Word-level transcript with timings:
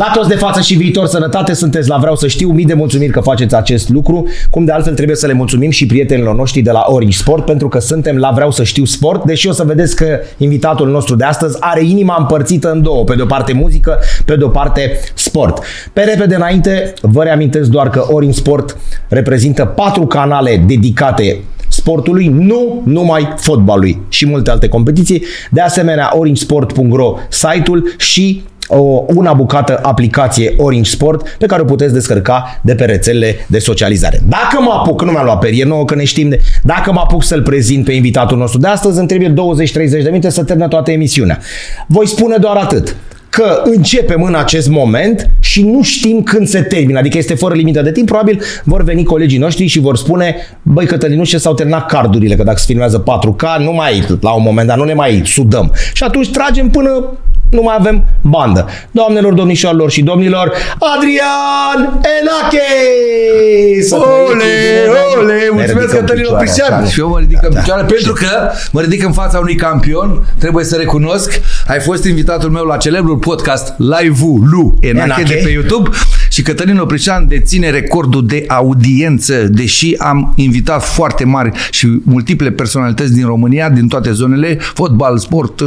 La 0.00 0.10
toți 0.14 0.28
de 0.28 0.34
față 0.34 0.60
și 0.60 0.74
viitor 0.74 1.06
sănătate 1.06 1.52
sunteți 1.52 1.88
la 1.88 1.96
Vreau 1.96 2.16
să 2.16 2.26
știu. 2.26 2.48
Mii 2.48 2.64
de 2.64 2.74
mulțumiri 2.74 3.12
că 3.12 3.20
faceți 3.20 3.54
acest 3.54 3.88
lucru. 3.88 4.26
Cum 4.50 4.64
de 4.64 4.72
altfel 4.72 4.94
trebuie 4.94 5.16
să 5.16 5.26
le 5.26 5.32
mulțumim 5.32 5.70
și 5.70 5.86
prietenilor 5.86 6.34
noștri 6.34 6.60
de 6.60 6.70
la 6.70 6.84
Orange 6.86 7.16
Sport 7.16 7.44
pentru 7.44 7.68
că 7.68 7.78
suntem 7.78 8.16
la 8.16 8.30
Vreau 8.30 8.50
să 8.50 8.64
știu 8.64 8.84
sport. 8.84 9.24
Deși 9.24 9.48
o 9.48 9.52
să 9.52 9.64
vedeți 9.64 9.96
că 9.96 10.18
invitatul 10.36 10.90
nostru 10.90 11.14
de 11.14 11.24
astăzi 11.24 11.56
are 11.60 11.84
inima 11.84 12.16
împărțită 12.18 12.70
în 12.70 12.82
două. 12.82 13.04
Pe 13.04 13.14
de 13.14 13.22
o 13.22 13.26
parte 13.26 13.52
muzică, 13.52 13.98
pe 14.24 14.36
de 14.36 14.44
o 14.44 14.48
parte 14.48 14.98
sport. 15.14 15.62
Pe 15.92 16.00
repede 16.00 16.34
înainte, 16.34 16.92
vă 17.00 17.22
reamintesc 17.22 17.70
doar 17.70 17.90
că 17.90 18.04
Orange 18.10 18.38
Sport 18.38 18.76
reprezintă 19.08 19.64
patru 19.64 20.06
canale 20.06 20.64
dedicate 20.66 21.40
sportului, 21.68 22.26
nu 22.26 22.82
numai 22.84 23.34
fotbalului 23.36 24.00
și 24.08 24.26
multe 24.26 24.50
alte 24.50 24.68
competiții. 24.68 25.24
De 25.50 25.60
asemenea, 25.60 26.10
orangesport.ro 26.12 27.14
site-ul 27.28 27.94
și 27.98 28.42
o, 28.70 29.04
una 29.06 29.32
bucată 29.32 29.78
aplicație 29.82 30.54
Orange 30.56 30.90
Sport 30.90 31.36
pe 31.38 31.46
care 31.46 31.62
o 31.62 31.64
puteți 31.64 31.92
descărca 31.92 32.60
de 32.62 32.74
pe 32.74 32.84
rețelele 32.84 33.36
de 33.46 33.58
socializare. 33.58 34.20
Dacă 34.28 34.60
mă 34.60 34.70
apuc, 34.72 35.02
nu 35.02 35.10
mi-am 35.10 35.24
luat 35.24 35.38
perie 35.38 35.64
nouă 35.64 35.84
că 35.84 35.94
ne 35.94 36.04
știm 36.04 36.28
de, 36.28 36.40
dacă 36.62 36.92
mă 36.92 37.00
apuc 37.00 37.24
să-l 37.24 37.42
prezint 37.42 37.84
pe 37.84 37.92
invitatul 37.92 38.38
nostru 38.38 38.58
de 38.58 38.66
astăzi, 38.66 38.98
îmi 38.98 39.08
trebuie 39.08 39.32
20-30 39.32 39.32
de 39.74 40.00
minute 40.04 40.30
să 40.30 40.44
termină 40.44 40.68
toată 40.68 40.90
emisiunea. 40.90 41.38
Voi 41.86 42.06
spune 42.06 42.36
doar 42.36 42.56
atât 42.56 42.96
că 43.30 43.62
începem 43.64 44.22
în 44.22 44.34
acest 44.34 44.68
moment 44.68 45.30
și 45.40 45.62
nu 45.62 45.82
știm 45.82 46.22
când 46.22 46.48
se 46.48 46.60
termină, 46.60 46.98
adică 46.98 47.18
este 47.18 47.34
fără 47.34 47.54
limită 47.54 47.82
de 47.82 47.92
timp, 47.92 48.06
probabil 48.06 48.42
vor 48.64 48.82
veni 48.82 49.04
colegii 49.04 49.38
noștri 49.38 49.66
și 49.66 49.80
vor 49.80 49.96
spune, 49.96 50.36
băi 50.62 50.86
Cătălinușe, 50.86 51.38
s-au 51.38 51.54
terminat 51.54 51.86
cardurile, 51.86 52.34
că 52.34 52.42
dacă 52.42 52.58
se 52.58 52.64
filmează 52.66 53.02
4K, 53.02 53.62
nu 53.62 53.72
mai, 53.72 54.06
la 54.20 54.30
un 54.30 54.42
moment 54.42 54.66
dat, 54.66 54.76
nu 54.76 54.84
ne 54.84 54.94
mai 54.94 55.22
sudăm. 55.24 55.72
Și 55.94 56.02
atunci 56.02 56.30
tragem 56.30 56.68
până 56.68 57.18
nu 57.50 57.62
mai 57.62 57.76
avem 57.78 58.04
bandă. 58.20 58.66
Doamnelor, 58.90 59.32
domnișoarelor 59.32 59.90
și 59.90 60.02
domnilor, 60.02 60.52
Adrian 60.96 62.00
Enache! 62.20 62.68
Ole, 63.90 64.44
ole, 65.20 65.48
mulțumesc 65.52 65.94
Cătălin 65.96 66.24
Oprișan. 66.30 66.86
Și 66.86 67.00
eu 67.00 67.08
mă 67.08 67.18
ridic 67.18 67.38
în 67.42 67.52
da. 67.52 67.60
picioare 67.60 67.82
pentru 67.82 68.12
că 68.12 68.50
mă 68.72 68.80
ridic 68.80 69.04
în 69.04 69.12
fața 69.12 69.38
unui 69.38 69.54
campion, 69.54 70.26
trebuie 70.38 70.64
să 70.64 70.76
recunosc, 70.76 71.40
ai 71.66 71.80
fost 71.80 72.04
invitatul 72.04 72.50
meu 72.50 72.64
la 72.64 72.76
celebrul 72.76 73.16
podcast 73.16 73.74
Live-ul 73.78 74.48
Lu 74.50 74.74
Enache 74.80 75.22
de 75.22 75.40
pe 75.44 75.50
YouTube 75.50 75.90
și 76.30 76.42
Cătălin 76.42 76.78
Oprișan 76.78 77.28
deține 77.28 77.70
recordul 77.70 78.26
de 78.26 78.44
audiență, 78.48 79.34
deși 79.34 79.94
am 79.98 80.32
invitat 80.36 80.84
foarte 80.84 81.24
mari 81.24 81.50
și 81.70 81.88
multiple 82.02 82.50
personalități 82.50 83.12
din 83.12 83.26
România, 83.26 83.68
din 83.68 83.88
toate 83.88 84.12
zonele, 84.12 84.58
fotbal, 84.60 85.18
sport, 85.18 85.62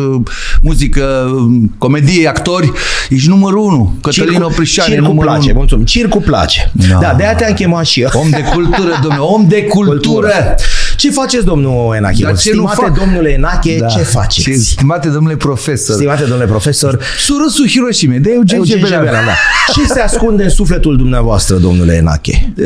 muzică, 0.61 1.35
comedie, 1.77 2.27
actori, 2.27 2.71
ești 3.09 3.29
numărul 3.29 3.59
unu. 3.59 3.95
Cătălin 4.01 4.31
Circu, 4.31 4.45
Oprișan 4.45 4.85
Circu 4.85 5.01
numărul 5.01 5.31
place, 5.31 5.49
unu. 5.49 5.57
mulțumim. 5.57 5.85
Circu 5.85 6.17
place. 6.19 6.71
Da, 6.71 6.97
da 7.01 7.13
de-aia 7.17 7.35
te-am 7.35 7.53
chemat 7.53 7.85
și 7.85 8.01
eu. 8.01 8.09
Om 8.13 8.29
de 8.29 8.43
cultură, 8.53 8.99
domnule, 9.01 9.21
om 9.23 9.47
de 9.47 9.63
cultură. 9.63 9.97
cultură. 9.97 10.55
Ce 10.97 11.11
faceți, 11.11 11.45
domnul 11.45 11.95
Enache? 11.95 12.23
Dar 12.23 12.37
ce 12.37 12.49
Stimate 12.49 12.75
nu 12.81 12.87
fac? 12.87 12.97
domnule 13.03 13.29
Enache, 13.29 13.77
da. 13.79 13.85
ce 13.85 13.99
faceți? 13.99 14.41
Ce, 14.41 14.53
stimate 14.53 15.07
domnule 15.09 15.35
profesor. 15.35 15.95
Stimate 15.95 16.21
domnule 16.23 16.45
profesor. 16.45 16.99
Surâsul 17.17 17.67
Hiroshima, 17.67 18.13
de 18.19 18.31
Eugen, 18.33 18.57
Eugen 18.57 18.75
Gebelean. 18.77 19.03
Da. 19.13 19.31
Ce 19.73 19.85
se 19.85 19.99
ascunde 19.99 20.43
în 20.43 20.49
sufletul 20.49 20.97
dumneavoastră, 20.97 21.55
domnule 21.55 21.93
Enache? 21.95 22.53
Uh, 22.57 22.65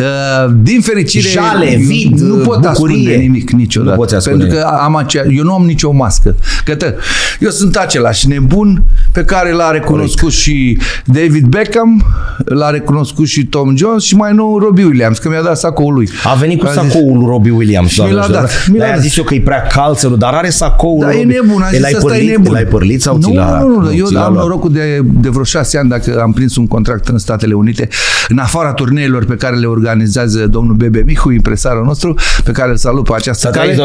din 0.61 0.81
fericire, 0.81 1.29
Jale, 1.29 1.75
vid, 1.75 2.19
nu 2.19 2.35
pot 2.35 2.59
bucurie. 2.61 2.69
ascunde 2.69 3.15
nimic 3.15 3.49
niciodată. 3.51 3.91
Nu 3.91 3.97
poți 4.01 4.15
ascunde. 4.15 4.43
Pentru 4.45 4.59
că 4.61 4.65
am 4.65 4.95
acea, 4.95 5.23
eu 5.31 5.43
nu 5.43 5.53
am 5.53 5.65
nicio 5.65 5.91
mască. 5.91 6.35
Cătă, 6.65 6.95
eu 7.39 7.49
sunt 7.49 7.75
același 7.75 8.27
nebun 8.27 8.83
pe 9.11 9.23
care 9.23 9.51
l-a 9.51 9.71
recunoscut 9.71 10.19
Corect. 10.19 10.37
și 10.37 10.79
David 11.05 11.45
Beckham, 11.45 12.05
l-a 12.45 12.69
recunoscut 12.69 13.27
și 13.27 13.45
Tom 13.45 13.75
Jones 13.75 14.03
și 14.03 14.15
mai 14.15 14.33
nou 14.33 14.57
Robbie 14.57 14.85
Williams, 14.85 15.17
că 15.17 15.29
mi-a 15.29 15.41
dat 15.41 15.57
sacoul 15.57 15.93
lui. 15.93 16.09
A 16.23 16.33
venit 16.33 16.59
cu 16.59 16.65
sacoul 16.65 17.17
lui 17.17 17.25
Robbie 17.27 17.51
Williams. 17.51 17.91
Și 17.91 18.01
mi 18.01 18.11
l-a 18.11 18.27
dat. 18.27 18.67
Mi 18.71 18.77
l-a 18.77 18.97
zis 18.97 19.17
eu 19.17 19.23
că 19.23 19.33
e 19.33 19.41
prea 19.41 19.61
cald 19.61 19.95
dar 20.17 20.33
are 20.33 20.49
sacoul. 20.49 20.99
Da, 20.99 21.13
e 21.13 21.23
nebun. 21.23 21.61
A 21.61 21.69
zis 21.69 21.79
l-ai 21.79 21.95
părlit, 22.01 22.29
e 22.29 22.31
nebun. 22.31 22.51
L-ai 22.51 22.63
părlit 22.63 23.01
sau 23.01 23.17
nu, 23.17 23.33
la, 23.33 23.59
nu, 23.59 23.67
nu, 23.67 23.79
nu, 23.79 23.93
eu 23.93 24.21
am 24.21 24.33
norocul 24.33 24.71
de, 24.71 25.01
de 25.03 25.29
vreo 25.29 25.43
șase 25.43 25.77
ani 25.77 25.89
dacă 25.89 26.19
am 26.21 26.33
prins 26.33 26.55
un 26.55 26.67
contract 26.67 27.07
în 27.07 27.17
Statele 27.17 27.53
Unite, 27.53 27.87
în 28.27 28.37
afara 28.37 28.73
turneilor 28.73 29.25
pe 29.25 29.35
care 29.35 29.55
le 29.55 29.65
organizează 29.65 30.47
domnul 30.47 30.75
Bebe 30.75 31.03
Mihu, 31.05 31.31
impresarul 31.31 31.85
nostru, 31.85 32.15
pe 32.43 32.51
care 32.51 32.69
îl 32.69 32.77
salut 32.77 33.03
pe 33.03 33.13
această 33.15 33.49
cale. 33.49 33.77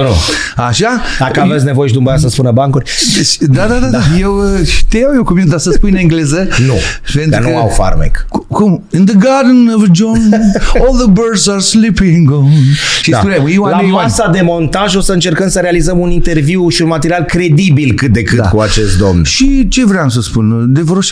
Așa? 0.56 1.00
Dacă 1.18 1.40
aveți 1.40 1.64
nevoie 1.64 1.88
și 1.88 1.94
dumneavoastră 1.94 2.28
să 2.28 2.34
spună 2.34 2.50
bancuri. 2.50 2.90
Deci, 3.16 3.36
da, 3.38 3.66
da, 3.66 3.74
da, 3.74 3.86
da. 3.86 4.00
Eu 4.20 4.42
te 4.88 5.01
iau 5.02 5.14
eu 5.14 5.24
cu 5.24 5.32
mine, 5.32 5.46
dar 5.46 5.58
să 5.58 5.70
spui 5.70 5.90
în 5.90 5.96
engleză. 5.96 6.48
Nu, 6.66 6.74
că 7.30 7.40
nu 7.40 7.56
au 7.56 7.68
farmec. 7.68 8.26
Cum? 8.48 8.82
In 8.90 9.04
the 9.04 9.14
garden 9.14 9.72
of 9.76 9.82
John, 9.92 10.20
all 10.74 10.96
the 10.96 11.10
birds 11.10 11.48
are 11.48 11.58
sleeping 11.58 12.30
on. 12.30 12.50
Și 13.02 13.10
da. 13.10 13.18
spune, 13.18 13.36
La 13.70 13.80
masa 13.80 14.30
de 14.32 14.40
montaj 14.40 14.94
o 14.94 15.00
să 15.00 15.12
încercăm 15.12 15.48
să 15.48 15.60
realizăm 15.60 15.98
un 15.98 16.10
interviu 16.10 16.68
și 16.68 16.82
un 16.82 16.88
material 16.88 17.22
credibil 17.22 17.92
cât 17.94 18.12
de 18.12 18.22
cât 18.22 18.38
da. 18.38 18.48
cu 18.48 18.60
acest 18.60 18.98
domn. 18.98 19.22
Și 19.22 19.68
ce 19.68 19.86
vreau 19.86 20.08
să 20.08 20.20
spun? 20.20 20.72
De 20.72 20.80
vreo 20.80 21.00
6-7 21.00 21.04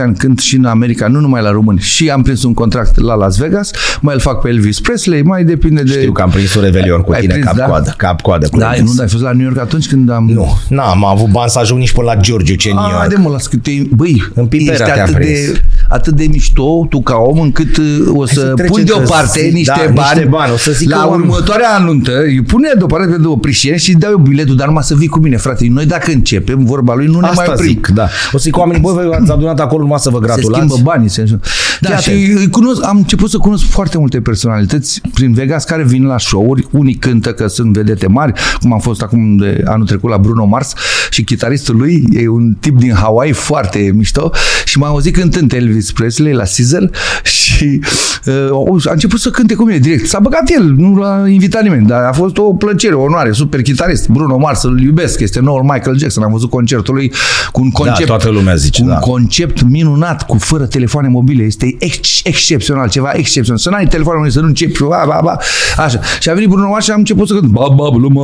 ani 0.00 0.16
când 0.16 0.40
și 0.40 0.56
în 0.56 0.64
America, 0.64 1.08
nu 1.08 1.20
numai 1.20 1.42
la 1.42 1.50
români, 1.50 1.78
și 1.78 2.10
am 2.10 2.22
prins 2.22 2.42
un 2.42 2.54
contract 2.54 3.00
la 3.00 3.14
Las 3.14 3.36
Vegas, 3.36 3.70
mai 4.00 4.14
îl 4.14 4.20
fac 4.20 4.40
pe 4.40 4.48
Elvis 4.48 4.80
Presley, 4.80 5.22
mai 5.22 5.44
depinde 5.44 5.82
de... 5.82 5.92
Știu 5.92 6.12
că 6.12 6.22
am 6.22 6.30
prins 6.30 6.54
un 6.54 6.62
revelion 6.62 7.00
cu 7.00 7.12
tine 7.12 7.38
cap-coadă. 7.38 7.84
Da? 7.84 7.94
Cap-coadă 7.96 8.48
cu 8.48 8.58
da, 8.58 8.72
nu, 8.84 8.92
ai 9.00 9.08
fost 9.08 9.22
la 9.22 9.32
New 9.32 9.44
York 9.44 9.58
atunci 9.58 9.88
când 9.88 10.10
am... 10.10 10.30
Nu, 10.32 10.58
n-am 10.68 11.04
avut 11.04 11.28
bani 11.30 11.50
să 11.50 11.58
ajung 11.58 11.80
nici 11.80 11.92
până 11.92 12.06
la 12.06 12.20
Giurgiu, 12.20 12.54
ce 12.54 12.68
New 12.72 12.90
York. 12.90 13.08
de 13.08 13.16
mă, 13.22 13.30
las 13.30 13.46
câte... 13.46 13.86
Băi, 13.90 14.22
în 14.34 14.46
ești 14.50 14.82
atât 14.82 15.16
de, 15.16 15.60
atât 15.92 16.14
de 16.14 16.26
mișto 16.30 16.86
tu 16.90 17.00
ca 17.02 17.16
om 17.16 17.40
încât 17.40 17.76
uh, 17.76 17.84
o 18.14 18.26
să 18.26 18.54
pun 18.66 18.84
deoparte 18.84 19.40
niște 19.52 19.72
da, 19.84 19.92
bani, 19.92 20.08
niște 20.14 20.28
bani. 20.30 20.52
O 20.52 20.56
să 20.56 20.72
zic 20.72 20.90
la 20.90 21.04
următoarea 21.04 21.74
anuntă, 21.74 22.22
îi 22.22 22.42
pune 22.42 22.68
deoparte 22.78 23.10
pentru 23.10 23.30
o 23.30 23.36
prișenie 23.36 23.78
și 23.78 23.92
dau 23.92 24.10
eu 24.10 24.16
biletul, 24.16 24.56
dar 24.56 24.66
numai 24.66 24.82
să 24.82 24.94
vii 24.94 25.08
cu 25.08 25.18
mine, 25.18 25.36
frate. 25.36 25.66
Noi 25.68 25.86
dacă 25.86 26.10
începem, 26.10 26.64
vorba 26.64 26.94
lui, 26.94 27.06
nu 27.06 27.20
ne 27.20 27.26
Asta 27.26 27.42
mai 27.42 27.52
oprim. 27.54 27.68
Zic, 27.68 27.86
da. 27.86 28.02
O 28.32 28.36
să 28.36 28.38
zic 28.38 28.52
cu 28.52 28.58
oamenii, 28.58 28.82
băi, 28.82 28.92
voi 28.92 29.18
ați 29.20 29.30
adunat 29.30 29.60
acolo 29.60 29.82
numai 29.82 29.98
să 29.98 30.10
vă 30.10 30.18
gratulați. 30.18 30.62
Se 30.62 30.68
schimbă 30.68 30.90
banii. 30.90 31.08
Se... 31.08 31.38
Da, 31.80 31.88
Fiate. 31.88 32.02
și 32.02 32.48
cunosc, 32.48 32.84
am 32.84 32.96
început 32.96 33.30
să 33.30 33.38
cunosc 33.38 33.64
foarte 33.64 33.98
multe 33.98 34.20
personalități 34.20 35.00
prin 35.14 35.32
Vegas 35.32 35.64
care 35.64 35.84
vin 35.84 36.04
la 36.04 36.18
show-uri. 36.18 36.66
Unii 36.70 36.94
cântă 36.94 37.32
că 37.32 37.46
sunt 37.46 37.72
vedete 37.72 38.06
mari, 38.06 38.32
cum 38.60 38.72
am 38.72 38.80
fost 38.80 39.02
acum 39.02 39.36
de 39.36 39.62
anul 39.64 39.86
trecut 39.86 40.10
la 40.10 40.18
Bruno 40.18 40.44
Mars 40.44 40.72
și 41.10 41.24
chitaristul 41.24 41.76
lui 41.76 42.04
e 42.10 42.28
un 42.28 42.56
tip 42.60 42.78
din 42.78 42.92
Hawaii 42.94 43.32
foarte 43.32 43.92
mișto 43.94 44.30
și 44.64 44.78
m-am 44.78 44.90
auzit 44.90 45.14
cântând 45.14 45.52
Elvis 45.52 45.81
Presley 45.90 46.32
la 46.32 46.44
Caesar 46.56 46.90
și 47.22 47.80
uh, 48.26 48.86
a 48.86 48.92
început 48.92 49.20
să 49.20 49.30
cânte 49.30 49.54
cu 49.54 49.64
mine 49.64 49.78
direct. 49.78 50.08
S-a 50.08 50.18
băgat 50.18 50.50
el, 50.50 50.74
nu 50.76 50.94
l-a 50.94 51.28
invitat 51.28 51.62
nimeni, 51.62 51.86
dar 51.86 52.02
a 52.02 52.12
fost 52.12 52.38
o 52.38 52.42
plăcere, 52.42 52.94
o 52.94 53.02
onoare, 53.02 53.32
super 53.32 53.62
chitarist. 53.62 54.08
Bruno 54.08 54.36
Mars, 54.36 54.62
îl 54.62 54.80
iubesc, 54.80 55.20
este 55.20 55.40
noul 55.40 55.62
Michael 55.62 55.98
Jackson. 55.98 56.22
Am 56.22 56.32
văzut 56.32 56.50
concertul 56.50 56.94
lui 56.94 57.12
cu 57.52 57.60
un 57.60 57.70
concept, 57.70 57.98
da, 57.98 58.04
toată 58.04 58.30
lumea 58.30 58.54
zice, 58.54 58.82
un 58.82 58.88
da. 58.88 58.94
concept 58.94 59.62
minunat, 59.62 60.26
cu 60.26 60.38
fără 60.38 60.66
telefoane 60.66 61.08
mobile. 61.08 61.42
Este 61.42 61.76
ex- 61.78 62.20
excepțional, 62.24 62.88
ceva 62.88 63.10
excepțional. 63.14 63.60
Să 63.60 63.70
n-ai 63.70 63.86
telefoane 63.86 64.18
mobile, 64.18 64.34
să 64.34 64.40
nu 64.40 64.46
începi, 64.46 64.82
ba, 64.82 65.04
ba, 65.06 65.20
ba. 65.22 65.36
Așa. 65.76 66.00
Și 66.20 66.30
a 66.30 66.34
venit 66.34 66.48
Bruno 66.48 66.68
Mars 66.68 66.84
și 66.84 66.90
am 66.90 66.98
început 66.98 67.28
să 67.28 67.34
cânt. 67.34 67.50
Ba, 67.50 67.66
ba, 67.68 67.74
ba, 67.76 67.98
ba, 67.98 68.08
ba, 68.08 68.22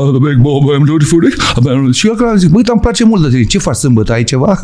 și 1.92 2.06
eu 2.06 2.26
am 2.26 2.36
zis, 2.36 2.48
băi, 2.48 2.62
îmi 2.66 2.80
place 2.80 3.04
mult 3.04 3.22
de 3.22 3.28
tine. 3.28 3.44
Ce 3.44 3.58
faci 3.58 3.76
sâmbătă? 3.76 4.12
Ai 4.12 4.24
ceva? 4.24 4.60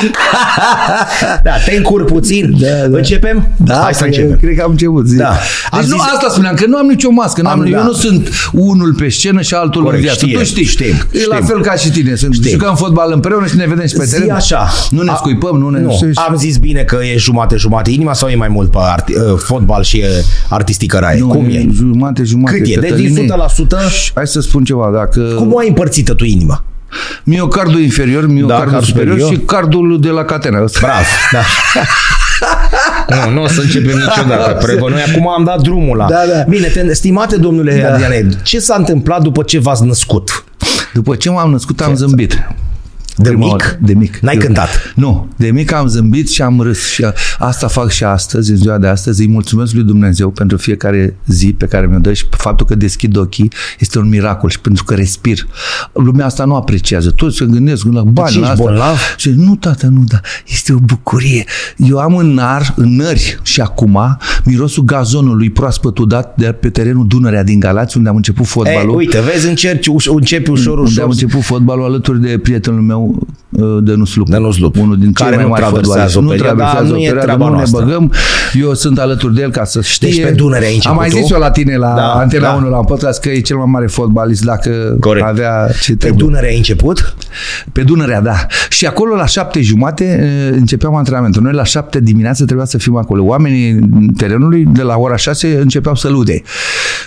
da, 1.46 1.52
te 1.66 1.76
încur 1.76 2.04
puțin. 2.04 2.54
Da, 2.58 2.68
da. 2.88 2.96
Începem? 2.96 3.48
Da, 3.56 3.74
Hai 3.74 3.94
să 3.94 4.04
începem. 4.04 4.36
Cred 4.36 4.56
că 4.56 4.62
am 4.62 4.70
început. 4.70 5.06
Zi. 5.06 5.16
Da. 5.16 5.32
Deci 5.76 5.86
nu, 5.86 5.96
asta 6.14 6.28
spuneam, 6.30 6.54
că 6.54 6.66
nu 6.66 6.76
am 6.76 6.86
nicio 6.86 7.10
mască. 7.10 7.42
Am, 7.44 7.60
am, 7.60 7.70
da. 7.70 7.78
Eu 7.78 7.84
nu 7.84 7.92
sunt 7.92 8.28
unul 8.52 8.94
pe 8.94 9.08
scenă 9.08 9.40
și 9.40 9.54
altul 9.54 9.82
Corect, 9.82 10.02
în 10.02 10.04
viață. 10.04 10.26
Știe, 10.26 10.38
tu 10.38 10.44
știi. 10.44 10.64
Știm, 10.64 10.94
e 11.12 11.26
la 11.28 11.40
fel 11.46 11.60
ca 11.62 11.74
și 11.74 11.90
tine. 11.90 12.14
Sunt, 12.14 12.34
știm. 12.34 12.50
jucăm 12.50 12.76
fotbal 12.76 13.12
împreună 13.12 13.46
și 13.46 13.56
ne 13.56 13.66
vedem 13.66 13.86
și 13.86 13.94
pe 13.94 14.04
Zi 14.04 14.12
teren. 14.14 14.30
așa. 14.30 14.68
Nu 14.90 15.02
ne 15.02 15.12
scuipăm, 15.16 15.58
nu 15.58 15.68
ne... 15.68 15.80
Nu. 15.80 15.98
Am 16.28 16.36
zis 16.36 16.56
bine 16.56 16.82
că 16.82 16.98
e 17.12 17.16
jumate-jumate 17.16 17.90
inima 17.90 18.12
sau 18.14 18.28
e 18.28 18.34
mai 18.34 18.48
mult 18.48 18.70
pe 18.70 18.78
arti, 18.80 19.14
uh, 19.14 19.22
fotbal 19.36 19.82
și 19.82 20.02
uh, 20.04 20.24
artistică 20.48 20.98
raie? 20.98 21.18
Nu, 21.20 21.26
Cum 21.26 21.44
e? 21.44 21.66
Jumate, 21.72 22.22
jumate. 22.22 22.56
Cât 22.56 22.66
e? 22.66 22.80
Deci 22.80 23.12
din 23.12 23.32
100%? 23.66 23.76
Hai 24.14 24.26
să 24.26 24.40
spun 24.40 24.64
ceva. 24.64 24.90
Dacă... 24.94 25.20
Cum 25.20 25.52
o 25.52 25.58
ai 25.58 25.68
împărțită 25.68 26.14
tu 26.14 26.24
inima? 26.24 26.64
Miocardul 27.24 27.80
inferior, 27.80 28.26
miocardul 28.26 28.72
da, 28.72 28.80
superior 28.80 29.18
superior 29.18 29.40
și 29.40 29.46
cardul 29.46 30.00
de 30.00 30.08
la 30.08 30.24
catena. 30.24 30.64
Bravo, 30.80 31.04
da. 31.32 31.40
nu, 33.26 33.32
nu 33.32 33.42
o 33.42 33.46
să 33.46 33.60
începem 33.60 33.98
niciodată. 33.98 34.52
Prevă. 34.52 34.88
Noi 34.88 35.02
acum 35.08 35.28
am 35.28 35.44
dat 35.44 35.60
drumul 35.60 35.96
la... 35.96 36.06
Da, 36.08 36.22
da. 36.32 36.44
Bine, 36.48 36.66
te, 36.66 36.94
stimate 36.94 37.36
domnule 37.36 37.80
da. 37.82 37.92
Adriane, 37.92 38.28
ce 38.42 38.58
s-a 38.58 38.74
întâmplat 38.78 39.22
după 39.22 39.42
ce 39.42 39.58
v-ați 39.58 39.84
născut? 39.84 40.44
După 40.92 41.14
ce 41.14 41.30
m-am 41.30 41.50
născut, 41.50 41.80
am 41.80 41.94
zâmbit. 41.94 42.48
De 43.22 43.28
Prima 43.28 43.44
mic? 43.44 43.50
oară. 43.50 43.78
De 43.80 43.94
mic. 43.94 44.18
N-ai 44.18 44.34
Eu- 44.34 44.40
cântat? 44.40 44.68
Nu. 44.94 45.28
De 45.36 45.50
mic 45.50 45.72
am 45.72 45.86
zâmbit 45.86 46.28
și 46.30 46.42
am 46.42 46.60
râs. 46.60 46.86
Și 46.88 47.04
a- 47.04 47.12
asta 47.38 47.66
fac 47.68 47.90
și 47.90 48.04
astăzi, 48.04 48.50
în 48.50 48.56
ziua 48.56 48.78
de 48.78 48.86
astăzi. 48.86 49.20
Îi 49.20 49.28
mulțumesc 49.28 49.72
lui 49.74 49.82
Dumnezeu 49.82 50.30
pentru 50.30 50.56
fiecare 50.56 51.16
zi 51.26 51.52
pe 51.58 51.66
care 51.66 51.86
mi-o 51.86 51.98
dă 51.98 52.12
și 52.12 52.24
faptul 52.30 52.66
că 52.66 52.74
deschid 52.74 53.16
ochii 53.16 53.52
este 53.78 53.98
un 53.98 54.08
miracol 54.08 54.50
și 54.50 54.60
pentru 54.60 54.84
că 54.84 54.94
respir. 54.94 55.46
Lumea 55.92 56.26
asta 56.26 56.44
nu 56.44 56.54
apreciază. 56.54 57.10
Toți 57.10 57.36
se 57.36 57.44
gândesc 57.44 57.84
la 57.92 58.02
bani, 58.02 58.32
Deci 58.32 58.40
la 58.40 58.40
ești 58.40 58.50
asta. 58.50 58.62
bolnav? 58.64 58.98
Și 59.16 59.30
nu, 59.36 59.56
tată, 59.56 59.86
nu, 59.86 60.04
da. 60.08 60.20
Este 60.48 60.72
o 60.72 60.78
bucurie. 60.78 61.44
Eu 61.76 61.98
am 61.98 62.16
în 62.16 62.34
nar, 62.34 62.72
în 62.76 62.96
nări 62.96 63.38
și 63.42 63.60
acum 63.60 64.18
mirosul 64.44 64.84
gazonului 64.84 65.50
proaspăt 65.50 65.98
udat 65.98 66.34
de 66.36 66.46
pe 66.52 66.70
terenul 66.70 67.06
Dunărea 67.06 67.42
din 67.44 67.60
Galați, 67.60 67.96
unde 67.96 68.08
am 68.08 68.16
început 68.16 68.44
E, 68.44 68.48
fotbalul. 68.48 68.94
uite, 68.96 69.20
vezi, 69.20 69.48
încerci, 69.48 69.86
uș, 69.86 70.06
începi 70.06 70.50
ușor, 70.50 70.78
unde 70.78 70.90
ușor. 70.90 71.02
am 71.04 71.10
început 71.10 71.42
fotbalul 71.42 71.84
alături 71.84 72.20
de 72.20 72.38
prietenul 72.38 72.80
meu 72.80 73.09
uh, 73.10 73.49
Dănus 73.80 74.14
Lupu. 74.14 74.30
Dănus 74.30 74.58
Lupu, 74.58 74.80
Unul 74.80 74.98
din 74.98 75.12
care 75.12 75.28
cei 75.28 75.36
mai 75.38 75.44
nu 75.44 75.50
mari 75.50 75.62
traversează 75.62 76.10
fotbaliști. 76.12 76.18
o 76.18 76.20
Nu 76.20 76.28
perioadă, 76.28 76.56
traversează 76.56 76.92
nu 76.92 76.98
o 76.98 77.00
e 77.00 77.04
perioadă, 77.04 77.24
treaba 77.26 77.44
nu 77.44 77.50
ne 77.50 77.56
noastră. 77.56 77.84
băgăm. 77.84 78.12
Eu 78.60 78.74
sunt 78.74 78.98
alături 78.98 79.34
de 79.34 79.42
el 79.42 79.50
ca 79.50 79.64
să 79.64 79.80
știe. 79.80 80.08
Deci 80.08 80.22
pe 80.22 80.30
Dunăre 80.30 80.64
ai 80.64 80.74
început 80.74 80.90
Am 80.90 80.96
mai 80.96 81.08
tu? 81.08 81.16
zis 81.16 81.30
eu 81.30 81.38
la 81.38 81.50
tine 81.50 81.76
la 81.76 81.94
Da, 81.94 82.12
Antena 82.12 82.48
da. 82.50 82.54
1 82.54 82.68
la 82.68 82.78
un 82.78 82.84
podcast 82.84 83.20
că 83.20 83.28
e 83.28 83.40
cel 83.40 83.56
mai 83.56 83.66
mare 83.68 83.86
fotbalist 83.86 84.44
dacă 84.44 84.96
Corect. 85.00 85.26
avea 85.26 85.68
ce 85.82 85.90
Pe 85.90 85.96
trebuie. 85.96 86.24
Dunăre 86.26 86.46
ai 86.46 86.56
început? 86.56 87.14
Pe 87.72 87.82
Dunărea, 87.82 88.20
da. 88.20 88.34
Și 88.68 88.86
acolo 88.86 89.14
la 89.14 89.26
șapte 89.26 89.60
jumate 89.60 90.04
eh, 90.50 90.56
începeam 90.58 90.94
antrenamentul. 90.94 91.42
Noi 91.42 91.52
la 91.52 91.64
șapte 91.64 92.00
dimineață 92.00 92.44
trebuia 92.44 92.66
să 92.66 92.78
fim 92.78 92.96
acolo. 92.96 93.22
Oamenii 93.24 93.78
terenului 94.16 94.64
de 94.72 94.82
la 94.82 94.96
ora 94.96 95.16
șase 95.16 95.58
începeau 95.60 95.94
să 95.94 96.08
lude. 96.08 96.42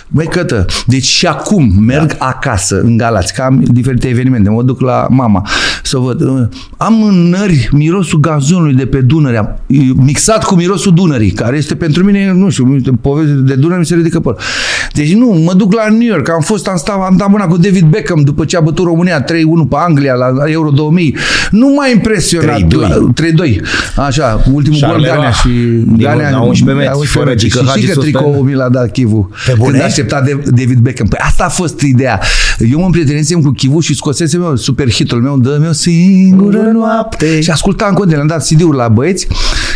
Băi, 0.08 0.26
cătă, 0.26 0.64
deci 0.86 1.04
și 1.04 1.26
acum 1.26 1.72
merg 1.84 2.16
da. 2.16 2.24
acasă 2.26 2.80
în 2.80 2.96
Galați, 2.96 3.34
că 3.34 3.42
am 3.42 3.62
diferite 3.66 4.08
evenimente, 4.08 4.50
mă 4.50 4.62
duc 4.62 4.80
la 4.80 5.06
mama 5.10 5.46
să 5.82 5.98
văd. 5.98 6.20
Eh, 6.40 6.46
Am 6.76 7.02
în 7.02 7.28
nări 7.28 7.68
mirosul 7.72 8.20
gazonului 8.20 8.74
de 8.74 8.86
pe 8.86 9.00
Dunărea, 9.00 9.60
eh, 9.66 9.78
mixat 9.94 10.44
cu 10.44 10.54
mirosul 10.54 10.94
Dunării, 10.94 11.30
care 11.30 11.56
este 11.56 11.74
pentru 11.74 12.04
mine, 12.04 12.32
nu 12.32 12.48
știu, 12.50 12.78
poveste 13.00 13.32
de 13.32 13.54
Dunăre 13.54 13.78
mi 13.78 13.86
se 13.86 13.94
ridică 13.94 14.20
păr. 14.20 14.36
Deci 14.92 15.14
nu, 15.14 15.26
mă 15.44 15.54
duc 15.54 15.72
la 15.74 15.88
New 15.88 16.06
York, 16.08 16.28
am 16.30 16.40
fost, 16.40 16.66
am 16.68 16.76
stat, 16.76 16.96
am 17.08 17.16
dat 17.16 17.28
mâna 17.30 17.46
cu 17.46 17.56
David 17.56 17.84
Beckham 17.84 18.20
după 18.20 18.44
ce 18.44 18.56
a 18.56 18.60
bătut 18.60 18.84
România 18.84 19.24
3-1 19.24 19.64
pe 19.68 19.76
Anglia 19.78 20.14
la 20.14 20.32
Euro 20.46 20.70
2000. 20.70 21.16
Nu 21.50 21.68
m-a 21.76 21.88
impresionat. 21.94 22.56
3-2. 22.56 22.80
La- 22.80 23.08
3-2. 23.14 23.60
Așa, 23.96 24.40
ultimul 24.52 24.78
gol 24.80 24.88
Charleroi. 24.90 25.14
Ganea 25.14 25.30
și 25.30 25.48
Din 25.48 25.96
Ganea 25.98 26.30
la 26.30 26.40
11 26.40 26.84
metri, 26.88 27.06
fără 27.06 27.24
metri. 27.24 27.40
Gică 27.48 27.58
Și 27.58 27.64
Hagi 27.66 27.78
știi 27.80 27.94
că 27.94 28.00
suspendă. 28.00 28.18
tricoul 28.18 28.44
mi 28.44 28.54
l-a 28.54 28.68
dat 28.68 28.90
Chivu. 28.92 29.30
Pe 29.46 29.54
bune? 29.58 29.70
Când 29.70 29.82
a 29.82 29.84
așteptat 29.84 30.24
de- 30.24 30.42
David 30.44 30.78
Beckham. 30.78 31.06
Păi 31.08 31.18
asta 31.22 31.44
a 31.44 31.48
fost 31.48 31.80
ideea. 31.80 32.20
Eu 32.58 32.78
mă 32.78 32.84
împrietenisem 32.84 33.42
cu 33.42 33.50
Chivu 33.50 33.80
și 33.80 33.94
scosesem 33.94 34.42
eu 34.42 34.56
super 34.56 34.90
hitul 34.90 35.20
meu, 35.20 35.38
dă 35.38 35.56
meu 35.60 35.72
singură 35.72 36.62
noapte. 36.72 37.40
Și 37.40 37.50
ascultam 37.50 37.88
în 37.88 37.94
continuu, 37.94 38.20
am 38.20 38.26
dat 38.26 38.46
CD-uri 38.46 38.76
la 38.76 38.88
băieți. 38.88 39.26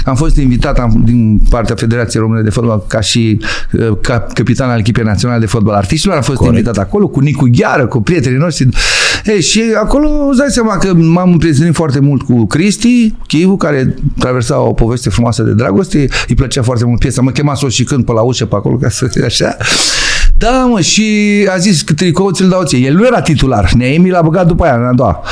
Am 0.05 0.15
fost 0.15 0.37
invitat 0.37 0.79
am, 0.79 1.03
din 1.05 1.41
partea 1.51 1.75
Federației 1.75 2.23
Române 2.23 2.43
de 2.43 2.51
Fotbal 2.51 2.85
ca 2.87 3.01
și 3.01 3.41
uh, 3.73 3.97
ca 4.01 4.27
capitan 4.35 4.71
al 4.71 4.79
echipei 4.79 5.05
naționale 5.05 5.41
de 5.41 5.47
fotbal 5.47 5.75
artiștilor. 5.75 6.17
Am 6.17 6.23
fost 6.23 6.39
Corect. 6.39 6.57
invitat 6.57 6.85
acolo 6.85 7.09
cu 7.09 7.21
Nicu 7.21 7.49
Gheară, 7.53 7.87
cu 7.87 8.01
prietenii 8.01 8.39
noștri. 8.39 8.69
Ei, 9.25 9.43
și 9.43 9.63
acolo 9.83 10.09
îți 10.29 10.39
dai 10.39 10.49
seama 10.51 10.77
că 10.77 10.95
m-am 10.95 11.33
împrietenit 11.33 11.75
foarte 11.75 12.01
mult 12.01 12.23
cu 12.23 12.47
Cristi, 12.47 13.15
Chivu, 13.27 13.57
care 13.57 13.95
traversa 14.19 14.61
o 14.61 14.73
poveste 14.73 15.11
frumoasă 15.11 15.43
de 15.43 15.53
dragoste. 15.53 16.09
Îi 16.29 16.35
plăcea 16.35 16.63
foarte 16.63 16.85
mult 16.85 16.99
piesa. 16.99 17.23
Mă 17.23 17.31
chema 17.31 17.55
să 17.55 17.65
o 17.65 17.69
și 17.69 17.85
când 17.85 18.05
pe 18.05 18.13
la 18.13 18.21
ușă 18.21 18.47
pe 18.47 18.55
acolo, 18.55 18.77
ca 18.77 18.89
să 18.89 19.11
așa. 19.25 19.57
Da, 20.39 20.65
mă, 20.71 20.81
și 20.81 21.05
a 21.55 21.57
zis 21.57 21.83
că 21.83 21.93
tricoul 21.93 22.33
ți-l 22.33 22.49
dau 22.49 22.63
ție. 22.63 22.79
El 22.79 22.95
nu 22.95 23.07
era 23.07 23.21
titular. 23.21 23.73
Neemi 23.73 24.11
l-a 24.11 24.23
băgat 24.23 24.47
după 24.47 24.65
aia, 24.65 24.75
în 24.75 24.85
a 24.85 24.93
doua. 24.93 25.23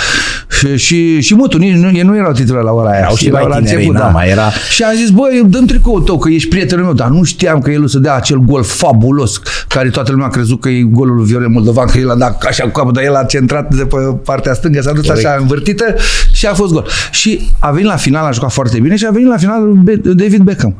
Și, 0.58 0.76
și, 0.76 1.20
și 1.20 1.34
mutul, 1.34 1.60
nici 1.60 1.74
nu, 1.74 1.90
ei 1.96 2.02
nu 2.02 2.16
erau 2.16 2.32
titular 2.32 2.62
la 2.62 2.70
ora 2.72 2.88
aia. 2.90 2.98
Erau 2.98 3.14
și 3.16 3.30
la, 3.30 3.38
mai 3.38 3.48
la 3.48 3.56
tineri, 3.56 3.74
început, 3.74 3.94
na, 3.94 4.00
da. 4.00 4.08
mai 4.08 4.28
era- 4.28 4.50
Și 4.70 4.82
am 4.82 4.94
zis, 4.96 5.10
băi, 5.10 5.42
dăm 5.46 5.64
tricoul 5.64 6.00
tău, 6.02 6.18
că 6.18 6.28
ești 6.28 6.48
prietenul 6.48 6.84
meu, 6.84 6.92
dar 6.94 7.08
nu 7.08 7.22
știam 7.22 7.60
că 7.60 7.70
el 7.70 7.82
o 7.82 7.86
să 7.86 7.98
dea 7.98 8.14
acel 8.14 8.38
gol 8.38 8.62
fabulos, 8.62 9.40
care 9.68 9.88
toată 9.88 10.10
lumea 10.10 10.26
a 10.26 10.30
crezut 10.30 10.60
că 10.60 10.68
e 10.68 10.82
golul 10.82 11.16
lui 11.16 11.24
Viorel 11.24 11.48
Moldovan, 11.48 11.86
că 11.86 11.98
el 11.98 12.10
a 12.10 12.14
dat 12.14 12.42
așa 12.42 12.62
cu 12.64 12.70
capul, 12.70 12.92
dar 12.92 13.04
el 13.04 13.14
a 13.14 13.24
centrat 13.24 13.74
de 13.74 13.84
pe 13.84 13.96
partea 14.24 14.54
stângă, 14.54 14.80
s-a 14.80 14.92
dus 14.92 15.06
Corect. 15.06 15.26
așa 15.26 15.36
învârtită 15.40 15.84
și 16.32 16.46
a 16.46 16.54
fost 16.54 16.72
gol. 16.72 16.86
Și 17.10 17.40
a 17.58 17.70
venit 17.70 17.88
la 17.88 17.96
final, 17.96 18.24
a 18.26 18.30
jucat 18.30 18.52
foarte 18.52 18.78
bine 18.80 18.96
și 18.96 19.06
a 19.06 19.10
venit 19.10 19.28
la 19.28 19.36
final 19.36 19.72
Be- 19.82 20.00
David 20.04 20.40
Beckham 20.42 20.74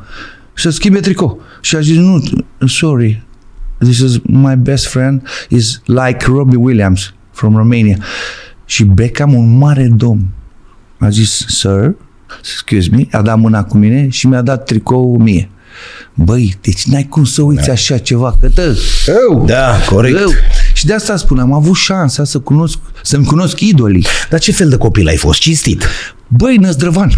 să 0.55 0.71
schimbe 0.71 1.01
tricou. 1.01 1.41
Și 1.61 1.77
a 1.77 1.81
zis, 1.81 1.97
nu, 1.97 2.23
sorry, 2.67 3.26
this 3.79 3.99
is 3.99 4.19
my 4.23 4.55
best 4.57 4.87
friend, 4.87 5.23
is 5.49 5.81
like 5.85 6.25
Robbie 6.27 6.57
Williams 6.57 7.15
from 7.33 7.57
Romania. 7.57 7.97
Și 8.65 8.85
Beckham, 8.85 9.35
un 9.35 9.59
mare 9.59 9.89
domn, 9.97 10.27
a 10.99 11.09
zis, 11.09 11.45
sir, 11.49 11.95
excuse 12.41 12.89
me, 12.93 13.07
a 13.11 13.23
dat 13.23 13.39
mâna 13.39 13.65
cu 13.65 13.77
mine 13.77 14.09
și 14.09 14.27
mi-a 14.27 14.43
dat 14.43 14.65
tricou 14.65 15.17
mie. 15.19 15.51
Băi, 16.15 16.57
deci 16.61 16.85
n-ai 16.85 17.07
cum 17.09 17.25
să 17.25 17.43
uiți 17.43 17.71
așa 17.71 17.99
ceva, 17.99 18.37
că 18.41 18.49
tă, 18.49 18.75
eu, 19.31 19.45
Da, 19.47 19.77
corect. 19.89 20.19
eu. 20.21 20.29
Și 20.73 20.87
de 20.87 20.95
asta 20.95 21.17
spun, 21.17 21.39
am 21.39 21.53
avut 21.53 21.75
șansa 21.75 22.25
să 22.25 22.39
cunosc, 22.39 22.79
să-mi 23.03 23.25
cunosc 23.25 23.61
idolii. 23.61 24.07
Dar 24.31 24.41
ce 24.41 24.53
fel 24.53 24.69
de 24.69 24.77
copil 24.77 25.07
ai 25.09 25.17
fost? 25.17 25.41
Cinstit. 25.41 25.85
Băi, 26.29 26.57
Năzdrăvan. 26.57 27.11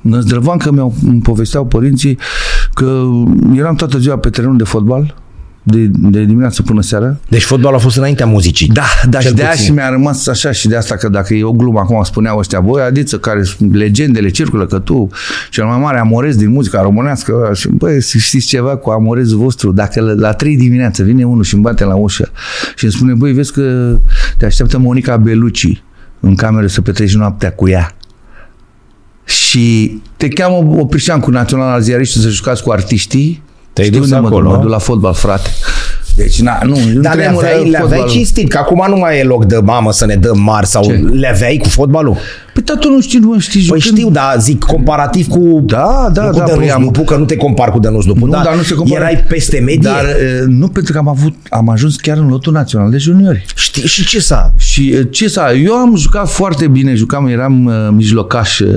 Năzdrăvan 0.00 0.58
că 0.58 0.72
mi-au 0.72 0.94
îmi 1.06 1.20
povesteau 1.20 1.66
părinții 1.66 2.18
că 2.74 3.02
eram 3.54 3.74
toată 3.74 3.98
ziua 3.98 4.18
pe 4.18 4.30
terenul 4.30 4.56
de 4.56 4.64
fotbal, 4.64 5.14
de, 5.68 5.90
de 5.92 6.24
dimineață 6.24 6.62
până 6.62 6.82
seara. 6.82 7.16
Deci 7.28 7.42
fotbalul 7.42 7.76
a 7.76 7.80
fost 7.80 7.96
înaintea 7.96 8.26
muzicii. 8.26 8.68
Da, 8.68 8.82
da, 9.08 9.18
Cel 9.18 9.30
și 9.30 9.36
de 9.36 9.42
aia 9.42 9.50
puțin. 9.50 9.64
și 9.64 9.72
mi-a 9.72 9.88
rămas 9.88 10.26
așa 10.26 10.52
și 10.52 10.68
de 10.68 10.76
asta 10.76 10.94
că 10.94 11.08
dacă 11.08 11.34
e 11.34 11.44
o 11.44 11.52
glumă 11.52 11.78
acum 11.78 12.02
spuneau 12.02 12.38
ăștia, 12.38 12.60
băi, 12.60 12.82
adiță, 12.82 13.18
care 13.18 13.42
sunt 13.42 13.74
legendele 13.74 14.28
circulă, 14.28 14.66
că 14.66 14.78
tu, 14.78 15.08
cel 15.50 15.64
mai 15.64 15.78
mare 15.78 15.98
amorez 15.98 16.36
din 16.36 16.50
muzica 16.50 16.82
românească, 16.82 17.50
și 17.54 17.68
băi, 17.68 18.02
să 18.02 18.18
știți 18.18 18.46
ceva 18.46 18.76
cu 18.76 18.90
amorezul 18.90 19.38
vostru, 19.38 19.72
dacă 19.72 20.00
la, 20.00 20.12
la 20.12 20.32
3 20.32 20.56
dimineață 20.56 21.02
vine 21.02 21.24
unul 21.24 21.42
și 21.42 21.54
îmi 21.54 21.62
bate 21.62 21.84
la 21.84 21.94
ușă 21.94 22.30
și 22.76 22.84
îmi 22.84 22.92
spune, 22.92 23.14
băi, 23.14 23.32
vezi 23.32 23.52
că 23.52 23.96
te 24.38 24.46
așteaptă 24.46 24.78
Monica 24.78 25.16
Belucci 25.16 25.82
în 26.20 26.34
cameră 26.34 26.66
să 26.66 26.80
petreci 26.80 27.14
noaptea 27.14 27.52
cu 27.52 27.68
ea 27.68 27.96
și 29.24 30.00
te 30.16 30.28
cheamă 30.28 30.56
Oprișan 30.80 31.20
cu 31.20 31.30
Național 31.30 31.68
al 31.68 31.80
Ziariștilor 31.80 32.26
să 32.26 32.32
jucați 32.32 32.62
cu 32.62 32.70
artiștii, 32.70 33.42
Te-ai 33.76 33.88
Știi 33.88 33.98
dus 34.00 34.10
unde 34.10 34.20
mă 34.20 34.28
duc? 34.28 34.32
acolo, 34.38 34.48
Mă 34.50 34.56
a? 34.56 34.58
duc 34.60 34.70
la 34.70 34.78
fotbal, 34.78 35.12
frate. 35.14 35.50
Deci, 36.16 36.40
na, 36.40 36.58
nu, 36.64 36.76
nu 36.94 37.00
Dar 37.00 37.14
le 37.14 37.20
tremură 37.22 37.46
aveai, 37.46 37.68
le 37.70 37.76
aveai 37.76 37.88
fotbalul. 37.90 38.08
cinstit, 38.10 38.48
că 38.48 38.58
acum 38.58 38.84
nu 38.88 38.96
mai 38.96 39.18
e 39.18 39.22
loc 39.22 39.44
de 39.44 39.56
mamă 39.56 39.92
să 39.92 40.06
ne 40.06 40.14
dăm 40.14 40.38
mari 40.40 40.66
sau 40.66 40.84
Ce? 40.84 40.92
le 40.92 41.28
aveai 41.28 41.56
cu 41.62 41.68
fotbalul? 41.68 42.16
Păi, 42.56 42.64
dar 42.64 42.76
tu 42.76 42.90
nu 42.90 43.00
știi, 43.00 43.18
nu 43.18 43.38
știi 43.38 43.66
Păi 43.68 43.80
jucând. 43.80 43.98
știu, 43.98 44.10
dar 44.10 44.34
zic 44.38 44.64
comparativ 44.64 45.26
cu 45.28 45.62
Da, 45.66 46.08
da, 46.12 46.22
nu 46.24 46.30
cu 46.30 46.38
da, 46.38 46.44
Dănuț 46.44 46.58
păi 46.60 46.70
am- 46.70 46.82
Lupu, 46.82 47.02
că 47.02 47.16
nu 47.16 47.24
te 47.24 47.36
compar 47.36 47.70
cu 47.70 47.78
Dănuț 47.78 48.04
Lupu, 48.04 48.24
Nu, 48.24 48.30
dar, 48.30 48.44
dar 48.44 48.54
nu 48.56 48.62
se 48.62 48.74
compară. 48.74 49.00
erai 49.00 49.24
peste 49.28 49.58
medie. 49.58 49.78
Dar 49.90 50.04
e, 50.04 50.44
nu 50.46 50.68
pentru 50.68 50.92
că 50.92 50.98
am 50.98 51.08
avut, 51.08 51.34
am 51.50 51.68
ajuns 51.68 51.96
chiar 51.96 52.16
în 52.16 52.28
lotul 52.28 52.52
național 52.52 52.90
de 52.90 52.96
juniori. 52.96 53.44
Știi, 53.56 53.82
și 53.86 54.06
ce 54.06 54.20
s-a? 54.20 54.52
Și 54.56 54.88
e, 54.90 55.02
ce 55.02 55.28
să, 55.28 55.54
eu 55.64 55.72
am 55.74 55.96
jucat 55.96 56.28
foarte 56.30 56.66
bine, 56.68 56.94
jucam, 56.94 57.26
eram 57.26 57.64
uh, 57.64 57.72
mijlocaș 57.90 58.58
uh, 58.58 58.68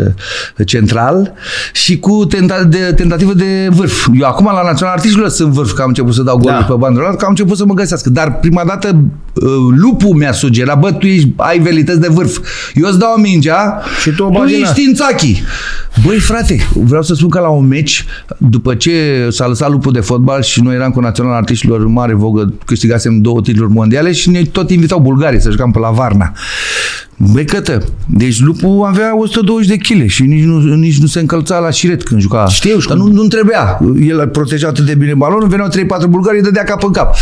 central 0.66 1.34
și 1.74 2.00
cu 2.00 2.26
tenta, 2.26 2.64
de, 2.64 2.78
tentativă 2.96 3.34
de 3.34 3.68
vârf. 3.72 4.08
Eu 4.20 4.28
acum 4.28 4.46
la 4.46 4.62
Național 4.64 4.94
Artiștilor 4.94 5.30
sunt 5.30 5.52
vârf, 5.54 5.72
că 5.72 5.82
am 5.82 5.88
început 5.88 6.14
să 6.14 6.22
dau 6.24 6.38
goluri 6.38 6.60
Da. 6.60 6.66
pe 6.66 6.74
bandă 6.78 7.00
că 7.00 7.24
am 7.26 7.30
început 7.30 7.58
să 7.58 7.66
mă 7.66 7.74
găsească. 7.74 8.10
Dar 8.10 8.40
prima 8.40 8.64
dată 8.68 8.88
uh, 8.96 9.04
lupul 9.76 10.10
mi-a 10.10 10.32
sugerat, 10.32 10.80
bă, 10.80 10.92
tu 10.92 11.06
ești, 11.06 11.34
ai 11.36 11.60
velități 11.60 12.00
de 12.00 12.08
vârf. 12.08 12.38
Eu 12.76 12.88
îți 12.90 13.00
dau 13.00 13.16
mingea, 13.18 13.82
Și 14.02 14.10
tu 14.10 14.24
o 14.24 14.30
tu 14.30 14.38
bagi 14.40 14.56
în 14.56 14.62
ești 14.62 14.82
în 14.82 14.94
țachi. 14.94 15.42
Băi, 16.06 16.20
frate, 16.20 16.68
vreau 16.74 17.02
să 17.02 17.14
spun 17.14 17.30
că 17.30 17.40
la 17.40 17.50
un 17.50 17.68
meci, 17.68 18.06
după 18.38 18.76
ce 18.76 19.28
s-a 19.30 19.48
lăsat 19.48 19.70
lupul 19.70 19.92
de 19.92 20.00
fotbal 20.00 20.42
și 20.42 20.62
noi 20.62 20.76
eram 20.76 20.92
cu 20.92 21.00
Național 21.00 21.34
Artiștilor 21.34 21.80
în 21.80 21.92
mare 21.92 22.14
vogă, 22.14 22.54
câștigasem 22.66 23.22
două 23.22 23.42
titluri 23.42 23.72
mondiale 23.72 24.12
și 24.12 24.30
ne 24.30 24.42
tot 24.42 24.70
invitau 24.70 25.00
bulgarii 25.00 25.42
să 25.42 25.50
jucam 25.50 25.72
pe 25.72 25.80
la 25.80 25.90
Varna. 25.90 26.34
Băi, 27.18 27.46
cătă, 27.46 27.84
deci 28.08 28.40
lupul 28.40 28.86
avea 28.86 29.18
120 29.18 29.68
de 29.68 29.76
kg 29.76 30.10
și 30.10 30.24
nici 30.24 30.44
nu, 30.44 30.76
nici 30.76 31.00
nu 31.00 31.08
se 31.08 31.20
încălța 31.20 31.58
la 31.58 31.70
șiret 31.70 32.04
când 32.04 32.22
juca. 32.22 32.48
Știu, 32.48 32.78
Dar 32.88 32.98
nu, 32.98 33.08
nu 33.08 33.28
trebuia. 33.28 33.80
El 34.02 34.28
proteja 34.28 34.68
atât 34.68 34.86
de 34.86 34.96
bine 34.96 35.14
balonul, 35.14 35.48
veneau 35.48 35.70
3-4 35.70 36.10
bulgari, 36.10 36.38
îi 36.38 36.44
dădea 36.44 36.64
cap 36.64 36.84
în 36.84 36.92
cap. 36.92 37.16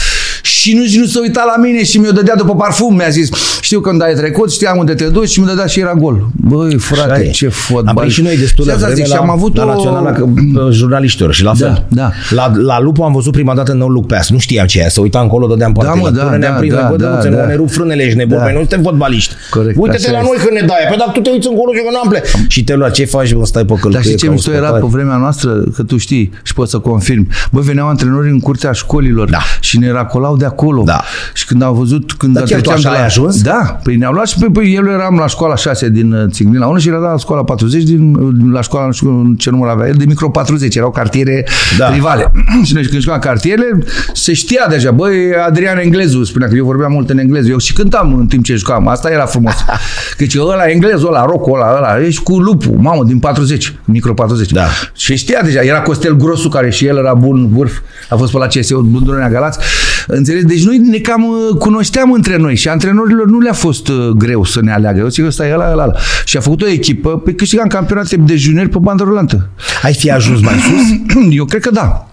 Și 0.67 0.73
nici 0.73 0.97
nu 0.97 1.05
se 1.05 1.19
uita 1.19 1.43
la 1.43 1.57
mine 1.57 1.83
și 1.83 1.97
mi-o 1.97 2.11
dădea 2.11 2.35
după 2.35 2.55
parfum. 2.55 2.95
Mi-a 2.95 3.09
zis, 3.09 3.29
știu 3.61 3.79
când 3.79 4.01
ai 4.01 4.13
trecut, 4.13 4.51
știam 4.51 4.77
unde 4.77 4.93
te 4.93 5.03
duci 5.05 5.29
și 5.29 5.39
mi 5.39 5.45
dădea 5.45 5.65
și 5.65 5.79
era 5.79 5.93
gol. 5.93 6.27
Băi, 6.35 6.67
Așa 6.67 6.77
frate, 6.95 7.23
e. 7.25 7.29
ce 7.29 7.47
fotbal. 7.47 7.87
Am 7.87 7.95
prins 7.95 8.13
și 8.13 8.21
noi 8.21 8.37
destul 8.37 8.63
de 8.65 8.69
Și 8.69 8.75
asta 8.75 8.87
vreme 8.87 9.01
zic, 9.03 9.09
la, 9.13 9.15
și 9.15 9.21
am 9.21 9.29
avut 9.29 9.55
la 9.55 9.63
o... 9.63 9.67
Naționala 9.67 10.11
că, 10.11 10.25
bă, 10.51 10.69
jurnaliștilor 10.71 11.33
și 11.33 11.43
la 11.43 11.53
Da, 11.59 11.65
fel. 11.67 11.85
da. 11.89 12.11
La, 12.29 12.51
la 12.55 12.79
Lupu 12.79 13.01
am 13.03 13.13
văzut 13.13 13.31
prima 13.31 13.55
dată 13.55 13.73
No 13.73 13.87
Look 13.87 14.07
Pass. 14.07 14.29
Nu 14.29 14.37
știam 14.37 14.65
ce 14.65 14.79
e. 14.79 14.89
Să 14.89 15.01
uita 15.01 15.19
încolo, 15.19 15.47
dădeam 15.47 15.73
Da, 15.73 15.81
poate 15.83 15.99
mă, 15.99 16.05
la 16.05 16.11
da, 16.15 16.21
turnă, 16.21 16.37
ne-am 16.37 16.51
da, 16.53 16.57
prins, 16.59 16.73
da, 16.73 16.87
bă, 16.89 16.95
da, 16.95 17.07
Dănuțe, 17.09 17.29
da. 17.29 17.41
nu 17.41 17.45
ne 17.47 17.55
rup 17.55 17.71
frânele, 17.71 18.03
ești 18.03 18.17
nebun, 18.17 18.37
Da. 18.37 18.43
păi 18.43 18.51
noi 18.53 18.61
suntem 18.61 18.81
fotbaliști. 18.81 19.33
Corect, 19.49 19.75
Uite-te 19.79 19.97
așa 20.07 20.11
la 20.11 20.17
este. 20.17 20.29
noi 20.35 20.45
când 20.45 20.59
ne 20.59 20.65
dai. 20.67 20.77
Păi 20.87 20.97
dacă 20.97 21.11
tu 21.13 21.19
te 21.19 21.29
uiți 21.29 21.47
încolo 21.47 21.71
și 21.73 21.79
că 21.83 21.89
n-am 21.93 22.07
ple. 22.09 22.23
Și 22.47 22.63
te 22.63 22.75
lua, 22.75 22.89
ce 22.89 23.05
faci, 23.05 23.33
bă, 23.33 23.45
stai 23.45 23.61
pe 23.65 23.67
călcâie. 23.73 23.91
Dar 23.91 24.01
știi 24.01 24.15
ce 24.15 24.25
ca 24.25 24.29
un 24.31 24.35
mișto 24.35 24.51
era 24.51 24.65
spătar. 24.67 24.79
pe 24.81 24.87
vremea 24.91 25.15
noastră, 25.17 25.49
că 25.75 25.83
tu 25.83 25.97
știi 25.97 26.31
și 26.43 26.53
poți 26.53 26.71
să 26.71 26.79
confirmi. 26.79 27.27
Bă, 27.51 27.59
veneau 27.59 27.87
antrenori 27.87 28.29
în 28.29 28.39
curtea 28.39 28.71
școlilor 28.71 29.29
Da. 29.29 29.39
și 29.59 29.77
ne 29.77 29.91
racolau 29.91 30.37
de 30.37 30.45
acolo. 30.45 30.81
Da. 30.85 31.01
Și 31.33 31.45
când 31.45 31.61
au 31.63 31.73
văzut, 31.73 32.13
când 32.13 32.33
Dar 32.33 32.43
chiar 32.43 32.61
tu 32.61 32.69
treceam 32.69 32.77
așa 32.79 32.89
de 32.89 32.95
la... 32.95 32.99
ai 33.01 33.05
ajuns? 33.05 33.41
Da, 33.47 33.57
Da, 33.57 33.79
păi 33.83 33.95
ne-au 33.95 34.13
luat 34.13 34.27
și 34.27 34.37
pe, 34.39 34.47
păi, 34.53 34.73
el 34.73 34.87
eram 34.87 35.15
la 35.15 35.27
școala 35.27 35.55
6 35.55 35.89
din 35.89 36.11
uh, 36.11 36.31
Țiglin 36.31 36.59
la 36.59 36.67
1 36.67 36.77
și 36.77 36.87
era 36.87 36.97
la 36.97 37.17
școala 37.17 37.43
40 37.43 37.83
din, 37.83 38.15
uh, 38.15 38.35
la 38.51 38.61
școala, 38.61 38.85
nu 38.85 38.91
știu 38.91 39.33
ce 39.37 39.49
număr 39.49 39.67
avea 39.67 39.87
el, 39.87 39.93
de 39.97 40.05
micro 40.05 40.29
40, 40.29 40.75
erau 40.75 40.91
cartiere 40.91 41.47
da. 41.77 41.93
rivale. 41.93 42.31
și 42.65 42.73
noi 42.73 42.85
când 42.85 43.01
jucam 43.01 43.19
cartierele, 43.19 43.83
se 44.13 44.33
știa 44.33 44.65
deja, 44.69 44.91
băi, 44.91 45.15
Adrian 45.47 45.77
Englezu, 45.77 46.23
spunea 46.23 46.47
că 46.47 46.55
eu 46.55 46.65
vorbeam 46.65 46.91
mult 46.91 47.09
în 47.09 47.17
engleză, 47.17 47.49
eu 47.49 47.57
și 47.57 47.73
cântam 47.73 48.13
în 48.13 48.27
timp 48.27 48.43
ce 48.43 48.55
jucam, 48.55 48.87
asta 48.87 49.09
era 49.09 49.25
frumos. 49.25 49.55
Căci 50.17 50.35
ăla 50.37 50.65
englezul 50.65 51.07
ăla, 51.07 51.25
rocul 51.25 51.55
ăla, 51.55 51.75
ăla, 51.77 52.05
ești 52.05 52.23
cu 52.23 52.39
lupul, 52.39 52.77
mamă, 52.77 53.03
din 53.03 53.19
40, 53.19 53.73
micro 53.85 54.13
40. 54.13 54.51
Da. 54.51 54.65
Și 54.95 55.15
știa 55.15 55.41
deja, 55.43 55.61
era 55.61 55.81
Costel 55.81 56.15
Grosu, 56.15 56.49
care 56.49 56.69
și 56.69 56.85
el 56.85 56.97
era 56.97 57.13
bun 57.13 57.49
vârf, 57.49 57.77
a 58.09 58.15
fost 58.15 58.31
pe 58.31 58.37
la 58.37 58.47
CSU, 58.47 58.79
Bundurenia 58.79 59.29
Galați. 59.29 59.59
Înțelegi? 60.07 60.45
Deci 60.45 60.65
noi 60.65 60.77
ne 60.77 60.97
cam 60.97 61.23
uh, 61.23 61.57
cunoșteam 61.57 62.11
între 62.11 62.37
noi 62.37 62.55
și 62.55 62.67
antrenorilor 62.67 63.27
nu 63.27 63.36
le-a 63.39 63.53
fost 63.53 63.87
uh, 63.87 64.07
greu 64.09 64.43
să 64.43 64.61
ne 64.61 64.71
aleagă. 64.71 64.99
Eu 64.99 65.07
zic 65.07 65.21
că 65.21 65.27
ăsta 65.27 65.47
e 65.47 65.53
ăla, 65.53 65.71
ăla, 65.71 65.83
ăla. 65.83 65.93
Și 66.25 66.37
a 66.37 66.39
făcut 66.39 66.61
o 66.61 66.67
echipă, 66.67 67.17
pe 67.17 67.33
câștigam 67.33 67.67
campionate 67.67 68.15
de 68.15 68.35
juniori 68.35 68.69
pe 68.69 68.77
bandă 68.81 69.03
rulantă. 69.03 69.49
Ai 69.81 69.93
fi 69.93 70.11
ajuns 70.11 70.41
mai 70.41 70.53
sus? 70.53 71.15
Eu 71.37 71.45
cred 71.45 71.61
că 71.61 71.71
da. 71.71 72.07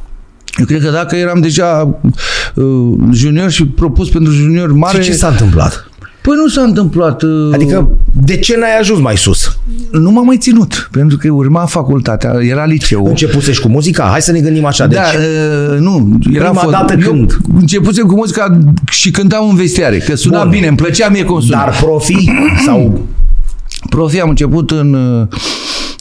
Eu 0.59 0.64
cred 0.64 0.83
că 0.83 0.90
dacă 0.90 1.16
eram 1.16 1.40
deja 1.40 1.99
uh, 2.54 2.64
junior 3.12 3.50
și 3.50 3.66
propus 3.66 4.09
pentru 4.09 4.33
junior 4.33 4.73
mare... 4.73 5.02
Și 5.02 5.11
ce 5.11 5.16
s-a 5.16 5.28
întâmplat? 5.28 5.88
Păi 6.25 6.35
nu 6.37 6.49
s-a 6.49 6.62
întâmplat. 6.62 7.23
Uh, 7.23 7.31
Adică, 7.52 7.88
de 8.12 8.37
ce 8.37 8.57
n-ai 8.57 8.78
ajuns 8.81 9.00
mai 9.00 9.16
sus? 9.16 9.59
Nu 9.90 10.11
m-am 10.11 10.25
mai 10.26 10.37
ținut, 10.37 10.88
pentru 10.93 11.16
că 11.16 11.31
urma 11.31 11.64
facultatea, 11.66 12.37
era 12.40 12.64
liceu. 12.64 13.07
Începusești 13.07 13.62
cu 13.62 13.69
muzica? 13.69 14.02
Hai 14.11 14.23
să 14.23 14.33
ne 14.33 14.40
gândim 14.40 14.64
așa. 14.64 14.87
Da, 14.87 15.00
deci, 15.00 15.21
uh, 15.73 15.78
nu. 15.78 16.19
Era 16.33 16.45
Prima 16.45 16.61
fost, 16.61 16.73
dată 16.73 16.95
eu 17.00 17.11
când? 17.11 17.37
Începusem 17.59 18.07
cu 18.07 18.14
muzica 18.14 18.59
și 18.90 19.11
cântam 19.11 19.49
în 19.49 19.54
vestiare, 19.57 19.99
că 19.99 20.14
suna 20.14 20.40
Bun. 20.43 20.50
bine, 20.50 20.66
îmi 20.66 20.76
plăcea 20.76 21.09
mie 21.09 21.25
cum 21.25 21.40
suna. 21.40 21.64
dar 21.64 21.76
profi 21.81 22.25
sau 22.66 23.07
Profi 23.88 24.21
am 24.21 24.28
început 24.28 24.71
în 24.71 24.95
uh, 24.95 25.26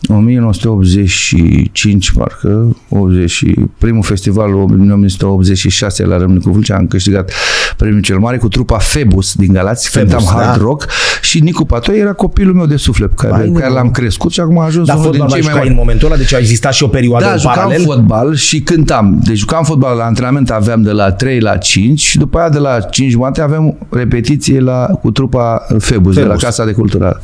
1985, 0.09 2.11
parcă, 2.11 2.75
80, 2.89 3.29
și 3.29 3.55
primul 3.77 4.03
festival 4.03 4.49
în 4.49 4.55
1986 4.91 6.05
la 6.05 6.17
Râmnicu 6.17 6.49
Vâlcea, 6.49 6.75
am 6.75 6.87
câștigat 6.87 7.31
premiul 7.77 8.01
cel 8.01 8.17
mare 8.17 8.37
cu 8.37 8.47
trupa 8.47 8.77
Febus 8.77 9.33
din 9.33 9.53
Galați, 9.53 9.89
Phoebus, 9.89 10.13
cântam 10.13 10.35
hard 10.35 10.57
da. 10.57 10.63
rock 10.63 10.85
și 11.21 11.39
Nicu 11.39 11.65
Patoi 11.65 11.99
era 11.99 12.13
copilul 12.13 12.53
meu 12.53 12.65
de 12.65 12.75
suflet, 12.75 13.13
care, 13.13 13.31
Vai, 13.31 13.51
care 13.53 13.67
nu. 13.67 13.73
l-am 13.73 13.91
crescut 13.91 14.31
și 14.31 14.39
acum 14.39 14.59
a 14.59 14.63
ajuns 14.65 14.87
dar 14.87 14.97
unul 14.97 15.11
din 15.11 15.19
fotbal 15.19 15.29
mai 15.29 15.39
cei 15.39 15.49
mai 15.49 15.53
jucai 15.53 15.67
mari. 15.67 15.69
în 15.69 15.75
momentul 15.85 16.07
ăla? 16.07 16.17
Deci 16.17 16.33
a 16.33 16.37
existat 16.37 16.73
și 16.73 16.83
o 16.83 16.87
perioadă 16.87 17.25
Da, 17.25 17.31
în 17.31 17.37
jucam 17.39 17.55
paralel? 17.55 17.83
fotbal 17.83 18.35
și 18.35 18.61
cântam. 18.61 19.19
Deci 19.23 19.37
jucam 19.37 19.63
fotbal 19.63 19.97
la 19.97 20.03
antrenament, 20.03 20.49
aveam 20.49 20.81
de 20.81 20.91
la 20.91 21.11
3 21.11 21.39
la 21.39 21.57
5 21.57 21.99
și 21.99 22.17
după 22.17 22.37
aia 22.37 22.49
de 22.49 22.57
la 22.59 22.79
5 22.79 23.11
jumate 23.11 23.41
aveam 23.41 23.77
repetiție 23.89 24.59
la, 24.59 24.85
cu 25.01 25.11
trupa 25.11 25.65
Febus, 25.79 26.13
de 26.13 26.19
la 26.21 26.27
Febus. 26.27 26.43
Casa 26.43 26.65
de 26.65 26.71
Cultură. 26.71 27.21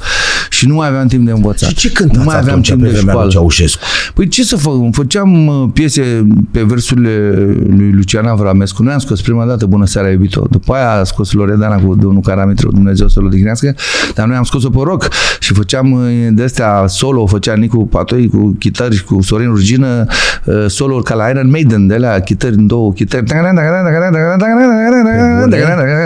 Și 0.50 0.67
nu 0.67 0.75
mai 0.75 0.88
aveam 0.88 1.07
timp 1.07 1.25
de 1.25 1.31
învățat. 1.31 1.69
Și 1.69 1.75
ce 1.75 1.91
cântați 1.91 2.17
Nu 2.19 2.24
mai 2.25 2.38
aveam 2.38 2.62
atunci 2.71 2.81
timp 2.81 2.81
pe 2.81 2.88
de 2.88 2.91
vremea 2.91 3.13
lui 3.13 3.31
școală. 3.31 3.31
Ceaușescu? 3.31 3.81
Păi 4.13 4.27
ce 4.27 4.43
să 4.43 4.55
fac? 4.55 4.73
Făceam 4.91 5.47
uh, 5.47 5.69
piese 5.73 6.27
pe 6.51 6.63
versurile 6.63 7.33
lui 7.67 7.91
Lucian 7.91 8.25
Avramescu. 8.25 8.83
Noi 8.83 8.93
am 8.93 8.99
scos 8.99 9.21
prima 9.21 9.45
dată 9.45 9.65
Bună 9.65 9.85
seara, 9.85 10.09
iubito. 10.09 10.47
După 10.49 10.73
aia 10.73 10.91
a 10.91 11.03
scos 11.03 11.31
Loredana 11.31 11.75
cu 11.75 11.95
domnul 11.95 12.21
Caramitru, 12.21 12.71
Dumnezeu 12.71 13.07
să-l 13.07 13.25
odihnească. 13.25 13.75
Dar 14.13 14.27
noi 14.27 14.35
am 14.35 14.43
scos-o 14.43 14.69
pe 14.69 14.79
rock 14.83 15.07
și 15.39 15.53
făceam 15.53 15.91
uh, 15.91 16.27
de 16.31 16.43
astea 16.43 16.83
solo, 16.88 17.25
făcea 17.25 17.53
Nicu 17.53 17.88
Patoi 17.88 18.27
cu 18.27 18.55
chitări, 18.59 19.03
cu 19.03 19.21
Sorin 19.21 19.49
Urgină, 19.49 20.05
uh, 20.45 20.65
solo 20.67 20.97
ca 20.97 21.15
la 21.15 21.27
Iron 21.27 21.49
Maiden, 21.49 21.88
de 21.88 21.97
la 21.97 22.19
chitări 22.19 22.55
în 22.55 22.67
două 22.67 22.91
chitări. 22.93 23.23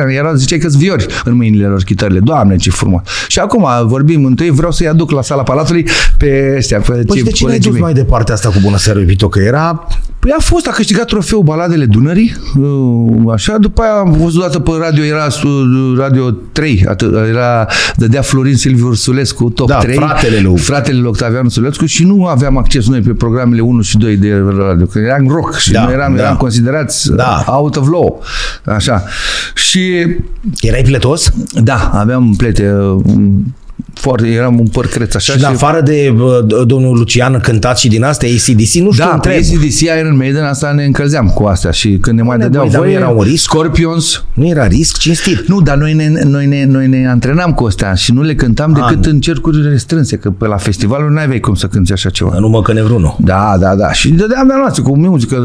Erau, 0.07 0.33
ziceai 0.33 0.59
că 0.59 0.67
viori 0.77 1.05
în 1.23 1.35
mâinile 1.35 1.67
lor 1.67 1.83
chitările. 1.83 2.19
Doamne, 2.19 2.55
ce 2.55 2.69
frumos. 2.69 3.01
Și 3.27 3.39
acum 3.39 3.67
vorbim 3.85 4.25
întâi, 4.25 4.49
vreau 4.49 4.71
să-i 4.71 4.87
aduc 4.87 5.11
la 5.11 5.21
sala 5.21 5.43
Palatului 5.43 5.87
pe 6.17 6.52
ăștia, 6.57 6.79
pe 6.79 6.91
Păi 6.91 7.05
cei 7.05 7.17
și 7.17 7.23
de 7.23 7.31
ce 7.31 7.43
n-ai 7.43 7.51
colegii 7.51 7.61
dus 7.71 7.71
mei. 7.71 7.81
mai 7.81 7.93
departe 7.93 8.31
asta 8.31 8.49
cu 8.49 8.55
Bună 8.61 8.77
seara, 8.77 8.99
iubito? 8.99 9.29
Că 9.29 9.39
era... 9.39 9.87
Păi 10.19 10.31
a 10.37 10.41
fost, 10.41 10.67
a 10.67 10.71
câștigat 10.71 11.05
trofeul 11.05 11.43
Baladele 11.43 11.85
Dunării, 11.85 12.35
uh, 12.59 13.33
așa, 13.33 13.57
după 13.57 13.81
aia 13.81 13.93
am 13.93 14.11
văzut 14.11 14.41
dată 14.41 14.59
pe 14.59 14.71
radio, 14.79 15.03
era 15.03 15.27
uh, 15.43 15.97
Radio 15.97 16.31
3, 16.31 16.85
atât, 16.87 17.13
era, 17.29 17.67
dădea 17.95 18.21
Florin 18.21 18.55
Silviu 18.55 18.87
Ursulescu, 18.87 19.49
top 19.49 19.67
Da, 19.67 19.77
3. 19.77 19.95
fratele 19.95 20.39
lui. 20.39 20.57
Fratele 20.57 20.97
lui 20.97 21.07
Octavian 21.07 21.45
Ursulescu 21.45 21.85
și 21.85 22.03
nu 22.05 22.25
aveam 22.25 22.57
acces 22.57 22.87
noi 22.87 22.99
pe 23.01 23.09
programele 23.11 23.61
1 23.61 23.81
și 23.81 23.97
2 23.97 24.17
de 24.17 24.43
radio, 24.57 24.85
că 24.85 24.99
eram 24.99 25.27
rock 25.27 25.55
și 25.57 25.71
Da, 25.71 25.83
noi 25.83 25.93
eram, 25.93 26.15
da. 26.15 26.21
eram 26.21 26.35
considerați 26.35 27.11
Da. 27.15 27.43
out 27.47 27.75
of 27.75 27.87
law, 27.89 28.23
așa. 28.65 29.03
Și 29.55 30.05
Erai 30.61 30.81
pletos? 30.81 31.31
da, 31.63 31.89
aveam 31.93 32.33
plete, 32.37 32.71
uh, 32.71 33.01
foarte, 33.93 34.27
eram 34.27 34.59
un 34.59 34.67
păr 34.67 34.87
creț 34.87 35.15
așa 35.15 35.33
Și 35.33 35.39
în 35.39 35.45
afară 35.45 35.81
de 35.81 36.13
uh, 36.17 36.65
domnul 36.65 36.97
Lucian 36.97 37.39
cântat 37.39 37.77
și 37.77 37.87
din 37.87 38.03
astea, 38.03 38.29
ACDC, 38.29 38.73
nu 38.73 38.91
știu, 38.91 38.91
Da, 39.05 39.11
întreb. 39.13 39.33
pe 39.33 39.39
ACDC, 39.39 39.79
Iron 39.79 40.15
Maiden, 40.15 40.43
asta 40.43 40.71
ne 40.71 40.83
încălzeam 40.83 41.27
cu 41.27 41.43
astea 41.43 41.71
și 41.71 41.97
când 42.01 42.17
ne 42.17 42.23
mai 42.23 42.35
Bine, 42.37 42.47
dădeau 42.47 42.63
băi, 42.63 42.71
dar 42.73 42.81
nu 42.81 42.87
voie, 42.87 42.97
era 42.97 43.09
un 43.09 43.21
risc? 43.23 43.43
Scorpions, 43.43 44.23
Nu 44.33 44.47
era 44.47 44.67
risc, 44.67 44.97
cinstit. 44.97 45.47
Nu, 45.47 45.61
dar 45.61 45.77
noi 45.77 45.93
ne, 45.93 46.23
noi, 46.23 46.45
ne, 46.45 46.65
noi 46.65 46.87
ne 46.87 47.07
antrenam 47.07 47.53
cu 47.53 47.65
astea 47.65 47.93
și 47.93 48.11
nu 48.13 48.21
le 48.21 48.35
cântam 48.35 48.73
decât 48.73 49.05
nu. 49.05 49.11
în 49.11 49.19
cercuri 49.19 49.69
restrânse, 49.69 50.15
că 50.17 50.29
pe 50.31 50.47
la 50.47 50.57
festivaluri 50.57 51.13
n-aveai 51.13 51.39
cum 51.39 51.55
să 51.55 51.67
cânti 51.67 51.91
așa 51.91 52.09
ceva. 52.09 52.39
Nu 52.39 52.47
mă 52.47 52.61
că 52.61 52.73
nevruno. 52.73 53.17
Da, 53.19 53.55
da, 53.59 53.75
da. 53.75 53.91
Și 53.91 54.09
dădeam 54.09 54.47
de 54.47 54.53
noastră 54.57 54.83
cu 54.83 54.97
muzică, 54.97 55.37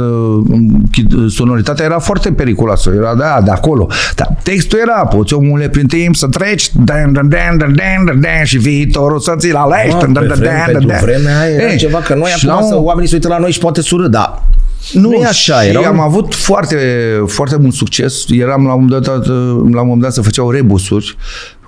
sonoritatea 1.28 1.84
era 1.84 1.98
foarte 1.98 2.32
periculoasă, 2.32 2.92
era 2.96 3.14
da, 3.14 3.40
de 3.44 3.50
acolo. 3.50 3.88
Dar 4.14 4.36
textul 4.42 4.78
era, 4.78 5.06
poți 5.06 5.34
omule 5.34 5.68
prin 5.68 5.86
timp 5.86 6.16
să 6.16 6.26
treci, 6.26 6.70
dan, 6.84 7.12
dan, 7.12 7.28
dan, 7.28 7.58
dan, 7.58 7.74
dan, 7.76 8.04
dan, 8.04 8.20
dan, 8.36 8.44
și 8.44 8.58
viitorul 8.58 9.18
să 9.20 9.34
ți-l 9.38 9.54
alegi. 9.56 9.94
Mă, 9.94 10.00
dan, 10.00 10.12
pe 10.12 10.18
dan, 10.18 10.28
dan, 10.28 10.38
vreme, 10.38 10.54
dan, 10.56 10.64
pentru 10.72 10.88
dan. 10.88 10.98
vremea 11.02 11.40
aia 11.40 11.54
era 11.54 11.70
Ei, 11.70 11.76
ceva, 11.76 11.98
că 11.98 12.14
noi 12.14 12.30
și 12.36 12.46
la 12.46 12.52
acum 12.54 12.68
să 12.68 12.74
un- 12.74 12.84
oamenii 12.84 13.08
se 13.08 13.14
uită 13.14 13.28
la 13.28 13.38
noi 13.38 13.50
și 13.52 13.58
poate 13.58 13.80
surâ, 13.80 14.06
dar 14.08 14.42
nu, 14.92 15.00
nu 15.08 15.12
e 15.14 15.24
așa, 15.26 15.60
și 15.62 15.68
era 15.68 15.80
am 15.88 15.96
un- 15.96 16.02
avut 16.02 16.34
foarte, 16.34 16.76
foarte 17.26 17.56
mult 17.56 17.74
succes. 17.74 18.24
Eram 18.30 18.66
la 18.66 18.72
un 18.72 18.80
moment 18.84 19.02
dat, 19.04 19.26
la 19.26 19.32
un 19.62 19.70
moment 19.72 20.00
dat 20.00 20.12
să 20.12 20.20
făceau 20.22 20.50
rebusuri 20.50 21.16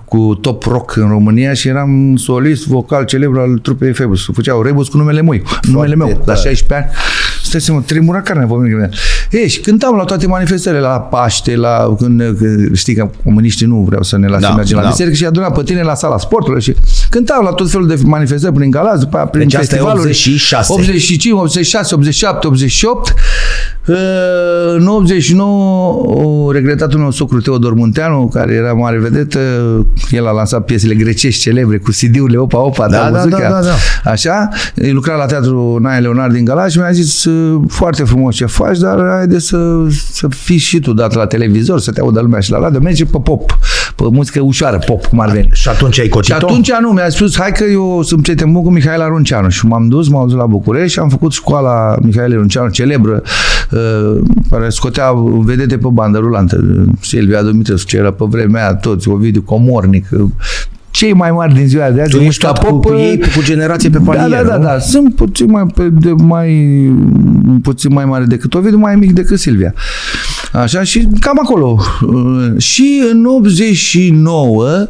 cu 0.04 0.34
top 0.40 0.62
rock 0.64 0.96
în 0.96 1.08
România 1.08 1.52
și 1.52 1.68
eram 1.68 2.16
solist 2.16 2.66
vocal 2.66 3.04
celebru 3.04 3.40
al 3.40 3.58
trupei 3.62 3.92
Febus. 3.92 4.28
Făceau 4.32 4.62
rebus 4.62 4.88
cu 4.88 4.96
numele 4.96 5.22
meu, 5.22 5.42
numele 5.62 5.94
meu, 5.94 6.08
la 6.08 6.14
tare. 6.14 6.38
16 6.38 6.74
ani. 6.74 6.86
Stai 7.50 7.60
să 7.60 7.72
mă, 7.72 7.80
tremura 7.86 8.22
carnea 8.22 8.46
pe 8.46 8.54
mine. 8.54 8.88
Ei, 9.30 9.48
și 9.48 9.60
cântam 9.60 9.96
la 9.96 10.04
toate 10.04 10.26
manifestările, 10.26 10.80
la 10.80 11.00
Paște, 11.00 11.56
la 11.56 11.94
când, 11.98 12.22
când 12.38 12.76
știi 12.76 12.94
că 12.94 13.10
comuniștii 13.24 13.66
nu 13.66 13.84
vreau 13.88 14.02
să 14.02 14.18
ne 14.18 14.26
lase 14.26 14.46
Da, 14.46 14.54
mergem 14.54 14.76
la 14.76 14.82
da. 14.82 14.88
biserică 14.88 15.16
și 15.16 15.24
aduna 15.24 15.50
pe 15.50 15.62
tine 15.62 15.82
la 15.82 15.94
sala 15.94 16.18
sportului 16.18 16.60
și 16.62 16.74
cântam 17.10 17.44
la 17.44 17.50
tot 17.50 17.70
felul 17.70 17.86
de 17.86 17.96
manifestări 18.04 18.54
prin 18.54 18.70
Galați, 18.70 19.00
după 19.00 19.16
aia 19.16 19.26
prin 19.26 19.42
Deci 19.48 19.54
asta 19.54 19.74
e 19.74 19.78
festivaluri. 19.78 20.08
86. 20.08 20.72
85, 20.72 21.34
86, 21.34 21.94
87, 21.94 22.46
88. 22.46 23.14
Uh, 23.86 23.96
În 24.76 24.86
89, 24.86 25.92
o 25.92 26.52
regretatul 26.52 26.98
meu 26.98 27.10
socru 27.10 27.40
Teodor 27.40 27.74
Munteanu, 27.74 28.30
care 28.32 28.52
era 28.52 28.72
mare 28.72 28.98
vedetă, 28.98 29.38
el 30.10 30.26
a 30.26 30.30
lansat 30.30 30.64
piesele 30.64 30.94
grecești 30.94 31.40
celebre 31.42 31.78
cu 31.78 31.90
CD-urile 31.90 32.38
Opa 32.38 32.58
Opa, 32.58 32.88
Da, 32.88 32.96
da, 32.98 33.10
da, 33.10 33.18
muzica, 33.18 33.38
da, 33.38 33.48
da, 33.48 33.60
da. 33.60 34.10
Așa, 34.10 34.48
el 34.74 34.94
lucra 34.94 35.14
la 35.14 35.26
teatru 35.26 35.78
Naia 35.80 35.98
Leonard 35.98 36.32
din 36.32 36.44
Galați 36.44 36.72
și 36.72 36.78
mi-a 36.78 36.90
zis 36.90 37.24
uh, 37.24 37.60
foarte 37.68 38.04
frumos 38.04 38.34
ce 38.34 38.46
faci, 38.46 38.78
dar 38.78 39.08
haide 39.16 39.38
să, 39.38 39.86
să 40.12 40.26
fii 40.28 40.56
și 40.56 40.80
tu 40.80 40.92
dat 40.92 41.14
la 41.14 41.26
televizor, 41.26 41.80
să 41.80 41.90
te 41.92 42.00
audă 42.00 42.20
lumea 42.20 42.40
și 42.40 42.50
la 42.50 42.58
radio, 42.58 42.80
merge 42.80 43.04
pe 43.04 43.18
pop, 43.22 43.58
pe 43.96 44.04
muzică 44.10 44.40
ușoară, 44.40 44.78
pop, 44.86 45.06
cum 45.06 45.20
ar 45.20 45.30
veni. 45.30 45.48
Și 45.52 45.68
atunci 45.68 45.98
ai 45.98 46.04
Și 46.04 46.10
cocit 46.10 46.34
atunci 46.34 46.70
nu, 46.80 46.90
mi-a 46.90 47.08
spus, 47.08 47.38
hai 47.38 47.52
că 47.52 47.64
eu 47.64 48.02
sunt 48.02 48.22
prieten 48.22 48.52
bun 48.52 48.62
cu 48.62 48.70
Mihaela 48.70 49.06
Runceanu 49.06 49.48
și 49.48 49.66
m-am 49.66 49.88
dus, 49.88 50.08
m-am 50.08 50.28
dus 50.28 50.36
la 50.36 50.46
București 50.46 50.92
și 50.92 50.98
am 50.98 51.08
făcut 51.08 51.32
școala 51.32 51.94
Mihaela 52.02 52.34
Runceanu, 52.34 52.68
celebră, 52.68 53.22
uh, 53.24 53.30
care 54.50 54.68
scotea 54.68 55.12
vedete 55.44 55.78
pe 55.78 55.88
bandă 55.92 56.18
rulantă. 56.18 56.64
Silvia 57.00 57.42
Dumitrescu, 57.42 57.88
ce 57.88 57.96
era 57.96 58.12
pe 58.12 58.24
vremea 58.28 58.62
aia, 58.62 58.74
toți, 58.74 59.08
Ovidiu 59.08 59.42
Comornic, 59.42 60.06
uh, 60.12 60.28
cei 60.90 61.12
mai 61.12 61.30
mari 61.30 61.54
din 61.54 61.66
ziua 61.66 61.90
de 61.90 62.00
azi. 62.00 62.10
Tu 62.10 62.18
de 62.18 62.24
ești 62.24 62.44
muzica 62.46 62.60
tot 62.68 62.70
cu, 62.70 62.78
cu 62.88 62.92
uh, 62.92 63.00
ei, 63.00 63.18
cu 63.18 63.42
generație 63.42 63.90
pe 63.90 63.98
da, 63.98 64.04
palier, 64.04 64.42
da, 64.42 64.48
da, 64.48 64.56
nu? 64.56 64.62
da. 64.62 64.78
Sunt 64.78 65.14
puțin 65.14 65.50
mai, 65.50 65.66
pe- 65.74 65.88
de, 65.88 66.10
mai, 66.10 66.50
puțin 67.62 67.92
mai 67.92 68.04
mare 68.04 68.24
decât 68.24 68.54
Ovidiu, 68.54 68.78
mai 68.78 68.96
mic 68.96 69.12
decât 69.12 69.38
Silvia. 69.38 69.74
Așa, 70.52 70.82
și 70.82 71.08
cam 71.20 71.38
acolo. 71.42 71.78
Uh, 72.06 72.46
Și 72.58 73.02
în 73.12 73.24
89 73.24 74.88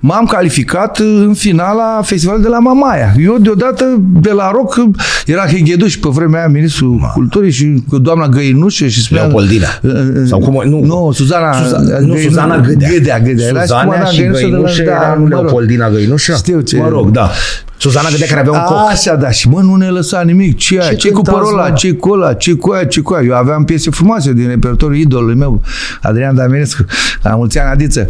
m-am 0.00 0.24
calificat 0.24 0.98
în 0.98 1.34
finala 1.34 2.00
festivalului 2.02 2.46
de 2.46 2.52
la 2.52 2.58
Mamaia. 2.58 3.14
Eu 3.24 3.36
deodată 3.38 3.84
de 4.20 4.30
la 4.30 4.50
rock 4.50 4.80
era 5.26 5.46
Hegheduș 5.46 5.96
pe 5.96 6.08
vremea 6.12 6.38
aia, 6.38 6.48
ministrul 6.48 7.10
culturii 7.14 7.50
și 7.50 7.82
cu 7.88 7.98
doamna 7.98 8.28
Găinușă 8.28 8.86
și 8.86 9.02
spunea... 9.02 9.22
Leopoldina. 9.22 9.66
Uh, 9.82 9.90
uh, 9.92 10.22
Sau 10.26 10.38
cum- 10.38 10.68
nu. 10.68 10.80
Nu, 10.84 11.10
Suzana... 11.14 11.52
Suza- 11.52 11.98
nu, 12.00 12.12
Găinu- 12.12 12.28
Suzana 12.28 12.58
Gâdea. 12.60 12.88
Gâdea, 12.90 13.18
Gâdea. 13.20 13.46
Era 13.46 13.60
Suzana 13.60 13.82
cu 13.82 13.88
doamna 13.90 14.06
și 14.06 14.18
Găinușă 14.20 14.40
de 14.40 14.46
la- 14.46 14.50
Găinușă 14.50 14.82
da, 14.82 14.90
era 14.90 15.14
mă 15.14 15.28
rog. 15.28 15.42
Leopoldina 15.42 15.90
Găinușă? 15.90 16.34
Știu 16.36 16.60
ce... 16.60 16.76
Mă 16.76 16.88
rog, 16.88 17.10
da. 17.10 17.30
Suzana 17.78 18.08
Gâdea 18.08 18.26
care 18.26 18.40
avea 18.40 18.52
un 18.52 18.64
coc. 18.66 18.76
Așa, 18.90 19.14
da, 19.14 19.30
și 19.30 19.48
mă, 19.48 19.60
nu 19.60 19.74
ne 19.74 19.88
lăsa 19.88 20.22
nimic. 20.22 20.56
Ce, 20.56 20.78
ce, 20.88 20.94
ce 20.94 21.10
cu 21.10 21.22
parola, 21.22 21.70
ce 21.70 21.92
cu 21.92 22.10
ăla, 22.10 22.34
ce 22.34 22.52
cu 22.52 22.70
aia, 22.70 22.84
ce 22.84 23.00
cu 23.00 23.12
aia. 23.12 23.26
Eu 23.26 23.34
aveam 23.34 23.64
piese 23.64 23.90
frumoase 23.90 24.32
din 24.32 24.48
repertoriul 24.48 25.00
idolului 25.00 25.34
meu, 25.34 25.62
Adrian 26.02 26.34
Daminescu, 26.34 26.84
la 27.22 27.34
mulți 27.34 27.58
ani, 27.58 27.70
Adiță. 27.70 28.08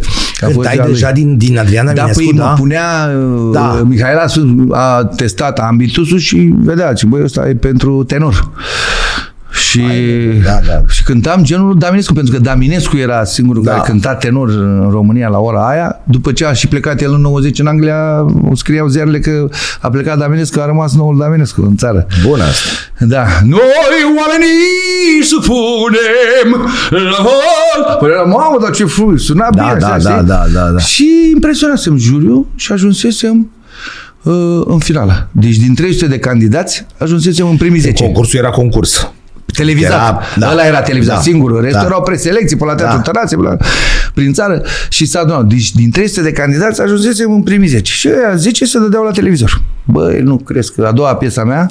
Ai 0.67 0.81
deja 0.85 1.11
din, 1.11 1.37
din 1.37 1.57
Adrian 1.57 1.85
da, 1.85 1.93
Daminescu, 1.93 2.23
păi, 2.23 2.33
da? 2.33 2.45
mă 2.45 2.53
punea, 2.57 3.07
da. 3.51 3.83
Mihaela 3.87 4.25
a 4.71 5.03
testat 5.15 5.59
ambitusul 5.59 6.17
și 6.17 6.53
vedea, 6.57 6.93
ce 6.93 7.05
băi, 7.05 7.23
ăsta 7.23 7.49
e 7.49 7.55
pentru 7.55 8.03
tenor. 8.03 8.51
Și, 9.59 9.79
Mai, 9.79 10.41
da, 10.43 10.59
da. 10.67 10.83
și 10.89 11.03
cântam 11.03 11.43
genul 11.43 11.77
Daminescu, 11.77 12.13
pentru 12.13 12.33
că 12.33 12.39
Daminescu 12.39 12.97
era 12.97 13.23
singurul 13.23 13.63
da. 13.63 13.71
care 13.71 13.83
cânta 13.85 14.15
tenor 14.15 14.49
în 14.49 14.87
România 14.91 15.27
la 15.27 15.37
ora 15.37 15.67
aia. 15.69 15.99
După 16.03 16.31
ce 16.31 16.45
a 16.45 16.53
și 16.53 16.67
plecat 16.67 17.01
el 17.01 17.13
în 17.13 17.21
90 17.21 17.59
în 17.59 17.67
Anglia, 17.67 18.25
o 18.49 18.55
scriau 18.55 18.87
ziarele 18.87 19.19
că 19.19 19.47
a 19.81 19.89
plecat 19.89 20.17
Daminescu, 20.17 20.59
a 20.59 20.65
rămas 20.65 20.95
noul 20.95 21.17
Daminescu 21.17 21.61
în 21.61 21.75
țară. 21.75 22.07
Bună 22.27 22.43
asta. 22.43 22.69
Da. 22.99 23.25
Noi 23.43 23.99
oamenii 24.19 25.23
supunem 25.23 26.69
la 26.89 27.17
vol. 27.23 27.97
Păi 27.99 28.09
mamă, 28.25 28.57
dar 28.61 28.71
ce 28.71 28.85
frumos, 28.85 29.23
suna 29.23 29.47
da, 29.51 29.63
bine, 29.63 29.79
da, 29.79 29.87
așa, 29.87 30.09
da, 30.09 30.21
da, 30.21 30.43
da, 30.53 30.69
da. 30.69 30.79
Și 30.79 31.31
impresionasem 31.33 31.97
juriu 31.97 32.47
și 32.55 32.71
ajunsesem 32.71 33.51
uh, 34.23 34.61
în 34.65 34.79
finală. 34.79 35.27
Deci 35.31 35.55
din 35.57 35.73
300 35.75 36.07
de 36.07 36.19
candidați 36.19 36.85
ajunsesem 36.97 37.47
în 37.47 37.57
primii 37.57 37.79
10. 37.79 38.03
Concursul 38.03 38.39
era 38.39 38.49
concurs. 38.49 39.11
Televizat. 39.53 39.91
Era, 39.91 40.21
da. 40.35 40.51
Ăla 40.51 40.65
era 40.65 40.81
televizat 40.81 41.15
da. 41.15 41.21
singurul. 41.21 41.61
Restul 41.61 41.81
da. 41.81 41.87
erau 41.87 42.01
preselecții 42.01 42.57
pe 42.57 42.65
la 42.65 42.75
Teatrul 42.75 43.01
da. 43.03 43.11
Tărațe, 43.11 43.35
la, 43.35 43.57
prin 44.13 44.33
țară. 44.33 44.61
Și 44.89 45.05
s-a 45.05 45.19
adunat. 45.19 45.45
Deci 45.45 45.71
din 45.71 45.91
300 45.91 46.21
de 46.21 46.31
candidați 46.31 46.81
ajunsesem 46.81 47.31
în 47.31 47.43
primii 47.43 47.67
10. 47.67 47.91
Și 47.91 48.07
ăia 48.07 48.35
10 48.35 48.65
se 48.65 48.79
dădeau 48.79 49.03
la 49.03 49.11
televizor. 49.11 49.61
Băi, 49.83 50.21
nu 50.21 50.37
crezi 50.37 50.73
că 50.73 50.85
a 50.85 50.91
doua 50.91 51.15
piesa 51.15 51.43
mea 51.43 51.69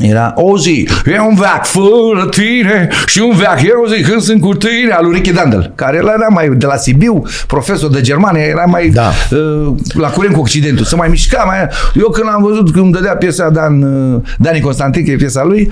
era 0.00 0.32
o 0.36 0.58
zi, 0.58 0.88
e 1.06 1.20
un 1.20 1.34
veac 1.34 1.66
fără 1.66 2.26
tine 2.30 2.88
și 3.06 3.18
un 3.18 3.36
veac 3.36 3.62
eu 3.62 3.86
zic 3.94 4.08
când 4.08 4.20
sunt 4.20 4.40
cu 4.40 4.54
tine 4.54 4.92
al 4.92 5.04
lui 5.04 5.14
Ricky 5.14 5.32
Dandel, 5.32 5.72
care 5.74 5.96
era 5.96 6.26
mai 6.30 6.48
de 6.48 6.66
la 6.66 6.76
Sibiu, 6.76 7.22
profesor 7.46 7.90
de 7.90 8.00
germană, 8.00 8.38
era 8.38 8.64
mai 8.64 8.88
da. 8.88 9.10
uh, 9.30 9.74
la 9.94 10.08
curent 10.08 10.34
cu 10.34 10.40
Occidentul, 10.40 10.84
să 10.84 10.96
mai 10.96 11.08
mișca 11.08 11.42
mai... 11.42 11.56
Eu 11.94 12.08
când 12.08 12.28
am 12.28 12.42
văzut 12.42 12.72
când 12.72 12.92
dădea 12.92 13.16
piesa 13.16 13.50
Dan, 13.50 13.82
uh, 13.82 14.20
Dani 14.38 14.60
Constantin, 14.60 15.04
că 15.04 15.10
e 15.10 15.16
piesa 15.16 15.44
lui, 15.44 15.68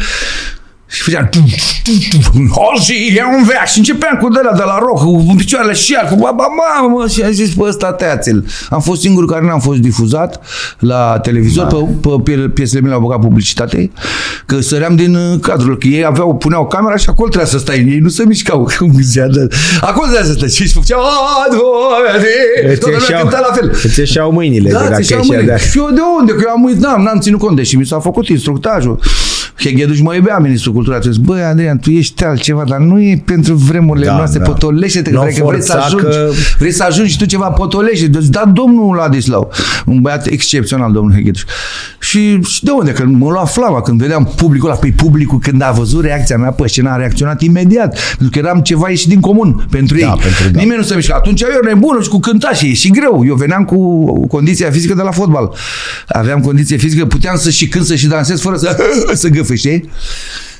și 0.86 1.02
făceam 1.02 1.30
Hozi, 2.50 2.92
e 3.16 3.22
un 3.38 3.44
veac 3.44 3.66
Și 3.66 3.78
începeam 3.78 4.18
cu 4.22 4.28
de 4.28 4.40
la 4.42 4.78
rock 4.78 4.98
Cu 4.98 5.34
picioarele 5.36 5.72
și 5.72 5.96
cu 6.08 6.14
baba 6.14 6.44
mamă 6.46 7.08
Și 7.08 7.22
am 7.22 7.30
zis, 7.30 7.54
pe 7.54 7.62
ăsta 7.62 7.92
tăiați-l 7.92 8.46
Am 8.70 8.80
fost 8.80 9.00
singurul 9.00 9.28
care 9.28 9.46
n-am 9.46 9.60
fost 9.60 9.78
difuzat 9.78 10.40
La 10.78 11.18
televizor 11.22 11.66
da. 11.66 11.76
pe, 11.76 12.32
pe 12.32 12.48
piesele 12.48 12.80
mele 12.80 12.94
au 12.94 13.00
băgat 13.00 13.20
publicitate 13.20 13.90
Că 14.46 14.60
săream 14.60 14.96
din 14.96 15.14
uh, 15.14 15.40
cadrul 15.40 15.78
Că 15.78 15.86
ei 15.86 16.04
aveau, 16.04 16.34
puneau 16.34 16.66
camera 16.66 16.96
și 16.96 17.08
acolo 17.08 17.28
trebuia 17.28 17.50
să 17.50 17.58
stai 17.58 17.76
Ei 17.76 17.98
nu 17.98 18.08
se 18.08 18.24
mișcau 18.26 18.68
Acolo 19.80 20.06
trebuia 20.06 20.24
să 20.24 20.32
stai 20.32 20.48
Și 20.48 20.72
făceau 20.72 21.00
Toată 22.78 22.96
lumea 22.98 23.20
cânta 23.20 23.46
la 23.48 23.54
fel 23.54 23.76
Îți 23.82 23.98
ieșeau 23.98 24.32
mâinile 24.32 24.70
da, 24.70 24.88
de 24.88 24.94
ieșeau 24.96 25.22
mâinile. 25.26 25.58
Și 25.70 25.78
eu 25.78 25.90
de 25.90 26.00
unde? 26.18 26.32
Că 26.32 26.42
eu 26.46 26.50
am 26.50 26.64
uitat, 26.64 26.80
n-am, 26.80 27.02
n-am 27.02 27.18
ținut 27.20 27.40
cont 27.40 27.56
Deși 27.56 27.76
mi 27.76 27.86
s-a 27.86 27.98
făcut 27.98 28.28
instructajul 28.28 29.00
Hegheduș 29.68 30.00
mă 30.00 30.14
iubea 30.14 30.38
ministrul 30.38 30.72
culturii. 30.72 30.98
A 30.98 31.02
zis, 31.02 31.16
băi, 31.16 31.42
Adrian, 31.42 31.78
tu 31.78 31.90
ești 31.90 32.24
altceva, 32.24 32.64
dar 32.68 32.78
nu 32.78 33.00
e 33.00 33.22
pentru 33.24 33.54
vremurile 33.54 34.06
da, 34.06 34.16
noastre, 34.16 34.38
da. 34.38 34.44
potolește-te, 34.44 35.10
că, 35.10 35.26
că 35.36 35.44
vrei 35.44 35.62
să 35.62 35.72
ajungi, 35.72 36.04
că... 36.04 36.30
vrei 36.58 36.72
să 36.72 36.84
ajungi 36.84 37.10
și 37.10 37.18
tu 37.18 37.24
ceva 37.24 37.48
potolește. 37.48 38.06
Deci, 38.06 38.24
da, 38.24 38.50
domnul 38.54 38.96
Ladislau, 38.96 39.52
un 39.86 40.00
băiat 40.00 40.26
excepțional, 40.26 40.92
domnul 40.92 41.14
Hegheduș. 41.14 41.42
Și, 42.00 42.42
și 42.42 42.64
de 42.64 42.70
unde? 42.70 42.92
Că 42.92 43.04
mă 43.06 43.30
lua 43.30 43.44
flava 43.44 43.82
când 43.82 44.00
vedeam 44.00 44.32
publicul 44.36 44.68
ăla, 44.68 44.78
pe 44.78 44.86
păi 44.86 45.06
publicul 45.06 45.38
când 45.38 45.62
a 45.62 45.70
văzut 45.70 46.04
reacția 46.04 46.36
mea 46.36 46.50
pe 46.50 46.68
scenă, 46.68 46.90
a 46.90 46.96
reacționat 46.96 47.40
imediat, 47.40 47.98
pentru 48.08 48.28
că 48.30 48.46
eram 48.46 48.60
ceva 48.60 48.88
ieșit 48.88 49.08
din 49.08 49.20
comun 49.20 49.66
pentru 49.70 49.96
da, 49.96 50.06
ei. 50.06 50.20
Pentru, 50.22 50.48
da. 50.52 50.60
Nimeni 50.60 50.78
nu 50.78 50.84
se 50.84 50.94
mișca. 50.94 51.14
Atunci 51.14 51.40
eu 51.40 51.48
nebună 51.64 52.02
și 52.02 52.08
cu 52.08 52.20
cânta 52.20 52.52
și 52.52 52.66
e 52.66 52.72
și 52.72 52.90
greu. 52.90 53.24
Eu 53.26 53.34
veneam 53.34 53.64
cu 53.64 54.26
condiția 54.26 54.70
fizică 54.70 54.94
de 54.94 55.02
la 55.02 55.10
fotbal. 55.10 55.54
Aveam 56.08 56.40
condiție 56.40 56.76
fizică, 56.76 57.06
puteam 57.06 57.36
să 57.36 57.50
și 57.50 57.68
cânt, 57.68 57.84
să 57.84 57.94
și 57.94 58.06
dansez 58.06 58.40
fără 58.40 58.56
să, 58.56 58.76
să 59.22 59.28
gâfă, 59.54 59.68
știi? 59.68 59.90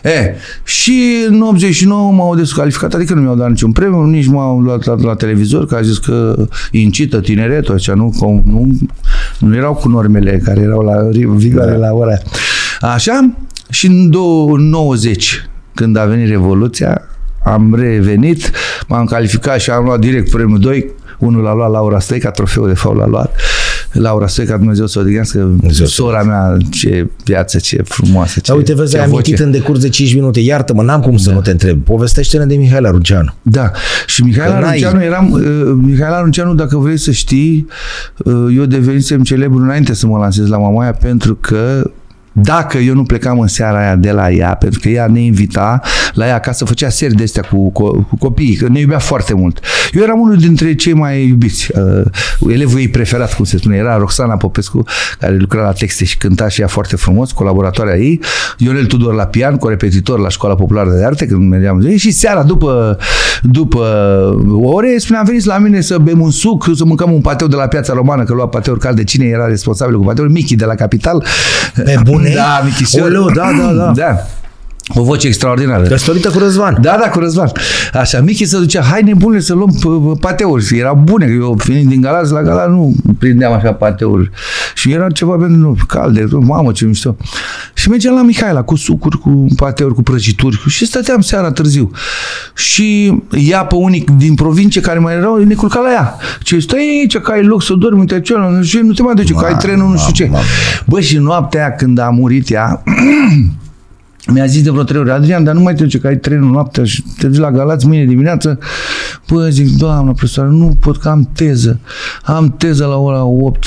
E, 0.03 0.35
și 0.65 1.25
în 1.29 1.43
89 1.43 2.13
m-au 2.13 2.35
descalificat, 2.35 2.95
adică 2.95 3.15
nu 3.15 3.21
mi-au 3.21 3.35
dat 3.35 3.49
niciun 3.49 3.73
premiu, 3.73 4.03
nici 4.03 4.27
m-au 4.27 4.61
luat 4.61 4.85
la, 4.85 4.95
la 5.03 5.15
televizor, 5.15 5.67
că 5.67 5.75
a 5.75 5.83
zis 5.83 5.99
că 5.99 6.47
incită 6.71 7.21
tineretul, 7.21 7.75
așa, 7.75 7.95
nu, 7.95 8.15
nu, 8.45 8.71
nu 9.39 9.57
erau 9.57 9.75
cu 9.75 9.89
normele 9.89 10.41
care 10.45 10.61
erau 10.61 10.81
la 10.81 11.09
vigoare 11.37 11.71
da. 11.71 11.77
la 11.77 11.93
ora 11.93 12.17
Așa, 12.81 13.35
și 13.71 13.87
în 13.87 14.11
90, 14.59 15.49
când 15.75 15.97
a 15.97 16.05
venit 16.05 16.29
Revoluția, 16.29 17.03
am 17.45 17.75
revenit, 17.75 18.51
m-am 18.89 19.05
calificat 19.05 19.61
și 19.61 19.71
am 19.71 19.85
luat 19.85 19.99
direct 19.99 20.31
premiul 20.31 20.59
2, 20.59 20.91
unul 21.19 21.43
l-a 21.43 21.55
luat 21.55 21.71
Laura 21.71 21.99
Stăica, 21.99 22.31
trofeul 22.31 22.69
de 22.69 22.75
fault 22.75 22.99
l-a 22.99 23.07
luat 23.07 23.37
Laura 23.95 24.27
Stoica, 24.27 24.57
Dumnezeu 24.57 24.87
să 24.87 24.99
o 24.99 25.03
odihnească, 25.03 25.57
sora 25.85 26.23
mea, 26.23 26.57
ce 26.71 27.11
viață, 27.25 27.59
ce 27.59 27.83
frumoasă. 27.85 28.41
Ce, 28.41 28.51
da, 28.51 28.57
uite, 28.57 28.75
vezi, 28.75 28.97
ai 28.97 29.05
amintit 29.05 29.39
în 29.39 29.51
decurs 29.51 29.81
de 29.81 29.89
5 29.89 30.15
minute. 30.15 30.41
Iartă-mă, 30.41 30.83
n-am 30.83 31.01
cum 31.01 31.17
să 31.17 31.29
da. 31.29 31.35
nu 31.35 31.41
te 31.41 31.51
întreb. 31.51 31.83
Povestește-ne 31.83 32.45
de 32.45 32.55
Mihail 32.55 32.87
Arunceanu. 32.87 33.35
Da. 33.43 33.71
Și 34.07 34.23
Mihail 34.23 34.53
Arunceanu 34.53 35.03
eram, 35.03 35.31
uh, 35.31 35.41
Mihail 35.83 36.13
Arunceanu, 36.13 36.55
dacă 36.55 36.77
vrei 36.77 36.97
să 36.97 37.11
știi, 37.11 37.67
uh, 38.25 38.55
eu 38.57 38.65
devenisem 38.65 39.23
celebru 39.23 39.63
înainte 39.63 39.95
să 39.95 40.07
mă 40.07 40.19
lansez 40.19 40.49
la 40.49 40.59
Mamaia 40.59 40.93
pentru 40.93 41.35
că 41.35 41.91
dacă 42.37 42.79
eu 42.79 42.95
nu 42.95 43.03
plecam 43.03 43.41
în 43.41 43.47
seara 43.47 43.79
aia 43.79 43.97
de 43.97 44.11
la 44.11 44.31
ea, 44.31 44.55
pentru 44.55 44.81
că 44.81 44.89
ea 44.89 45.07
ne 45.07 45.21
invita 45.21 45.81
la 46.13 46.27
ea 46.27 46.35
acasă, 46.35 46.65
făcea 46.65 46.89
serii 46.89 47.17
de 47.17 47.23
astea 47.23 47.43
cu, 47.43 47.71
cu, 47.71 48.07
cu 48.09 48.17
copiii, 48.19 48.55
că 48.55 48.69
ne 48.69 48.81
iubea 48.81 48.99
foarte 48.99 49.35
mult. 49.35 49.61
Eu 49.93 50.03
eram 50.03 50.21
unul 50.21 50.37
dintre 50.37 50.75
cei 50.75 50.93
mai 50.93 51.27
iubiți. 51.27 51.71
Uh, 51.75 52.53
elevul 52.53 52.79
ei 52.79 52.89
preferat, 52.89 53.35
cum 53.35 53.45
se 53.45 53.59
spune, 53.59 53.77
era 53.77 53.97
Roxana 53.97 54.37
Popescu, 54.37 54.85
care 55.19 55.37
lucra 55.37 55.63
la 55.63 55.73
texte 55.73 56.05
și 56.05 56.17
cânta 56.17 56.49
și 56.49 56.61
ea 56.61 56.67
foarte 56.67 56.97
frumos, 56.97 57.33
colaboratoarea 57.33 57.97
ei, 57.97 58.21
Ionel 58.59 58.87
Tudor 58.87 59.15
la 59.15 59.25
pian, 59.25 59.59
repetitor 59.69 60.19
la 60.19 60.29
Școala 60.29 60.55
Populară 60.55 60.91
de 60.91 61.05
Arte, 61.05 61.27
când 61.27 61.49
mergeam 61.49 61.81
zi, 61.81 61.97
și 61.97 62.11
seara 62.11 62.43
după, 62.43 62.99
după 63.43 63.79
ore, 64.63 64.99
spunea, 64.99 65.23
veniți 65.23 65.47
la 65.47 65.59
mine 65.59 65.81
să 65.81 65.99
bem 65.99 66.21
un 66.21 66.31
suc, 66.31 66.71
să 66.75 66.85
mâncăm 66.85 67.13
un 67.13 67.21
pateu 67.21 67.47
de 67.47 67.57
la 67.57 67.67
Piața 67.67 67.93
Romană, 67.93 68.25
că 68.25 68.33
lua 68.33 68.49
pateuri 68.49 68.81
calde, 68.81 69.05
cine 69.05 69.25
era 69.25 69.47
responsabil 69.47 69.99
cu 69.99 70.05
pateuri? 70.05 70.33
Michi 70.33 70.57
de 70.57 70.65
la 70.65 70.75
Capital. 70.75 71.25
Pe 71.85 71.97
bun 72.05 72.24
bune? 72.25 72.35
Da, 72.35 72.61
Michișor. 72.65 73.03
Oleu, 73.03 73.31
da, 73.31 73.51
da, 73.53 73.93
da. 73.93 74.27
Da. 74.93 75.01
O 75.01 75.05
voce 75.05 75.27
extraordinară. 75.27 75.83
Căsătorită 75.83 76.31
cu 76.31 76.39
Răzvan. 76.39 76.79
Da, 76.81 76.97
da, 77.01 77.09
cu 77.09 77.19
Răzvan. 77.19 77.53
Așa, 77.93 78.21
Michi 78.21 78.45
se 78.45 78.59
ducea, 78.59 78.83
hai 78.83 79.03
nebune 79.03 79.41
să 79.41 79.55
luăm 79.55 80.17
pateuri. 80.21 80.65
Și 80.65 80.79
era 80.79 80.93
bune, 80.93 81.27
că 81.27 81.33
eu 81.33 81.59
venind 81.65 81.89
din 81.89 82.01
Galați 82.01 82.33
la 82.33 82.43
Galați 82.43 82.71
nu 82.71 82.95
prindeam 83.19 83.53
așa 83.53 83.73
pateuri. 83.73 84.31
Și 84.75 84.93
era 84.93 85.11
ceva 85.11 85.37
pentru 85.37 85.57
nu, 85.57 85.77
calde, 85.87 86.27
mamă 86.31 86.73
ce 86.73 86.85
mișto. 86.85 87.17
Și 87.75 87.89
mergeam 87.89 88.15
la 88.15 88.23
Mihaela 88.23 88.63
cu 88.63 88.77
sucuri, 88.77 89.19
cu 89.19 89.47
pateuri, 89.57 89.95
cu 89.95 90.03
prăjituri 90.03 90.63
și 90.69 90.87
stăteam 90.87 91.21
seara 91.21 91.53
târziu. 91.53 91.91
Și 92.55 93.19
ea 93.31 93.65
pe 93.65 93.75
unii 93.75 94.05
din 94.17 94.35
provincie 94.35 94.81
care 94.81 94.99
mai 94.99 95.15
erau, 95.15 95.37
ne 95.37 95.55
culca 95.55 95.81
la 95.81 95.93
ea. 95.93 96.17
Ce 96.43 96.59
stai 96.59 96.99
aici, 97.01 97.19
că 97.19 97.31
ai 97.31 97.43
loc 97.43 97.63
să 97.63 97.75
dormi, 97.75 98.01
uite 98.01 98.21
ce, 98.21 98.35
nu 98.83 98.93
te 98.93 99.03
mai 99.03 99.15
duce, 99.15 99.33
că 99.33 99.45
ai 99.45 99.57
trenul, 99.57 99.91
nu 99.91 99.97
știu 99.97 100.13
ce. 100.13 100.31
Bă, 100.87 101.01
și 101.01 101.17
noaptea 101.17 101.61
aia 101.61 101.73
când 101.75 101.99
a 101.99 102.09
murit 102.09 102.51
ea, 102.51 102.83
mi-a 104.27 104.47
zis 104.47 104.63
de 104.63 104.71
vreo 104.71 104.83
trei 104.83 105.01
ori, 105.01 105.11
Adrian, 105.11 105.45
dar 105.45 105.55
nu 105.55 105.61
mai 105.61 105.75
trece 105.75 105.99
că 105.99 106.07
ai 106.07 106.17
trenul 106.17 106.51
noaptea 106.51 106.85
și 106.85 107.05
te 107.19 107.27
duci 107.27 107.39
la 107.39 107.51
Galați 107.51 107.87
mâine 107.87 108.05
dimineață. 108.05 108.59
Păi 109.27 109.53
zic, 109.53 109.77
doamnă 109.77 110.13
profesoară, 110.13 110.49
nu 110.49 110.77
pot 110.81 110.97
că 110.97 111.09
am 111.09 111.29
teză. 111.33 111.81
Am 112.23 112.55
teză 112.57 112.87
la 112.87 112.97
ora 112.97 113.25
8 113.25 113.67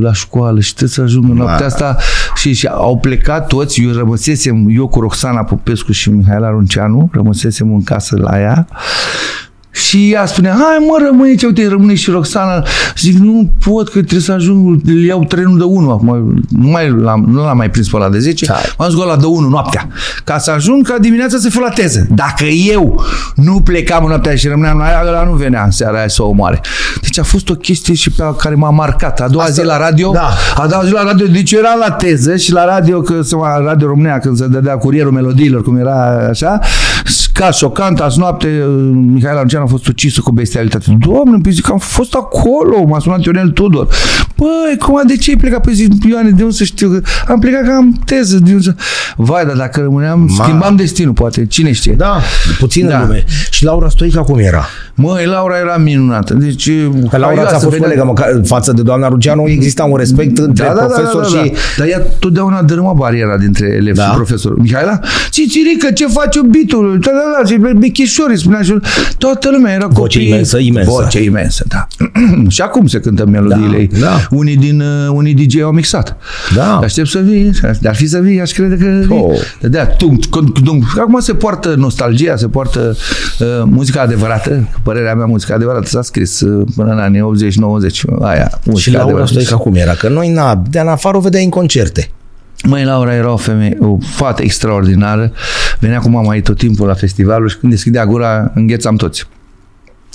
la 0.00 0.12
școală 0.12 0.60
și 0.60 0.70
trebuie 0.74 0.90
să 0.90 1.02
ajung 1.02 1.30
în 1.30 1.36
noaptea 1.36 1.66
asta 1.66 1.96
și, 2.34 2.52
și 2.52 2.66
au 2.66 2.98
plecat 2.98 3.46
toți, 3.46 3.82
eu 3.82 3.92
rămăsesem, 3.92 4.66
eu 4.68 4.88
cu 4.88 5.00
Roxana 5.00 5.44
Popescu 5.44 5.92
și 5.92 6.10
Mihaela 6.10 6.50
Runceanu, 6.50 7.08
rămăsesem 7.12 7.74
în 7.74 7.82
casă 7.82 8.16
la 8.16 8.40
ea 8.40 8.66
și 9.70 10.12
ea 10.12 10.26
spunea, 10.26 10.50
hai 10.50 10.86
mă, 10.88 11.04
rămâne 11.06 11.34
ce, 11.34 11.46
uite, 11.46 11.68
rămâne 11.68 11.94
și 11.94 12.10
Roxana. 12.10 12.64
Zic, 12.96 13.16
nu 13.16 13.50
pot, 13.64 13.84
că 13.84 13.98
trebuie 13.98 14.20
să 14.20 14.32
ajung, 14.32 14.80
îl 14.86 15.04
iau 15.04 15.24
trenul 15.24 15.58
de 15.58 15.64
1 15.64 15.90
acum. 15.90 16.42
Nu, 16.48 16.68
mai 16.68 16.90
l-am, 16.90 17.24
nu 17.28 17.44
l-am 17.44 17.56
mai 17.56 17.70
prins 17.70 17.88
pe 17.88 17.98
la 17.98 18.08
de 18.08 18.18
10, 18.18 18.46
da. 18.46 18.60
m-am 18.78 18.90
zis 18.90 18.98
la 18.98 19.16
de 19.16 19.26
1 19.26 19.48
noaptea. 19.48 19.88
Ca 20.24 20.38
să 20.38 20.50
ajung 20.50 20.88
ca 20.88 20.98
dimineața 20.98 21.38
să 21.38 21.48
fiu 21.48 21.60
la 21.60 21.68
teză. 21.68 22.06
Dacă 22.10 22.44
eu 22.44 23.04
nu 23.34 23.60
plecam 23.60 24.02
în 24.02 24.08
noaptea 24.08 24.36
și 24.36 24.48
rămâneam 24.48 24.78
la 24.78 24.84
aia, 24.84 25.02
ăla 25.06 25.24
nu 25.24 25.32
venea 25.32 25.64
în 25.64 25.70
seara 25.70 25.98
aia 25.98 26.08
să 26.08 26.22
o 26.22 26.26
omoare. 26.26 26.60
Deci 27.00 27.18
a 27.18 27.22
fost 27.22 27.48
o 27.48 27.54
chestie 27.54 27.94
și 27.94 28.10
pe 28.10 28.22
care 28.38 28.54
m-a 28.54 28.70
marcat. 28.70 29.20
A 29.20 29.28
doua 29.28 29.44
Asta, 29.44 29.62
zi 29.62 29.66
la 29.68 29.78
radio, 29.78 30.10
da. 30.12 30.30
a 30.56 30.66
doua 30.66 30.84
zi 30.84 30.92
la 30.92 31.02
radio, 31.02 31.26
deci 31.26 31.52
era 31.52 31.74
la 31.74 31.90
teză 31.90 32.36
și 32.36 32.52
la 32.52 32.64
radio, 32.64 33.00
că 33.00 33.22
se 33.22 33.36
Radio 33.64 33.86
România, 33.86 34.18
când 34.18 34.36
se 34.36 34.46
dădea 34.46 34.76
curierul 34.76 35.12
melodiilor, 35.12 35.62
cum 35.62 35.76
era 35.76 36.28
așa, 36.28 36.60
ca 37.32 37.50
șocant, 37.50 38.00
azi 38.00 38.18
noapte 38.18 38.46
Mihail 38.92 39.36
Argean 39.36 39.62
a 39.62 39.66
fost 39.66 39.86
ucisă 39.86 40.20
cu 40.20 40.32
bestialitate. 40.32 40.96
Doamne, 40.98 41.38
pe 41.42 41.50
zic, 41.50 41.70
am 41.70 41.78
fost 41.78 42.14
acolo, 42.14 42.84
m-a 42.86 42.98
sunat 42.98 43.24
Ionel 43.24 43.48
Tudor. 43.48 43.88
Băi, 44.36 44.76
cum, 44.78 45.02
de 45.06 45.16
ce 45.16 45.30
ai 45.30 45.36
plecat? 45.36 45.60
Păi 45.60 45.74
zic, 45.74 46.04
Ioane, 46.08 46.30
de 46.30 46.42
unde 46.42 46.54
să 46.54 46.64
știu? 46.64 47.00
Am 47.28 47.38
plecat 47.38 47.64
că 47.64 47.70
am 47.70 48.00
teză. 48.04 48.38
De 48.38 48.50
unde 48.50 48.62
să... 48.62 48.74
Vai, 49.16 49.44
dar 49.46 49.56
dacă 49.56 49.80
rămâneam, 49.80 50.20
Ma. 50.36 50.44
schimbam 50.44 50.76
destinul, 50.76 51.12
poate, 51.12 51.46
cine 51.46 51.72
știe. 51.72 51.92
Da, 51.92 52.20
puțin 52.58 52.86
da. 52.88 53.00
lume. 53.00 53.24
Și 53.50 53.64
Laura 53.64 53.88
Stoica 53.88 54.22
cum 54.22 54.38
era? 54.38 54.64
Măi, 54.94 55.26
Laura 55.26 55.58
era 55.58 55.76
minunată. 55.76 56.34
Deci, 56.34 56.70
că 57.10 57.16
Laura 57.16 57.46
ți-a 57.46 57.58
fost 57.58 57.76
colegă, 57.76 58.04
mă, 58.04 58.42
față 58.44 58.72
de 58.72 58.82
doamna 58.82 59.08
Rugeanu 59.08 59.48
exista 59.48 59.84
un 59.84 59.96
respect 59.96 60.38
între 60.38 60.64
da, 60.64 60.74
da, 60.74 60.84
profesor 60.84 61.22
da, 61.22 61.28
da, 61.28 61.36
da, 61.36 61.42
și... 61.42 61.50
Da. 61.50 61.58
Dar 61.78 61.86
ea 61.86 62.00
totdeauna 62.18 62.62
dărâma 62.62 62.92
bariera 62.92 63.36
dintre 63.36 63.66
elevi 63.66 63.96
da. 63.96 64.04
și 64.04 64.10
profesor. 64.14 64.58
Mihaela? 64.58 65.00
Țirică, 65.30 65.90
ce 65.94 66.06
faci 66.06 66.38
bitul? 66.50 66.98
Da, 67.00 67.10
da, 67.20 67.42
da, 67.42 67.48
și 67.48 67.74
Bechișori, 67.76 68.38
spunea 68.38 68.62
și 68.62 68.74
toată 69.18 69.50
lumea 69.50 69.74
era 69.74 69.84
copii. 69.84 70.00
Voce 70.00 70.22
imensă, 70.22 70.58
imensă. 70.58 70.90
Voce 70.90 71.22
imensă, 71.22 71.64
da. 71.68 71.86
și 72.54 72.60
acum 72.60 72.86
se 72.86 73.00
cântă 73.00 73.26
melodiile 73.26 73.76
ei. 73.76 73.86
Da, 73.86 73.98
da. 73.98 74.26
Unii 74.30 74.56
din 74.56 74.80
uh, 74.80 75.08
unii 75.12 75.34
DJ 75.34 75.60
au 75.60 75.70
mixat. 75.70 76.16
Da. 76.54 76.78
Aștept 76.78 77.08
să 77.08 77.18
vii, 77.18 77.50
dar 77.80 77.94
fi 77.94 78.06
să 78.06 78.18
vii, 78.18 78.40
aș 78.40 78.50
crede 78.50 78.76
că 78.76 79.14
oh. 79.14 79.38
Da, 79.60 79.86
tum, 79.86 80.18
tum, 80.30 80.52
tum. 80.64 80.84
Acum 80.98 81.20
se 81.20 81.34
poartă 81.34 81.74
nostalgia, 81.76 82.36
se 82.36 82.48
poartă 82.48 82.96
uh, 83.38 83.46
muzica 83.64 84.00
adevărată, 84.00 84.68
părerea 84.82 85.14
mea, 85.14 85.26
muzica 85.26 85.54
adevărată 85.54 85.86
s-a 85.86 86.02
scris 86.02 86.40
uh, 86.40 86.66
până 86.76 86.92
în 86.92 86.98
anii 86.98 87.20
80-90, 88.20 88.20
aia. 88.20 88.50
Și 88.76 88.92
Laura 88.92 89.26
Stoica 89.26 89.56
cum 89.56 89.74
era? 89.74 89.92
Că 89.92 90.08
noi, 90.08 90.28
na, 90.28 90.62
de 90.70 90.78
în 90.80 90.88
afară 90.88 91.16
o 91.16 91.20
vedeai 91.20 91.44
în 91.44 91.50
concerte. 91.50 92.10
Măi, 92.64 92.84
Laura 92.84 93.14
era 93.14 93.32
o 93.32 93.36
femeie, 93.36 93.76
o 93.80 93.98
fată 94.00 94.42
extraordinară. 94.42 95.32
Venea 95.78 95.98
cu 95.98 96.08
mama 96.08 96.34
ei 96.34 96.42
tot 96.42 96.56
timpul 96.56 96.86
la 96.86 96.94
festivalul 96.94 97.48
și 97.48 97.56
când 97.56 97.72
deschidea 97.72 98.06
gura, 98.06 98.52
înghețam 98.54 98.96
toți. 98.96 99.26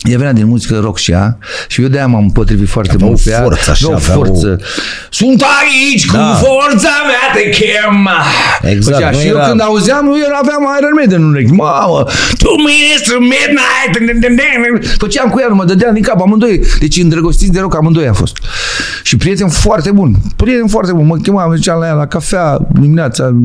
Ea 0.04 0.18
venea 0.18 0.34
din 0.34 0.48
muzică 0.48 0.80
rock 0.80 0.98
și 0.98 1.12
ea 1.12 1.38
și 1.68 1.82
eu 1.82 1.88
de-aia 1.88 2.08
m-am 2.08 2.30
potrivit 2.30 2.68
foarte 2.68 2.92
avea 2.94 3.08
mult 3.08 3.22
pe 3.22 3.30
ea. 3.30 3.42
Forță, 3.42 3.72
așa, 3.72 3.94
o 3.94 3.98
forță. 3.98 4.58
O... 4.60 4.64
Sunt 5.10 5.44
aici 5.62 6.06
da. 6.06 6.20
cu 6.20 6.46
forța 6.46 6.90
mea 7.10 7.26
de 7.36 7.50
chem. 7.50 8.10
Exact. 8.62 8.96
Făcea. 8.96 9.12
Și 9.12 9.28
era... 9.28 9.42
eu 9.42 9.48
când 9.48 9.62
auzeam, 9.62 10.06
eu 10.08 10.36
aveam 10.42 10.62
Iron 10.80 10.92
Maiden 10.96 11.24
în 11.24 11.30
urechi. 11.30 11.52
Mamă, 11.52 12.04
two 12.38 12.56
minutes 12.58 13.08
to 13.10 13.20
midnight. 13.20 14.98
Făceam 14.98 15.30
cu 15.30 15.40
ea, 15.40 15.48
mă 15.48 15.66
dădea 15.66 15.92
din 15.92 16.04
cap 16.04 16.22
amândoi. 16.22 16.62
Deci 16.80 16.98
îndrăgostiți 16.98 17.52
de 17.52 17.60
rock 17.60 17.76
amândoi 17.76 18.08
a 18.08 18.14
fost. 18.14 18.38
Și 19.04 19.18
prieten 19.18 19.50
foarte 19.50 19.92
bun. 19.92 20.16
Prieten 20.36 20.68
foarte 20.68 20.92
bun. 20.92 21.06
Mă 21.06 21.18
chema, 21.18 21.46
mă 21.46 21.56
ziceam 21.56 21.80
la 21.80 21.86
ea 21.86 21.94
la 21.94 22.08
cafea 22.08 22.60
dimineața. 22.80 23.36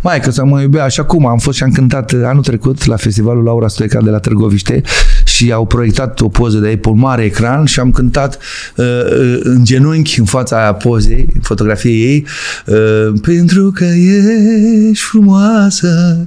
Mai 0.00 0.20
că 0.20 0.30
să 0.30 0.44
mă 0.44 0.60
iubea 0.60 0.84
așa 0.84 1.04
cum 1.04 1.26
am 1.26 1.38
fost 1.38 1.56
și 1.56 1.62
am 1.62 1.70
cântat 1.70 2.14
anul 2.24 2.42
trecut 2.42 2.84
la 2.86 2.96
festivalul 2.96 3.44
Laura 3.44 3.68
Stoica 3.68 4.00
de 4.00 4.10
la 4.10 4.18
Târgoviște 4.18 4.82
și 5.24 5.52
au 5.52 5.66
proiectat 5.66 5.99
o 6.18 6.28
poză 6.28 6.58
de 6.58 6.68
ei 6.68 6.76
pe 6.76 6.88
un 6.88 6.98
mare 6.98 7.24
ecran 7.24 7.64
și 7.64 7.80
am 7.80 7.90
cântat 7.90 8.38
uh, 8.76 8.84
uh, 8.86 9.38
în 9.42 9.64
genunchi 9.64 10.18
în 10.18 10.24
fața 10.24 10.72
pozei, 10.72 11.26
fotografiei 11.42 12.02
ei, 12.02 12.26
uh, 12.66 13.20
pentru 13.22 13.70
că 13.74 13.84
ești 13.84 15.04
frumoasă 15.04 16.18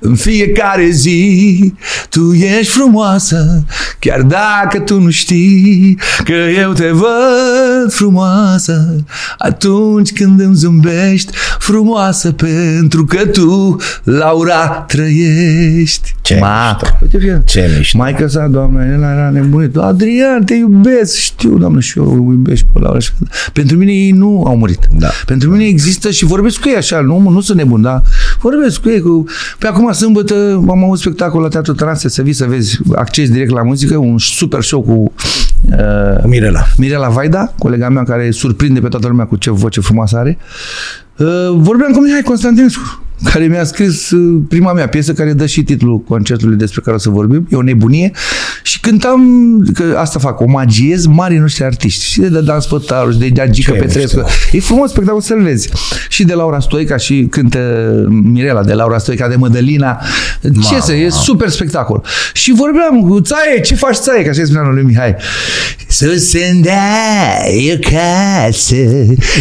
în 0.00 0.14
fiecare 0.14 0.88
zi, 0.90 1.74
tu 2.08 2.32
ești 2.32 2.72
frumoasă, 2.72 3.64
chiar 3.98 4.22
dacă 4.22 4.78
tu 4.78 5.00
nu 5.00 5.10
știi 5.10 5.98
că 6.24 6.32
eu 6.32 6.72
te 6.72 6.90
văd 6.90 7.92
frumoasă 7.92 9.04
atunci 9.38 10.12
când 10.12 10.40
îmi 10.40 10.54
zâmbești 10.54 11.32
frumoasă 11.58 12.32
pentru 12.32 13.04
că 13.04 13.26
tu, 13.26 13.76
Laura, 14.02 14.66
trăiești. 14.66 16.14
Ce 16.20 16.38
Ma, 16.38 16.78
mișto. 16.80 16.98
uite, 17.02 17.18
fie. 17.18 17.42
Ce 17.44 17.74
mișto. 17.76 17.98
Maica 17.98 18.28
sa, 18.28 18.46
doamna, 18.46 18.84
el 18.84 19.02
era 19.18 19.30
nebunit. 19.30 19.76
Adrian, 19.76 20.44
te 20.44 20.54
iubesc, 20.54 21.14
știu, 21.16 21.58
doamnă, 21.58 21.80
și 21.80 21.98
eu 21.98 22.04
o 22.04 22.12
iubesc 22.32 22.62
pe 22.72 22.78
Laura. 22.78 22.98
Și- 22.98 23.10
Pentru 23.52 23.76
mine 23.76 23.92
ei 23.92 24.10
nu 24.10 24.42
au 24.46 24.56
murit. 24.56 24.88
Da. 24.98 25.08
Pentru 25.26 25.50
mine 25.50 25.64
există 25.64 26.10
și 26.10 26.24
vorbesc 26.24 26.60
cu 26.60 26.68
ei 26.68 26.76
așa, 26.76 27.00
nu, 27.00 27.18
nu 27.30 27.40
sunt 27.40 27.58
nebun, 27.58 27.82
dar 27.82 28.02
vorbesc 28.40 28.80
cu 28.80 28.88
ei. 28.88 29.00
Cu... 29.00 29.24
Pe 29.58 29.66
acum, 29.66 29.92
sâmbătă, 29.92 30.64
am 30.68 30.84
avut 30.84 30.98
spectacol 30.98 31.40
la 31.42 31.48
Teatru 31.48 31.72
Transe, 31.72 32.08
să 32.08 32.22
vii 32.22 32.32
să 32.32 32.44
vezi 32.44 32.78
acces 32.94 33.30
direct 33.30 33.50
la 33.50 33.62
muzică, 33.62 33.96
un 33.96 34.18
super 34.18 34.62
show 34.62 34.82
cu 34.82 35.12
uh, 35.70 36.24
Mirela. 36.24 36.62
Mirela 36.76 37.08
Vaida, 37.08 37.54
colega 37.58 37.88
mea 37.88 38.02
care 38.02 38.30
surprinde 38.30 38.80
pe 38.80 38.88
toată 38.88 39.06
lumea 39.08 39.24
cu 39.24 39.36
ce 39.36 39.50
voce 39.50 39.80
frumoasă 39.80 40.16
are. 40.16 40.38
Uh, 41.16 41.26
vorbeam 41.56 41.92
cu 41.92 42.00
Mihai 42.00 42.22
Constantinescu, 42.22 43.02
care 43.24 43.46
mi-a 43.46 43.64
scris 43.64 44.10
uh, 44.10 44.40
prima 44.48 44.72
mea 44.72 44.88
piesă 44.88 45.12
care 45.12 45.32
dă 45.32 45.46
și 45.46 45.62
titlul 45.62 45.98
concertului 45.98 46.56
despre 46.56 46.80
care 46.84 46.96
o 46.96 46.98
să 46.98 47.10
vorbim. 47.10 47.46
E 47.50 47.56
o 47.56 47.62
nebunie 47.62 48.10
și 48.62 48.80
cântam, 48.80 49.22
că 49.74 49.96
asta 49.98 50.18
fac, 50.18 50.40
omagiez 50.40 51.06
marii 51.06 51.38
noștri 51.38 51.64
artiști. 51.64 52.04
Și 52.04 52.20
de 52.20 52.40
Dan 52.40 52.60
Spătaru, 52.60 53.10
și 53.10 53.18
de 53.18 53.30
Geagică 53.30 53.72
Ce 53.72 53.78
Petrescu. 53.78 54.24
E 54.52 54.60
frumos 54.60 54.90
spectacol 54.90 55.20
să-l 55.20 55.42
vezi. 55.42 55.68
Și 56.08 56.24
de 56.24 56.34
Laura 56.34 56.60
Stoica 56.60 56.96
și 56.96 57.26
cântă 57.30 57.58
Mirela 58.08 58.62
de 58.62 58.72
Laura 58.72 58.98
Stoica, 58.98 59.28
de 59.28 59.36
Mădălina. 59.36 60.00
Ce 60.42 60.80
să, 60.80 60.94
e 60.94 61.08
super 61.08 61.48
spectacol. 61.48 62.04
Și 62.32 62.52
vorbeam 62.52 63.08
cu 63.08 63.20
Țaie, 63.20 63.60
ce 63.60 63.74
faci 63.74 63.96
Țaie? 63.96 64.22
Că 64.22 64.28
așa 64.28 64.44
spunea 64.44 64.62
lui 64.62 64.82
Mihai. 64.82 65.16
Sus 65.88 66.32
în 66.32 66.64
e 67.68 67.76
casă 67.76 68.74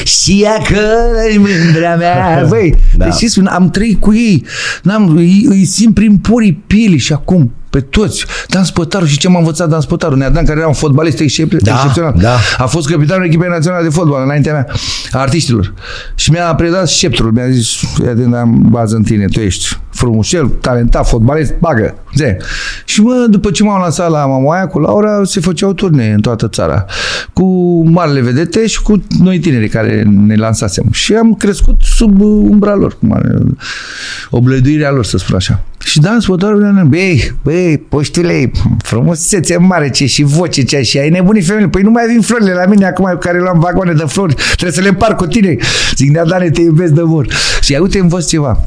și 0.03 0.47
acolo 0.59 1.37
mândra 1.37 1.95
mea. 1.95 2.45
Băi, 2.49 2.75
Da. 2.95 3.05
da. 3.05 3.15
deci 3.19 3.29
spun, 3.29 3.45
am 3.45 3.66
trăit 3.69 3.99
cu 3.99 4.13
ei, 4.13 4.45
n-am, 4.83 5.15
îi, 5.15 5.45
îi 5.49 5.65
simt 5.65 5.93
prin 5.93 6.17
purii 6.17 6.53
pilii 6.53 6.97
și 6.97 7.13
acum 7.13 7.51
pe 7.77 7.83
toți. 7.83 8.25
Dan 8.47 8.63
Spătaru 8.63 9.05
și 9.05 9.17
ce 9.17 9.29
m-a 9.29 9.37
învățat 9.37 9.69
Dan 9.69 9.81
Spătaru? 9.81 10.15
Neadan, 10.15 10.45
care 10.45 10.59
era 10.59 10.67
un 10.67 10.73
fotbalist 10.73 11.19
excep- 11.21 11.57
Da, 11.61 11.71
excepțional. 11.73 12.13
da. 12.21 12.35
A 12.57 12.65
fost 12.65 12.89
capitanul 12.89 13.25
echipei 13.25 13.49
naționale 13.49 13.83
de 13.83 13.89
fotbal 13.89 14.23
înaintea 14.23 14.53
mea, 14.53 14.67
a 15.11 15.19
artiștilor. 15.19 15.73
Și 16.15 16.31
mi-a 16.31 16.55
predat 16.55 16.87
sceptrul. 16.87 17.31
Mi-a 17.31 17.49
zis, 17.49 17.75
"Fii 17.93 18.07
atent, 18.07 18.33
am 18.35 18.65
bază 18.69 18.95
în 18.95 19.03
tine, 19.03 19.25
tu 19.25 19.39
ești 19.39 19.79
frumușel, 19.89 20.47
talentat, 20.47 21.07
fotbalist, 21.07 21.53
bagă. 21.59 21.95
Zi. 22.15 22.23
Și 22.85 23.01
mă, 23.01 23.25
după 23.29 23.51
ce 23.51 23.63
m-am 23.63 23.81
lansat 23.81 24.09
la 24.09 24.25
Mamaia 24.25 24.67
cu 24.67 24.79
Laura, 24.79 25.21
se 25.23 25.39
făceau 25.39 25.73
turne 25.73 26.11
în 26.11 26.21
toată 26.21 26.47
țara. 26.47 26.85
Cu 27.33 27.43
marele 27.89 28.21
vedete 28.21 28.67
și 28.67 28.81
cu 28.81 29.03
noi 29.19 29.39
tineri 29.39 29.69
care 29.69 30.03
ne 30.25 30.35
lansasem. 30.35 30.85
Și 30.91 31.13
am 31.13 31.33
crescut 31.33 31.75
sub 31.81 32.21
uh, 32.21 32.47
umbra 32.49 32.75
lor, 32.75 32.97
cum 32.99 33.13
are, 33.13 33.29
oblăduirea 34.29 34.91
lor, 34.91 35.05
să 35.05 35.17
spun 35.17 35.35
așa. 35.35 35.59
Și 35.79 35.99
Dan 35.99 36.19
Spătarul 36.19 36.61
mi-a 36.89 37.11
zis, 37.13 37.33
băi, 37.43 37.66
băi, 37.67 37.77
poștule, 37.77 38.51
frumusețe 38.77 39.57
mare 39.57 39.89
ce 39.89 40.05
și 40.05 40.23
voce 40.23 40.63
ce 40.63 40.75
ai 40.75 40.83
și 40.83 40.97
ai 40.97 41.09
nebunit 41.09 41.45
femeile. 41.45 41.67
Păi 41.69 41.81
nu 41.81 41.89
mai 41.89 42.07
vin 42.07 42.21
florile 42.21 42.53
la 42.53 42.65
mine 42.65 42.85
acum 42.85 43.05
cu 43.05 43.17
care 43.17 43.39
luam 43.39 43.59
vagoane 43.59 43.93
de 43.93 44.03
flori. 44.07 44.33
Trebuie 44.33 44.71
să 44.71 44.81
le 44.81 44.87
împar 44.87 45.15
cu 45.15 45.25
tine. 45.25 45.57
Zic, 45.95 46.09
Nea 46.09 46.25
Dane, 46.25 46.49
te 46.49 46.61
iubesc 46.61 46.93
de 46.93 47.01
vor. 47.01 47.27
Și 47.61 47.71
ia 47.71 47.81
uite, 47.81 47.99
învăț 47.99 48.27
ceva. 48.27 48.65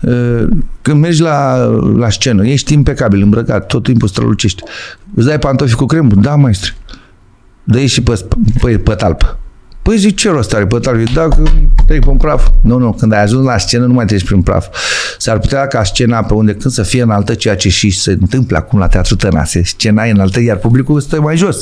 Uh, 0.00 0.48
Când 0.82 1.00
mergi 1.00 1.22
la, 1.22 1.64
la 1.96 2.10
scenă, 2.10 2.46
ești 2.46 2.72
impecabil, 2.72 3.22
îmbrăcat, 3.22 3.66
tot 3.66 3.82
timpul 3.82 4.08
strălucești. 4.08 4.62
Îți 5.14 5.26
dai 5.26 5.38
pantofi 5.38 5.74
cu 5.74 5.86
cremă? 5.86 6.10
Da, 6.14 6.34
maestre. 6.34 6.70
Dă 7.64 7.84
și 7.84 8.02
pe, 8.02 8.24
pe, 8.60 8.78
pe 8.78 8.94
talpă. 8.94 9.38
Păi 9.82 9.96
zic, 9.96 10.16
ce 10.16 10.30
rost 10.30 10.54
are 10.54 10.66
pe 10.66 10.78
talpă? 10.78 11.02
Dacă 11.14 11.42
treci 11.86 12.02
pe 12.02 12.08
un 12.08 12.16
praf. 12.16 12.48
Nu, 12.60 12.78
nu, 12.78 12.92
când 12.92 13.12
ai 13.12 13.22
ajuns 13.22 13.44
la 13.44 13.58
scenă 13.58 13.86
nu 13.86 13.92
mai 13.92 14.04
treci 14.04 14.24
prin 14.24 14.42
praf. 14.42 14.66
S-ar 15.18 15.38
putea 15.38 15.66
ca 15.66 15.84
scena 15.84 16.22
pe 16.22 16.34
unde 16.34 16.52
când 16.54 16.74
să 16.74 16.82
fie 16.82 17.02
înaltă, 17.02 17.34
ceea 17.34 17.56
ce 17.56 17.68
și 17.68 17.90
se 17.90 18.10
întâmplă 18.20 18.56
acum 18.56 18.78
la 18.78 18.86
Teatru 18.86 19.16
Tănase. 19.16 19.62
Scena 19.64 20.04
e 20.06 20.10
înaltă, 20.10 20.40
iar 20.40 20.56
publicul 20.56 21.00
stă 21.00 21.20
mai 21.20 21.36
jos. 21.36 21.56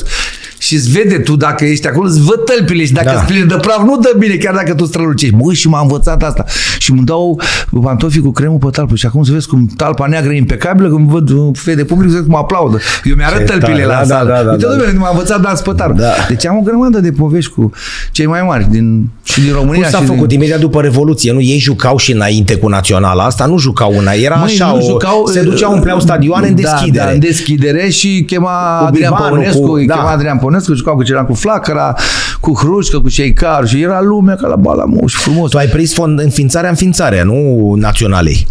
Și 0.57 0.75
îți 0.75 0.91
vede 0.91 1.17
tu 1.17 1.35
dacă 1.35 1.65
ești 1.65 1.87
acolo, 1.87 2.07
îți 2.07 2.21
văd 2.21 2.43
tălpile 2.45 2.85
și 2.85 2.91
dacă 2.93 3.05
Da. 3.05 3.13
da. 3.13 3.19
îți 3.19 3.27
pline 3.31 3.45
de 3.45 3.55
praf, 3.61 3.83
nu 3.83 3.97
dă 3.97 4.15
bine, 4.17 4.35
chiar 4.35 4.53
dacă 4.53 4.73
tu 4.73 4.85
strălucești. 4.85 5.35
Mă, 5.35 5.53
și 5.53 5.67
m-a 5.67 5.81
învățat 5.81 6.23
asta. 6.23 6.45
Și 6.77 6.91
îmi 6.91 7.03
dau 7.03 7.41
pantofii 7.81 8.21
cu 8.21 8.31
cremă 8.31 8.57
pe 8.57 8.67
talpă. 8.71 8.95
Și 8.95 9.05
acum 9.05 9.23
să 9.23 9.31
vezi 9.31 9.47
cum 9.47 9.65
talpa 9.77 10.07
neagră 10.07 10.33
e 10.33 10.37
impecabilă, 10.37 10.89
când 10.89 11.09
văd 11.09 11.29
uh, 11.29 11.49
fete 11.53 11.83
public, 11.83 12.09
să 12.09 12.15
vezi 12.15 12.27
cum 12.27 12.35
aplaudă. 12.35 12.77
Eu 13.03 13.15
mi-arăt 13.15 13.37
Ce 13.37 13.43
tălpile 13.43 13.71
tare, 13.71 13.85
la 13.85 13.93
da, 13.95 14.03
sală. 14.03 14.29
da, 14.29 14.43
da, 14.43 14.51
Uite, 14.51 14.65
da, 14.65 14.69
domnule, 14.69 14.93
m-a 14.97 15.09
învățat 15.09 15.41
Dan 15.41 15.55
Spătaru. 15.55 15.93
Da. 15.93 16.11
Deci 16.27 16.45
am 16.45 16.57
o 16.57 16.61
grămadă 16.61 16.99
de 16.99 17.11
povești 17.11 17.51
cu 17.51 17.71
cei 18.11 18.25
mai 18.25 18.41
mari 18.41 18.69
din, 18.69 19.09
și 19.23 19.41
din 19.41 19.53
România. 19.53 19.81
Cum 19.81 19.91
s-a 19.91 19.97
și 19.97 20.05
făcut 20.05 20.27
din... 20.27 20.37
imediat 20.37 20.59
după 20.59 20.81
Revoluție? 20.81 21.31
Nu, 21.31 21.41
ei 21.41 21.57
jucau 21.57 21.97
și 21.97 22.11
înainte 22.11 22.55
cu 22.55 22.67
naționala 22.67 23.23
asta, 23.23 23.45
nu 23.45 23.57
jucau 23.57 23.93
una, 23.97 24.11
era 24.11 24.35
Măi, 24.35 24.45
așa, 24.45 24.67
nu 24.67 24.75
o, 24.77 24.81
jucau, 24.81 25.25
se 25.25 25.41
duceau, 25.41 25.73
umpleau 25.73 25.99
stadioane 25.99 26.47
în 26.47 26.55
Da, 26.55 26.61
deschidere. 26.61 27.05
Da, 27.05 27.11
în 27.11 27.19
deschidere 27.19 27.89
și 27.89 28.23
chema 28.27 28.77
Adrian 28.77 29.11
Bibanu, 29.13 29.29
Păunescu, 29.33 29.61
cu- 29.61 29.71
îi 29.73 29.85
da. 29.85 29.93
chema 29.93 30.09
Adrian 30.11 30.37
Păunescu, 30.37 30.73
jucau 30.73 30.95
cu 30.95 31.03
Ceran 31.03 31.25
cu 31.25 31.33
Flacăra, 31.33 31.93
cu 32.39 32.53
Hrușcă, 32.57 32.99
cu 32.99 33.09
cei 33.09 33.33
car 33.33 33.67
și 33.67 33.81
era 33.81 34.01
lumea 34.01 34.35
ca 34.35 34.47
la 34.47 34.55
Balamuș, 34.55 35.13
frumos. 35.13 35.49
Tu 35.49 35.57
ai 35.57 35.67
prins 35.67 35.93
fond, 35.93 36.19
înființarea 36.19 36.69
înființarea, 36.69 37.23
nu 37.23 37.73
naționalei. 37.77 38.47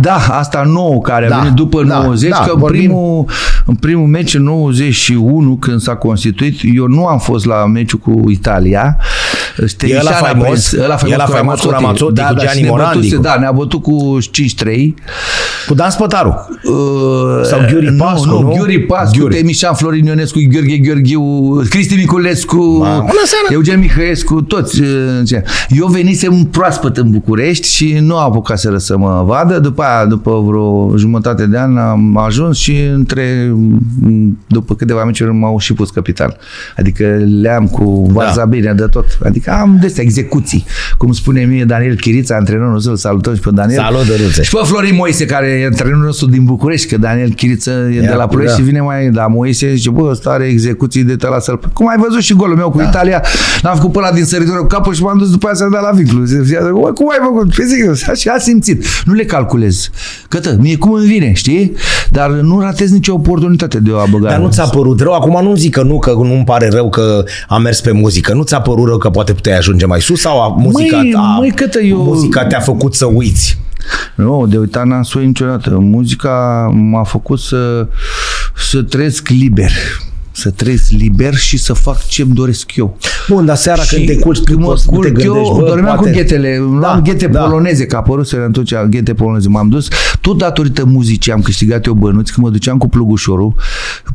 Da, 0.00 0.16
asta 0.30 0.62
nouă 0.66 1.00
care 1.00 1.26
Da, 1.28 1.36
a 1.36 1.38
venit 1.38 1.54
după 1.54 1.82
da, 1.84 2.02
90, 2.02 2.30
da, 2.30 2.36
că 2.36 2.50
în 2.54 2.58
vorbim- 2.58 2.80
primul, 2.80 3.24
în 3.66 3.74
primul 3.74 4.06
meci 4.06 4.34
în 4.34 4.42
91, 4.42 5.56
când 5.56 5.80
s-a 5.80 5.94
constituit, 5.94 6.60
eu 6.74 6.86
nu 6.86 7.06
am 7.06 7.18
fost 7.18 7.44
la 7.46 7.66
meciul 7.66 7.98
cu 7.98 8.30
Italia. 8.30 8.96
E 9.56 9.62
ăla 9.62 9.68
Timișoara 9.76 10.16
a 10.16 10.18
faimos? 10.18 10.46
prins- 10.46 10.72
ăla 10.84 10.98
E 11.06 11.14
ăla 11.14 11.24
faimos 11.24 11.60
cu 11.60 11.70
Ramazzotti, 11.70 12.12
da, 12.14 12.26
cu 12.26 12.34
da, 12.34 12.40
Gianni 12.40 12.56
și 12.58 12.62
ne 12.64 12.68
Morandi, 12.70 12.94
bătuse- 12.96 13.16
cu- 13.16 13.22
Da, 13.22 13.36
ne-a 13.38 13.52
bătut 13.52 13.82
cu 13.82 14.18
5-3. 14.30 14.94
Cu 15.66 15.74
Dan 15.74 15.90
Spătaru. 15.90 16.48
Uh, 16.64 16.72
Sau 17.44 17.60
Ghiuri 17.70 17.92
Pascu, 17.92 18.26
nu? 18.26 18.40
nu? 18.40 18.54
Ghiuri 18.54 18.78
Pascu, 18.80 19.18
Ghiuri. 19.18 19.34
Temișan, 19.34 19.74
Florin 19.74 20.04
Ionescu, 20.04 20.38
Gheorghe 20.50 20.76
Gheorghiu, 20.76 21.22
Cristi 21.68 21.94
Miculescu, 21.94 22.56
Mamă, 22.62 22.96
bună 22.98 23.22
seara! 23.24 23.46
Eugen 23.50 23.78
Mihăescu, 23.78 24.42
toți. 24.42 24.80
uh, 24.80 24.86
ce- 25.26 25.44
Eu 25.68 25.86
venisem 25.86 26.42
proaspăt 26.50 26.96
în 26.96 27.10
București 27.10 27.68
și 27.68 27.98
nu 28.00 28.16
a 28.16 28.22
apucat 28.22 28.58
să 28.58 28.74
să 28.76 28.96
mă 28.98 29.22
vadă. 29.26 29.58
După 29.60 29.82
aia, 29.82 30.04
după 30.06 30.42
vreo 30.46 30.96
jumătate 30.96 31.46
de 31.46 31.58
an 31.58 31.76
am 31.76 32.16
ajuns 32.16 32.56
și 32.56 32.76
între, 32.94 33.54
după 34.46 34.74
câteva 34.74 35.04
meciuri 35.04 35.32
m-au 35.32 35.58
și 35.58 35.72
pus 35.74 35.90
capitan. 35.90 36.36
Adică 36.76 37.04
le-am 37.40 37.66
cu 37.66 38.06
varza 38.12 38.44
bine 38.44 38.72
de 38.72 38.84
tot. 38.84 39.04
Adică 39.24 39.50
am 39.60 39.76
de 39.80 39.86
astea 39.86 40.02
execuții. 40.02 40.64
Cum 40.98 41.12
spune 41.12 41.40
mie 41.44 41.64
Daniel 41.64 41.94
Chirița, 41.96 42.34
antrenorul 42.36 42.72
nostru, 42.72 42.90
îl 42.90 42.96
salutăm 42.96 43.34
și 43.34 43.40
pe 43.40 43.50
Daniel. 43.52 43.78
Salut, 43.78 44.06
Dăruțe. 44.06 44.42
Și 44.42 44.50
pe 44.54 44.60
Florin 44.64 44.94
Moise, 44.94 45.24
care 45.24 45.46
e 45.46 45.64
antrenorul 45.66 46.04
nostru 46.04 46.26
din 46.26 46.44
București, 46.44 46.88
că 46.88 46.96
Daniel 46.98 47.32
Chiriță 47.32 47.70
e 47.70 47.94
Ia 47.94 48.00
de 48.00 48.14
la 48.14 48.22
cu- 48.24 48.28
Ploiești 48.34 48.56
da. 48.56 48.62
și 48.62 48.68
vine 48.68 48.80
mai 48.80 49.10
la 49.12 49.26
Moise 49.26 49.68
și 49.68 49.74
zice, 49.76 49.90
bă, 49.90 50.08
ăsta 50.10 50.30
are 50.30 50.44
execuții 50.44 51.02
de 51.04 51.16
te 51.16 51.26
lasă 51.28 51.58
Cum 51.72 51.88
ai 51.88 51.96
văzut 51.98 52.20
și 52.22 52.34
golul 52.34 52.56
meu 52.56 52.70
cu 52.70 52.80
Italia, 52.80 53.22
l-am 53.62 53.76
făcut 53.76 53.92
pe 53.92 53.98
ăla 53.98 54.12
din 54.12 54.24
săritură 54.24 54.56
cu 54.58 54.66
capul 54.66 54.94
și 54.94 55.02
m-am 55.02 55.18
dus 55.18 55.30
după 55.30 55.46
aia 55.46 55.54
să 55.54 55.68
dat 55.72 55.82
la 55.82 55.90
vincul. 55.90 56.24
Zicea, 56.24 56.60
"Bă, 56.72 56.92
Cum 56.92 57.08
ai 57.10 57.18
făcut? 57.22 57.54
Păi 57.54 57.64
zic 57.66 57.84
eu, 57.84 57.90
așa 58.08 58.32
a 58.32 58.38
simțit. 58.38 58.84
Nu 59.04 59.12
le 59.12 59.24
calculez. 59.50 59.90
Cătă, 60.28 60.56
mie 60.60 60.76
cum 60.76 60.92
îmi 60.92 61.06
vine, 61.06 61.32
știi? 61.32 61.72
Dar 62.10 62.30
nu 62.30 62.60
ratez 62.60 62.90
nicio 62.90 63.14
oportunitate 63.14 63.78
de 63.80 63.90
a 63.90 64.04
băga. 64.10 64.28
Dar 64.28 64.38
nu 64.38 64.48
ți-a 64.48 64.64
părut 64.64 65.00
rău? 65.00 65.12
Acum 65.12 65.44
nu 65.44 65.54
zic 65.54 65.72
că 65.74 65.82
nu, 65.82 65.98
că 65.98 66.10
nu-mi 66.10 66.44
pare 66.44 66.68
rău 66.68 66.88
că 66.88 67.24
am 67.48 67.62
mers 67.62 67.80
pe 67.80 67.90
muzică. 67.92 68.32
Nu 68.34 68.42
ți-a 68.42 68.60
părut 68.60 68.86
rău 68.86 68.98
că 68.98 69.10
poate 69.10 69.32
puteai 69.32 69.56
ajunge 69.56 69.86
mai 69.86 70.00
sus 70.00 70.20
sau 70.20 70.40
a, 70.42 70.48
muzica, 70.48 70.96
Măi, 70.96 71.14
a, 71.16 71.20
măi, 71.38 71.50
Cătă, 71.50 71.80
eu- 71.80 72.02
muzica 72.02 72.44
te-a 72.44 72.60
făcut 72.60 72.94
să 72.94 73.06
uiți? 73.06 73.58
Nu, 74.14 74.46
de 74.48 74.58
uitat 74.58 74.86
n-am 74.86 75.02
spus 75.02 75.22
niciodată. 75.22 75.70
Muzica 75.78 76.66
m-a 76.72 77.02
făcut 77.04 77.38
să, 77.38 77.86
să 78.68 78.82
trăiesc 78.82 79.28
liber. 79.28 79.70
Să 80.40 80.50
trăiesc 80.50 80.90
liber 80.90 81.34
și 81.34 81.58
să 81.58 81.72
fac 81.72 82.06
ce-mi 82.06 82.32
doresc 82.34 82.76
eu. 82.76 82.96
Bun, 83.28 83.44
dar 83.44 83.56
seara 83.56 83.82
când 83.88 84.06
te 84.06 84.16
culci, 84.16 84.38
când 84.38 84.58
tu 84.58 84.64
mă 84.64 84.70
poți 84.70 84.82
să 84.82 84.88
te 84.88 84.94
culc 84.94 85.04
gândești, 85.12 85.48
eu, 85.48 85.54
bă, 85.58 85.64
dormeam 85.66 85.96
poate... 85.96 86.10
cu 86.10 86.16
ghetele, 86.16 86.56
Da, 86.58 86.78
luam 86.78 87.02
ghete 87.02 87.26
da. 87.26 87.40
poloneze, 87.40 87.86
că 87.86 87.96
apăruseră 87.96 88.42
atunci 88.42 88.74
ghete 88.88 89.14
poloneze. 89.14 89.48
M-am 89.48 89.68
dus, 89.68 89.88
tot 90.20 90.38
datorită 90.38 90.84
muzicii 90.84 91.32
am 91.32 91.40
câștigat 91.40 91.86
eu 91.86 91.92
bănuți, 91.92 92.32
când 92.32 92.46
mă 92.46 92.52
duceam 92.52 92.78
cu 92.78 92.88
plugușorul 92.88 93.54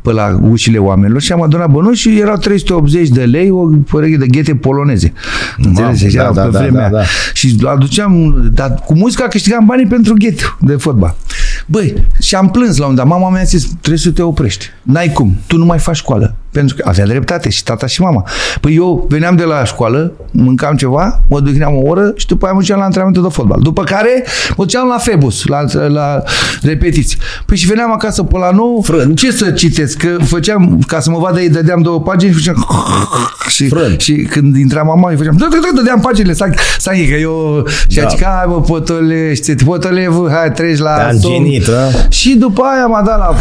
pe 0.02 0.12
la 0.12 0.38
ușile 0.50 0.78
oamenilor 0.78 1.20
și 1.20 1.32
am 1.32 1.42
adunat 1.42 1.70
bănuți 1.70 1.98
și 2.00 2.18
erau 2.18 2.36
380 2.36 3.08
de 3.08 3.24
lei 3.24 3.50
o 3.50 3.68
pereche 3.92 4.16
de 4.16 4.26
ghete 4.26 4.54
poloneze. 4.54 5.12
Înțelegi? 5.56 6.16
da, 6.16 6.22
Așa, 6.22 6.32
da, 6.32 6.42
pe 6.42 6.50
da, 6.50 6.58
vremea. 6.58 6.90
da, 6.90 6.96
da. 6.96 7.02
Și 7.34 7.56
aduceam, 7.64 8.34
dar 8.54 8.74
cu 8.86 8.94
muzica 8.94 9.24
câștigam 9.28 9.64
banii 9.66 9.86
pentru 9.86 10.14
ghete 10.18 10.42
de 10.60 10.76
fotbal. 10.76 11.16
Băi, 11.66 11.94
și 12.20 12.34
am 12.34 12.50
plâns 12.50 12.76
la 12.76 12.86
un 12.86 12.94
dat. 12.94 13.06
Mama 13.06 13.30
mi-a 13.30 13.42
zis, 13.42 13.64
trebuie 13.66 13.98
să 13.98 14.10
te 14.10 14.22
oprești. 14.22 14.66
N-ai 14.82 15.12
cum, 15.12 15.36
tu 15.46 15.56
nu 15.56 15.64
mai 15.64 15.78
faci 15.78 15.96
școală. 15.96 16.34
Pentru 16.56 16.76
că 16.76 16.82
avea 16.88 17.06
dreptate 17.06 17.48
și 17.50 17.62
tata 17.62 17.86
și 17.86 18.00
mama. 18.00 18.24
Păi 18.60 18.74
eu 18.74 19.06
veneam 19.08 19.36
de 19.36 19.42
la 19.44 19.64
școală, 19.64 20.12
mâncam 20.30 20.76
ceva, 20.76 21.20
mă 21.28 21.40
duceam 21.40 21.74
o 21.76 21.80
oră 21.88 22.12
și 22.16 22.26
după 22.26 22.44
aia 22.44 22.54
mă 22.54 22.60
duceam 22.60 22.78
la 22.78 22.84
antrenamentul 22.84 23.22
de 23.22 23.28
fotbal. 23.34 23.58
După 23.62 23.82
care 23.84 24.24
mă 24.56 24.64
duceam 24.64 24.88
la 24.88 24.98
Febus, 24.98 25.44
la, 25.46 25.58
la 25.88 26.22
repetiții. 26.62 27.18
Păi 27.46 27.56
și 27.56 27.66
veneam 27.66 27.92
acasă 27.92 28.22
pe 28.22 28.38
la 28.38 28.50
nou, 28.50 28.80
Frânci. 28.84 29.20
ce 29.20 29.32
să 29.32 29.50
citesc? 29.50 29.96
Că 29.98 30.16
făceam, 30.24 30.78
ca 30.86 31.00
să 31.00 31.10
mă 31.10 31.18
vadă 31.18 31.40
ei, 31.40 31.48
dădeam 31.48 31.80
două 31.82 32.00
pagini 32.00 32.32
și 32.32 32.38
făceam 32.38 32.66
și, 33.54 33.68
Frânci. 33.68 34.02
și 34.02 34.12
când 34.14 34.56
intra 34.56 34.82
mama, 34.82 35.10
îi 35.10 35.16
făceam, 35.16 35.36
dă, 35.36 35.46
dă, 35.50 35.56
dă, 35.60 35.70
dădeam 35.74 36.00
paginile, 36.00 36.34
să 36.34 36.50
să 36.78 36.90
că 36.90 37.14
eu, 37.20 37.66
și 37.88 37.96
Da. 37.96 38.02
da. 38.02 38.08
zic, 38.08 38.22
hai 38.24 38.44
mă, 38.48 38.60
potolește, 38.60 39.54
potolevu, 39.64 40.28
hai, 40.30 40.52
treci 40.52 40.78
la 40.78 40.94
Te-a 40.94 41.12
somn." 41.20 41.34
îngenit, 41.36 41.68
a? 41.68 42.08
Și 42.08 42.34
după 42.36 42.62
aia 42.62 42.86
m-a 42.86 43.02
dat 43.02 43.18
la, 43.18 43.34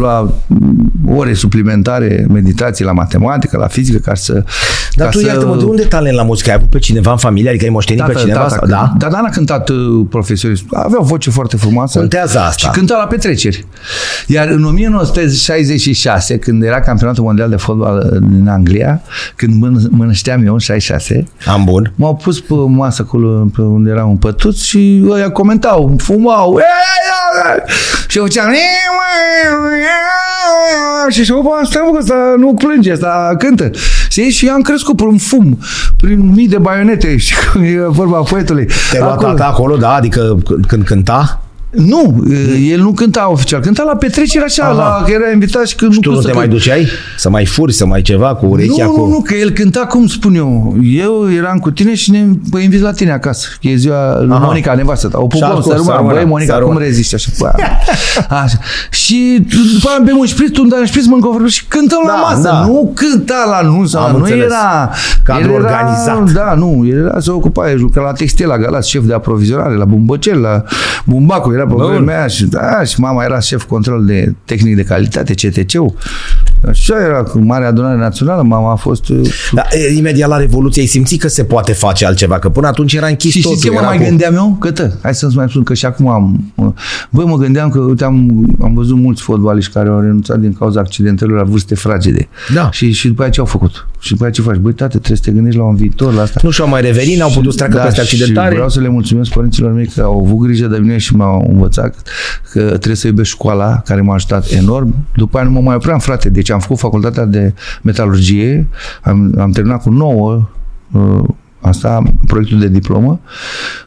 la 0.00 0.30
ore 1.16 1.34
suplimentare, 1.34 2.26
meditații 2.44 2.84
la 2.84 2.92
matematică, 2.92 3.56
la 3.56 3.66
fizică, 3.66 3.98
ca 3.98 4.14
să... 4.14 4.32
Dar 4.94 5.06
ca 5.06 5.12
tu, 5.12 5.18
să... 5.18 5.26
iartă-mă, 5.26 5.56
de 5.56 5.64
unde 5.64 5.82
talent 5.82 6.16
la 6.16 6.22
muzică? 6.22 6.50
Ai 6.50 6.56
avut 6.56 6.68
pe 6.70 6.78
cineva 6.78 7.10
în 7.10 7.16
familie? 7.16 7.48
Adică 7.48 7.64
ai 7.64 7.70
moștenit 7.70 8.04
pe 8.04 8.14
cineva? 8.14 8.48
sau- 8.48 8.66
da? 8.66 8.92
Dar 8.98 9.10
n-a 9.10 9.28
cântat 9.28 9.68
uh, 9.68 9.76
profesionist. 10.10 10.64
Avea 10.72 10.98
o 11.00 11.04
voce 11.04 11.30
foarte 11.30 11.56
frumoasă. 11.56 11.98
Contează 11.98 12.38
asta. 12.38 12.68
Și 12.68 12.68
cânta 12.78 12.96
la 12.96 13.06
petreceri. 13.06 13.66
Iar 14.26 14.48
în 14.48 14.64
1966, 14.64 16.38
când 16.38 16.62
era 16.62 16.80
campionatul 16.80 17.24
mondial 17.24 17.48
de 17.50 17.56
fotbal 17.56 18.10
uh, 18.12 18.18
din 18.30 18.48
Anglia, 18.48 19.00
când 19.36 19.52
mân- 19.64 19.88
mănășteam 19.90 20.46
eu 20.46 20.52
în 20.52 20.58
66, 20.58 21.26
Am 21.46 21.64
bun. 21.64 21.92
M-au 21.94 22.14
pus 22.16 22.40
pe 22.40 22.54
masă 22.54 23.02
acolo 23.06 23.46
pe 23.54 23.60
unde 23.60 23.90
era 23.90 24.04
un 24.04 24.16
pătuț 24.16 24.60
și 24.60 25.04
ăia 25.10 25.30
comentau, 25.30 25.94
fumau. 25.98 26.58
Și 28.08 28.18
eu 28.18 28.24
făceam 28.24 28.50
și 31.10 31.24
și 31.24 31.32
bă, 31.32 31.50
stai 31.62 31.82
mă, 31.84 31.90
că 31.92 31.98
ăsta 31.98 32.14
nu 32.36 32.54
plânge, 32.54 32.92
ăsta 32.92 33.34
cântă. 33.38 33.70
Știi? 34.08 34.30
Și 34.30 34.46
eu 34.46 34.52
am 34.54 34.60
crescut 34.60 34.96
prin 34.96 35.18
fum, 35.18 35.58
prin 35.96 36.32
mii 36.34 36.48
de 36.48 36.58
baionete, 36.58 37.16
și 37.24 37.34
e 37.62 37.78
vorba 37.86 38.18
poetului. 38.18 38.68
Te-ai 38.90 39.02
luat 39.02 39.14
Acolo. 39.16 39.32
tata 39.32 39.44
acolo, 39.48 39.76
da? 39.76 39.94
Adică 39.94 40.36
c- 40.38 40.66
când 40.66 40.84
cânta? 40.84 41.43
Nu, 41.74 42.24
el 42.70 42.80
nu 42.80 42.92
cânta 42.92 43.30
oficial, 43.30 43.60
cânta 43.60 43.82
la 43.82 43.96
petrecere 43.96 44.44
așa, 44.44 44.62
Aha. 44.64 44.72
la, 44.72 45.02
că 45.06 45.10
era 45.12 45.30
invitat 45.32 45.66
și 45.66 45.74
când 45.74 45.92
Tu 46.00 46.08
nu 46.10 46.14
pus 46.16 46.24
te 46.24 46.30
să 46.30 46.36
mai 46.36 46.46
cânt. 46.46 46.56
duceai? 46.58 46.86
Să 47.18 47.30
mai 47.30 47.44
furi, 47.46 47.72
să 47.72 47.86
mai 47.86 48.02
ceva 48.02 48.34
cu 48.34 48.46
urechea? 48.46 48.84
Nu, 48.84 48.90
cu... 48.90 49.00
nu, 49.00 49.08
nu, 49.08 49.20
că 49.20 49.34
el 49.34 49.50
cânta 49.50 49.80
cum 49.80 50.06
spun 50.06 50.34
eu. 50.34 50.76
Eu 50.82 51.32
eram 51.32 51.58
cu 51.58 51.70
tine 51.70 51.94
și 51.94 52.10
ne 52.10 52.24
bă, 52.50 52.58
invit 52.58 52.80
la 52.80 52.92
tine 52.92 53.12
acasă. 53.12 53.48
Că 53.60 53.68
e 53.68 53.74
ziua 53.76 54.20
lui 54.20 54.34
Aha. 54.36 54.44
Monica, 54.44 54.74
nevastă 54.74 55.08
ta. 55.08 55.18
O 55.18 55.22
Și 55.22 55.28
pupăm, 55.28 55.48
acum, 55.50 55.62
să 55.62 55.68
să 55.68 55.74
rămână. 55.76 55.96
rămână, 55.96 56.14
Băi, 56.14 56.24
Monica, 56.24 56.52
să 56.52 56.58
cum 56.58 56.68
rămână. 56.68 56.84
reziști 56.86 57.14
așa? 57.14 57.28
Bă, 57.38 57.50
așa. 58.28 58.58
Și 58.90 59.46
după 59.74 59.88
aia 59.88 60.00
bem 60.04 60.16
un 60.18 60.26
șpriț, 60.26 60.50
tu 60.52 60.58
îmi 60.60 60.70
dai 60.70 60.80
un 60.80 60.86
șpriț, 60.86 61.04
mâncăm 61.06 61.30
vorbim 61.30 61.48
și 61.48 61.64
cântăm 61.66 61.98
la 62.06 62.12
Da, 62.12 62.18
masă. 62.20 62.40
da. 62.42 62.60
Nu 62.66 62.92
cânta 62.94 63.46
la 63.50 63.68
nu, 63.68 63.86
sau 63.86 64.02
Am 64.04 64.10
nu 64.12 64.18
înțeles. 64.18 64.44
era... 64.44 64.90
Cadru 65.24 65.42
el 65.42 65.54
era, 65.54 65.62
organizat. 65.64 66.30
Da, 66.32 66.54
nu, 66.54 66.84
el 66.86 66.98
era, 66.98 67.20
se 67.20 67.30
ocupa, 67.30 67.70
el 67.70 67.80
lucra 67.80 68.02
la 68.02 68.12
textil, 68.12 68.46
la 68.46 68.58
Galați, 68.58 68.90
șef 68.90 69.04
de 69.04 69.14
aprovizionare, 69.14 69.74
la 69.74 69.84
Bumbăcel, 69.84 70.38
la 70.40 70.62
Bumbacu, 71.04 71.52
era 71.52 71.63
pe 71.66 71.74
Bun. 71.74 71.86
vremea 71.86 72.18
aia 72.18 72.26
și, 72.26 72.46
da, 72.46 72.84
și 72.84 73.00
mama 73.00 73.24
era 73.24 73.40
șef 73.40 73.64
control 73.64 74.04
de 74.04 74.34
tehnic 74.44 74.76
de 74.76 74.82
calitate, 74.82 75.34
CTC-ul. 75.34 75.94
Așa 76.68 76.94
era, 77.04 77.22
cu 77.22 77.38
Marea 77.38 77.68
Adunare 77.68 77.96
Națională, 77.98 78.42
mama 78.42 78.72
a 78.72 78.74
fost 78.74 79.08
uh, 79.08 79.20
Da, 79.52 79.62
e, 79.70 79.96
imediat 79.96 80.28
la 80.28 80.36
Revoluție 80.36 80.80
ai 80.82 80.88
simțit 80.88 81.20
că 81.20 81.28
se 81.28 81.44
poate 81.44 81.72
face 81.72 82.06
altceva, 82.06 82.38
că 82.38 82.48
până 82.48 82.66
atunci 82.66 82.92
era 82.94 83.06
închis 83.06 83.30
Și 83.32 83.40
totul. 83.40 83.56
știți 83.56 83.66
ce 83.70 83.74
mă 83.74 83.80
era 83.80 83.88
mai 83.88 83.98
cu- 83.98 84.04
gândeam 84.08 84.34
eu? 84.34 84.56
Cătă, 84.60 84.98
hai 85.02 85.14
să-ți 85.14 85.36
mai 85.36 85.46
spun 85.48 85.62
că 85.62 85.74
și 85.74 85.86
acum 85.86 86.08
am... 86.08 86.52
Băi, 87.10 87.24
mă 87.24 87.36
gândeam 87.36 87.68
că, 87.70 87.78
uite, 87.78 88.04
am, 88.04 88.44
am 88.62 88.74
văzut 88.74 88.96
mulți 88.96 89.22
fotbaliști 89.22 89.72
care 89.72 89.88
au 89.88 90.00
renunțat 90.00 90.38
din 90.38 90.52
cauza 90.52 90.80
accidentelor 90.80 91.36
la 91.38 91.44
vârste 91.44 91.74
fragede. 91.74 92.28
Da. 92.54 92.70
Și, 92.70 92.92
și 92.92 93.08
după 93.08 93.22
aia 93.22 93.30
ce 93.30 93.40
au 93.40 93.46
făcut? 93.46 93.86
Și 93.98 94.10
după 94.10 94.22
aia 94.22 94.32
ce 94.32 94.42
faci? 94.42 94.56
Băi, 94.56 94.72
tate, 94.72 94.98
trebuie 94.98 95.16
să 95.16 95.22
te 95.24 95.30
gândești 95.30 95.58
la 95.58 95.64
un 95.64 95.74
viitor, 95.74 96.12
la 96.14 96.22
asta. 96.22 96.40
Nu 96.42 96.50
și-au 96.50 96.68
mai 96.68 96.80
revenit, 96.80 97.18
n-au 97.18 97.30
putut 97.30 97.52
să 97.52 97.56
treacă 97.64 97.84
peste 97.84 98.04
și 98.04 98.14
accidentare. 98.14 98.54
vreau 98.54 98.68
să 98.68 98.80
le 98.80 98.88
mulțumesc 98.88 99.30
părinților 99.30 99.72
mei 99.72 99.86
că 99.86 100.00
au 100.02 100.20
avut 100.24 100.38
grijă 100.46 100.66
de 100.66 100.78
mine 100.78 100.98
și 100.98 101.16
m-au 101.16 101.46
învățat 101.52 101.94
că 102.52 102.60
trebuie 102.60 102.94
să 102.96 103.06
iubesc 103.06 103.28
școala, 103.30 103.82
care 103.84 104.00
m-a 104.00 104.14
ajutat 104.14 104.50
enorm. 104.50 104.94
După 105.16 105.36
aia 105.36 105.46
nu 105.46 105.52
mă 105.52 105.60
mai 105.60 105.74
opream, 105.74 105.98
frate. 105.98 106.28
Deci 106.28 106.50
am 106.54 106.60
făcut 106.60 106.78
facultatea 106.78 107.24
de 107.24 107.54
metalurgie, 107.82 108.66
am, 109.02 109.34
am 109.38 109.50
terminat 109.50 109.82
cu 109.82 109.90
9 109.90 110.48
uh, 110.92 111.24
asta, 111.60 112.02
proiectul 112.26 112.58
de 112.58 112.68
diplomă, 112.68 113.20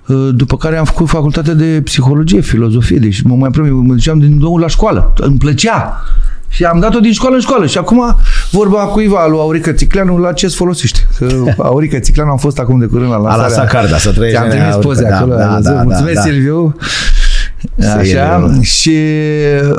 uh, 0.08 0.30
după 0.34 0.58
care 0.58 0.78
am 0.78 0.86
făcut 0.86 1.08
facultatea 1.08 1.54
de 1.54 1.82
psihologie, 1.84 2.42
filozofie, 2.42 2.98
deci 2.98 3.22
mă 3.22 3.36
mai 3.36 3.48
opream, 3.48 3.86
mă 3.86 3.94
duceam 3.94 4.20
din 4.20 4.38
nou 4.38 4.58
la 4.58 4.68
școală, 4.68 5.14
îmi 5.18 5.38
plăcea. 5.38 6.04
Și 6.50 6.64
am 6.64 6.80
dat-o 6.80 7.00
din 7.00 7.12
școală 7.12 7.36
în 7.36 7.42
școală. 7.42 7.66
Și 7.66 7.78
acum 7.78 8.16
vorba 8.52 8.78
cuiva 8.78 9.28
lui 9.28 9.40
Aurică 9.40 9.72
Țicleanu 9.72 10.18
la 10.18 10.32
ce 10.34 10.46
îți 10.46 10.56
folosește. 10.56 11.08
Că 11.18 11.28
Aurică 11.58 12.00
Țicleanu 12.00 12.32
am 12.32 12.38
fost 12.38 12.60
acum 12.60 12.80
de 12.80 12.86
curând 12.86 13.10
la 13.10 13.18
lansarea. 13.18 13.48
lăsat 13.48 13.68
carda, 13.68 13.98
să 13.98 14.12
trăiești 14.12 14.38
Ți-am 14.40 14.50
nenea 14.50 14.70
trimis 14.70 14.86
Aurică, 14.86 14.94
poze 14.94 15.10
da, 15.10 15.18
acolo. 15.18 15.36
da, 15.36 15.42
ai 15.42 15.56
văzut? 15.56 15.76
da, 15.76 15.84
Mulțumesc, 15.84 16.14
da, 16.16 16.22
da. 16.22 16.28
Silviu. 16.30 16.76
Să 16.80 17.17
Așa, 17.80 18.02
ele, 18.02 18.62
și 18.62 18.98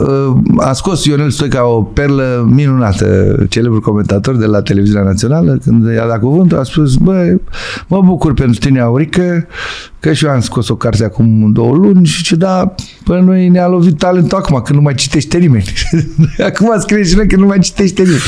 uh, 0.00 0.36
a 0.56 0.72
scos 0.72 1.04
Ionel 1.04 1.30
Stoica 1.30 1.66
o 1.66 1.82
perlă 1.82 2.48
minunată, 2.50 3.36
celebrul 3.48 3.80
comentator 3.80 4.36
de 4.36 4.46
la 4.46 4.62
televiziunea 4.62 5.04
națională, 5.04 5.58
când 5.64 5.92
i-a 5.92 6.06
dat 6.06 6.20
cuvântul, 6.20 6.58
a 6.58 6.62
spus, 6.62 6.94
băi, 6.94 7.40
mă 7.86 8.00
bucur 8.04 8.34
pentru 8.34 8.58
tine, 8.58 8.80
Aurică, 8.80 9.46
că 10.00 10.12
și 10.12 10.24
eu 10.24 10.30
am 10.30 10.40
scos 10.40 10.68
o 10.68 10.76
carte 10.76 11.04
acum 11.04 11.52
două 11.52 11.74
luni 11.74 12.06
și 12.06 12.22
ce 12.22 12.36
da, 12.36 12.74
pe 13.04 13.20
noi 13.20 13.48
ne-a 13.48 13.66
lovit 13.66 13.98
talentul 13.98 14.38
acum, 14.38 14.60
când 14.64 14.78
nu 14.78 14.84
mai 14.84 14.94
citește 14.94 15.38
nimeni. 15.38 15.72
acum 16.50 16.74
scrie 16.78 17.04
și 17.04 17.16
noi 17.16 17.28
că 17.28 17.36
nu 17.36 17.46
mai 17.46 17.58
citește 17.58 18.02
nimeni. 18.02 18.20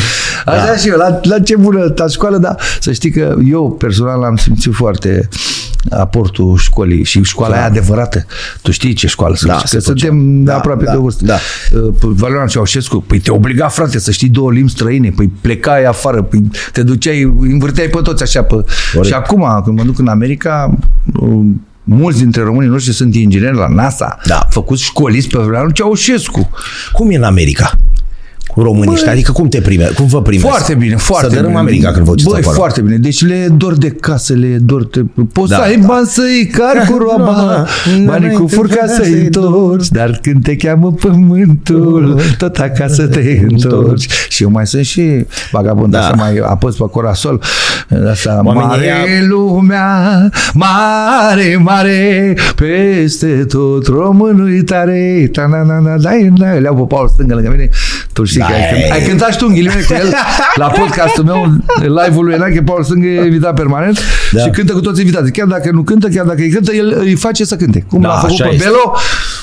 Așa 0.45 0.67
Da. 0.67 0.77
și 0.77 0.89
eu, 0.89 0.97
la, 0.97 1.21
la 1.23 1.41
ce 1.41 1.57
bună 1.57 1.89
ta 1.89 2.07
școală, 2.07 2.39
dar 2.39 2.57
să 2.81 2.93
știi 2.93 3.11
că 3.11 3.37
eu 3.45 3.71
personal 3.71 4.23
am 4.23 4.37
simțit 4.37 4.75
foarte 4.75 5.29
aportul 5.91 6.57
școlii 6.57 7.05
și 7.05 7.23
școala 7.23 7.53
da. 7.55 7.59
aia 7.61 7.69
adevărată. 7.69 8.27
Tu 8.63 8.71
știi 8.71 8.93
ce 8.93 9.07
școală 9.07 9.37
Da, 9.47 9.57
sunt. 9.59 9.69
se 9.69 9.77
Că 9.77 9.83
făcea. 9.83 10.07
suntem 10.07 10.45
Da, 10.45 10.57
aproape 10.57 10.85
da, 10.85 10.91
de 10.93 10.97
vârstă. 10.99 11.25
da. 11.25 11.39
Uh, 11.81 11.95
Valerian 12.01 12.47
Ceaușescu, 12.47 13.01
păi 13.03 13.19
te 13.19 13.31
obliga, 13.31 13.69
frate, 13.69 13.99
să 13.99 14.11
știi 14.11 14.29
două 14.29 14.53
limbi 14.53 14.71
străine, 14.71 15.11
păi 15.17 15.33
plecai 15.41 15.85
afară, 15.85 16.23
păi 16.23 16.51
te 16.73 16.83
duceai, 16.83 17.23
învârteai 17.41 17.87
pe 17.89 18.01
toți 18.03 18.23
așa. 18.23 18.43
Pe... 18.43 18.55
Și 19.03 19.13
acum, 19.13 19.61
când 19.65 19.79
mă 19.79 19.85
duc 19.85 19.99
în 19.99 20.09
America, 20.09 20.79
uh, 21.21 21.41
mulți 21.85 22.19
dintre 22.19 22.43
românii 22.43 22.69
noștri 22.71 22.93
sunt 22.95 23.15
ingineri 23.15 23.57
la 23.57 23.69
NASA, 23.69 24.19
Da. 24.27 24.47
făcuți 24.51 24.83
școliți 24.83 25.29
pe 25.29 25.39
Valerian 25.39 25.69
Ceaușescu. 25.71 26.51
Cum 26.93 27.11
e 27.11 27.17
în 27.17 27.23
America? 27.23 27.71
Cu 28.55 28.61
românii 28.63 28.93
ăștia? 28.93 29.11
Adică 29.13 29.33
cum 29.33 29.49
te 29.49 29.61
prime? 29.61 29.85
Cum 29.85 30.07
vă 30.07 30.23
primesc? 30.23 30.47
Foarte 30.49 30.75
bine, 30.75 30.97
foarte 30.97 31.27
Să 31.29 31.33
dărâm 31.35 31.49
bine. 31.49 31.59
America 31.61 31.91
când 31.91 32.05
vă 32.05 32.11
duceți 32.11 32.29
Băi, 32.31 32.41
acolo. 32.41 32.57
foarte 32.57 32.81
bine. 32.81 32.97
Deci 32.97 33.27
le 33.27 33.49
dor 33.57 33.77
de 33.77 33.89
casă, 33.91 34.33
le 34.35 34.47
dor 34.61 34.87
de... 34.87 35.05
Poți 35.33 35.51
Da. 35.51 35.57
să 35.57 35.63
ai 35.63 35.77
bani 35.87 36.07
să-i 36.07 36.51
cari 36.53 36.87
cu 36.91 36.99
roaba, 36.99 37.67
banii 38.07 38.31
cu 38.33 38.47
furca 38.49 38.87
să-i 38.87 39.13
întorci, 39.25 39.89
dar 39.89 40.19
când 40.23 40.43
te 40.43 40.57
cheamă 40.57 40.93
pământul, 40.93 42.21
tot 42.39 42.57
acasă 42.57 43.07
te 43.07 43.41
întorci. 43.49 44.07
Și 44.29 44.43
eu 44.43 44.51
mai 44.51 44.67
sunt 44.67 44.85
și 44.85 45.27
vagabond, 45.51 45.93
Da. 45.93 45.99
așa 45.99 46.15
mai 46.17 46.37
apăs 46.43 46.77
pe 46.77 46.85
corasol. 46.91 47.43
Asta, 48.11 48.41
Oamenii 48.45 48.69
mare 48.69 48.85
ăia- 48.87 49.27
lumea, 49.29 50.31
mare, 50.55 51.57
mare, 51.63 52.37
peste 52.57 53.27
tot 53.49 53.87
românul 53.87 54.63
tare. 54.63 55.29
Ta 55.33 55.47
na 55.47 55.63
na 55.63 55.79
na 55.79 55.97
da 55.97 56.11
da 56.39 56.47
le-au 56.51 56.75
pe 56.75 56.95
Paul 56.95 57.09
stângă 57.09 57.35
lângă 57.35 57.51
mine. 57.51 57.69
Tu 58.13 58.25
știi 58.41 58.55
Da, 58.55 58.69
că 58.69 58.75
ai, 58.75 58.81
e- 58.81 58.83
cânt- 58.89 58.93
ai 58.93 59.03
cântat 59.09 59.31
și 59.33 59.39
tu 59.39 59.45
în 59.49 59.55
ghilimele 59.55 59.81
cu 59.89 59.93
el 59.93 60.13
la 60.55 60.67
podcastul 60.81 61.25
meu, 61.25 61.41
live-ul 62.03 62.25
lui 62.25 62.35
Enache, 62.35 62.63
Paul 62.63 62.83
Stângă 62.83 63.07
e 63.07 63.25
invitat 63.25 63.55
permanent 63.55 63.99
Da. 64.33 64.41
și 64.41 64.49
cântă 64.51 64.73
cu 64.73 64.81
toți 64.81 65.01
invitații. 65.01 65.33
Chiar 65.33 65.47
dacă 65.47 65.71
nu 65.73 65.83
cântă, 65.83 66.09
chiar 66.09 66.25
dacă 66.25 66.41
îi 66.41 66.49
cântă, 66.51 66.73
el 66.73 66.97
îi 67.01 67.15
face 67.15 67.45
să 67.45 67.57
cânte. 67.57 67.85
Cum 67.91 68.01
Da, 68.01 68.09
l-a 68.09 68.15
făcut 68.15 68.31
așa 68.41 68.45
pe 68.49 68.55
este. 68.55 68.65
Belo, 68.69 68.93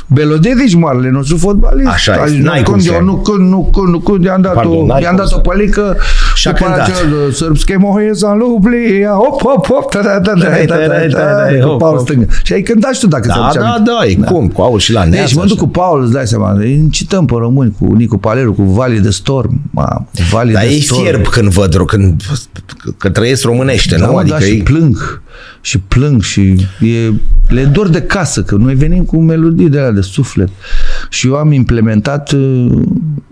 Belo 0.07 0.35
Dedici, 0.37 0.73
marele 0.75 1.09
nostru 1.09 1.37
fotbalist. 1.37 1.87
Așa 1.89 2.11
Ai, 2.13 2.19
este, 2.25 2.37
nu 2.37 2.43
n-ai 2.43 2.63
cum 2.63 2.73
cânt, 2.73 2.83
să- 2.85 2.91
eu 2.93 3.03
nu 3.03 3.15
cânt, 3.15 3.49
nu 3.49 3.69
cânt, 3.73 3.87
nu 3.87 3.99
cânt, 3.99 4.23
i-am 4.25 4.41
dat, 4.41 4.53
Pardon, 4.53 4.73
o, 4.77 4.85
n-ai 4.85 5.01
i-am 5.01 5.09
cum 5.15 5.19
dat 5.19 5.27
să- 5.27 5.35
o 5.37 5.39
pălică 5.39 5.97
Și-a 6.35 6.51
după 6.51 6.65
cântat. 6.65 6.87
acel 6.87 7.31
sârbske 7.31 7.75
moheza 7.77 8.33
lublia, 8.33 9.09
hop, 9.09 9.41
hop, 9.41 9.65
hop, 9.67 9.91
ta 9.91 10.01
da 10.01 10.19
da 10.19 10.19
da 10.19 10.31
Da, 10.33 10.49
da 10.65 10.75
da, 10.75 10.85
da, 10.87 11.17
da 11.17 11.49
da, 11.51 11.59
cu 11.63 11.67
hop, 11.69 11.79
Paul 11.79 11.95
hop. 11.97 12.07
Stângă. 12.07 12.25
Și 12.43 12.53
ai 12.53 12.61
cântat 12.61 12.93
și 12.93 12.99
tu 12.99 13.07
dacă 13.07 13.27
Da, 13.27 13.33
ți-aduce 13.33 13.59
da, 13.59 13.65
aminte. 13.67 13.91
da, 13.91 14.05
e 14.29 14.31
cum? 14.33 14.47
Cu 14.47 14.61
aul 14.61 14.79
și 14.79 14.91
la 14.93 15.03
neață. 15.03 15.21
Deci 15.25 15.33
mă 15.35 15.41
duc 15.41 15.51
așa. 15.51 15.61
cu 15.61 15.67
Paul, 15.67 16.03
îți 16.03 16.11
dai 16.11 16.27
seama, 16.27 16.51
îi 16.57 16.71
incităm 16.73 17.25
pe 17.25 17.33
români 17.37 17.75
cu 17.79 17.93
Nicu 17.93 18.17
Paleru, 18.17 18.53
cu 18.53 18.61
Valley 18.87 19.01
de 19.01 19.09
Storm. 19.09 19.61
Ma, 19.71 20.07
Valley 20.31 20.53
Dar 20.53 20.63
de 20.63 20.69
ei 20.69 20.81
Storm. 20.81 21.01
fierb 21.01 21.27
când 21.27 21.49
văd, 21.49 21.75
ro- 21.75 21.85
când, 21.87 22.21
că 22.97 23.09
trăiesc 23.09 23.43
românește, 23.43 23.95
Da, 23.95 24.05
nu? 24.05 24.11
mă, 24.11 24.19
Adică 24.19 24.35
da, 24.39 24.41
și 24.45 24.51
ei... 24.51 24.61
plâng. 24.63 25.21
Și 25.61 25.79
plâng 25.79 26.21
și 26.21 26.41
e, 26.79 27.11
le 27.47 27.63
dor 27.63 27.87
de 27.89 28.01
casă, 28.01 28.43
că 28.43 28.55
noi 28.55 28.75
venim 28.75 29.03
cu 29.03 29.17
melodii 29.21 29.69
de 29.69 29.77
alea 29.77 29.91
de 29.91 30.01
suflet. 30.01 30.49
Și 31.09 31.27
eu 31.27 31.35
am 31.35 31.51
implementat 31.51 32.31
uh, 32.31 32.81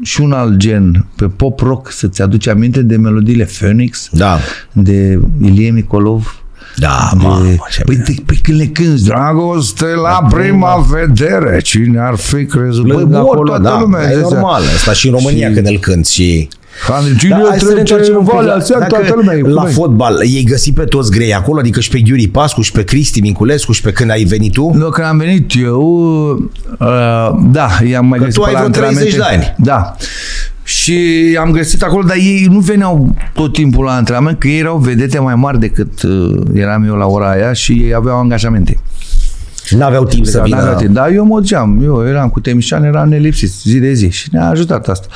și 0.01 0.21
un 0.21 0.31
alt 0.31 0.57
gen 0.57 1.05
pe 1.15 1.25
pop 1.27 1.59
rock, 1.59 1.91
să-ți 1.91 2.21
aduci 2.21 2.47
aminte 2.47 2.81
de 2.81 2.95
melodiile 2.97 3.43
Phoenix, 3.59 4.09
Da, 4.11 4.37
de 4.71 5.19
Ilie 5.41 5.69
Micolov, 5.71 6.43
da, 6.75 7.09
de, 7.17 7.23
mamă, 7.25 7.45
ce 7.71 7.81
păi, 7.81 7.95
bine. 7.95 8.05
de, 8.07 8.21
păi 8.25 8.39
când 8.41 8.57
le 8.59 8.65
cânti 8.65 9.03
Dragoste 9.03 9.85
la 9.85 10.27
prima 10.29 10.85
vedere 10.89 11.59
Cine 11.61 11.99
ar 11.99 12.15
fi 12.15 12.45
crezut 12.45 12.85
Băi, 12.85 12.95
Plâng 12.95 13.11
mor 13.11 13.21
acolo, 13.21 13.47
toată 13.49 13.63
da, 13.63 13.79
lumea 13.79 14.01
e 14.03 14.07
zice. 14.07 14.19
normal. 14.21 14.61
Asta 14.75 14.93
și 14.93 15.07
în 15.07 15.13
România 15.13 15.47
Și- 15.47 15.53
când 15.53 15.67
îl 15.67 15.77
cânti 15.79 16.11
și... 16.11 16.47
Cine 17.19 17.29
Da, 17.29 17.45
hai 17.49 17.59
să 17.59 17.65
ne 17.65 17.71
trece 17.73 17.79
întoarcem 17.79 18.15
un 18.15 18.23
pic 18.25 18.33
Valea 18.33 18.53
la, 18.55 18.61
Seac, 18.61 18.79
dacă 18.79 18.95
toată 18.95 19.13
lumea 19.15 19.35
e 19.35 19.39
cu 19.41 19.47
la 19.47 19.61
noi. 19.61 19.71
fotbal. 19.71 20.19
Ei 20.23 20.43
găsi 20.43 20.71
pe 20.71 20.83
toți 20.83 21.11
grei 21.11 21.33
acolo, 21.33 21.59
adică 21.59 21.79
și 21.79 21.89
pe 21.89 21.99
Ghiuri 21.99 22.27
Pascu 22.27 22.61
și 22.61 22.71
pe 22.71 22.83
Cristi 22.83 23.19
Minculescu 23.21 23.71
și 23.71 23.81
pe 23.81 23.91
când 23.91 24.09
ai 24.11 24.23
venit 24.23 24.51
tu? 24.51 24.71
Nu, 24.73 24.89
când 24.89 25.07
am 25.07 25.17
venit 25.17 25.51
eu, 25.61 25.81
uh, 26.79 27.29
da, 27.51 27.69
i-am 27.89 28.05
mai 28.05 28.17
Că 28.19 28.23
găsit 28.25 28.39
tu 28.39 28.45
pe 28.45 28.47
ai 28.47 28.53
la 28.53 28.59
vreo 28.59 28.71
30 28.71 28.97
antrenamente. 29.13 29.17
de 29.17 29.45
ani. 29.45 29.55
Da. 29.57 29.95
Și 30.65 31.37
am 31.39 31.51
găsit 31.51 31.81
acolo, 31.81 32.03
dar 32.03 32.15
ei 32.15 32.47
nu 32.49 32.59
veneau 32.59 33.15
tot 33.33 33.53
timpul 33.53 33.85
la 33.85 33.95
antrenament, 33.95 34.39
că 34.39 34.47
ei 34.47 34.59
erau 34.59 34.77
vedete 34.77 35.19
mai 35.19 35.35
mari 35.35 35.59
decât 35.59 36.01
uh, 36.01 36.41
eram 36.53 36.83
eu 36.83 36.95
la 36.95 37.05
ora 37.05 37.29
aia 37.29 37.53
și 37.53 37.71
ei 37.71 37.93
aveau 37.93 38.19
angajamente. 38.19 38.77
N-aveau 39.69 40.05
timp 40.05 40.25
să 40.25 40.37
Că 40.37 40.43
vină. 40.43 40.55
n-aveau 40.55 40.75
timp. 40.77 40.93
Dar 40.93 41.09
eu 41.11 41.25
mă 41.25 41.39
duceam, 41.39 41.79
eu 41.83 42.07
eram 42.07 42.29
cu 42.29 42.39
Temișan, 42.39 42.83
eram 42.83 43.09
nelipsit 43.09 43.51
zi 43.63 43.77
de 43.79 43.93
zi 43.93 44.09
și 44.09 44.27
ne-a 44.31 44.49
ajutat 44.49 44.87
asta. 44.87 45.07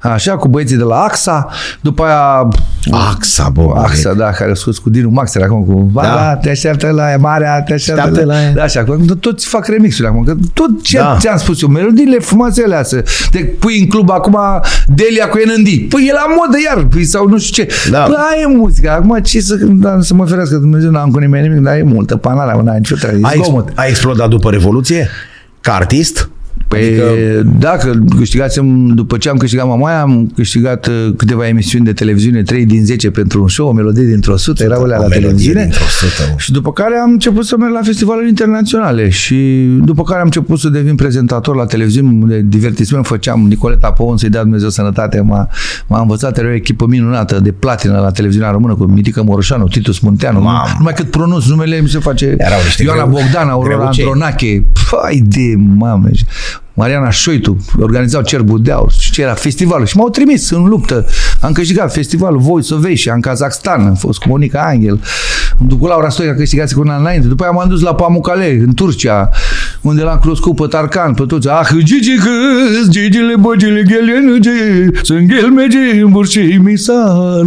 Așa, 0.00 0.36
cu 0.36 0.48
băieții 0.48 0.76
de 0.76 0.82
la 0.82 0.96
AXA, 0.96 1.48
după 1.80 2.02
aia 2.04 2.48
Axa, 2.90 3.48
bă. 3.48 3.72
AXA, 3.76 4.12
da, 4.12 4.30
care 4.30 4.50
a 4.50 4.54
scos 4.54 4.78
cu 4.78 4.90
Dinu 4.90 5.10
Maxer 5.10 5.42
acum 5.42 5.64
cu 5.64 5.90
Da. 5.94 6.00
da. 6.02 6.08
da, 6.08 6.36
te 6.36 6.50
așteaptă 6.50 6.90
la 6.90 7.10
ea, 7.10 7.16
Marea, 7.18 7.62
te 7.62 7.72
așteaptă, 7.72 8.02
Așteaptă 8.02 8.26
la 8.32 8.42
ea. 8.42 8.52
Da, 8.52 8.66
și 8.66 8.78
acum 8.78 9.04
toți 9.20 9.46
fac 9.46 9.66
remixuri 9.66 10.08
acum, 10.08 10.24
că 10.24 10.34
tot 10.52 10.82
ce 10.82 10.96
Da. 10.96 11.02
da. 11.02 11.16
ți-am 11.18 11.36
spus 11.36 11.62
eu, 11.62 11.68
melodiile 11.68 12.18
frumoase 12.18 12.62
alea, 12.64 12.82
să 12.82 13.04
te 13.30 13.38
pui 13.38 13.78
în 13.80 13.86
club 13.86 14.10
acum 14.10 14.38
Delia 14.86 15.28
cu 15.28 15.36
NND. 15.36 15.88
Păi 15.88 16.06
e 16.08 16.12
la 16.12 16.26
modă 16.36 16.56
iar, 16.68 16.84
păi, 16.84 17.04
sau 17.04 17.28
nu 17.28 17.38
știu 17.38 17.64
ce. 17.64 17.70
Da. 17.90 17.98
Păi 17.98 18.14
aia 18.18 18.40
e 18.42 18.56
muzica, 18.56 18.92
acum 18.92 19.18
ce 19.22 19.40
să, 19.40 19.54
da, 19.60 19.98
să 20.00 20.14
mă 20.14 20.26
ferească 20.26 20.56
Dumnezeu, 20.56 20.90
n-am 20.90 21.10
cu 21.10 21.18
nimeni 21.18 21.48
nimic, 21.48 21.62
dar 21.64 21.76
e 21.76 21.82
multă 21.82 22.16
panarea, 22.16 22.60
n-ai 22.64 22.76
nicio 22.76 22.94
treabă, 22.94 23.18
A, 23.22 23.30
e 23.32 23.34
ex- 23.36 23.44
zgomot. 23.46 23.72
A 23.84 23.88
explodat 23.88 24.28
după 24.28 24.50
Revoluție? 24.50 25.08
Ca 25.60 25.74
artist? 25.74 26.30
Păi, 26.68 26.80
Adică- 26.80 27.04
adică... 27.08 27.52
dacă 27.58 27.98
câștigasem, 28.16 28.86
după 28.86 29.16
ce 29.16 29.28
am 29.28 29.36
câștigat 29.36 29.66
Mamaia, 29.66 30.00
am 30.00 30.30
câștigat 30.34 30.86
uh, 30.86 31.12
câteva 31.16 31.46
emisiuni 31.48 31.84
de 31.84 31.92
televiziune, 31.92 32.42
3 32.42 32.64
din 32.66 32.84
10 32.84 33.10
pentru 33.10 33.40
un 33.42 33.48
show, 33.48 33.68
o 33.68 33.72
melodie 33.72 34.04
dintr-o 34.04 34.36
sută, 34.36 34.62
erau 34.64 34.82
alea 34.82 34.96
o 34.98 35.00
la 35.02 35.06
melodie 35.06 35.26
televiziune. 35.26 35.60
dintr-o 35.62 35.84
sută, 35.88 36.28
mă. 36.30 36.34
Și 36.38 36.52
după 36.52 36.72
care 36.72 36.96
am 36.98 37.10
început 37.10 37.44
să 37.44 37.56
merg 37.56 37.72
la 37.72 37.80
festivaluri 37.82 38.28
internaționale 38.28 39.08
și 39.08 39.68
după 39.84 40.02
care 40.02 40.18
am 40.18 40.24
început 40.24 40.58
să 40.58 40.68
devin 40.68 40.94
prezentator 40.94 41.56
la 41.56 41.64
televiziune 41.64 42.26
de 42.26 42.40
divertisment. 42.40 43.06
Făceam 43.06 43.40
Nicoleta 43.48 43.90
Povon, 43.90 44.16
să-i 44.16 44.28
dea 44.28 44.42
Dumnezeu 44.42 44.68
sănătate, 44.68 45.20
m-a, 45.20 45.48
m-a 45.86 46.00
învățat, 46.00 46.38
era 46.38 46.48
o 46.48 46.52
echipă 46.52 46.86
minunată 46.86 47.40
de 47.40 47.52
platină 47.52 47.98
la 48.00 48.10
televiziunea 48.10 48.50
română 48.50 48.74
cu 48.74 48.84
Mitică 48.84 49.22
Moroșanu, 49.22 49.68
Titus 49.68 49.98
Munteanu. 49.98 50.40
Mamă. 50.40 50.64
Numai 50.78 50.92
cât 50.92 51.10
pronunț 51.10 51.44
numele 51.46 51.80
mi 51.80 51.88
se 51.88 51.98
face 51.98 52.34
Erau 52.38 52.58
niște 52.64 52.82
Ioana 52.82 53.02
greu- 53.02 53.14
Bogdan, 53.14 53.48
Aurora 53.48 53.76
greucei. 53.76 54.04
Andronache. 54.04 54.64
Păi 54.90 55.22
de 55.26 55.54
mamă. 55.76 56.08
Mariana 56.72 57.10
Șoitu, 57.10 57.56
organizau 57.80 58.22
Cerbul 58.22 58.62
de 58.62 58.72
Aur, 58.72 58.92
și 58.92 59.12
ce 59.12 59.22
era 59.22 59.34
festivalul. 59.34 59.86
Și 59.86 59.96
m-au 59.96 60.08
trimis 60.10 60.50
în 60.50 60.64
luptă. 60.64 61.06
Am 61.40 61.52
câștigat 61.52 61.92
festivalul 61.92 62.38
Voice 62.38 62.74
of 62.74 62.84
Asia 62.92 63.14
în 63.14 63.20
Kazakhstan, 63.20 63.86
am 63.86 63.94
fost 63.94 64.18
cu 64.18 64.28
Monica 64.28 64.66
Angel. 64.66 65.00
Am 65.60 65.66
dus 65.66 65.78
cu 65.78 65.86
Laura 65.86 66.08
Stoica, 66.08 66.32
a 66.32 66.36
câștigat 66.36 66.72
cu 66.72 66.80
un 66.80 66.88
an 66.88 67.00
înainte. 67.00 67.26
După 67.26 67.42
aia 67.42 67.52
m-am 67.52 67.68
dus 67.68 67.80
la 67.80 67.94
Pamukkale, 67.94 68.50
în 68.66 68.74
Turcia, 68.74 69.28
unde 69.84 70.02
l-am 70.02 70.18
cunoscut 70.18 70.56
pe 70.56 70.66
Tarkan, 70.66 71.14
pe 71.14 71.24
toți. 71.26 71.48
Ah, 71.48 71.68
Gigi 71.78 72.14
câs, 72.16 72.88
Gigile, 72.88 73.34
băgile, 73.40 73.82
ghelene, 73.82 74.38
sunt 75.02 75.28
ghelmege, 75.28 76.04
burșii, 76.08 76.58
misan. 76.58 77.46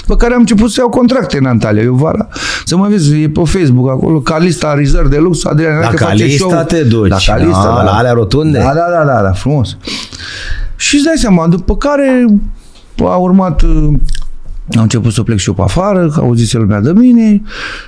După 0.00 0.16
care 0.16 0.32
am 0.34 0.40
început 0.40 0.70
să 0.70 0.76
iau 0.80 0.88
contracte 0.88 1.36
în 1.38 1.44
Antalya, 1.46 1.82
eu 1.82 1.94
vara. 1.94 2.28
Să 2.64 2.76
mă 2.76 2.86
vezi, 2.90 3.22
e 3.22 3.28
pe 3.28 3.40
Facebook 3.44 3.90
acolo, 3.90 4.20
Calista 4.20 4.74
Reserve 4.74 5.08
de 5.08 5.16
Lux, 5.18 5.44
Adrian 5.44 5.72
La 5.72 5.78
Neacă 5.78 5.96
face 5.96 6.16
Calista 6.16 6.48
show. 6.48 6.64
te 6.64 6.82
duci. 6.82 7.08
La 7.08 7.16
Calista, 7.26 7.58
Ah, 7.58 7.64
da, 7.76 7.82
la 7.82 7.84
da. 7.84 7.96
alea 7.96 8.12
rotunde? 8.12 8.58
Da, 8.58 8.64
da, 8.74 8.86
da, 8.98 9.04
da, 9.14 9.22
da, 9.22 9.30
frumos. 9.32 9.76
Și 10.76 10.94
îți 10.94 11.04
dai 11.04 11.16
seama, 11.16 11.46
după 11.46 11.76
care 11.76 12.24
a 12.98 13.16
urmat 13.16 13.62
uh, 13.62 13.88
am 14.76 14.82
început 14.82 15.12
să 15.12 15.22
plec 15.22 15.38
și 15.38 15.48
eu 15.48 15.54
pe 15.54 15.62
afară, 15.62 16.08
că 16.08 16.20
auzise 16.20 16.58
lumea 16.58 16.80
de 16.80 16.92
mine 16.94 17.42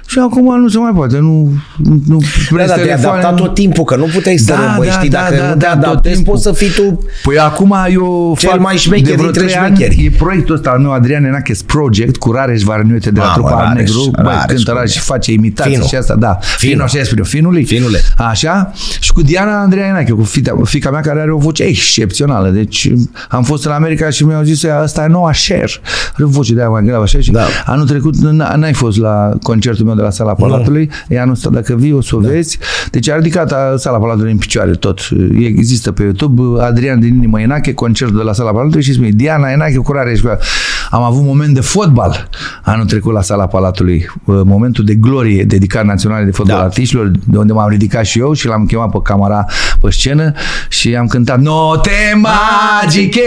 și 0.06 0.18
acum 0.18 0.60
nu 0.60 0.68
se 0.68 0.78
mai 0.78 0.92
poate, 0.94 1.18
nu, 1.18 1.52
nu, 1.76 2.02
nu 2.06 2.18
Da, 2.18 2.26
prins 2.54 2.68
da, 2.68 2.74
te-ai 2.74 2.86
telefoane, 2.86 3.18
adaptat 3.18 3.38
nu- 3.40 3.46
tot 3.46 3.54
timpul, 3.54 3.84
că 3.84 3.96
nu 3.96 4.04
puteai 4.04 4.36
să 4.36 4.52
Da, 4.52 4.72
rămâi, 4.72 4.86
da, 4.88 4.92
știi, 4.92 5.08
da, 5.08 5.18
dacă 5.18 5.34
da, 5.36 5.46
nu 5.48 5.52
te 5.52 5.58
da, 5.58 5.74
tot 5.74 5.82
adaptezi, 5.84 6.14
timpul. 6.14 6.32
poți 6.32 6.44
să 6.44 6.52
fii 6.52 6.68
tu 6.70 6.98
Păi 7.22 7.38
acum 7.38 7.74
eu 7.90 8.36
Cel 8.38 8.50
fac 8.50 8.60
mai 8.60 8.76
șmecher 8.76 9.04
de 9.06 9.12
vreo 9.12 9.24
dintre 9.30 9.42
trei 9.42 9.54
ani, 9.56 9.76
șmecheri. 9.76 10.04
E 10.04 10.10
proiectul 10.18 10.54
ăsta 10.54 10.70
al 10.70 10.78
meu, 10.78 10.92
Adrian 10.92 11.24
Enaches 11.24 11.62
Project, 11.62 12.16
cu 12.16 12.32
Rareș 12.32 12.62
Varniuete 12.62 13.10
de 13.10 13.20
la 13.20 13.24
Mamă, 13.26 13.34
trupa 13.36 13.50
Al 13.50 13.64
Rareș, 13.64 13.88
Negru. 13.88 14.10
Băi, 14.10 14.22
Rareș, 14.24 14.44
cântă 14.56 14.72
Rareș 14.72 14.92
cum 14.92 15.00
și 15.00 15.06
face 15.06 15.32
imitații 15.32 15.72
Finu. 15.72 15.84
și 15.86 15.94
asta, 15.94 16.14
da. 16.14 16.38
Finu. 16.40 16.70
Finu, 16.72 16.82
așa 16.82 17.02
spune, 17.04 17.22
Finului. 17.22 17.64
Finule. 17.64 17.98
Așa. 18.16 18.72
Și 19.00 19.12
cu 19.12 19.22
Diana 19.22 19.60
Andreea 19.60 19.86
Enache, 19.88 20.12
cu 20.12 20.22
fica, 20.22 20.56
fica 20.64 20.90
mea 20.90 21.00
care 21.00 21.20
are 21.20 21.32
o 21.32 21.38
voce 21.38 21.62
excepțională. 21.62 22.48
Deci 22.48 22.90
am 23.28 23.42
fost 23.42 23.64
în 23.66 23.72
America 23.72 24.10
și 24.10 24.24
mi-au 24.24 24.42
zis 24.42 24.62
ea, 24.62 24.78
asta 24.80 25.04
e 25.04 25.06
noua 25.06 25.30
Cher. 25.46 25.70
Are 26.14 26.24
o 26.24 26.28
voce 26.28 26.54
de 26.54 26.60
aia 26.60 26.68
mai 26.72 26.84
gravă 26.84 27.02
așa. 27.02 27.20
Și 27.20 27.30
Da. 27.30 27.44
anul 27.66 27.86
trecut 27.86 28.14
n- 28.16 28.54
n-ai 28.56 28.72
fost 28.72 28.98
la 28.98 29.30
concertul 29.42 29.84
meu 29.86 29.94
de 29.94 30.02
la 30.02 30.10
Sala 30.10 30.32
Palatului. 30.34 30.90
E 31.08 31.20
anul 31.20 31.32
ăsta, 31.32 31.50
dacă 31.50 31.74
vii, 31.74 31.92
o 31.92 32.00
să 32.00 32.16
o 32.16 32.20
Da. 32.20 32.28
vezi. 32.28 32.58
Deci 32.90 33.08
a 33.10 33.16
ridicat 33.16 33.52
a, 33.52 33.74
Sala 33.76 33.98
Palatului 33.98 34.30
în 34.32 34.38
picioare 34.38 34.70
tot. 34.70 35.00
Există 35.38 35.92
pe 35.92 36.02
YouTube 36.02 36.62
Adrian 36.62 37.00
din 37.00 37.14
inimă 37.14 37.40
Enache, 37.40 37.74
concertul 37.74 38.16
de 38.16 38.22
la 38.22 38.32
Sala 38.32 38.50
Palatului 38.50 38.82
și 38.82 38.92
spune 38.92 39.08
Diana 39.08 39.50
Enache 39.50 39.76
cu 39.76 39.92
Rareș. 39.92 40.20
Am 40.92 41.02
avut 41.02 41.20
un 41.20 41.26
moment 41.26 41.54
de 41.54 41.60
fotbal 41.60 42.28
anul 42.62 42.86
trecut 42.86 43.12
la 43.12 43.22
sala 43.22 43.46
Palatului, 43.46 44.06
uh, 44.24 44.40
momentul 44.44 44.84
de 44.84 44.94
glorie 44.94 45.44
dedicat 45.44 45.84
naționale 45.84 46.24
de 46.24 46.30
fotbalatiștilor, 46.30 47.06
da. 47.06 47.18
de 47.24 47.38
unde 47.38 47.52
m-am 47.52 47.68
ridicat 47.68 48.04
și 48.04 48.18
eu 48.18 48.32
și 48.32 48.46
l-am 48.46 48.66
chemat 48.66 48.90
pe 48.90 48.98
camera 49.02 49.44
pe 49.80 49.90
scenă 49.90 50.32
și 50.68 50.96
am 50.96 51.06
cântat 51.06 51.40
Note 51.40 52.20
magice 52.20 53.22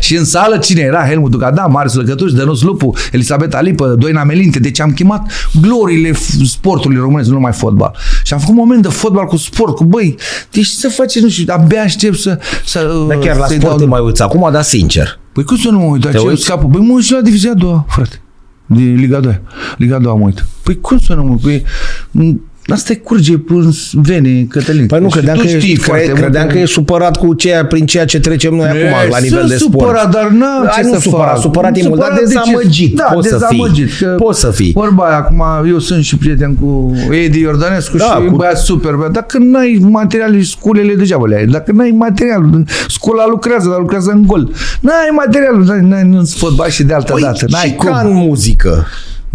și 0.00 0.16
în 0.16 0.24
sală 0.24 0.56
cine 0.56 0.80
era? 0.80 1.06
Helmut 1.06 1.30
Ducada, 1.30 1.66
Marius 1.66 1.94
Lăcătuș, 1.94 2.32
Dănuț 2.32 2.60
Lupu, 2.60 2.92
Elisabeta 3.12 3.60
Lipă, 3.60 3.86
Doina 3.86 4.24
Melinte, 4.24 4.58
deci 4.58 4.80
am 4.80 4.92
chemat 4.92 5.30
glorile 5.60 6.12
sportului 6.44 6.96
românesc, 6.96 7.28
nu 7.28 7.34
numai 7.34 7.52
fotbal. 7.52 7.96
Și 8.22 8.32
am 8.32 8.38
făcut 8.38 8.54
un 8.54 8.60
moment 8.60 8.82
de 8.82 8.88
fotbal 8.88 9.24
cu 9.24 9.36
sport, 9.36 9.74
cu 9.74 9.84
băi, 9.84 10.16
deci 10.50 10.66
să 10.66 10.88
faceți, 10.88 11.24
nu 11.24 11.28
știu, 11.28 11.54
abia 11.54 11.82
aștept 11.82 12.18
să... 12.18 12.38
să 12.64 13.04
dar 13.08 13.18
chiar 13.18 13.36
la 13.36 13.46
sport 13.46 13.62
dau... 13.62 13.78
te 13.78 13.84
mai 13.84 14.00
uiți 14.00 14.22
acum, 14.22 14.48
dar 14.52 14.62
sincer. 14.62 15.18
Păi 15.36 15.44
cum 15.44 15.56
să 15.56 15.70
nu 15.70 15.78
mă 15.78 15.84
uit? 15.84 16.02
Dar 16.02 16.14
ce 16.14 16.34
scapă? 16.34 16.66
Băi 16.66 16.80
mă 16.80 16.92
uit 16.92 17.04
și 17.04 17.12
la 17.12 17.20
divizia 17.20 17.50
a 17.50 17.54
doua, 17.54 17.84
frate. 17.88 18.20
De 18.66 18.82
Liga 18.82 19.20
2. 19.20 19.40
Liga 19.76 19.98
2 19.98 20.10
am 20.12 20.20
uit. 20.20 20.46
Păi 20.62 20.80
cum 20.80 20.98
să 20.98 21.14
nu 21.14 21.24
mă 21.24 21.30
uit? 21.30 21.64
Păi, 22.12 22.40
Asta 22.68 22.92
e 22.92 22.96
curge 22.96 23.32
în 23.48 23.70
vene, 23.92 24.46
Cătălin. 24.48 24.86
Păi 24.86 25.00
nu, 25.00 25.08
credeam, 25.08 25.38
că, 25.38 25.46
știi 25.46 25.76
cre, 25.76 26.12
credeam 26.14 26.48
că 26.48 26.58
e 26.58 26.64
supărat 26.64 27.16
cu 27.16 27.34
ceea, 27.34 27.66
prin 27.66 27.86
ceea 27.86 28.04
ce 28.04 28.20
trecem 28.20 28.54
noi 28.54 28.66
e, 28.66 28.68
acum 28.68 29.10
la 29.10 29.18
nivel 29.18 29.46
de 29.48 29.56
sport. 29.56 29.72
supărat, 29.72 30.10
dar 30.10 30.28
nu 30.28 30.46
ce 30.74 30.82
nu 30.82 30.92
să 30.94 31.00
supărat, 31.00 31.32
fac. 31.32 31.40
supărat 31.40 31.76
e 31.76 31.88
mult, 31.88 32.00
dar 32.00 32.18
dezamăgit. 32.18 32.96
Da, 32.96 33.04
poți 33.04 33.30
dezamăgit. 33.30 33.90
Să 33.90 34.04
fii. 34.06 34.16
Poți 34.16 34.40
să 34.40 34.50
fii. 34.50 34.72
Vorba 34.74 35.04
aia, 35.04 35.16
acum 35.16 35.42
eu 35.68 35.78
sunt 35.78 36.04
și 36.04 36.16
prieten 36.16 36.54
cu 36.54 36.94
Edi 37.10 37.40
Iordănescu 37.40 37.96
da, 37.96 38.04
și 38.04 38.28
cu... 38.28 38.36
băiat 38.36 38.58
super. 38.58 38.92
Băiat. 38.92 39.12
Dacă 39.12 39.38
n-ai 39.38 39.78
materiale, 39.80 40.42
sculele 40.42 40.94
degeaba 40.94 41.26
le 41.26 41.36
ai. 41.36 41.46
Dacă 41.46 41.72
n-ai 41.72 41.90
material, 41.90 42.64
scula 42.88 43.26
lucrează, 43.28 43.68
dar 43.68 43.78
lucrează 43.78 44.10
în 44.10 44.26
gol. 44.26 44.50
N-ai 44.80 45.08
material, 45.16 45.62
n-ai, 45.64 45.80
n-ai, 45.80 46.02
în 46.02 46.24
fotbal 46.24 46.68
și 46.68 46.82
de 46.82 46.94
altă 46.94 47.12
păi, 47.12 47.22
dată. 47.22 47.46
N-ai 47.48 47.74
cum. 47.78 47.88
ca 47.88 48.00
în 48.04 48.12
muzică. 48.12 48.86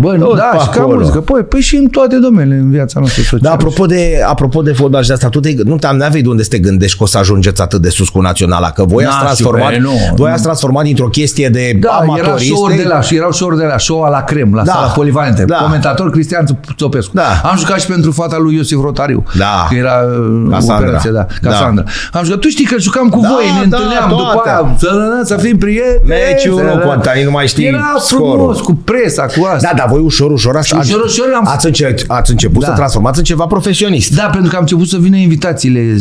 Bă, 0.01 0.17
Tot 0.17 0.37
da, 0.37 0.57
și 0.59 0.69
ca 0.69 0.85
muzică. 0.85 1.19
Păi, 1.19 1.43
păi 1.43 1.59
și 1.59 1.75
în 1.75 1.87
toate 1.87 2.15
domeniile 2.15 2.59
în 2.59 2.71
viața 2.71 2.99
noastră 2.99 3.21
socială. 3.21 3.41
Da, 3.43 3.51
apropo 3.51 3.85
de, 3.85 4.21
apropo 4.27 4.61
de 4.61 4.71
fotbal 4.71 5.01
și 5.01 5.07
de 5.07 5.13
asta, 5.13 5.29
tu 5.29 5.39
te, 5.39 5.53
nu 5.63 5.77
te-am 5.77 5.97
de 6.11 6.27
unde 6.27 6.43
să 6.43 6.49
te 6.49 6.59
gândești 6.59 6.97
că 6.97 7.03
o 7.03 7.05
să 7.05 7.17
ajungeți 7.17 7.61
atât 7.61 7.81
de 7.81 7.89
sus 7.89 8.09
cu 8.09 8.21
naționala, 8.21 8.71
că 8.71 8.83
voi 8.83 9.05
ați 9.05 9.19
transformat, 9.19 9.75
nu, 9.75 9.91
voi 10.15 10.31
ați 10.31 10.43
transformat 10.43 10.83
dintr-o 10.83 11.07
chestie 11.07 11.49
de 11.49 11.77
da, 11.79 11.89
amatoriste. 11.89 12.53
Erau 12.57 12.75
de 12.75 12.83
la, 12.87 12.99
erau 13.09 13.31
show 13.31 13.55
de 13.55 13.65
la 13.65 13.77
show 13.77 14.07
la 14.11 14.23
crem, 14.23 14.53
la 14.53 14.63
da, 14.63 14.71
sala 14.71 14.87
polivalente. 14.87 15.45
Da. 15.45 15.55
Comentator 15.55 16.09
Cristian 16.11 16.45
Țopescu. 16.77 17.11
Da. 17.15 17.41
Am 17.43 17.57
jucat 17.57 17.79
și 17.79 17.87
pentru 17.87 18.11
fata 18.11 18.37
lui 18.37 18.55
Iosif 18.55 18.77
Rotariu. 18.81 19.23
Da. 19.37 19.65
Că 19.69 19.75
era 19.75 19.93
uh, 19.93 20.49
Casandra. 20.51 20.85
operație, 20.85 21.11
da. 21.11 21.25
da. 21.41 21.49
Casandra. 21.49 21.83
Da. 21.83 22.19
Am 22.19 22.25
jucat. 22.25 22.39
Tu 22.39 22.47
știi 22.47 22.65
că 22.65 22.75
jucam 22.79 23.09
cu 23.09 23.19
da, 23.19 23.27
voi, 23.27 23.43
ne 23.45 23.67
da, 23.67 23.77
întâlneam 23.77 24.09
după 24.09 24.41
aia. 24.45 24.75
Să, 24.77 25.21
să 25.23 25.35
fim 25.35 25.57
prieteni. 25.57 26.07
Meciul 26.07 26.63
nu 26.63 26.87
conta, 26.87 27.11
nu 27.23 27.31
mai 27.31 27.47
știi 27.47 27.65
Era 27.65 27.95
frumos, 28.07 28.59
cu 28.59 28.73
presa, 28.73 29.25
cu 29.25 29.47
asta. 29.53 29.67
Da, 29.67 29.77
dar 29.77 29.87
voi 29.91 30.01
ușor, 30.01 30.31
ușor 30.31 30.55
ați, 30.55 30.75
ușor, 30.75 31.01
ușor 31.05 31.25
am... 31.35 31.47
ați, 31.47 31.65
început, 31.65 32.03
ați 32.07 32.31
început 32.31 32.61
da. 32.61 32.67
să 32.67 32.73
transformați 32.73 33.17
în 33.17 33.23
ceva 33.23 33.45
profesionist. 33.45 34.15
Da, 34.15 34.23
pentru 34.23 34.49
că 34.49 34.55
am 34.55 34.61
început 34.61 34.87
să 34.87 34.97
vină 34.97 35.15
invitațiile. 35.15 35.95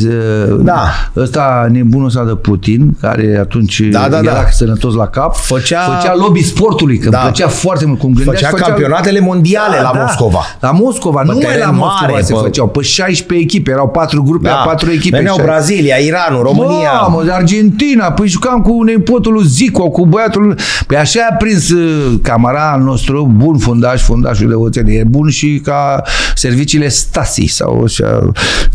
Da. 0.60 0.82
Ăsta 1.16 1.68
nebunul 1.70 2.06
ăsta 2.06 2.24
de 2.24 2.34
Putin, 2.34 2.96
care 3.00 3.38
atunci 3.40 3.80
da, 3.80 4.08
da, 4.08 4.18
era 4.18 4.32
da. 4.32 4.46
sănătos 4.50 4.94
la 4.94 5.06
cap, 5.06 5.36
făcea, 5.36 5.80
făcea 5.80 6.14
lobby 6.14 6.42
sportului, 6.42 6.98
că 6.98 7.08
da. 7.08 7.18
plăcea 7.18 7.48
foarte 7.48 7.84
mult. 7.86 7.98
Cum 7.98 8.12
gândea, 8.12 8.32
făcea, 8.32 8.48
făcea 8.48 8.64
campionatele 8.64 9.20
mondiale 9.20 9.76
da, 9.76 9.82
la 9.82 9.90
da. 9.94 10.00
Moscova. 10.00 10.40
La 10.60 10.70
Moscova, 10.70 11.22
nu 11.22 11.32
numai 11.32 11.58
la 11.58 11.70
Moscova 11.70 12.10
mare, 12.10 12.22
se 12.22 12.34
făceau. 12.34 12.68
Pe 12.68 12.80
16 12.82 13.44
echipe, 13.44 13.70
erau 13.70 13.88
patru 13.88 14.22
grupe, 14.22 14.48
da. 14.48 14.54
patru 14.54 14.90
echipe. 14.90 15.16
Veneau 15.16 15.36
Brazilia, 15.42 15.96
Iranul, 15.96 16.42
România. 16.42 16.92
Mamă, 17.00 17.24
Argentina, 17.32 18.12
păi 18.12 18.28
jucam 18.28 18.60
cu 18.62 18.82
nepotul 18.82 19.32
lui 19.32 19.46
Zico, 19.46 19.88
cu 19.88 20.06
băiatul. 20.06 20.58
Păi 20.86 20.96
așa 20.96 21.20
a 21.30 21.34
prins 21.34 21.70
uh, 21.70 22.14
camara 22.22 22.80
nostru, 22.84 23.32
bun 23.36 23.58
fundaș, 23.80 24.02
fundașul 24.02 24.48
de 24.48 24.54
oțel, 24.54 24.88
e 24.88 25.04
bun 25.04 25.28
și 25.28 25.60
ca 25.64 26.02
serviciile 26.34 26.88
Stasi 26.88 27.44
sau 27.46 27.82
așa, 27.82 28.30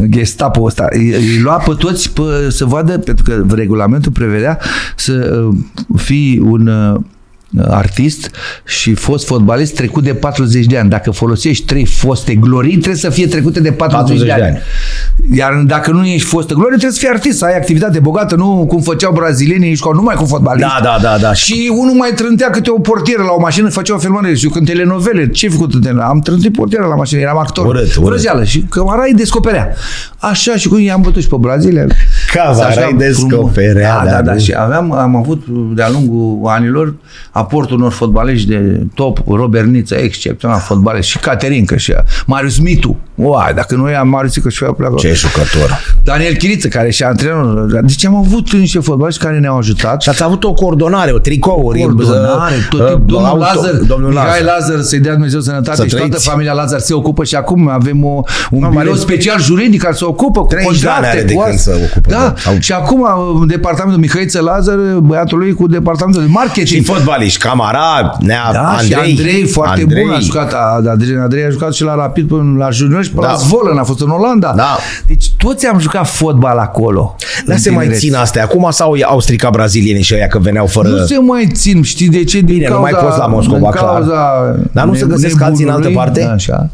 Gestapo 0.10 0.64
ăsta. 0.64 0.88
Îi 0.90 1.40
lua 1.42 1.56
pe 1.56 1.74
toți 1.78 2.14
pe, 2.14 2.22
să 2.50 2.66
vadă, 2.66 2.98
pentru 2.98 3.24
că 3.24 3.56
regulamentul 3.56 4.12
prevedea 4.12 4.60
să 4.96 5.44
uh, 5.48 5.56
fii 5.96 6.40
un 6.40 6.68
uh, 6.68 7.02
artist 7.68 8.32
și 8.66 8.94
fost 8.94 9.26
fotbalist 9.26 9.76
trecut 9.76 10.04
de 10.04 10.14
40 10.14 10.66
de 10.66 10.78
ani. 10.78 10.90
Dacă 10.90 11.12
folosești 11.12 11.66
trei 11.66 11.86
foste 11.86 12.36
glorii, 12.36 12.72
trebuie 12.72 12.96
să 12.96 13.10
fie 13.10 13.28
trecute 13.28 13.60
de 13.60 13.72
40, 13.72 14.08
40 14.08 14.28
de, 14.28 14.32
ani. 14.34 14.42
de 14.42 14.48
ani. 14.48 15.38
Iar 15.38 15.54
dacă 15.54 15.92
nu 15.92 16.06
ești 16.06 16.28
fostă 16.28 16.54
glorie, 16.54 16.78
trebuie 16.78 16.92
să 16.92 17.00
fii 17.00 17.10
artist, 17.10 17.38
să 17.38 17.46
ai 17.46 17.56
activitate 17.56 18.00
bogată, 18.00 18.36
nu 18.36 18.66
cum 18.68 18.82
făceau 18.82 19.12
brazilienii, 19.14 19.72
ești 19.72 19.88
numai 19.94 20.16
cu 20.16 20.26
fotbalist. 20.26 20.68
Da, 20.68 20.80
da, 20.84 20.98
da, 21.02 21.18
da. 21.18 21.34
Și 21.34 21.72
unul 21.78 21.94
mai 21.94 22.12
trântea 22.16 22.50
câte 22.50 22.70
o 22.70 22.80
portieră 22.80 23.24
la 23.24 23.32
o 23.32 23.40
mașină, 23.40 23.70
făcea 23.70 23.94
o 23.94 23.98
filmare 23.98 24.36
și 24.36 24.46
eu 24.46 24.52
când 24.52 24.66
telenovele, 24.66 25.30
ce 25.30 25.50
făcut 25.50 25.74
Am 26.00 26.20
trântit 26.20 26.54
portieră 26.54 26.86
la 26.86 26.96
mașină, 26.96 27.20
eram 27.22 27.38
actor. 27.38 27.66
Urât, 27.66 27.96
urât. 27.96 28.08
Vrăzeală. 28.08 28.44
Și 28.44 28.66
cămarai 28.70 29.12
descoperea. 29.16 29.74
Așa 30.18 30.56
și 30.56 30.68
cum 30.68 30.80
i-am 30.80 31.02
bătut 31.02 31.22
și 31.22 31.28
pe 31.28 31.36
Brazilia. 31.40 31.88
Cămarai 32.34 32.94
descoperea. 32.98 34.04
Da, 34.04 34.12
da, 34.12 34.22
da, 34.22 34.22
da. 34.22 34.38
Și 34.38 34.54
aveam, 34.58 34.92
am 34.92 35.16
avut 35.16 35.44
de-a 35.74 35.90
lungul 35.90 36.50
anilor 36.50 36.96
aportul 37.46 37.78
unor 37.78 37.92
fotbaliști 37.92 38.48
de 38.48 38.86
top, 38.94 39.20
Robert 39.28 39.68
Niță, 39.68 39.96
excepțional 39.96 40.60
fotbalist, 40.60 41.08
și 41.08 41.20
Caterinca 41.20 41.78
și 41.78 41.94
Marius 42.26 42.60
Mitu. 42.60 42.98
Uai, 43.16 43.54
dacă 43.54 43.76
nu 43.76 43.90
e 43.90 44.02
Marius 44.04 44.34
și 44.34 44.64
pleacă. 44.78 44.96
Ce 44.98 45.14
jucător. 45.14 45.96
Daniel 46.04 46.36
Chiriță, 46.36 46.68
care 46.68 46.90
și 46.90 47.04
antrenor. 47.04 47.82
Deci 47.82 48.06
am 48.06 48.16
avut 48.16 48.54
niște 48.54 48.80
fotbaliști 48.80 49.22
care 49.24 49.40
ne-au 49.40 49.58
ajutat. 49.58 50.02
Și 50.02 50.10
ați 50.10 50.24
avut 50.24 50.44
o 50.44 50.54
coordonare, 50.54 51.12
o 51.12 51.18
tricouri. 51.18 51.84
O 51.84 51.86
coordonare, 51.86 52.56
tot 52.70 52.80
uh, 52.80 52.88
domnul 53.06 53.30
auto, 53.30 53.40
Lazar, 53.40 53.72
domnul 53.88 54.10
Mihai 54.10 54.44
Lazar, 54.44 54.68
Lazar 54.68 54.82
să-i 54.82 55.00
dea 55.00 55.12
Dumnezeu 55.12 55.40
sănătate 55.40 55.78
să 55.78 55.88
și 55.88 55.96
toată 55.96 56.18
familia 56.20 56.54
Lazar 56.54 56.80
se 56.80 56.94
ocupă 56.94 57.24
și 57.24 57.36
acum 57.36 57.70
avem 57.70 58.06
o, 58.06 58.22
un 58.52 58.60
no, 58.60 58.70
birou 58.70 58.96
special 58.96 59.42
juridic 59.42 59.82
care 59.82 59.94
se 59.94 60.06
ocupă 60.06 60.40
cu 60.40 60.56
contracte. 60.64 61.34
Cu 61.34 61.58
să 61.58 61.72
ocupă, 61.84 62.10
da. 62.10 62.34
da. 62.46 62.60
Și 62.60 62.72
acum 62.72 63.06
departamentul 63.48 64.02
Mihaiță 64.02 64.42
Lazar, 64.42 64.78
băiatul 65.02 65.38
lui 65.38 65.54
cu 65.54 65.68
departamentul 65.68 66.22
de 66.22 66.30
marketing. 66.32 66.68
Și 66.68 66.92
fotbaliști, 66.92 67.40
Camara, 67.40 68.18
Nea, 68.20 68.50
da, 68.52 68.68
Andrei. 68.68 68.88
Și 68.88 68.94
Andrei, 68.94 69.48
foarte 69.48 69.82
Andrei. 69.82 70.04
bun, 70.04 70.14
a 70.14 70.20
jucat, 70.20 70.54
Andrei, 70.88 71.18
Andrei 71.18 71.44
a 71.44 71.50
jucat 71.50 71.74
și 71.74 71.84
la 71.84 71.96
Rapid 71.96 72.28
până 72.28 72.58
la 72.58 72.70
junior 72.70 73.04
și 73.06 73.12
până 73.12 73.26
da. 73.26 73.32
la 73.32 73.38
Zvolen, 73.38 73.78
a 73.78 73.84
fost 73.84 74.02
în 74.02 74.10
Olanda. 74.10 74.54
Da. 74.56 74.78
Deci 75.08 75.32
toți 75.38 75.68
am 75.68 75.80
jucat 75.80 76.08
fotbal 76.08 76.58
acolo. 76.58 77.16
Dar 77.46 77.58
se 77.58 77.70
mai 77.70 77.90
țin 77.94 78.16
astea 78.16 78.44
acum 78.44 78.68
sau 78.72 78.96
au 79.04 79.20
stricat 79.20 79.52
brazilienii 79.52 80.02
și 80.02 80.14
aia 80.14 80.28
că 80.28 80.40
veneau 80.40 80.66
fără... 80.66 80.88
Nu 80.88 81.06
se 81.06 81.18
mai 81.18 81.50
țin, 81.54 81.84
știi 81.84 82.10
de 82.10 82.24
ce? 82.24 82.40
Din 82.40 82.46
Bine, 82.46 82.66
cauza, 82.66 82.78
nu 82.78 82.92
mai 82.92 83.04
poți 83.04 83.18
la 83.18 83.26
Moscova, 83.26 83.70
clar. 83.70 84.02
Dar 84.72 84.86
nu 84.86 84.94
se 84.94 85.06
găsesc 85.06 85.42
alții 85.42 85.64
în 85.64 85.70
altă 85.70 85.90
parte? 85.90 86.24
Așa. 86.24 86.70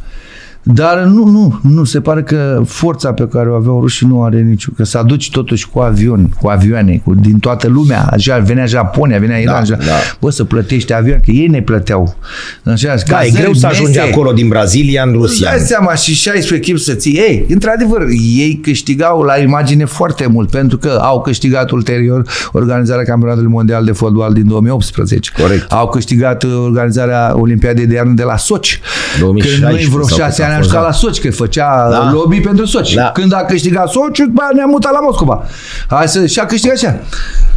Dar 0.64 1.00
nu, 1.00 1.26
nu, 1.26 1.60
nu, 1.64 1.84
se 1.84 2.02
pare 2.02 2.24
că 2.24 2.62
forța 2.66 3.14
pe 3.14 3.28
care 3.28 3.50
o 3.50 3.56
aveau 3.56 3.80
rușii 3.80 4.08
nu 4.08 4.24
are 4.24 4.40
niciun, 4.40 4.74
că 4.78 4.84
s-a 4.84 5.04
duci 5.04 5.32
totuși 5.32 5.70
cu 5.70 5.80
avion, 5.80 6.30
cu 6.42 6.48
avioane, 6.48 7.02
cu, 7.04 7.14
din 7.16 7.40
toată 7.40 7.68
lumea, 7.68 8.08
așa, 8.12 8.38
venea 8.38 8.66
Japonia, 8.66 9.20
venea 9.20 9.38
Iran, 9.38 9.66
da, 9.70 9.76
da. 9.76 9.94
bă, 10.20 10.30
să 10.30 10.44
plătești 10.44 10.94
avion, 10.94 11.20
că 11.26 11.32
ei 11.32 11.48
ne 11.48 11.62
plăteau. 11.62 12.16
Așa, 12.64 12.96
da, 13.08 13.24
e 13.24 13.30
greu 13.30 13.54
să 13.54 13.68
ajungi 13.68 13.98
mese. 13.98 14.12
acolo 14.12 14.32
din 14.32 14.48
Brazilia 14.48 15.04
în 15.04 15.12
Rusia. 15.12 15.50
Dai 15.50 15.60
seama, 15.60 15.96
și 15.96 16.14
16 16.14 16.56
echipe 16.56 16.78
să 16.78 16.94
ții. 16.94 17.14
Ei, 17.14 17.46
într-adevăr, 17.50 18.06
ei 18.36 18.60
câștigau 18.64 19.22
la 19.22 19.38
imagine 19.38 19.86
foarte 19.86 20.28
mult, 20.28 20.50
pentru 20.50 20.78
că 20.78 21.00
au 21.02 21.22
câștigat 21.22 21.70
ulterior 21.70 22.28
organizarea 22.52 23.04
Campionatului 23.04 23.52
Mondial 23.52 23.86
de 23.86 23.92
Fotbal 23.92 24.34
din 24.34 24.48
2018. 24.48 25.32
Corect. 25.42 25.72
Au 25.72 25.90
câștigat 25.90 26.44
organizarea 26.44 27.34
Olimpiadei 27.36 27.86
de 27.86 27.94
iarnă 27.94 28.14
de 28.14 28.24
la 28.24 28.38
Sochi. 28.38 28.80
2016. 29.20 29.62
Când 29.62 29.74
noi 29.74 30.04
vreo 30.06 30.18
șase 30.18 30.44
ani 30.44 30.51
ani 30.52 30.60
a 30.60 30.68
jucat 30.68 30.84
la 30.84 30.92
Soci, 30.92 31.20
că 31.20 31.32
făcea 31.32 31.90
da. 31.90 32.12
lobby 32.12 32.40
pentru 32.40 32.66
Soci. 32.66 32.94
Da. 32.94 33.12
Când 33.12 33.34
a 33.34 33.46
câștigat 33.46 33.90
Soci, 33.90 34.18
după 34.18 34.42
ne-a 34.54 34.66
mutat 34.66 34.92
la 34.92 35.00
Moscova. 35.00 35.44
Hai 35.88 36.08
să, 36.08 36.26
și 36.26 36.40
a 36.40 36.46
câștigat 36.46 36.76
așa. 36.76 37.00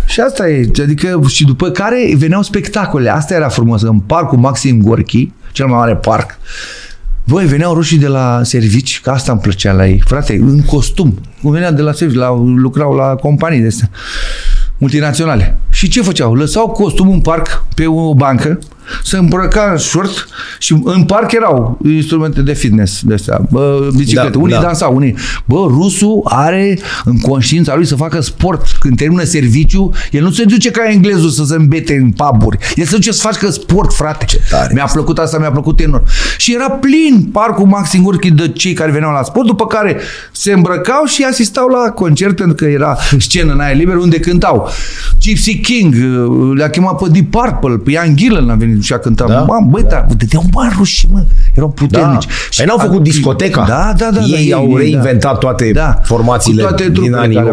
Și 0.07 0.21
asta 0.21 0.49
e, 0.49 0.71
adică 0.83 1.21
și 1.27 1.45
după 1.45 1.71
care 1.71 2.13
veneau 2.17 2.43
spectacole. 2.43 3.11
Asta 3.11 3.35
era 3.35 3.49
frumos. 3.49 3.83
În 3.83 3.99
parcul 3.99 4.39
Maxim 4.39 4.83
Gorki, 4.83 5.33
cel 5.53 5.67
mai 5.67 5.79
mare 5.79 5.97
parc, 5.97 6.39
voi 7.25 7.45
veneau 7.45 7.75
rușii 7.75 7.99
de 7.99 8.07
la 8.07 8.41
servici, 8.43 9.01
că 9.01 9.11
asta 9.11 9.33
îmi 9.33 9.41
plăcea 9.41 9.73
la 9.73 9.87
ei. 9.87 10.03
Frate, 10.07 10.33
în 10.33 10.63
costum. 10.63 11.21
Veneau 11.41 11.73
de 11.73 11.83
la 11.83 11.93
servici, 11.93 12.17
la, 12.17 12.35
lucrau 12.57 12.95
la 12.95 13.15
companii 13.15 13.61
de 13.61 13.67
astea 13.67 13.91
multinaționale. 14.79 15.57
Și 15.71 15.89
ce 15.89 16.03
făceau? 16.03 16.35
Lăsau 16.35 16.69
costumul 16.69 17.13
în 17.13 17.21
parc 17.21 17.65
pe 17.75 17.87
o 17.87 18.15
bancă 18.15 18.59
se 19.05 19.17
îmbrăca 19.17 19.69
în 19.71 19.77
short 19.77 20.29
și 20.59 20.81
în 20.85 21.05
parc 21.05 21.33
erau 21.33 21.79
instrumente 21.85 22.43
de 22.43 22.53
fitness 22.53 23.03
de 23.03 23.15
astea, 23.15 23.41
bă, 23.51 23.89
biciclete. 23.97 24.31
Da, 24.31 24.39
unii 24.39 24.55
da. 24.55 24.61
dansau, 24.61 24.95
unii. 24.95 25.15
Bă, 25.45 25.67
rusul 25.69 26.21
are 26.25 26.79
în 27.05 27.19
conștiința 27.19 27.75
lui 27.75 27.87
să 27.87 27.95
facă 27.97 28.21
sport. 28.21 28.67
Când 28.79 28.97
termină 28.97 29.23
serviciu, 29.23 29.93
el 30.11 30.23
nu 30.23 30.31
se 30.31 30.45
duce 30.45 30.71
ca 30.71 30.91
englezul 30.91 31.31
să 31.31 31.45
se 31.45 31.55
îmbete 31.55 31.95
în 31.95 32.11
paburi. 32.11 32.59
El 32.75 32.85
se 32.85 32.95
duce 32.95 33.13
să 33.13 33.21
facă 33.21 33.51
sport, 33.51 33.93
frate. 33.93 34.25
Ce 34.25 34.41
tare 34.51 34.71
mi-a 34.75 34.89
plăcut 34.93 35.19
asta, 35.19 35.39
mi-a 35.39 35.51
plăcut 35.51 35.81
enorm. 35.81 36.05
Și 36.37 36.55
era 36.55 36.71
plin 36.71 37.29
parcul 37.33 37.67
Maxim 37.67 38.03
Gorki 38.03 38.31
de 38.31 38.49
cei 38.49 38.73
care 38.73 38.91
veneau 38.91 39.13
la 39.13 39.23
sport, 39.23 39.47
după 39.47 39.67
care 39.67 40.01
se 40.33 40.53
îmbrăcau 40.53 41.05
și 41.05 41.23
asistau 41.23 41.69
la 41.69 41.91
concert 41.91 42.37
pentru 42.37 42.55
că 42.55 42.65
era 42.65 42.97
scenă 43.19 43.53
în 43.53 43.61
aer 43.61 43.77
liber 43.77 43.97
unde 43.97 44.21
cântau. 44.21 44.69
Gypsy 45.21 45.61
King, 45.61 45.95
le-a 46.55 46.71
chemat 46.71 46.97
pe 47.03 47.09
Deep 47.09 47.31
Purple, 47.31 47.77
pe 47.77 47.91
Ian 47.91 48.17
Gillan 48.17 48.51
a 48.51 48.55
venit 48.55 48.74
și 48.81 48.93
a 48.93 48.99
cântat. 48.99 49.29
Da? 49.29 49.45
Bă, 49.47 49.55
băi, 49.69 49.85
da, 49.89 50.07
dădeau 50.17 50.45
bani 50.51 50.73
ruși, 50.77 51.07
mă. 51.11 51.25
Erau 51.55 51.69
puternici. 51.71 52.27
Da. 52.27 52.33
Și 52.51 52.57
păi 52.57 52.67
n-au 52.67 52.79
făcut 52.79 53.03
discoteca. 53.03 53.65
Da, 53.69 53.93
da, 53.97 54.11
da. 54.11 54.21
Ei 54.21 54.51
da, 54.51 54.57
au 54.57 54.69
ei, 54.69 54.77
reinventat 54.77 55.33
da. 55.33 55.39
toate 55.39 55.71
da. 55.73 56.01
formațiile 56.03 56.63
Cu 56.63 56.69
toate 56.69 56.89
din 56.89 57.15
anii 57.15 57.53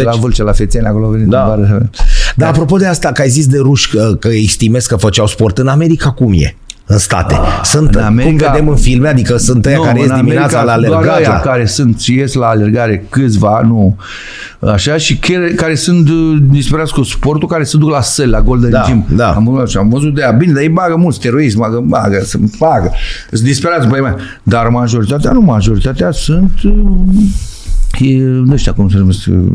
80-90. 0.00 0.02
La 0.02 0.16
Vâlcea, 0.20 0.44
la 0.44 0.52
Fețeni, 0.52 0.86
acolo 0.86 1.08
venit 1.08 1.26
da. 1.26 1.54
Dar 1.58 1.88
da, 2.36 2.48
apropo 2.48 2.76
de 2.76 2.86
asta, 2.86 3.12
că 3.12 3.22
ai 3.22 3.28
zis 3.28 3.46
de 3.46 3.58
ruși 3.58 3.90
că, 3.90 4.14
că 4.20 4.28
îi 4.28 4.42
estimezi 4.44 4.88
că 4.88 4.96
făceau 4.96 5.26
sport, 5.26 5.58
în 5.58 5.68
America 5.68 6.10
cum 6.10 6.32
e? 6.32 6.56
În 6.88 6.98
state. 6.98 7.34
Ah, 7.34 7.60
sunt, 7.62 7.94
în 7.94 8.02
America, 8.02 8.44
cum 8.44 8.52
vedem 8.52 8.68
în 8.68 8.76
filme, 8.76 9.08
adică 9.08 9.36
sunt 9.36 9.66
aia 9.66 9.80
care 9.80 10.00
ies 10.00 10.10
dimineața 10.10 10.62
la 10.62 10.72
alergare. 10.72 11.24
Doar 11.24 11.40
care 11.40 11.66
sunt 11.66 12.00
și 12.00 12.14
ies 12.14 12.34
la 12.34 12.46
alergare 12.46 13.06
câțiva, 13.10 13.60
nu 13.64 13.96
așa, 14.60 14.96
și 14.96 15.16
care, 15.16 15.52
care 15.52 15.74
sunt 15.74 16.08
uh, 16.08 16.36
disperați 16.40 16.92
cu 16.92 17.02
sportul, 17.02 17.48
care 17.48 17.64
se 17.64 17.76
duc 17.76 17.90
la 17.90 18.00
săli, 18.00 18.30
la 18.30 18.42
Golden 18.42 18.70
da, 18.70 18.84
Gym. 18.86 19.04
Da. 19.08 19.32
Am, 19.32 19.44
văzut, 19.44 19.76
am 19.76 19.88
văzut 19.88 20.14
de 20.14 20.22
aia. 20.22 20.32
Bine, 20.32 20.52
dar 20.52 20.62
ei 20.62 20.68
bagă 20.68 20.96
mulți 20.96 21.20
terorism, 21.20 21.58
bagă, 21.58 21.84
bagă, 21.86 22.20
să 22.24 22.38
bagă. 22.58 22.92
Sunt 23.30 23.42
disperați, 23.42 23.88
băi, 23.88 24.00
mai. 24.00 24.14
Dar 24.42 24.68
majoritatea, 24.68 25.30
nu, 25.30 25.40
majoritatea 25.40 26.10
sunt 26.10 26.52
uh, 26.64 26.80
e, 27.98 28.22
nu 28.22 28.56
știu 28.56 28.74
cum 28.74 28.88
se 28.88 28.98
numesc, 28.98 29.26
uh, 29.28 29.52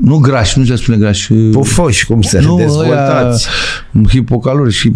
nu 0.00 0.18
grași, 0.18 0.58
nu 0.58 0.64
se 0.64 0.76
spune 0.76 0.96
grași. 0.96 1.32
Pufoși, 1.32 2.06
cum 2.06 2.22
se 2.22 2.40
nu, 2.40 2.56
dezvoltați. 2.56 3.48
Hipocalori 4.08 4.72
și, 4.72 4.92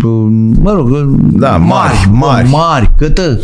mă 0.62 0.72
rog, 0.72 0.90
da, 1.18 1.56
mari, 1.56 2.08
mari. 2.10 2.48
Mari, 2.48 2.90
câtă? 2.98 3.40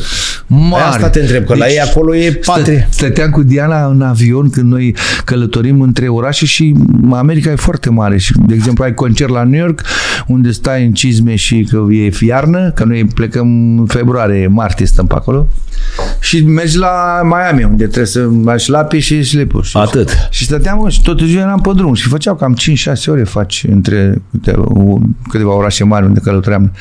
Mari. 0.46 0.84
Asta 0.84 1.08
te 1.08 1.20
întreb, 1.20 1.44
că 1.44 1.52
deci, 1.52 1.58
la 1.58 1.68
ei 1.68 1.80
acolo 1.80 2.16
e 2.16 2.40
patrie. 2.46 2.88
Stăteam 2.90 3.30
cu 3.30 3.42
Diana 3.42 3.86
în 3.86 4.02
avion 4.02 4.50
când 4.50 4.72
noi 4.72 4.96
călătorim 5.24 5.80
între 5.80 6.08
orașe 6.08 6.46
și 6.46 6.74
America 7.12 7.50
e 7.50 7.54
foarte 7.54 7.90
mare. 7.90 8.18
Și, 8.18 8.32
de 8.46 8.54
exemplu, 8.54 8.84
ai 8.84 8.94
concert 8.94 9.30
la 9.30 9.42
New 9.42 9.60
York, 9.60 9.82
unde 10.26 10.50
stai 10.50 10.84
în 10.84 10.92
cizme 10.92 11.34
și 11.34 11.66
că 11.70 11.86
e 11.90 12.10
iarnă, 12.20 12.70
că 12.70 12.84
noi 12.84 13.04
plecăm 13.04 13.78
în 13.78 13.86
februarie, 13.86 14.46
martie 14.46 14.86
stăm 14.86 15.06
pe 15.06 15.14
acolo. 15.14 15.46
Și 16.20 16.44
mergi 16.44 16.78
la 16.78 17.20
Miami, 17.24 17.64
unde 17.64 17.84
trebuie 17.84 18.06
să 18.06 18.20
mai 18.20 18.64
lapi 18.66 18.98
și 18.98 19.22
slipuri. 19.22 19.70
Atât. 19.72 20.28
Și 20.30 20.44
stăteam 20.44 20.88
și 20.88 21.02
tot 21.02 21.20
ziua 21.20 21.42
eram 21.42 21.60
pe 21.60 21.70
drum 21.74 21.94
și 21.94 22.08
făceau 22.08 22.34
cam 22.34 22.56
5-6 22.96 23.06
ore 23.06 23.24
faci 23.24 23.64
între 23.70 24.22
câteva, 24.30 24.64
câteva 25.28 25.54
orașe 25.54 25.84
mari 25.84 26.06
unde 26.06 26.20
călătoream. 26.20 26.72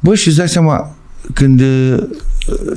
Bă, 0.00 0.14
și 0.14 0.28
îți 0.28 0.36
dai 0.36 0.48
seama, 0.48 0.94
când 1.32 1.60
uh, 1.60 1.96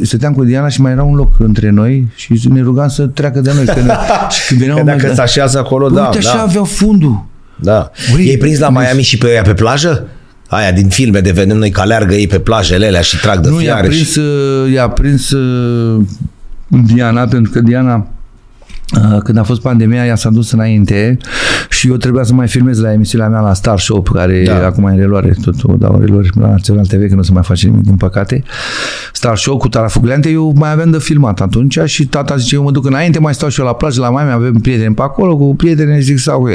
stăteam 0.01 0.33
cu 0.33 0.43
Diana 0.43 0.67
și 0.67 0.81
mai 0.81 0.91
era 0.91 1.03
un 1.03 1.15
loc 1.15 1.31
între 1.39 1.69
noi 1.69 2.07
și 2.15 2.39
ne 2.49 2.61
rugam 2.61 2.87
să 2.87 3.07
treacă 3.07 3.39
de 3.39 3.51
noi. 3.53 3.65
Că 3.65 3.79
ne, 3.79 3.93
și 4.35 4.47
când 4.47 4.59
veneau 4.59 4.77
că 4.77 4.83
dacă 4.83 5.13
se 5.13 5.21
așează 5.21 5.59
acolo, 5.59 5.89
bă, 5.89 5.95
da. 5.95 6.05
Uite, 6.05 6.17
așa 6.17 6.35
da. 6.35 6.41
aveau 6.41 6.63
fundul. 6.63 7.25
Da. 7.55 7.91
Ui, 8.15 8.25
Ei 8.25 8.37
prins 8.37 8.59
la 8.59 8.69
Miami 8.69 9.01
și 9.01 9.17
pe 9.17 9.27
ea 9.27 9.41
pe 9.41 9.53
plajă? 9.53 10.07
Aia 10.51 10.71
din 10.71 10.87
filme 10.87 11.19
de 11.19 11.31
vedem 11.31 11.57
noi 11.57 11.69
că 11.69 11.81
aleargă 11.81 12.13
ei 12.13 12.27
pe 12.27 12.39
plajele 12.39 12.85
alea 12.85 13.01
și 13.01 13.19
trag 13.19 13.39
de 13.39 13.49
nu, 13.49 13.55
fiare. 13.55 13.87
Nu, 13.87 13.93
i-a 13.93 13.97
prins, 13.97 14.11
și... 14.11 14.19
Uh, 14.19 14.73
i-a 14.73 14.89
prins 14.89 15.31
uh, 15.31 16.01
Diana, 16.67 17.27
pentru 17.27 17.51
că 17.51 17.59
Diana 17.59 18.07
Uh, 18.97 19.17
când 19.23 19.37
a 19.37 19.43
fost 19.43 19.61
pandemia, 19.61 20.05
ea 20.05 20.15
s-a 20.15 20.29
dus 20.29 20.51
înainte 20.51 21.17
și 21.69 21.87
eu 21.87 21.95
trebuia 21.95 22.23
să 22.23 22.33
mai 22.33 22.47
filmez 22.47 22.79
la 22.79 22.91
emisiunea 22.91 23.27
mea 23.27 23.39
la 23.39 23.53
Star 23.53 23.79
Show, 23.79 24.01
care 24.01 24.43
da. 24.43 24.65
acum 24.65 24.85
e 24.85 24.91
în 24.91 24.97
reluare, 24.97 25.35
totul 25.41 25.75
dau 25.79 25.99
reluare 25.99 26.27
la 26.39 26.49
Național 26.49 26.85
TV, 26.85 27.09
că 27.09 27.15
nu 27.15 27.21
se 27.21 27.31
mai 27.31 27.43
face 27.43 27.67
nimic, 27.67 27.83
din 27.83 27.95
păcate. 27.95 28.43
Star 29.13 29.37
Show 29.37 29.57
cu 29.57 29.67
Tara 29.67 29.87
Fugleante, 29.87 30.29
eu 30.29 30.53
mai 30.55 30.71
aveam 30.71 30.91
de 30.91 30.99
filmat 30.99 31.41
atunci 31.41 31.79
și 31.85 32.05
tata 32.05 32.35
zice, 32.35 32.55
eu 32.55 32.63
mă 32.63 32.71
duc 32.71 32.85
înainte, 32.85 33.19
mai 33.19 33.33
stau 33.33 33.49
și 33.49 33.59
eu 33.59 33.65
la 33.65 33.73
plajă, 33.73 34.01
la 34.01 34.09
Miami, 34.09 34.31
avem 34.31 34.53
prieteni 34.53 34.95
pe 34.95 35.01
acolo, 35.01 35.37
cu 35.37 35.55
prieteni, 35.55 36.01
zic, 36.01 36.19
sau 36.19 36.39
cu 36.39 36.49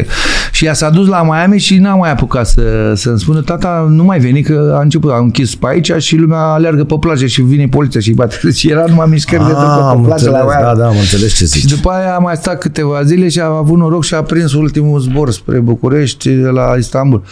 Și 0.56 0.64
ea 0.64 0.74
s-a 0.74 0.90
dus 0.90 1.06
la 1.06 1.22
Miami 1.22 1.58
și 1.58 1.78
n-a 1.78 1.94
mai 1.94 2.10
apucat 2.10 2.46
să, 2.46 2.92
să-mi 2.94 3.18
spună, 3.18 3.40
tata, 3.40 3.86
nu 3.90 4.04
mai 4.04 4.18
veni, 4.18 4.42
că 4.42 4.74
a 4.78 4.80
început, 4.80 5.10
a 5.10 5.18
închis 5.18 5.54
pe 5.54 5.66
aici 5.68 5.92
și 5.98 6.16
lumea 6.16 6.38
alergă 6.38 6.84
pe 6.84 6.94
plajă 7.00 7.26
și 7.26 7.42
vine 7.42 7.68
poliția 7.68 8.00
și 8.00 8.10
bate. 8.10 8.50
Și 8.54 8.70
era 8.70 8.84
numai 8.88 9.06
mișcări 9.10 9.46
de 9.46 9.52
tot 9.52 9.96
pe 9.96 10.06
plajă 10.06 10.30
la 10.30 10.46
Da, 10.60 10.74
da, 10.74 10.86
am 10.86 10.96
înțeles 10.98 11.34
ce 11.34 11.44
zici. 11.44 11.60
Și 11.60 11.66
după 11.66 11.90
aia 11.90 12.18
mai 12.18 12.36
stat 12.36 12.58
câteva 12.58 13.02
zile 13.02 13.28
și 13.28 13.40
a 13.40 13.44
avut 13.44 13.76
noroc 13.78 14.04
și 14.04 14.14
a 14.14 14.22
prins 14.22 14.52
ultimul 14.52 15.00
zbor 15.00 15.30
spre 15.30 15.58
București, 15.58 16.34
la 16.34 16.74
Istanbul. 16.78 17.22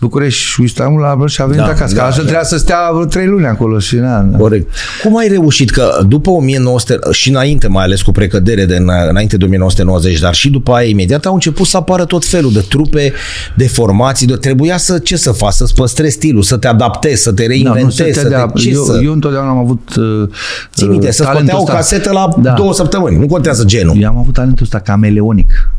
București 0.00 0.42
și 0.42 0.62
Istanbul 0.62 1.04
a 1.04 1.26
și 1.26 1.40
a 1.40 1.44
venit 1.44 1.62
da, 1.62 1.68
acasă. 1.68 1.94
Da, 1.94 2.02
că 2.02 2.08
da. 2.08 2.14
trebuia 2.14 2.42
să 2.42 2.56
stea 2.56 2.90
vreo 2.92 3.04
trei 3.04 3.26
luni 3.26 3.46
acolo. 3.46 3.78
Și, 3.78 3.96
na, 3.96 4.20
na. 4.20 4.38
Corect. 4.38 4.70
Cum 5.02 5.16
ai 5.16 5.28
reușit 5.28 5.70
că 5.70 6.00
după 6.08 6.30
1900 6.30 6.98
și 7.10 7.30
înainte, 7.30 7.68
mai 7.68 7.84
ales 7.84 8.02
cu 8.02 8.10
precădere 8.10 8.64
de 8.64 8.76
înainte 9.08 9.36
de 9.36 9.44
1990, 9.44 10.18
dar 10.18 10.34
și 10.34 10.50
după 10.50 10.72
aia 10.72 10.88
imediat 10.88 11.24
au 11.24 11.34
început 11.34 11.66
să 11.66 11.76
apară 11.76 12.04
tot 12.04 12.24
felul 12.24 12.52
de 12.52 12.64
trupe, 12.72 13.12
de 13.56 13.68
formații, 13.68 14.26
de 14.26 14.34
trebuia 14.34 14.76
să 14.76 14.98
ce 14.98 15.16
să 15.16 15.32
faci, 15.32 15.52
să-ți 15.52 15.74
păstrezi 15.74 16.14
stilul, 16.14 16.42
să 16.42 16.56
te 16.56 16.66
adaptezi, 16.66 17.22
să 17.22 17.32
te 17.32 17.46
reinventezi, 17.46 17.96
da, 17.96 18.04
să 18.04 18.28
te, 18.28 18.34
să 18.34 18.50
te 18.54 18.68
eu, 18.68 18.84
să... 18.84 19.00
eu 19.02 19.12
întotdeauna 19.12 19.50
am 19.50 19.58
avut 19.58 19.94
uh, 19.94 20.28
Ții 20.74 20.86
minte, 20.86 21.10
să-ți 21.10 21.54
o 21.54 21.62
casetă 21.62 22.12
la 22.12 22.28
da. 22.38 22.52
două 22.52 22.74
săptămâni, 22.74 23.16
nu 23.16 23.26
contează 23.26 23.64
genul. 23.64 23.96
Eu 24.00 24.08
am 24.08 24.16
avut 24.16 24.32
talentul 24.32 24.64
ăsta 24.64 24.78
cameleonic 24.78 25.70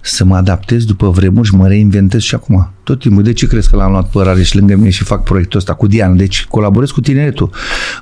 să 0.00 0.24
mă 0.24 0.36
adaptez 0.36 0.84
după 0.84 1.08
vremuri 1.10 1.48
și 1.48 1.54
mă 1.54 1.66
reinventez 1.66 2.20
și 2.20 2.34
acum. 2.34 2.70
Tot 2.84 2.98
timpul. 2.98 3.22
De 3.22 3.32
ce 3.32 3.46
crezi 3.46 3.70
că 3.70 3.76
l-am 3.76 3.90
luat 3.90 4.08
pe 4.08 4.18
Rareș 4.22 4.52
lângă 4.52 4.76
mine 4.76 4.90
și 4.90 5.04
fac 5.04 5.22
proiectul 5.22 5.58
ăsta 5.58 5.74
cu 5.74 5.86
Diana? 5.86 6.14
Deci 6.14 6.44
colaborez 6.44 6.90
cu 6.90 7.00
tineretul. 7.00 7.50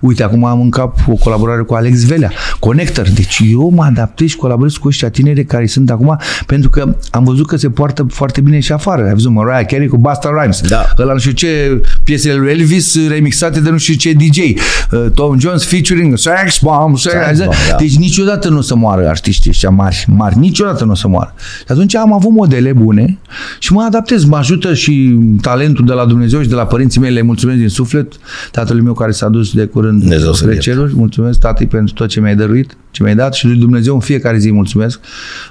Uite, 0.00 0.22
acum 0.22 0.44
am 0.44 0.60
în 0.60 0.70
cap 0.70 0.98
o 1.06 1.14
colaborare 1.14 1.62
cu 1.62 1.74
Alex 1.74 2.04
Velea, 2.04 2.32
Connector. 2.58 3.08
Deci 3.08 3.40
eu 3.50 3.72
mă 3.74 3.84
adaptez 3.84 4.28
și 4.28 4.36
colaborez 4.36 4.76
cu 4.76 4.88
ăștia 4.88 5.10
tineri 5.10 5.44
care 5.44 5.66
sunt 5.66 5.90
acum 5.90 6.18
pentru 6.46 6.70
că 6.70 6.96
am 7.10 7.24
văzut 7.24 7.46
că 7.46 7.56
se 7.56 7.70
poartă 7.70 8.06
foarte 8.10 8.40
bine 8.40 8.60
și 8.60 8.72
afară. 8.72 9.04
Ai 9.04 9.12
văzut 9.12 9.32
Mariah 9.32 9.66
Carey 9.66 9.88
cu 9.88 9.96
Basta 9.96 10.30
Rhymes. 10.38 10.60
Da. 10.60 10.84
Ăla 10.98 11.12
nu 11.12 11.18
știu 11.18 11.32
ce 11.32 11.80
piesele 12.04 12.34
lui 12.34 12.50
Elvis 12.50 13.08
remixate 13.08 13.60
de 13.60 13.70
nu 13.70 13.78
știu 13.78 13.94
ce 13.94 14.12
DJ. 14.12 14.38
Uh, 14.38 15.10
Tom 15.14 15.38
Jones 15.38 15.64
featuring 15.64 16.18
Sex 16.18 16.58
Bomb. 16.62 16.98
Sex, 16.98 17.14
Sex 17.26 17.38
Bomb 17.38 17.52
da. 17.70 17.76
Deci 17.76 17.96
niciodată 17.96 18.48
nu 18.48 18.58
o 18.58 18.60
să 18.60 18.74
moară 18.74 19.08
artiștii 19.08 19.50
ăștia 19.50 19.70
mari, 19.70 20.04
mari. 20.08 20.38
Niciodată 20.38 20.84
nu 20.84 20.90
o 20.90 20.94
să 20.94 21.08
moară. 21.08 21.34
Și 21.58 21.64
atunci 21.68 21.94
am 21.94 22.12
avut 22.12 22.30
modele 22.30 22.72
bune 22.72 23.18
și 23.58 23.72
mă 23.72 23.82
adaptez. 23.82 24.24
Mă 24.24 24.36
ajută 24.36 24.69
și 24.74 25.18
talentul 25.40 25.86
de 25.86 25.92
la 25.92 26.04
Dumnezeu 26.04 26.42
și 26.42 26.48
de 26.48 26.54
la 26.54 26.66
părinții 26.66 27.00
mei. 27.00 27.12
Le 27.12 27.22
mulțumesc 27.22 27.58
din 27.58 27.68
suflet. 27.68 28.12
Tatălui 28.50 28.82
meu 28.82 28.92
care 28.92 29.10
s-a 29.10 29.28
dus 29.28 29.52
de 29.52 29.64
curând 29.64 30.00
Dumnezeu 30.00 30.32
spre 30.32 30.58
ceruri. 30.58 30.94
Mulțumesc, 30.94 31.38
tati, 31.38 31.66
pentru 31.66 31.94
tot 31.94 32.08
ce 32.08 32.20
mi-ai 32.20 32.36
dăruit, 32.36 32.76
ce 32.90 33.02
mi-ai 33.02 33.14
dat 33.14 33.34
și 33.34 33.46
lui 33.46 33.56
Dumnezeu 33.56 33.94
în 33.94 34.00
fiecare 34.00 34.38
zi 34.38 34.52
mulțumesc. 34.52 35.00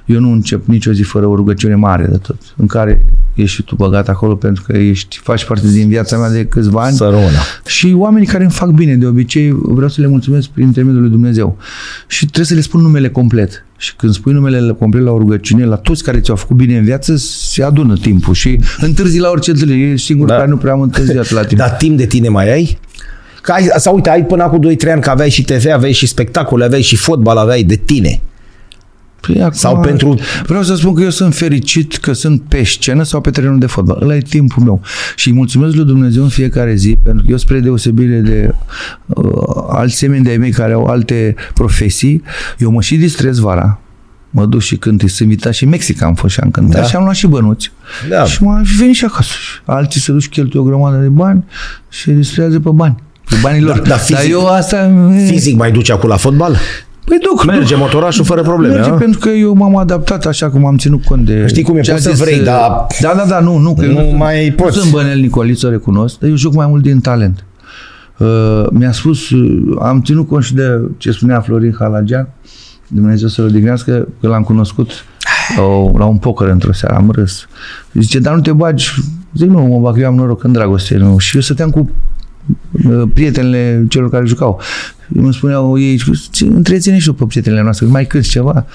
Eu 0.05 0.19
nu 0.19 0.31
încep 0.31 0.65
nicio 0.65 0.91
zi 0.91 1.01
fără 1.01 1.25
o 1.25 1.35
rugăciune 1.35 1.75
mare 1.75 2.05
de 2.05 2.17
tot, 2.17 2.37
în 2.57 2.67
care 2.67 3.05
ești 3.33 3.55
și 3.55 3.63
tu 3.63 3.75
băgat 3.75 4.09
acolo 4.09 4.35
pentru 4.35 4.63
că 4.67 4.77
ești, 4.77 5.19
faci 5.23 5.45
parte 5.45 5.67
din 5.71 5.87
viața 5.87 6.17
mea 6.17 6.31
de 6.31 6.45
câțiva 6.45 6.83
ani. 6.83 6.95
Sărăuna. 6.95 7.39
Și 7.65 7.93
oamenii 7.97 8.27
care 8.27 8.43
îmi 8.43 8.51
fac 8.51 8.69
bine, 8.69 8.95
de 8.95 9.05
obicei, 9.05 9.51
vreau 9.61 9.89
să 9.89 10.01
le 10.01 10.07
mulțumesc 10.07 10.47
prin 10.47 10.65
intermediul 10.65 11.01
lui 11.01 11.11
Dumnezeu. 11.11 11.57
Și 12.07 12.25
trebuie 12.25 12.45
să 12.45 12.53
le 12.53 12.61
spun 12.61 12.81
numele 12.81 13.09
complet. 13.09 13.63
Și 13.81 13.95
când 13.95 14.13
spui 14.13 14.33
numele 14.33 14.71
complet 14.71 15.03
la 15.03 15.11
o 15.11 15.17
rugăciune, 15.17 15.65
la 15.65 15.75
toți 15.75 16.03
care 16.03 16.19
ți-au 16.19 16.35
făcut 16.35 16.55
bine 16.55 16.77
în 16.77 16.83
viață, 16.83 17.15
se 17.15 17.63
adună 17.63 17.97
timpul 18.01 18.33
și 18.33 18.59
întârzi 18.79 19.19
la 19.19 19.29
orice 19.29 19.51
întâlnire. 19.51 19.89
Ești 19.89 20.05
singur 20.05 20.27
da. 20.27 20.35
care 20.35 20.47
nu 20.47 20.57
prea 20.57 20.71
am 20.71 20.81
întârziat 20.81 21.31
la 21.31 21.43
timp. 21.43 21.59
Dar 21.59 21.69
timp 21.69 21.97
de 21.97 22.05
tine 22.05 22.29
mai 22.29 22.51
ai? 22.51 22.79
Că 23.41 23.51
ai, 23.51 23.69
sau 23.77 23.95
uite, 23.95 24.09
ai 24.09 24.25
până 24.25 24.43
acum 24.43 24.75
2-3 24.87 24.91
ani 24.91 25.01
că 25.01 25.09
aveai 25.09 25.29
și 25.29 25.43
TV, 25.43 25.65
aveai 25.73 25.91
și 25.91 26.05
spectacole, 26.05 26.65
aveai 26.65 26.81
și 26.81 26.95
fotbal, 26.95 27.37
aveai 27.37 27.63
de 27.63 27.75
tine. 27.75 28.21
Păi 29.21 29.41
acum, 29.41 29.53
sau 29.53 29.79
pentru... 29.79 30.19
Vreau 30.45 30.63
să 30.63 30.75
spun 30.75 30.93
că 30.93 31.01
eu 31.01 31.09
sunt 31.09 31.35
fericit 31.35 31.97
că 31.97 32.13
sunt 32.13 32.41
pe 32.47 32.63
scenă 32.63 33.03
sau 33.03 33.21
pe 33.21 33.29
terenul 33.29 33.59
de 33.59 33.65
fotbal. 33.65 33.99
Ăla 34.01 34.15
e 34.15 34.19
timpul 34.19 34.63
meu. 34.63 34.81
Și 35.15 35.27
îi 35.27 35.33
mulțumesc 35.33 35.75
lui 35.75 35.85
Dumnezeu 35.85 36.23
în 36.23 36.29
fiecare 36.29 36.75
zi, 36.75 36.97
pentru 37.03 37.25
că 37.25 37.31
eu, 37.31 37.37
spre 37.37 37.59
deosebire 37.59 38.19
de 38.19 38.53
uh, 39.05 39.65
alți 39.69 39.95
semeni 39.95 40.23
de 40.23 40.35
mei 40.35 40.51
care 40.51 40.73
au 40.73 40.85
alte 40.85 41.35
profesii, 41.53 42.23
eu 42.57 42.71
mă 42.71 42.81
și 42.81 42.95
distrez 42.95 43.37
vara. 43.37 43.79
Mă 44.29 44.45
duc 44.45 44.61
și 44.61 44.75
cânt, 44.75 44.99
sunt 44.99 45.19
invitat 45.19 45.53
și 45.53 45.63
în 45.63 45.69
Mexic 45.69 46.01
am 46.01 46.13
fost 46.13 46.33
și 46.33 46.39
am 46.39 46.51
cântat 46.51 46.81
da. 46.81 46.87
și 46.87 46.95
am 46.95 47.03
luat 47.03 47.15
și 47.15 47.27
bănuți. 47.27 47.71
Da. 48.09 48.23
Și 48.25 48.43
m-am 48.43 48.65
venit 48.77 48.95
și 48.95 49.05
acasă. 49.05 49.31
Alții 49.65 50.01
se 50.01 50.11
duc 50.11 50.21
și 50.21 50.29
cheltuie 50.29 50.61
o 50.61 50.65
grămadă 50.65 50.97
de 50.97 51.07
bani 51.07 51.43
și 51.89 52.11
distrează 52.11 52.59
pe 52.59 52.69
bani. 52.69 52.95
Pe 53.29 53.35
banii 53.41 53.61
lor. 53.61 53.79
Da, 53.79 53.89
da, 53.89 53.97
fizic, 53.97 54.15
Dar 54.15 54.25
eu 54.25 54.47
asta... 54.47 54.91
Fizic 55.27 55.57
mai 55.57 55.71
duci 55.71 55.89
acum 55.89 56.09
la 56.09 56.17
fotbal? 56.17 56.57
Păi 57.09 57.17
duc. 57.31 57.45
Merge 57.45 57.73
duc. 57.73 57.83
motorașul 57.83 58.25
fără 58.25 58.41
probleme, 58.41 58.73
Merge 58.73 58.89
a? 58.89 58.93
pentru 58.93 59.19
că 59.19 59.29
eu 59.29 59.53
m-am 59.53 59.75
adaptat 59.77 60.25
așa 60.25 60.49
cum 60.49 60.65
am 60.65 60.77
ținut 60.77 61.03
cont 61.03 61.25
de... 61.25 61.47
Știi 61.47 61.63
cum 61.63 61.75
e, 61.77 61.81
ce 61.81 61.91
a 61.91 61.93
poți 61.93 62.05
să 62.05 62.11
zis, 62.11 62.19
vrei, 62.23 62.39
uh, 62.39 62.43
dar- 62.45 62.87
Da, 63.01 63.13
da, 63.17 63.23
da, 63.27 63.39
nu, 63.39 63.57
nu. 63.57 63.73
Că 63.73 63.85
Nu 63.85 63.99
eu 64.01 64.17
mai 64.17 64.47
nu 64.49 64.55
poți. 64.63 64.77
sunt 64.77 64.91
bănel 64.91 65.19
Nicoliță, 65.19 65.69
recunosc, 65.69 66.19
dar 66.19 66.29
eu 66.29 66.35
joc 66.35 66.53
mai 66.53 66.67
mult 66.67 66.81
din 66.83 66.99
talent. 66.99 67.45
Uh, 68.17 68.65
mi-a 68.71 68.91
spus, 68.91 69.29
uh, 69.29 69.75
am 69.81 70.01
ținut 70.01 70.27
cont 70.27 70.43
și 70.43 70.53
de 70.53 70.81
ce 70.97 71.11
spunea 71.11 71.39
Florin 71.41 71.75
Halagian, 71.79 72.27
Dumnezeu 72.87 73.27
să-l 73.27 73.45
odihnească, 73.45 74.07
că 74.21 74.27
l-am 74.27 74.43
cunoscut 74.43 74.89
la, 75.57 75.63
o, 75.63 75.91
la 75.97 76.05
un 76.05 76.17
poker 76.17 76.47
într-o 76.47 76.73
seară, 76.73 76.95
am 76.95 77.11
râs. 77.11 77.47
Zice, 77.93 78.19
dar 78.19 78.33
nu 78.35 78.41
te 78.41 78.51
bagi? 78.51 78.89
Zic, 79.35 79.49
nu, 79.49 79.61
mă 79.65 79.79
bag, 79.79 79.99
eu 79.99 80.07
am 80.07 80.15
noroc 80.15 80.43
în 80.43 80.51
dragoste. 80.51 80.97
Nu. 80.97 81.17
Și 81.17 81.35
eu 81.35 81.41
stăteam 81.41 81.69
cu 81.69 81.89
uh, 82.89 83.03
prietenele 83.13 83.85
celor 83.89 84.09
care 84.09 84.25
jucau. 84.25 84.59
Îmi 85.15 85.33
spuneau 85.33 85.79
ei, 85.79 86.01
"Ce, 86.31 86.45
întreține 86.45 86.97
și 86.97 87.05
după 87.05 87.25
prietenele 87.25 87.61
noastre, 87.61 87.85
mai 87.85 88.07
cânti 88.07 88.29
ceva. 88.29 88.65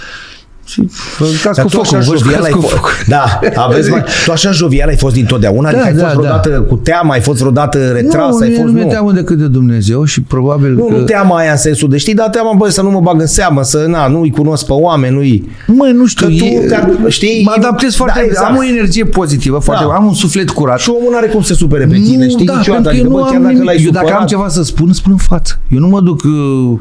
Și 0.66 0.88
vă 1.18 1.26
jucați 1.26 1.56
Dar 1.56 1.64
cu 1.64 1.70
tu 1.70 1.80
așa 1.80 2.00
focul, 2.00 2.12
vă 2.12 2.16
jovial 2.16 2.32
jucați 2.34 2.46
ai 2.46 2.52
cu 2.52 2.60
fost. 2.60 2.74
focul. 2.74 2.90
Da, 3.06 3.40
aveți 3.54 3.90
mai... 3.90 4.04
Tu 4.24 4.32
așa 4.32 4.50
jovial 4.50 4.88
ai 4.88 4.96
fost 4.96 5.14
dintotdeauna? 5.14 5.70
Da, 5.72 5.78
adică 5.78 5.86
ai 5.86 5.94
da, 5.94 6.02
fost 6.02 6.14
da. 6.14 6.20
vreodată 6.20 6.48
cu 6.68 6.74
teamă, 6.74 7.12
ai 7.12 7.20
fost 7.20 7.38
vreodată 7.38 7.78
retras, 7.92 8.30
nu, 8.30 8.36
ai 8.36 8.48
mie 8.48 8.56
fost... 8.56 8.66
nu 8.68 8.72
mi-e 8.72 8.84
teamă 8.84 9.12
decât 9.12 9.38
de 9.38 9.46
Dumnezeu 9.46 10.04
și 10.04 10.20
probabil 10.22 10.72
Nu, 10.74 10.84
că... 10.84 10.94
nu 10.94 11.02
teama 11.02 11.36
aia 11.36 11.50
în 11.50 11.56
sensul 11.56 11.88
de 11.88 11.96
știi, 11.96 12.14
dar 12.14 12.28
teama, 12.28 12.52
băi, 12.56 12.72
să 12.72 12.82
nu 12.82 12.90
mă 12.90 13.00
bag 13.00 13.20
în 13.20 13.26
seamă, 13.26 13.62
să 13.62 13.84
na, 13.88 14.06
nu-i 14.06 14.30
cunosc 14.30 14.66
pe 14.66 14.72
oameni, 14.72 15.14
nu-i... 15.14 15.48
Măi, 15.66 15.92
nu 15.92 16.06
știu, 16.06 16.26
Că 16.26 16.32
tu 16.32 16.44
e, 16.44 16.58
te- 16.68 17.08
știi, 17.10 17.42
mă 17.44 17.52
adaptez 17.56 17.94
foarte 17.94 18.14
da, 18.18 18.20
bine, 18.22 18.32
exact. 18.32 18.50
am 18.50 18.56
o 18.56 18.64
energie 18.64 19.04
pozitivă, 19.04 19.58
foarte, 19.58 19.84
Da. 19.88 19.94
am 19.94 20.06
un 20.06 20.14
suflet 20.14 20.50
curat. 20.50 20.78
Și 20.78 20.90
omul 20.90 21.10
nu 21.10 21.16
are 21.16 21.26
cum 21.26 21.40
să 21.42 21.46
se 21.46 21.54
supere 21.58 21.84
pe 21.86 21.96
tine, 21.96 22.28
știi, 22.28 22.46
da, 22.46 22.56
niciodată. 22.56 22.82
pentru 22.82 22.82
că 22.82 22.88
Adică, 22.88 23.04
eu 23.04 23.10
nu 23.10 23.16
bă, 23.18 23.24
chiar 23.24 23.34
am 23.36 23.42
dacă 23.42 23.52
nimic. 23.52 23.66
l-ai 23.66 23.82
Eu 23.84 23.90
dacă 23.90 24.04
am 24.04 24.10
supărat, 24.10 24.28
ceva 24.28 24.48
să 24.48 24.62
spun, 24.62 24.92
spun 24.92 25.12
în 25.12 25.18
față. 25.18 25.58
Eu 25.70 25.78
nu 25.78 25.88
mă 25.88 26.00
duc 26.00 26.22
uh, 26.24 26.30
uh, 26.30 26.78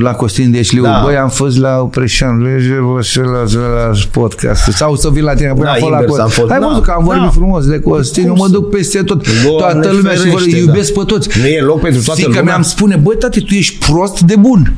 la 0.00 0.12
Costin 0.12 0.50
Deșliu, 0.50 0.82
Da. 0.82 0.88
da. 0.90 1.00
băi, 1.04 1.16
am 1.16 1.28
fost 1.28 1.58
la 1.58 1.78
Opreșan, 1.80 2.42
lege, 2.42 2.74
bă, 2.92 3.02
și 3.02 3.18
la, 3.18 3.24
la 3.52 3.90
podcast. 4.10 4.62
Sau 4.62 4.96
să 4.96 5.08
vin 5.08 5.22
la 5.24 5.34
tine, 5.34 5.52
băi, 5.56 5.62
Da, 5.64 5.70
am 5.70 5.76
fost 5.78 5.90
la 5.90 5.98
invers, 5.98 6.06
Costin. 6.18 6.22
am 6.24 6.28
fost, 6.30 6.50
Hai 6.50 6.60
da. 6.60 6.66
văzut 6.66 6.82
că 6.84 6.90
am 6.96 7.04
vorbit 7.04 7.22
Da. 7.22 7.28
frumos 7.30 7.66
de 7.66 7.78
Costin, 7.80 8.22
eu 8.26 8.28
Cum 8.32 8.38
mă 8.38 8.46
să- 8.46 8.52
duc 8.52 8.70
peste 8.70 9.02
tot. 9.02 9.22
Doamne 9.44 9.58
Toată 9.80 9.96
lumea 9.96 10.12
și 10.12 10.28
vă 10.28 10.36
ferește, 10.36 10.58
iubesc 10.58 10.92
da. 10.92 11.00
pe 11.00 11.06
toți. 11.06 11.28
Nu 11.40 11.46
e 11.46 11.60
loc 11.60 11.80
pentru 11.80 12.02
toată 12.02 12.20
Fiica 12.20 12.28
lumea. 12.28 12.44
mea 12.44 12.54
îmi 12.54 12.64
spune, 12.64 12.96
băi, 12.96 13.16
tati, 13.18 13.40
tu 13.44 13.54
ești 13.54 13.90
prost 13.90 14.20
de 14.20 14.36
bun. 14.36 14.72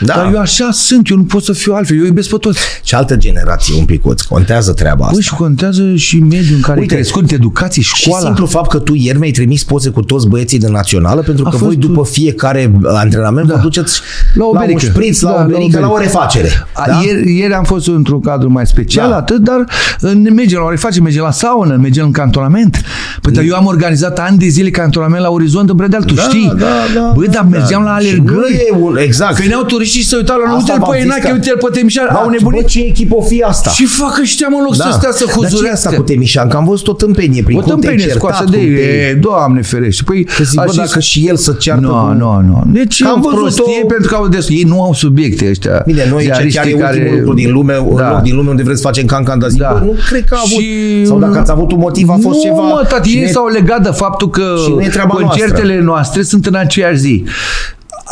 Da. 0.00 0.14
Dar 0.14 0.30
eu 0.32 0.38
așa 0.40 0.68
sunt, 0.72 1.08
eu 1.10 1.16
nu 1.16 1.22
pot 1.24 1.42
să 1.44 1.52
fiu 1.52 1.72
altfel, 1.74 1.98
eu 1.98 2.04
iubesc 2.04 2.28
pe 2.28 2.36
toți. 2.36 2.58
Și 2.82 2.94
altă 2.94 3.16
generație 3.16 3.74
un 3.78 3.84
picuț, 3.84 4.22
contează 4.22 4.72
treaba 4.72 5.02
asta. 5.04 5.12
Băi, 5.14 5.22
și 5.22 5.34
contează 5.34 5.94
și 5.94 6.18
mediul 6.18 6.54
în 6.54 6.60
care 6.60 6.80
Uite, 6.80 6.94
ai 6.94 7.00
crescut, 7.00 7.30
educație, 7.30 7.82
Și 7.82 7.94
școala. 7.94 8.24
simplu 8.24 8.46
fapt 8.46 8.70
că 8.70 8.78
tu 8.78 8.94
ieri 8.94 9.18
mi-ai 9.18 9.30
trimis 9.30 9.64
poze 9.64 9.88
cu 9.90 10.02
toți 10.02 10.28
băieții 10.28 10.58
de 10.58 10.68
națională, 10.68 11.20
pentru 11.20 11.44
A 11.46 11.50
că 11.50 11.56
fost 11.56 11.66
voi 11.66 11.76
după 11.80 12.04
fiecare 12.04 12.72
antrenament 12.84 13.46
Da. 13.48 13.54
vă 13.54 13.60
duceți 13.60 14.00
La 14.34 14.44
o 14.44 14.52
la 14.52 14.60
un 14.60 14.66
berică. 14.66 14.86
șpriț, 14.86 15.20
la 15.20 15.30
Da, 15.30 15.34
o 15.34 15.38
la 15.38 15.44
o 15.44 15.48
berică, 15.48 15.78
la 15.80 15.86
o 15.86 15.94
berică. 15.94 16.12
refacere. 16.12 16.48
A, 16.72 16.84
Da? 16.86 17.00
Ieri, 17.04 17.36
ieri 17.36 17.52
am 17.52 17.64
fost 17.64 17.88
într-un 17.88 18.20
cadru 18.20 18.50
mai 18.50 18.66
special, 18.66 19.04
Da. 19.08 19.10
da. 19.12 19.16
atât, 19.18 19.38
dar 19.42 19.64
uh, 20.00 20.10
ne 20.12 20.30
mergem 20.30 20.58
la 20.58 20.64
o 20.64 20.70
refacere, 20.70 21.02
mergem 21.02 21.22
la 21.22 21.30
saună, 21.30 21.76
mergem 21.80 22.04
în 22.04 22.10
cantonament. 22.12 22.80
Păi, 23.22 23.32
dar 23.32 23.44
eu 23.44 23.54
am 23.56 23.66
organizat 23.66 24.18
ani 24.18 24.38
de 24.38 24.46
zile 24.48 24.70
cantonament 24.70 25.22
la 25.22 25.28
Orizont 25.30 25.68
în 25.70 25.76
Predeal, 25.76 26.02
tu 26.02 26.14
Da, 26.14 26.22
știi? 26.22 26.52
da, 26.58 26.66
da, 26.94 27.12
Băi, 27.14 27.26
dar 27.28 27.46
mergeam 27.50 27.82
la 27.82 27.98
Și 27.98 28.06
alergări. 28.08 28.38
nu 28.38 28.46
e 28.46 28.78
un, 28.80 28.96
exact. 28.96 29.40
Veneau 29.40 29.59
turiștii 29.62 30.00
și 30.00 30.06
se 30.08 30.16
uitau 30.16 30.38
la 30.38 30.46
noi, 30.50 30.56
Asta 30.56 30.72
uite-l 30.72 30.84
v-am 30.86 30.90
pe 30.94 31.00
zis 31.02 31.06
Enache, 31.10 31.26
că- 31.28 31.32
uite-l 31.32 31.56
pe 31.70 31.78
Temișan, 31.78 32.06
Da, 32.12 32.18
au 32.18 32.24
bă, 32.24 32.30
nebunit. 32.30 32.66
ce 32.66 32.80
echipă 32.80 33.14
o 33.16 33.22
fi 33.22 33.42
asta? 33.42 33.70
Și 33.70 33.84
fac 33.84 34.18
ăștia, 34.22 34.48
mă, 34.48 34.56
în 34.58 34.64
loc 34.64 34.74
să 34.74 34.88
stea 34.90 34.90
să 34.90 35.00
Dar 35.02 35.12
ce 35.12 35.22
e 35.24 35.24
asta 35.26 35.46
huzurească. 35.48 35.94
cu 35.94 36.02
Temișan? 36.02 36.48
Că 36.48 36.56
am 36.56 36.64
văzut 36.64 36.88
o 36.88 36.92
tâmpenie 36.92 37.42
prin 37.42 37.56
O 37.56 37.60
cum 37.60 37.66
te-ai 37.68 37.76
tâmpenie 37.80 38.04
certat, 38.04 38.18
scoasă 38.20 38.42
cum 38.42 38.52
de 38.52 38.58
ei. 38.58 38.74
te-ai- 38.74 39.10
E, 39.10 39.14
Doamne 39.14 39.62
ferește. 39.62 40.02
Păi, 40.06 40.24
Că 40.24 40.44
zic, 40.44 40.58
a 40.60 40.64
bă, 40.64 40.70
zis- 40.70 40.80
dacă 40.80 41.00
și 41.00 41.26
el 41.28 41.36
să 41.36 41.52
ceartă 41.58 41.86
Nu, 41.86 41.92
cu... 41.92 42.12
nu, 42.18 42.40
nu. 42.46 42.62
Deci 42.66 43.02
Că 43.02 43.08
am 43.08 43.14
am 43.14 43.20
văzut 43.20 43.38
prostie 43.38 43.80
o- 43.82 43.86
pentru 43.86 44.08
că 44.08 44.14
au 44.14 44.28
des... 44.28 44.48
ei 44.48 44.62
nu 44.66 44.82
au 44.82 44.94
subiecte 44.94 45.48
ăștia. 45.50 45.82
Bine, 45.86 46.06
noi 46.10 46.18
ce 46.18 46.24
ziariștii 46.24 46.74
chiar 46.74 46.94
e 46.94 46.98
ultimul 46.98 47.18
lucru 47.18 47.34
din 47.34 47.52
lume, 47.52 47.76
un 47.76 47.96
Da. 47.96 48.10
loc 48.10 48.20
din 48.20 48.34
lume 48.36 48.50
unde 48.50 48.62
vreți 48.62 48.80
să 48.80 48.86
facem 48.86 49.04
cancan, 49.06 49.38
dar 49.38 49.48
zic, 49.48 49.60
Da. 49.60 49.76
bă, 49.78 49.84
nu 49.84 49.94
cred 50.08 50.24
că 50.24 50.34
a 50.34 50.40
avut. 50.44 50.62
Și- 50.62 51.06
Sau 51.06 51.18
dacă 51.18 51.38
ați 51.38 51.50
avut 51.50 51.72
un 51.72 51.78
motiv, 51.78 52.08
a 52.08 52.12
fost 52.22 52.36
nu, 52.36 52.42
ceva... 52.42 52.56
mă, 52.60 52.84
tati, 52.88 53.08
și 53.08 53.16
ei 53.16 53.22
ne- 53.24 53.30
s-au 53.30 53.46
legat 53.46 53.82
de 53.82 53.90
faptul 53.90 54.30
că 54.30 54.54
Și 54.64 54.70
nu 54.72 54.80
e 54.80 54.88
treaba 54.88 55.14
concertele 55.14 55.80
noastre 55.80 56.22
sunt 56.22 56.46
în 56.46 56.54
aceeași 56.54 56.98
zi. 56.98 57.24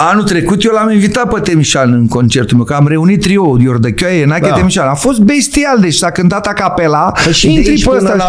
Anul 0.00 0.22
trecut 0.22 0.64
eu 0.64 0.72
l-am 0.72 0.90
invitat 0.90 1.32
pe 1.34 1.40
Temișan 1.40 1.92
în 1.92 2.08
concertul 2.08 2.56
meu, 2.56 2.64
că 2.66 2.74
am 2.74 2.86
reunit 2.88 3.20
trio, 3.20 3.56
Iordăchioaie, 3.60 4.20
Enache, 4.20 4.40
Da. 4.40 4.48
da. 4.48 4.54
Temișan. 4.54 4.88
A 4.88 4.94
fost 4.94 5.18
bestial, 5.20 5.78
deci 5.80 5.94
s-a 5.94 6.10
cântat 6.10 6.46
a 6.46 6.52
capela. 6.52 7.12
Păi 7.24 7.32
și 7.32 7.46
de 7.46 7.52
intri 7.52 7.70
aici 7.70 7.82
pe 7.84 7.88
până 7.88 8.00
ăsta. 8.02 8.14
la- 8.16 8.24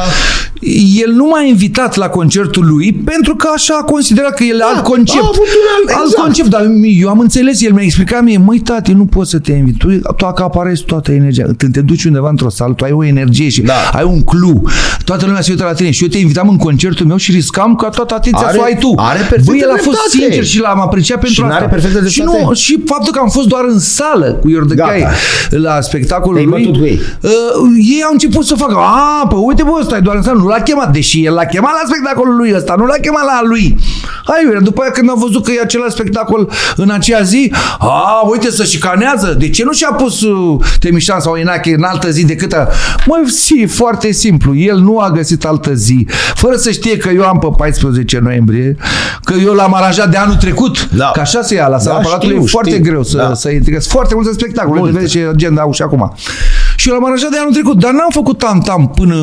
El 1.05 1.11
nu 1.11 1.25
m-a 1.25 1.41
invitat 1.41 1.95
la 1.95 2.07
concertul 2.09 2.65
lui 2.67 2.93
pentru 2.93 3.35
că 3.35 3.47
așa 3.55 3.77
a 3.81 3.83
considerat 3.83 4.33
că 4.35 4.43
el 4.43 4.61
are 4.61 4.75
alt 4.75 4.83
concept. 4.83 5.23
a 5.23 5.27
avut 5.33 5.37
un 5.45 5.67
alt- 5.77 5.89
alt 5.99 6.05
exact. 6.07 6.23
concept, 6.23 6.49
dar 6.49 6.65
eu 6.81 7.09
am 7.09 7.19
înțeles, 7.19 7.61
el 7.61 7.73
mi-a 7.73 7.83
explicat 7.83 8.23
mie, 8.23 8.37
măi 8.37 8.59
tati, 8.59 8.91
nu 8.93 9.05
poți 9.05 9.29
să 9.29 9.39
te 9.39 9.51
invit, 9.51 9.77
tu, 9.77 9.87
tu 10.17 10.25
acaparezi 10.25 10.83
toată 10.83 11.11
energia. 11.11 11.43
Când 11.57 11.73
te 11.73 11.81
duci 11.81 12.03
undeva 12.03 12.29
într-o 12.29 12.49
sală, 12.49 12.73
tu 12.73 12.83
ai 12.83 12.91
o 12.91 13.03
energie 13.05 13.49
și 13.49 13.61
Da. 13.61 13.73
ai 13.93 14.03
un 14.03 14.21
clu. 14.23 14.61
Toată 15.05 15.25
lumea 15.25 15.41
se 15.41 15.51
uită 15.51 15.63
la 15.63 15.73
tine 15.73 15.91
și 15.91 16.03
eu 16.03 16.09
te 16.09 16.17
invitam 16.17 16.49
în 16.49 16.57
concertul 16.57 17.05
meu 17.05 17.17
și 17.17 17.31
riscam 17.31 17.75
ca 17.75 17.89
toată 17.89 18.13
atenția 18.13 18.45
Are- 18.47 18.55
să 18.57 18.59
o 18.61 18.63
ai 18.63 18.77
tu. 18.79 18.93
are 18.97 19.17
perfectă 19.19 19.43
Băi, 19.51 19.59
el 19.61 19.69
a 19.69 19.75
fost 19.75 19.85
dreptate. 19.97 20.09
sincer 20.33 20.43
și 20.45 20.59
l-am 20.59 20.79
apreciat 20.81 21.19
pentru 21.19 21.45
n-are 21.45 21.58
asta. 21.65 21.75
perfectă 21.75 22.07
și, 22.07 22.17
dreptate. 22.17 22.43
nu, 22.43 22.53
și 22.53 22.83
faptul 22.85 23.13
că 23.13 23.19
am 23.19 23.29
fost 23.29 23.47
doar 23.47 23.63
în 23.67 23.79
sală 23.79 24.37
cu 24.41 24.49
Iordăchai 24.49 24.99
Gata. 24.99 25.13
la 25.49 25.81
spectacolul 25.81 26.33
Te-ai 26.35 26.45
lui, 26.45 26.63
bătut 26.65 26.79
cu 26.79 26.85
ei. 26.85 26.99
Uh, 27.21 27.31
ei 27.77 28.01
au 28.05 28.11
început 28.11 28.45
să 28.45 28.55
facă, 28.55 28.75
a, 28.75 29.27
păi 29.27 29.39
uite 29.41 29.63
bă, 29.63 29.77
ăsta 29.79 29.95
e 29.97 29.99
doar 29.99 30.15
în 30.15 30.21
sală, 30.23 30.37
nu 30.39 30.47
l-a 30.47 30.61
chemat, 30.61 30.91
deși 30.91 31.25
el 31.25 31.33
l-a 31.33 31.45
chemat 31.45 31.71
la 31.71 31.87
spectacolul 31.89 32.35
lui 32.35 32.53
ăsta, 32.55 32.75
nu 32.77 32.85
l-a 32.85 32.97
chemat 33.01 33.23
la 33.25 33.37
al 33.41 33.47
lui. 33.47 33.77
Hai, 34.25 34.41
iurea, 34.45 34.59
după 34.59 34.81
aia 34.81 34.91
când 34.91 35.09
am 35.09 35.19
văzut 35.19 35.43
că 35.43 35.51
e 35.51 35.61
același 35.63 35.91
spectacol 35.91 36.49
în 36.75 36.89
aceea 36.89 37.21
zi, 37.21 37.51
a, 37.79 38.21
uite 38.31 38.51
să 38.51 38.63
șicanează, 38.63 39.35
de 39.39 39.49
ce 39.49 39.63
nu 39.63 39.71
și-a 39.71 39.91
pus 39.91 40.21
uh, 40.21 40.59
Temișan 40.79 41.19
sau 41.19 41.35
Enache 41.35 41.73
în 41.77 41.83
altă 41.83 42.09
zi 42.09 42.25
decât 42.25 42.53
a... 42.53 42.67
Măi, 43.05 43.29
si, 43.29 43.65
foarte 43.65 44.11
simplu, 44.11 44.55
el 44.55 44.77
nu 44.77 44.97
a 44.97 45.11
găsit 45.11 45.45
altă 45.45 45.73
zi, 45.73 46.07
fără 46.35 46.55
să 46.55 46.71
știe 46.71 46.97
că 46.97 47.09
eu 47.09 47.23
am 47.23 47.39
pe 47.39 47.47
14 47.57 48.19
noiembrie, 48.23 48.77
că 49.23 49.33
eu 49.45 49.53
l-am 49.53 49.73
aranjat 49.73 50.09
de 50.09 50.17
anul 50.17 50.35
trecut, 50.35 50.89
Da. 50.91 51.11
că 51.13 51.19
așa 51.19 51.41
se 51.49 51.55
ia 51.55 51.67
la 51.67 51.79
sala 51.79 51.95
Da, 51.95 52.01
Palatului, 52.01 52.33
știu, 52.35 52.45
e 52.47 52.49
foarte 52.49 52.69
știu. 52.69 52.83
greu 52.83 53.03
să, 53.03 53.17
Da. 53.17 53.33
să 53.33 53.49
integrez 53.49 53.87
foarte 53.87 54.15
multe 54.15 54.31
spectacole, 54.33 54.79
Multe. 54.79 54.93
de 54.93 54.99
vezi 54.99 55.11
ce 55.11 55.27
agenda 55.33 55.61
au 55.61 55.71
și 55.71 55.81
acum. 55.81 56.13
Și 56.79 56.87
eu 56.89 56.93
l-am 56.95 57.05
aranjat 57.05 57.29
de 57.31 57.37
anul 57.37 57.51
trecut, 57.53 57.77
dar 57.79 57.91
n-am 57.91 58.11
făcut 58.19 58.37
tam-tam 58.37 58.91
până 58.95 59.15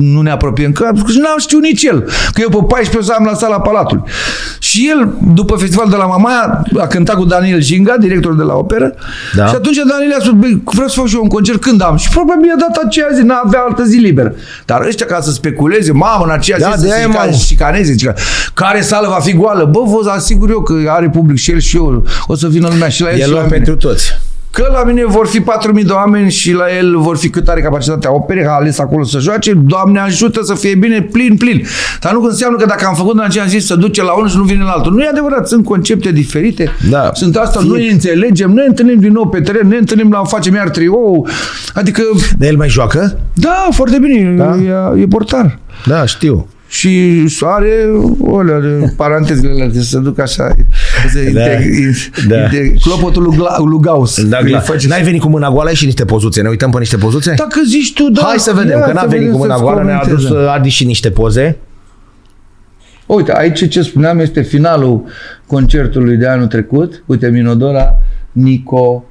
nu 0.00 0.20
ne 0.20 0.30
apropiem, 0.30 0.72
că 0.72 0.90
și 1.10 1.18
n-am 1.18 1.38
știut 1.38 1.62
nici 1.62 1.82
el, 1.82 1.98
că 2.32 2.40
eu 2.40 2.48
pe 2.48 2.56
14 2.68 2.98
o 2.98 3.02
să 3.02 3.12
am 3.18 3.24
la 3.24 3.34
sala 3.34 3.60
Palatului. 3.60 4.02
Și 4.58 4.88
el, 4.90 5.08
după 5.34 5.56
festivalul 5.56 5.90
de 5.90 5.96
la 5.96 6.04
Mamaia, 6.06 6.62
a 6.78 6.86
cântat 6.86 7.16
cu 7.16 7.24
Daniel 7.24 7.60
Jinga, 7.62 7.96
directorul 7.96 8.36
de 8.36 8.42
la 8.42 8.54
operă, 8.54 8.94
Da. 9.34 9.46
și 9.46 9.54
atunci 9.54 9.76
Daniel 9.76 10.12
a 10.18 10.22
spus, 10.22 10.32
băi, 10.38 10.62
vreau 10.64 10.88
să 10.88 10.98
fac 10.98 11.08
și 11.08 11.14
eu 11.14 11.22
un 11.22 11.28
concert 11.28 11.60
când 11.60 11.82
am. 11.82 11.96
Și 11.96 12.08
probabil 12.08 12.50
a 12.56 12.58
dat 12.60 12.84
aceea 12.84 13.06
zi, 13.14 13.22
n-avea 13.22 13.60
altă 13.68 13.84
zi 13.84 13.96
liberă. 13.96 14.34
Dar 14.64 14.80
ăștia 14.86 15.06
ca 15.06 15.20
să 15.20 15.30
speculeze, 15.30 15.92
mamă, 15.92 16.24
în 16.24 16.30
aceea 16.30 16.58
Da, 16.58 16.72
zi 16.76 16.82
de 16.82 16.88
să 16.88 16.94
aia, 16.94 17.08
se 17.12 17.28
mă. 17.30 17.36
șicaneze, 17.46 17.92
zice, 17.92 18.14
care 18.54 18.80
sală 18.80 19.08
va 19.08 19.20
fi 19.20 19.32
goală? 19.34 19.64
Bă, 19.64 19.80
vă 19.84 20.10
asigur 20.10 20.50
eu 20.50 20.60
că 20.62 20.74
are 20.88 21.08
public 21.10 21.38
și 21.38 21.50
el 21.50 21.58
și 21.58 21.76
eu, 21.76 22.04
o 22.26 22.34
să 22.34 22.48
vină 22.48 22.68
lumea 22.68 22.88
și 22.88 23.02
la 23.02 23.10
el 23.10 23.18
E 23.18 23.22
și 23.22 23.28
la 23.28 23.34
loc 23.34 23.44
mine. 23.44 23.54
pentru 23.56 23.76
toți. 23.76 24.18
Că 24.56 24.68
la 24.72 24.84
mine 24.84 25.04
vor 25.04 25.26
fi 25.26 25.40
4.000 25.40 25.44
de 25.84 25.92
oameni 25.92 26.30
și 26.30 26.52
la 26.52 26.64
el 26.78 26.98
vor 26.98 27.16
fi 27.16 27.30
cât 27.30 27.48
are 27.48 27.60
capacitatea 27.60 28.14
operei, 28.14 28.44
a 28.46 28.50
ales 28.50 28.78
acolo 28.78 29.04
să 29.04 29.18
joace, 29.18 29.52
Doamne 29.52 29.98
ajută 30.00 30.40
să 30.42 30.54
fie 30.54 30.74
bine, 30.74 31.02
plin, 31.02 31.36
plin. 31.36 31.64
Dar 32.00 32.12
nu 32.12 32.22
înseamnă 32.22 32.56
că 32.58 32.66
dacă 32.66 32.86
am 32.86 32.94
făcut 32.94 33.14
în 33.14 33.20
aceea 33.20 33.44
zi 33.44 33.58
să 33.58 33.74
duce 33.74 34.02
la 34.02 34.12
unul 34.12 34.28
și 34.28 34.36
nu 34.36 34.42
vine 34.42 34.62
la 34.62 34.70
altul. 34.70 34.92
Nu 34.92 35.02
e 35.02 35.08
adevărat, 35.08 35.48
sunt 35.48 35.64
concepte 35.64 36.10
diferite. 36.12 36.70
Da. 36.90 37.10
Sunt 37.14 37.36
asta, 37.36 37.60
Fie- 37.60 37.68
noi 37.68 37.86
ne 37.86 37.92
înțelegem, 37.92 38.50
ne 38.52 38.62
întâlnim 38.68 38.98
din 39.00 39.12
nou 39.12 39.26
pe 39.28 39.40
teren, 39.40 39.68
ne 39.68 39.76
întâlnim 39.76 40.10
la 40.10 40.24
facem 40.24 40.54
iar 40.54 40.68
trio. 40.68 40.96
Adică, 41.74 42.02
De 42.38 42.46
el 42.46 42.56
mai 42.56 42.68
joacă? 42.68 43.18
da, 43.34 43.68
foarte 43.70 43.98
bine, 43.98 44.34
Da? 44.36 44.56
e, 44.96 45.00
e 45.00 45.06
portar. 45.06 45.58
Da, 45.86 46.06
știu. 46.06 46.48
Și 46.68 47.22
are 47.40 47.70
olea 48.20 48.60
de 48.60 48.92
parantezele 48.96 49.52
alea, 49.52 49.68
de 49.68 49.80
să 49.80 49.98
duc 49.98 50.18
așa, 50.18 50.54
să 51.12 51.18
Da. 51.32 51.40
integ- 51.40 52.26
Da. 52.28 52.36
integ- 52.36 52.80
clopotul 52.80 53.22
lui, 53.22 53.36
Gla- 53.36 53.58
lui 53.64 53.78
Gauss. 53.80 54.24
Da, 54.24 54.38
Îi 54.42 54.48
clar. 54.48 54.62
face- 54.62 54.88
N-ai 54.88 55.02
venit 55.02 55.20
cu 55.20 55.28
mâna 55.28 55.50
goală 55.50 55.68
ai 55.68 55.74
și 55.74 55.84
niște 55.84 56.04
pozuțe. 56.04 56.42
Ne 56.42 56.48
uităm 56.48 56.70
pe 56.70 56.78
niște 56.78 56.96
pozuțe? 56.96 57.34
Dacă 57.36 57.60
zici 57.66 57.92
tu, 57.92 58.10
da. 58.10 58.22
Hai 58.22 58.38
să 58.38 58.52
vedem, 58.52 58.78
ia 58.78 58.84
că 58.84 58.92
n-a 58.92 59.00
să 59.00 59.06
venit 59.06 59.18
vedem 59.24 59.32
cu 59.32 59.38
mâna 59.38 59.54
să-ți 59.54 59.64
goală, 59.64 59.82
ne-a 59.82 59.98
adus 59.98 60.08
comenteze. 60.24 60.34
uh, 60.44 60.52
Adi 60.54 60.68
și 60.68 60.84
niște 60.84 61.10
poze. 61.10 61.56
Uite, 63.06 63.32
aici 63.32 63.68
ce 63.68 63.82
spuneam 63.82 64.18
este 64.18 64.42
finalul 64.42 65.04
concertului 65.46 66.16
de 66.16 66.26
anul 66.26 66.46
trecut. 66.46 67.02
Uite, 67.06 67.28
Minodora, 67.28 67.98
Nico, 68.32 68.76
uh, 68.76 69.02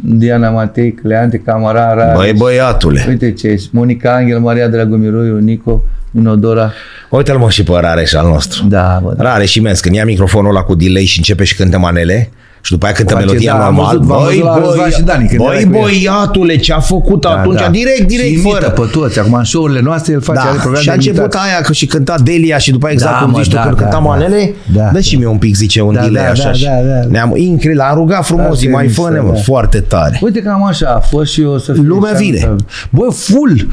Diana 0.00 0.50
Matei, 0.50 0.92
Cleante, 0.92 1.38
Camara, 1.38 1.94
Rareș. 1.94 2.14
Băi, 2.14 2.32
băiatule. 2.32 3.04
Uite 3.08 3.32
ce 3.32 3.46
ești. 3.46 3.68
Monica 3.72 4.14
Angel, 4.14 4.38
Maria 4.38 4.68
Dragomiroiu, 4.68 5.38
Nico, 5.38 5.82
Minodora. 6.10 6.72
Uite-l 7.10 7.38
mă 7.38 7.50
și 7.50 7.62
pe 7.62 7.72
Rareș 7.80 8.12
al 8.12 8.26
nostru. 8.26 8.66
Da, 8.68 9.00
bă, 9.02 9.14
da. 9.16 9.22
Rareș 9.22 9.54
imens, 9.54 9.80
când 9.80 9.94
ia 9.94 10.04
microfonul 10.04 10.50
ăla 10.50 10.62
cu 10.62 10.74
delay 10.74 11.04
și 11.04 11.18
începe 11.18 11.44
și 11.44 11.56
cântă 11.56 11.78
manele 11.78 12.30
Și 12.66 12.72
după 12.72 12.84
aia 12.84 12.94
cântă 12.94 13.12
Face, 13.14 13.24
melodia 13.26 13.56
da, 13.56 13.66
am 13.66 13.74
normal. 13.74 13.98
văzut, 13.98 14.06
v-am 14.06 14.22
văzut 14.24 14.42
la 14.44 14.58
Răzvan 14.66 14.90
și 14.90 15.02
Dani, 15.02 15.26
când 15.28 15.40
băi, 15.40 15.56
era 15.56 15.68
cu 15.70 15.74
el. 15.76 15.80
băiatule, 15.82 16.56
ce 16.56 16.72
a 16.72 16.78
făcut 16.80 17.24
atunci? 17.24 17.60
Direct, 17.70 18.06
direct, 18.06 18.28
și 18.28 18.32
imită 18.32 18.48
fără. 18.48 18.70
pe 18.70 18.82
toți. 18.92 19.18
Acum 19.18 19.32
în 19.32 19.44
show-urile 19.44 19.80
noastre 19.80 20.12
el 20.12 20.20
face 20.20 20.38
are 20.40 20.48
Da, 20.56 20.60
programe 20.60 20.82
și 20.82 20.88
a 20.88 20.92
de 20.92 20.96
început 20.96 21.20
imitat. 21.20 21.42
aia 21.42 21.60
că 21.60 21.72
și 21.72 21.86
cânta 21.86 22.14
Delia 22.22 22.58
și 22.58 22.70
după 22.70 22.84
aia 22.86 22.94
exact 22.94 23.14
Da, 23.18 23.20
cum 23.24 23.30
mă, 23.30 23.38
zici 23.42 23.48
tu 23.50 23.54
da, 23.56 23.62
când 23.62 23.74
da, 23.74 23.80
cânta 23.82 23.96
da. 23.96 24.02
manele, 24.02 24.54
Da. 24.74 24.88
dă 24.92 25.00
și 25.00 25.16
mie 25.16 25.26
un 25.26 25.38
pic, 25.38 25.54
zice, 25.54 25.80
un 25.82 25.94
Da, 25.94 26.00
delay 26.02 26.24
da, 26.24 26.30
așa. 26.30 26.44
da, 26.44 26.52
și 26.52 26.64
da, 26.64 26.70
da. 26.70 27.06
Ne-am 27.10 27.32
incredibil, 27.36 27.76
l-a 27.76 27.92
rugat 27.94 28.24
frumos, 28.24 28.52
Asta 28.52 28.64
e 28.64 28.68
e 28.68 28.72
mai 28.72 28.84
mișto, 28.86 29.02
fă 29.02 29.22
da. 29.26 29.34
foarte 29.34 29.80
tare. 29.80 30.18
Uite 30.22 30.40
că 30.40 30.48
am 30.50 30.64
așa, 30.64 30.86
a 30.96 30.98
fost 31.00 31.32
și 31.32 31.40
eu 31.40 31.58
să 31.58 31.72
fiu 31.72 31.82
Lumea 31.82 32.10
așa, 32.10 32.18
vine. 32.20 32.54
Bă, 32.90 33.06
full! 33.10 33.68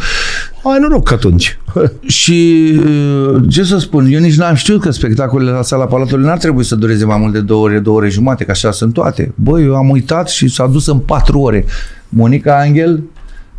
Ai 0.63 0.79
noroc 0.79 1.11
atunci. 1.11 1.59
Și 2.07 2.71
uh, 2.77 3.43
ce 3.49 3.63
să 3.63 3.77
spun, 3.77 4.05
eu 4.05 4.19
nici 4.19 4.35
n-am 4.35 4.55
știut 4.55 4.81
că 4.81 4.91
spectacolele 4.91 5.51
la 5.51 5.61
sala 5.61 5.85
Palatului 5.85 6.25
n-ar 6.25 6.37
trebui 6.37 6.63
să 6.63 6.75
dureze 6.75 7.05
mai 7.05 7.17
mult 7.17 7.33
de 7.33 7.39
două 7.39 7.63
ore, 7.63 7.79
două 7.79 7.97
ore 7.97 8.09
jumate, 8.09 8.43
că 8.43 8.51
așa 8.51 8.71
sunt 8.71 8.93
toate. 8.93 9.33
Bă, 9.35 9.59
eu 9.59 9.75
am 9.75 9.89
uitat 9.89 10.29
și 10.29 10.47
s-a 10.47 10.67
dus 10.67 10.87
în 10.87 10.99
patru 10.99 11.39
ore. 11.39 11.65
Monica 12.09 12.59
Angel 12.59 13.03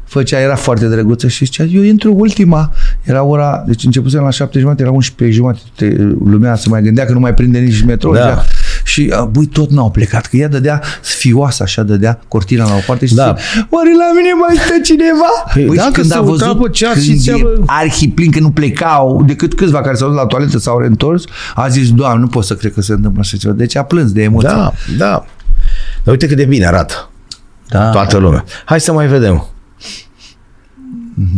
făcea, 0.05 0.41
era 0.41 0.55
foarte 0.55 0.89
drăguță 0.89 1.29
și 1.29 1.45
zicea, 1.45 1.65
eu 1.65 1.83
intru 1.83 2.15
ultima. 2.15 2.73
Era 3.03 3.23
ora, 3.23 3.65
deci 3.67 3.85
începusem 3.85 4.23
la 4.23 4.31
șapte 4.31 4.59
jumate, 4.59 4.83
era 4.83 4.91
11 4.91 5.37
jumate. 5.37 5.59
Te, 5.75 5.97
lumea 6.25 6.55
se 6.55 6.69
mai 6.69 6.83
gândea 6.83 7.05
că 7.05 7.13
nu 7.13 7.21
mai 7.21 7.35
prinde 7.35 7.59
nici 7.59 7.83
metro. 7.83 8.13
Da. 8.13 8.45
Și 8.95 9.13
a, 9.15 9.25
băi, 9.25 9.47
tot 9.47 9.71
n-au 9.71 9.91
plecat, 9.91 10.27
că 10.27 10.37
ea 10.37 10.49
dădea 10.49 10.83
sfioasă, 11.03 11.63
așa 11.63 11.83
dădea 11.83 12.21
cortina 12.29 12.65
la 12.69 12.75
o 12.75 12.79
parte 12.87 13.07
și 13.07 13.15
Da. 13.15 13.35
zicea, 13.37 13.67
oare 13.71 13.89
la 13.99 14.13
mine 14.17 14.33
mai 14.33 14.57
stă 14.57 14.75
cineva? 14.83 15.53
Păi, 15.53 15.65
Băi, 15.65 15.77
dacă 15.77 15.89
și 15.89 15.95
când 15.95 16.07
se 16.07 16.15
a 16.15 16.21
uita 16.21 16.47
văzut 16.47 16.63
pe 16.63 16.71
ceas 16.71 17.01
și 17.01 17.07
când 17.09 17.19
zicea, 17.19 17.37
e 17.37 17.41
bă- 17.43 17.63
arhiplin 17.67 18.31
că 18.31 18.41
nu 18.41 18.51
plecau, 18.51 19.23
decât 19.27 19.55
câțiva 19.55 19.81
care 19.81 19.95
s-au 19.97 20.09
dus 20.09 20.17
la 20.17 20.27
toaletă 20.27 20.59
s-au 20.59 20.79
reîntors, 20.79 21.25
a 21.55 21.69
zis, 21.69 21.93
Doamne, 21.93 22.21
nu 22.21 22.27
pot 22.27 22.45
să 22.45 22.55
cred 22.55 22.73
că 22.73 22.81
se 22.81 22.93
întâmplă 22.93 23.21
așa 23.21 23.37
ceva. 23.37 23.55
Deci 23.55 23.77
a 23.77 23.83
plâns 23.85 24.13
de 24.13 24.23
emoție. 24.23 24.49
Da, 24.49 24.73
da. 24.99 25.25
Dar 26.03 26.13
uite 26.13 26.27
cât 26.27 26.37
de 26.37 26.45
bine 26.45 26.67
arată 26.67 27.11
da. 27.69 27.91
toată 27.91 28.17
lumea. 28.17 28.45
Hai 28.65 28.81
să 28.81 28.93
mai 28.93 29.07
vedem. 29.07 29.47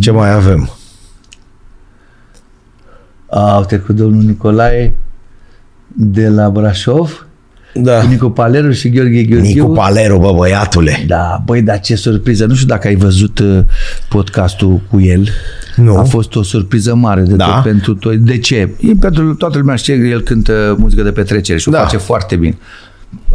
Ce 0.00 0.10
mai 0.10 0.32
avem? 0.32 0.70
A 3.30 3.64
trecut 3.68 3.94
domnul 3.94 4.22
Nicolae 4.22 4.96
de 5.88 6.28
la 6.28 6.50
Brașov, 6.50 7.25
Da. 7.78 8.00
cu 8.00 8.06
Nicu 8.06 8.30
Paleru 8.30 8.70
și 8.70 8.88
Gheorghe 8.90 9.22
Gheorghiu. 9.22 9.48
Nicu 9.62 9.72
Palero, 9.72 10.18
bă, 10.18 10.32
băiatule. 10.36 11.04
Da, 11.06 11.42
băi, 11.44 11.62
dar 11.62 11.80
ce 11.80 11.94
surpriză. 11.94 12.44
Nu 12.46 12.54
știu 12.54 12.66
dacă 12.66 12.86
ai 12.86 12.94
văzut 12.96 13.38
uh, 13.38 13.58
podcastul 14.08 14.80
cu 14.90 15.00
el. 15.00 15.28
Nu. 15.76 15.96
A 15.98 16.02
fost 16.02 16.34
o 16.36 16.42
surpriză 16.42 16.94
mare 16.94 17.20
de 17.20 17.34
Da. 17.34 17.46
tot 17.46 17.62
pentru 17.62 17.94
toi. 17.94 18.16
De 18.16 18.38
ce? 18.38 18.56
E 18.80 18.92
pentru 19.00 19.34
toată 19.34 19.58
lumea 19.58 19.76
știe 19.76 19.98
că 19.98 20.06
el 20.06 20.20
cântă 20.20 20.76
muzică 20.78 21.02
de 21.02 21.10
petrecere 21.12 21.58
și 21.58 21.68
o 21.68 21.72
Da. 21.72 21.78
face 21.78 21.96
foarte 21.96 22.36
bine. 22.36 22.58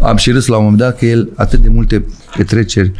Am 0.02 0.16
și 0.16 0.32
râs 0.32 0.46
la 0.48 0.58
un 0.58 0.64
moment 0.64 0.82
dat 0.82 0.98
că 0.98 1.06
el 1.06 1.30
atât 1.36 1.60
de 1.60 1.70
multe 1.70 2.06
petreceri 2.38 2.92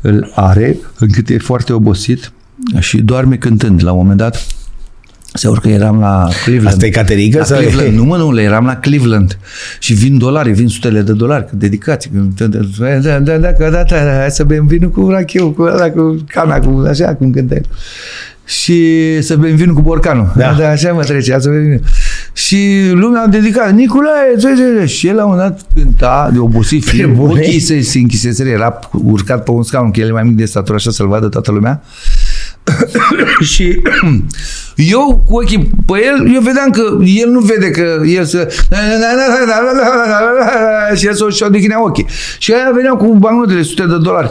îl 0.00 0.32
are, 0.34 0.76
încât 0.98 1.28
e 1.28 1.38
foarte 1.38 1.72
obosit 1.72 2.32
și 2.78 2.98
doarme 3.00 3.36
cântând. 3.36 3.84
La 3.84 3.92
un 3.92 3.98
moment 3.98 4.18
dat 4.18 4.46
se 5.34 5.48
urcă, 5.48 5.68
eram 5.68 6.00
la 6.00 6.28
Cleveland. 6.44 6.72
Asta 6.72 6.86
e 6.86 6.90
caterică 6.90 7.38
La 7.38 7.44
sau 7.44 7.60
e- 7.60 7.64
Cleveland. 7.64 7.96
Nu, 7.96 8.04
mă, 8.04 8.16
nu, 8.16 8.32
le 8.32 8.42
eram 8.42 8.64
la 8.64 8.76
Cleveland 8.76 9.38
și 9.78 9.94
vin 9.94 10.18
dolari, 10.18 10.52
vin 10.52 10.68
sutele 10.68 11.00
de 11.00 11.12
dolari, 11.12 11.46
dedicații. 11.52 12.10
Da, 12.36 12.46
da, 12.46 12.58
da, 12.78 13.18
da, 13.18 13.38
da, 13.38 13.50
da, 13.58 13.68
da, 13.70 13.82
da, 13.88 14.18
hai 14.18 14.30
să 14.30 14.44
bem 14.44 14.66
vinul 14.66 14.90
cu 14.90 15.08
rachiu, 15.10 15.50
cu 15.50 15.62
ăla, 15.62 15.90
cu 15.90 16.24
cana, 16.28 16.58
cu 16.58 16.84
așa, 16.88 17.14
cum 17.14 17.30
cântă 17.30 17.54
el. 17.54 17.64
Și 18.44 19.22
să 19.22 19.36
bem 19.36 19.56
vinul 19.56 19.74
cu 19.74 19.80
borcanul. 19.80 20.32
Da. 20.36 20.50
Da. 20.50 20.58
da 20.58 20.68
așa 20.68 20.92
mă 20.92 21.02
trece, 21.02 21.30
hai 21.30 21.40
să 21.40 21.48
bem 21.48 21.62
vinul. 21.62 21.80
Și 22.32 22.90
lumea 22.92 23.22
a 23.22 23.26
dedicat, 23.26 23.72
Nicolae, 23.72 24.36
ce, 24.40 24.46
ce, 24.46 24.80
ce. 24.80 24.86
Și 24.86 25.08
el 25.08 25.14
la 25.14 25.24
un 25.24 25.36
dat 25.36 25.60
cânta 25.74 26.30
de 26.32 26.38
obosit, 26.38 26.84
fiind, 26.84 27.14
bune? 27.14 27.40
ochii 27.40 27.60
se, 27.60 27.80
se 27.80 27.98
închiseseră, 27.98 28.48
era 28.48 28.78
urcat 28.92 29.44
pe 29.44 29.50
un 29.50 29.62
scaun, 29.62 29.90
că 29.90 30.00
el 30.00 30.08
e 30.08 30.12
mai 30.12 30.22
mic 30.22 30.36
de 30.36 30.44
statură, 30.44 30.74
așa 30.74 30.90
să-l 30.90 31.08
vadă 31.08 31.28
toată 31.28 31.50
lumea. 31.52 31.82
și 33.52 33.82
eu 34.76 35.24
cu 35.28 35.36
ochii 35.36 35.70
pe 35.86 35.92
el, 36.04 36.34
eu 36.34 36.40
vedeam 36.40 36.70
că 36.70 36.82
el 37.04 37.28
nu 37.30 37.40
vede 37.40 37.70
că 37.70 38.00
el 38.06 38.24
să... 38.24 38.48
și 40.94 41.06
el 41.06 41.14
să-și 41.14 41.42
odihnea 41.42 41.84
ochii. 41.84 42.06
Și 42.38 42.52
aia 42.52 42.70
veneau 42.74 42.96
cu 42.96 43.06
bancnotele, 43.14 43.62
sute 43.62 43.82
de 43.82 43.96
dolari. 44.02 44.30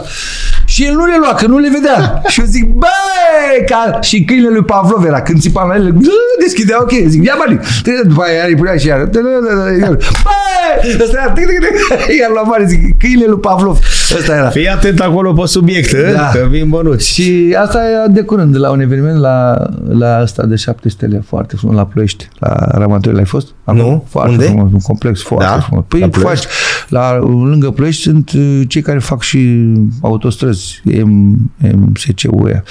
Și 0.64 0.84
el 0.84 0.94
nu 0.94 1.04
le 1.04 1.16
lua, 1.18 1.34
că 1.34 1.46
nu 1.46 1.58
le 1.58 1.68
vedea. 1.72 2.22
Și 2.28 2.40
eu 2.40 2.46
zic, 2.46 2.64
băi, 2.74 3.64
ca... 3.66 3.98
Și 4.00 4.24
câinele 4.24 4.52
lui 4.52 4.64
Pavlov 4.64 5.04
era, 5.04 5.22
când 5.22 5.40
țipa 5.40 5.62
la 5.64 5.74
el, 5.74 5.94
deschidea 6.40 6.76
ochii. 6.80 7.08
Zic, 7.08 7.24
ia 7.24 7.34
bani. 7.38 7.60
După 8.06 8.22
aia 8.22 8.44
îi 8.46 8.54
punea 8.54 8.76
și 8.76 8.86
iar. 8.86 9.08
Băi, 9.12 10.96
ăsta 11.02 11.20
era, 11.22 11.32
tic, 11.32 11.46
tic, 11.46 11.58
tic. 11.58 12.16
iar 12.20 12.30
la 12.30 12.42
mare, 12.42 12.64
zic, 12.68 12.98
câinele 12.98 13.28
lui 13.28 13.38
Pavlov. 13.38 13.78
Ăsta 14.18 14.34
era. 14.34 14.48
Fii 14.48 14.68
atent 14.68 15.00
acolo 15.00 15.32
pe 15.32 15.46
subiect, 15.46 15.92
Da. 16.14 16.30
că 16.34 16.46
vin 16.50 16.68
bănuți. 16.68 17.08
Și 17.12 17.56
asta 17.62 17.78
e 17.78 18.08
de 18.10 18.20
curând, 18.20 18.58
la 18.58 18.70
un 18.70 18.80
eveniment 18.80 19.18
la, 19.20 19.56
la 19.98 20.24
ăsta 20.42 20.54
de 20.54 20.60
șapte 20.60 20.88
stele, 20.88 21.22
foarte 21.26 21.56
frumos, 21.56 21.76
la 21.76 21.86
Ploiești, 21.86 22.28
la 22.38 22.54
Ramatorii, 22.70 23.16
l-ai 23.16 23.26
fost? 23.26 23.48
Nu. 23.64 24.04
Foarte 24.08 24.30
Unde? 24.30 24.44
frumos, 24.44 24.72
un 24.72 24.78
complex 24.78 25.22
foarte 25.22 25.44
Da? 25.44 25.60
frumos. 25.60 25.84
Păi 25.88 26.00
La 26.00 26.06
faci, 26.06 26.20
Ploiești? 26.20 26.46
la, 26.88 27.16
lângă 27.18 27.70
Ploiești 27.70 28.02
sunt 28.02 28.30
uh, 28.32 28.60
cei 28.68 28.82
care 28.82 28.98
fac 28.98 29.22
și 29.22 29.72
autostrăzi, 30.00 30.82
M, 31.04 31.36
MSC-ul 31.74 32.46
ăia, 32.46 32.64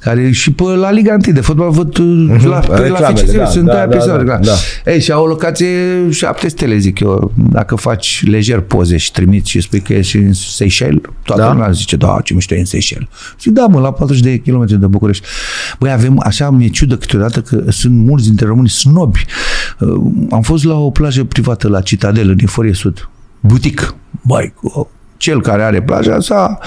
care 0.00 0.30
și 0.30 0.52
pe 0.52 0.62
la 0.62 0.90
Liga 0.90 1.12
1 1.26 1.34
de 1.34 1.40
fotbal 1.40 1.70
văd 1.70 1.98
uh, 1.98 2.44
la, 2.44 2.58
pe 2.58 2.68
la 2.68 2.76
Reclamele, 2.78 3.20
FCSB, 3.20 3.36
da, 3.36 3.44
sunt 3.46 3.64
da, 3.66 3.72
aia 3.74 3.86
da, 3.86 3.94
episoade, 3.94 4.24
da, 4.24 4.32
da, 4.36 4.38
da. 4.84 4.90
Ei, 4.92 5.00
și 5.00 5.12
au 5.12 5.22
o 5.24 5.26
locație 5.26 5.68
șapte 6.10 6.48
stele, 6.48 6.76
zic 6.76 7.00
eu. 7.00 7.32
Dacă 7.50 7.74
faci 7.74 8.22
lejer 8.26 8.60
poze 8.60 8.96
și 8.96 9.12
trimiți 9.12 9.50
și 9.50 9.60
spui 9.60 9.80
că 9.80 9.92
ești 9.92 10.16
în 10.16 10.32
Seychelles, 10.32 11.00
toată 11.24 11.42
Da? 11.42 11.52
lumea 11.52 11.70
zice, 11.70 11.96
da, 11.96 12.18
ce 12.24 12.34
mișto 12.34 12.54
e 12.54 12.58
în 12.58 12.64
Seychelles. 12.64 13.08
Zic, 13.40 13.52
da, 13.52 13.66
mă, 13.66 13.80
la 13.80 13.92
40 13.92 14.22
de 14.22 14.36
kilometri 14.38 14.80
de 14.80 14.86
București. 14.86 15.26
Băi, 15.78 15.90
avem, 15.90 16.20
așa 16.24 16.50
mi-e 16.50 16.68
ciudă 16.68 16.95
câteodată 16.96 17.40
că 17.40 17.64
sunt 17.68 17.94
mulți 17.94 18.26
dintre 18.26 18.46
români 18.46 18.68
snobi. 18.68 19.24
Uh, 19.80 19.88
Am 20.30 20.42
fost 20.42 20.64
la 20.64 20.74
o 20.78 20.90
plajă 20.90 21.24
privată 21.24 21.68
la 21.68 21.80
Citadelă, 21.80 22.32
din 22.32 22.46
Forie 22.46 22.72
Sud. 22.72 23.08
Butic. 23.40 23.94
Băi, 24.22 24.52
cu- 24.60 24.90
cel 25.16 25.40
care 25.40 25.62
are 25.62 25.82
plaja 25.82 26.20
s-a 26.20 26.58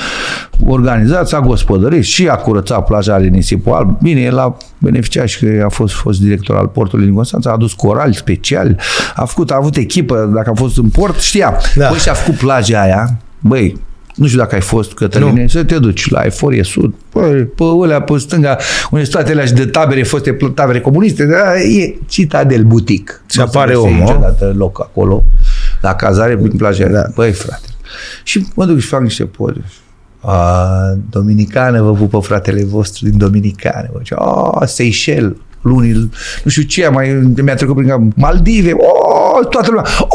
organizat, 0.65 1.27
s-a 1.27 1.39
gospodărit 1.39 2.03
și 2.03 2.27
a 2.27 2.35
curățat 2.35 2.85
plaja, 2.85 3.13
are 3.13 3.27
nisipul 3.27 3.73
alb. 3.73 3.97
Bine, 4.01 4.21
el 4.21 4.37
a 4.37 4.57
beneficiat 4.77 5.27
și 5.27 5.39
că 5.39 5.61
a 5.65 5.69
fost, 5.69 5.93
fost 5.93 6.19
director 6.21 6.55
al 6.55 6.67
portului 6.67 7.05
din 7.05 7.13
Constanța, 7.13 7.49
a 7.49 7.53
adus 7.53 7.73
corali 7.73 8.15
speciali, 8.15 8.75
a 9.15 9.25
făcut, 9.25 9.51
a 9.51 9.55
avut 9.55 9.75
echipă, 9.75 10.31
dacă 10.35 10.49
a 10.49 10.53
fost 10.55 10.77
în 10.77 10.89
port, 10.89 11.19
știa. 11.19 11.57
Da. 11.75 11.89
Băi, 11.89 11.97
și 11.99 12.09
a 12.09 12.13
făcut 12.13 12.39
plaja 12.39 12.81
aia, 12.81 13.17
băi, 13.39 13.77
nu 14.19 14.25
știu 14.27 14.39
dacă 14.39 14.55
ai 14.55 14.61
fost, 14.61 14.93
Cătăline, 14.93 15.47
să 15.47 15.63
te 15.63 15.77
duci 15.79 16.09
la 16.09 16.21
Eforie 16.21 16.63
Sud, 16.63 16.93
băi, 17.13 17.41
pe 17.43 17.63
ălea, 17.63 18.01
pe 18.01 18.17
stânga, 18.17 18.57
unde 18.91 19.03
sunt 19.03 19.15
toate 19.15 19.31
alea 19.31 19.45
și 19.45 19.53
de 19.53 19.65
tabere, 19.65 20.03
foste 20.03 20.33
pl- 20.33 20.45
tabere 20.45 20.79
comuniste, 20.81 21.25
da, 21.25 21.59
e 21.59 21.95
Citadel 22.07 22.63
Butic. 22.63 23.23
Și 23.29 23.37
Nu 23.37 23.43
o 23.43 23.47
să 23.47 23.57
apare 23.57 23.73
găsești 23.73 23.93
omul. 23.93 24.05
niciodată 24.05 24.53
loc 24.57 24.79
acolo, 24.81 25.23
la 25.81 25.93
cazare, 25.95 26.37
prin 26.37 26.57
plaja. 26.57 26.87
Da. 26.87 27.03
Băi, 27.15 27.31
frate. 27.31 27.67
Și 28.23 28.45
mă 28.55 28.65
duc 28.65 28.79
și 28.79 28.87
fac 28.87 29.01
niște 29.01 29.23
poze. 29.25 29.63
A, 30.21 30.67
Dominicană, 31.09 31.81
vă 31.81 31.91
pupă 31.93 32.19
fratele 32.19 32.63
vostru 32.63 33.05
din 33.09 33.17
Dominicană. 33.17 33.89
Bă, 33.93 34.15
a, 34.15 34.65
Seychelles, 34.65 35.31
lunii, 35.61 36.09
nu 36.43 36.51
știu 36.51 36.63
ce, 36.63 36.87
mai 36.87 37.33
mi-a 37.43 37.55
trecut 37.55 37.75
prin 37.75 37.87
cap, 37.87 38.01
Maldive, 38.15 38.71
o, 38.73 39.43
toată 39.45 39.67
lumea, 39.71 39.85
o, 40.01 40.07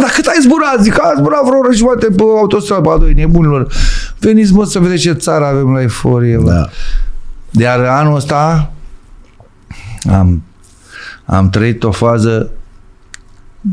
dar 0.00 0.10
cât 0.10 0.26
ai 0.26 0.38
zburat? 0.42 0.82
Zic, 0.82 0.98
a 1.00 1.14
zburat 1.16 1.44
vreo 1.44 1.58
oră 1.58 1.72
jumate 1.72 2.06
pe 2.06 2.22
autostradă, 2.22 2.80
bă, 2.82 2.96
doi 2.98 3.12
nebunilor. 3.12 3.72
Veniți, 4.18 4.52
mă, 4.52 4.64
să 4.64 4.78
vedeți 4.78 5.02
ce 5.02 5.12
țară 5.12 5.44
avem 5.44 5.72
la 5.72 5.80
euforie, 5.80 6.36
bă. 6.36 6.50
Da. 6.50 6.68
Iar 7.50 7.80
anul 7.80 8.14
ăsta 8.14 8.72
am, 10.10 10.42
am 11.24 11.50
trăit 11.50 11.84
o 11.84 11.90
fază, 11.90 12.50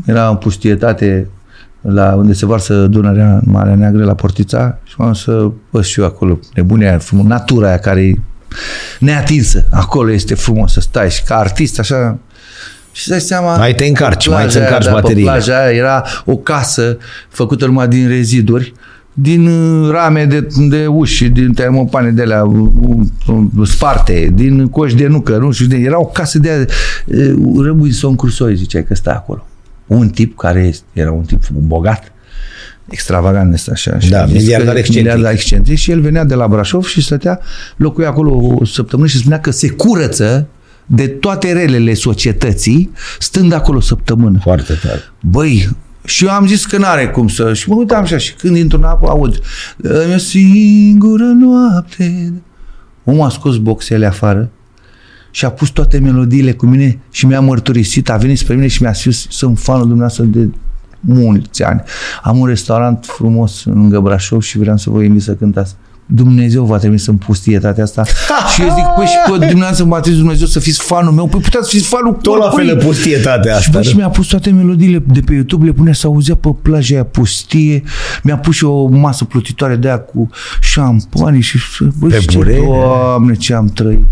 era 0.04 0.28
în 0.28 0.36
pustietate 0.36 1.28
la 1.80 2.14
unde 2.14 2.32
se 2.32 2.46
varsă 2.46 2.86
Dunărea 2.86 3.32
în 3.32 3.42
Marea 3.44 3.74
Neagră, 3.74 4.04
la 4.04 4.14
Portița 4.14 4.78
și 4.84 4.94
m-am 4.98 5.12
să 5.12 5.50
văd 5.70 5.84
și 5.84 6.00
eu 6.00 6.06
acolo, 6.06 6.38
nebunia 6.54 6.88
aia, 6.88 6.98
frumos, 6.98 7.26
natura 7.26 7.68
aia 7.68 7.78
care 7.78 8.00
e 8.00 8.14
neatinsă. 9.00 9.66
Acolo 9.70 10.10
este 10.10 10.34
frumos 10.34 10.72
să 10.72 10.80
stai 10.80 11.10
și 11.10 11.22
ca 11.22 11.36
artist 11.36 11.78
așa 11.78 12.18
și 12.98 13.04
să 13.04 13.10
dai 13.10 13.20
seama... 13.20 13.56
Mai 13.56 13.74
te 13.74 13.84
încarci, 13.84 14.28
pe 14.28 14.34
mai 14.34 14.44
îți 14.44 14.52
plaja 14.58 14.66
aia, 14.66 14.76
încarci 14.76 14.84
da, 14.86 14.94
pe 14.94 15.00
bateriile. 15.00 15.30
plaja 15.30 15.58
aia 15.64 15.76
era 15.76 16.04
o 16.24 16.36
casă 16.36 16.98
făcută 17.28 17.66
numai 17.66 17.88
din 17.88 18.08
reziduri, 18.08 18.72
din 19.12 19.46
uh, 19.46 19.90
rame 19.90 20.24
de, 20.24 20.48
de 20.68 20.86
uși, 20.86 21.28
din 21.28 21.52
termopane 21.52 22.10
de 22.10 22.22
alea 22.22 22.44
uh, 22.44 22.68
uh, 23.26 23.68
sparte, 23.68 24.30
din 24.34 24.68
coși 24.68 24.94
de 24.94 25.06
nucă, 25.06 25.36
nu 25.36 25.50
știu, 25.50 25.66
de, 25.66 25.76
era 25.76 25.98
o 26.00 26.04
casă 26.04 26.38
de 26.38 26.50
aia, 26.50 26.64
uh, 27.06 27.64
Robinson 27.66 28.16
Crusoe, 28.16 28.54
ziceai 28.54 28.84
că 28.84 28.94
stă 28.94 29.10
acolo. 29.10 29.46
Un 29.86 30.08
tip 30.08 30.36
care 30.38 30.60
este- 30.60 30.84
era 30.92 31.12
un 31.12 31.22
tip 31.22 31.48
bogat, 31.50 32.12
extravagant 32.88 33.52
ăsta 33.54 33.70
așa. 33.74 33.98
și 33.98 34.10
Da, 34.10 34.22
a 34.22 34.26
zis 34.26 34.34
miliardar 34.34 34.72
că- 34.72 34.78
excentric. 34.78 35.04
miliardar 35.04 35.32
excentric 35.32 35.76
și 35.78 35.90
el 35.90 36.00
venea 36.00 36.24
de 36.24 36.34
la 36.34 36.48
Brașov 36.48 36.84
și 36.84 37.02
stătea, 37.02 37.40
locuia 37.76 38.08
acolo 38.08 38.56
o 38.60 38.64
săptămână 38.64 39.08
și 39.08 39.16
spunea 39.18 39.40
că 39.40 39.50
se 39.50 39.68
curăță 39.68 40.46
de 40.90 41.08
toate 41.08 41.52
relele 41.52 41.94
societății, 41.94 42.90
stând 43.18 43.52
acolo 43.52 43.76
o 43.76 43.80
săptămână. 43.80 44.38
Foarte 44.42 44.72
tare. 44.82 45.00
Băi, 45.20 45.68
Și 46.04 46.24
eu 46.24 46.30
am 46.30 46.46
zis 46.46 46.66
că 46.66 46.78
n-are 46.78 47.08
cum 47.08 47.28
să... 47.28 47.54
Și 47.54 47.68
mă 47.68 47.74
uitam 47.74 48.02
așa 48.02 48.18
și 48.18 48.34
când 48.34 48.56
intru 48.56 48.78
în 48.78 48.84
apă 48.84 49.06
aud 49.08 49.40
Dă-mi 49.76 50.14
o 50.14 50.18
singură 50.18 51.24
noapte. 51.24 52.32
Omul 53.04 53.26
a 53.26 53.28
scos 53.28 53.56
boxele 53.56 54.06
afară 54.06 54.50
și 55.30 55.44
a 55.44 55.50
pus 55.50 55.68
toate 55.68 55.98
melodiile 55.98 56.52
cu 56.52 56.66
mine 56.66 56.98
și 57.10 57.26
mi-a 57.26 57.40
mărturisit, 57.40 58.10
a 58.10 58.16
venit 58.16 58.38
spre 58.38 58.54
mine 58.54 58.66
și 58.66 58.82
mi-a 58.82 58.92
spus 58.92 59.26
sunt 59.28 59.58
fanul 59.58 59.80
dumneavoastră 59.80 60.24
de 60.24 60.48
mulți 61.00 61.62
ani. 61.62 61.82
Am 62.22 62.38
un 62.38 62.46
restaurant 62.46 63.04
frumos 63.04 63.64
lângă 63.64 64.00
Brașov 64.00 64.42
și 64.42 64.58
vreau 64.58 64.76
să 64.76 64.90
vă 64.90 65.02
invit 65.02 65.22
să 65.22 65.32
cântați. 65.32 65.76
Dumnezeu 66.10 66.64
va 66.64 66.76
trebui 66.78 66.98
să-mi 66.98 67.18
pustietatea 67.18 67.82
asta. 67.84 68.04
și 68.54 68.60
eu 68.62 68.68
zic, 68.68 68.84
păi 68.96 69.06
și 69.06 69.16
pe 69.30 69.36
dumneavoastră 69.46 69.84
va 69.84 70.00
trebui 70.00 70.18
Dumnezeu 70.18 70.46
să 70.46 70.60
fiți 70.60 70.80
fanul 70.80 71.12
meu. 71.12 71.26
Păi 71.26 71.40
puteți 71.40 71.64
să 71.70 71.76
fiți 71.76 71.88
fanul 71.88 72.12
Tot 72.12 72.38
la 72.38 72.50
fel 72.50 72.66
de 72.66 72.74
pustietatea 72.76 73.56
asta. 73.56 73.62
Și, 73.64 73.70
bă, 73.70 73.82
și 73.82 73.96
mi-a 73.96 74.08
pus 74.08 74.26
toate 74.26 74.50
melodiile 74.50 75.02
de 75.06 75.20
pe 75.20 75.32
YouTube, 75.32 75.64
le 75.66 75.72
punea 75.72 75.92
să 75.92 76.06
auzea 76.06 76.34
pe 76.34 76.48
plaja 76.62 76.94
aia 76.94 77.04
pustie. 77.04 77.82
Mi-a 78.22 78.36
pus 78.36 78.54
și 78.54 78.64
o 78.64 78.86
masă 78.86 79.24
plutitoare 79.24 79.76
de 79.76 79.88
aia 79.88 79.98
cu 79.98 80.30
șampanie 80.60 81.40
și 81.40 81.58
bă, 81.98 82.06
Pe 82.06 82.18
ce, 82.18 82.36
burele. 82.36 82.58
doamne, 82.64 83.34
ce 83.34 83.54
am 83.54 83.66
trăit. 83.66 84.04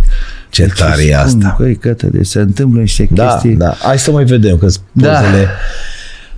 Ce 0.51 0.66
tare 0.76 1.03
e 1.05 1.16
asta. 1.16 1.57
Băi, 1.59 1.76
cătăle, 1.76 2.22
se 2.22 2.38
întâmplă 2.40 2.80
niște 2.80 3.09
Da, 3.11 3.26
chestii. 3.26 3.55
da. 3.55 3.74
Hai 3.82 3.99
să 3.99 4.11
mai 4.11 4.24
vedem, 4.24 4.57
că 4.59 4.66
Da. 4.92 5.09
pozele... 5.12 5.49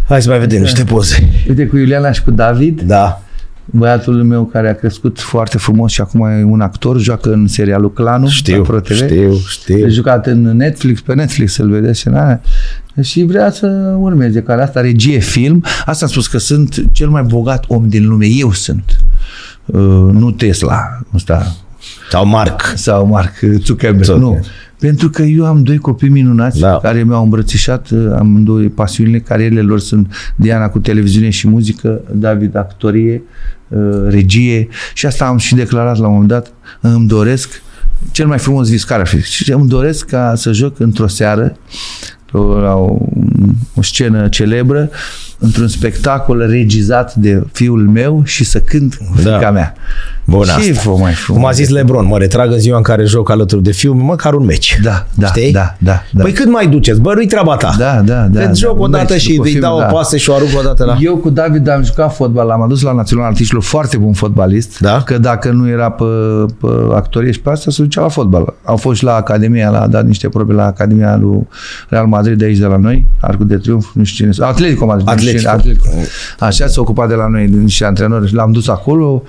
Hai 0.09 0.23
să 0.23 0.29
mai 0.29 0.39
vedem 0.39 0.61
niște 0.61 0.85
poze. 0.85 1.29
Uite, 1.49 1.67
cu 1.67 1.77
Iuliana 1.77 2.13
și 2.13 2.23
cu 2.23 2.31
David, 2.31 2.81
Da. 2.81 3.23
Băiatul 3.71 4.23
meu 4.25 4.45
care 4.45 4.69
a 4.69 4.75
crescut 4.75 5.21
foarte 5.21 5.59
frumos 5.59 5.93
și 5.93 6.01
acum 6.01 6.21
e 6.27 6.43
un 6.45 6.61
actor, 6.61 6.99
joacă 7.01 7.33
în 7.33 7.47
serialul 7.47 7.93
Clanul 7.93 8.29
Știu, 8.29 8.57
la 8.57 8.63
ProTV. 8.63 8.95
știu, 8.97 9.35
știu. 9.49 9.85
A 9.85 9.89
jucat 9.89 10.27
în 10.27 10.43
Netflix, 10.57 11.01
pe 11.01 11.15
Netflix 11.15 11.53
să-l 11.53 11.71
vedeți 11.71 12.01
și, 12.01 12.09
na, 12.09 12.41
și 13.03 13.23
vrea 13.23 13.51
să 13.51 13.95
urmeze 13.99 14.43
care 14.43 14.63
asta, 14.63 14.81
regie 14.81 15.19
film. 15.19 15.65
Asta 15.87 16.05
am 16.05 16.11
spus 16.11 16.27
că 16.27 16.39
sunt 16.39 16.85
cel 16.93 17.09
mai 17.09 17.23
bogat 17.23 17.65
om 17.69 17.89
din 17.89 18.09
lume. 18.09 18.27
Eu 18.27 18.53
sunt. 18.53 18.97
Uh, 19.65 19.81
nu 20.13 20.31
Tesla, 20.31 20.99
ăsta, 21.15 21.57
Sau 22.11 22.27
Marc. 22.27 22.73
sau 22.75 23.07
Mark 23.07 23.33
Zuckerberg. 23.39 24.05
Zuckerberg. 24.05 24.21
Nu. 24.21 24.45
Pentru 24.79 25.11
că 25.11 25.23
eu 25.23 25.47
am 25.47 25.63
doi 25.63 25.79
copii 25.79 26.09
minunați 26.09 26.59
Da. 26.61 26.79
care 26.83 27.03
mi-au 27.03 27.23
îmbrățișat 27.23 27.91
uh, 27.91 28.13
amândoi 28.19 28.69
pasiunile, 28.69 29.19
carierele 29.21 29.61
lor 29.63 29.81
sunt 29.81 30.13
Diana 30.37 30.69
cu 30.69 30.79
televiziune 30.79 31.31
și 31.31 31.49
muzică, 31.49 32.01
David 32.13 32.57
actorie, 32.57 33.23
uh, 33.69 33.79
regie 34.09 34.69
și 34.95 35.07
asta 35.07 35.27
am 35.27 35.37
și 35.37 35.55
declarat 35.55 35.99
la 35.99 36.07
un 36.07 36.13
moment 36.13 36.29
dat, 36.31 36.53
îmi 36.81 37.07
doresc 37.09 37.63
cel 38.11 38.27
mai 38.27 38.39
frumos 38.39 38.69
vis 38.71 38.85
care 38.85 39.01
ar 39.01 39.07
fi. 39.07 39.21
Și 39.23 39.53
îmi 39.53 39.69
doresc 39.69 40.07
ca 40.07 40.33
să 40.37 40.53
joc 40.53 40.81
într-o 40.81 41.07
seară 41.07 41.57
o- 42.33 42.59
la 42.59 42.75
o, 42.75 42.99
o 43.75 43.83
scenă 43.83 44.29
celebră 44.29 44.91
într-un 45.39 45.69
spectacol 45.69 46.47
regizat 46.51 47.15
de 47.15 47.43
fiul 47.53 47.89
meu 47.93 48.23
și 48.25 48.45
să 48.45 48.59
cânt 48.59 48.99
Da. 49.25 49.37
fica 49.37 49.51
mea. 49.51 49.75
Bun 50.25 50.43
Ce 50.45 50.51
asta. 50.71 50.91
vă 50.91 50.97
mai 51.01 51.13
frumos? 51.13 51.41
Cum 51.43 51.49
a 51.51 51.53
zis 51.53 51.69
Lebron, 51.69 52.07
mă 52.07 52.19
retrag 52.19 52.53
în 52.53 52.59
ziua 52.59 52.77
în 52.77 52.83
care 52.83 53.05
joc 53.05 53.31
alături 53.31 53.63
de 53.63 53.73
fiul 53.73 53.95
meu, 53.95 54.05
măcar 54.05 54.35
un 54.35 54.45
meci. 54.45 54.79
Da, 54.83 55.07
da, 55.15 55.27
Știi? 55.27 55.53
da, 55.53 55.75
da, 55.79 56.03
da. 56.13 56.23
Păi 56.23 56.33
cât 56.33 56.51
mai 56.51 56.67
duceți? 56.67 57.01
Bă, 57.01 57.13
nu-i 57.15 57.27
treaba 57.27 57.57
ta. 57.57 57.75
Da, 57.79 58.01
da, 58.05 58.15
da. 58.31 58.41
Îți 58.41 58.61
da, 58.61 58.67
joc 58.69 58.79
o 58.79 58.83
un 58.83 58.91
dată 58.91 59.13
meci 59.13 59.21
și 59.21 59.31
după 59.31 59.43
îi 59.45 59.51
film, 59.51 59.61
dau 59.63 59.77
o 59.77 59.81
da. 59.81 59.87
pasă 59.87 60.17
și 60.17 60.31
o 60.31 60.35
arunc 60.35 60.51
o 60.59 60.63
dată 60.63 60.85
la... 60.85 60.97
Eu 61.01 61.17
cu 61.17 61.31
David 61.31 61.69
am 61.69 61.83
jucat 61.85 62.15
fotbal, 62.15 62.47
l-am 62.47 62.63
adus 62.63 62.83
la 62.83 62.93
Național 62.93 63.25
Artiștilor, 63.27 63.63
foarte 63.63 63.97
bun 63.97 64.13
fotbalist, 64.13 64.79
Da? 64.81 65.03
că 65.05 65.19
dacă 65.19 65.51
nu 65.51 65.69
era 65.69 65.91
pe, 65.91 66.05
pe 66.61 66.67
actorie 66.95 67.33
și 67.33 67.41
pe 67.41 67.51
asta, 67.51 67.71
se 67.71 67.83
ducea 67.83 68.01
la 68.01 68.09
fotbal. 68.09 68.55
Au 68.65 68.77
fost 68.77 68.99
și 68.99 69.05
la 69.05 69.15
Academia, 69.15 69.71
l-a 69.71 69.87
dat 69.87 70.07
niște 70.07 70.29
probe 70.29 70.53
la 70.53 70.65
Academia 70.67 71.17
lui 71.17 71.47
Real 71.89 72.07
Madrid 72.07 72.39
de 72.39 72.45
aici 72.45 72.59
de 72.59 72.67
la 72.67 72.77
noi, 72.77 73.07
Arcul 73.21 73.47
de 73.47 73.57
Triunf, 73.57 73.87
nu 73.93 74.05
știu 74.05 74.31
cine, 74.33 74.47
Atletico 74.47 74.87
Madrid. 74.87 75.07
nu 75.07 75.13
știu 75.29 75.39
cine, 75.41 75.51
Atletico. 75.51 75.89
Atletico. 75.89 76.13
Așa 76.45 76.67
s-a 76.67 76.81
ocupat 76.81 77.09
de 77.09 77.15
la 77.15 77.27
noi 77.29 77.47
niște 77.47 77.85
antrenori 77.85 78.29
și 78.29 78.35
l-am 78.35 78.53
dus 78.53 78.69
acolo, 78.69 79.23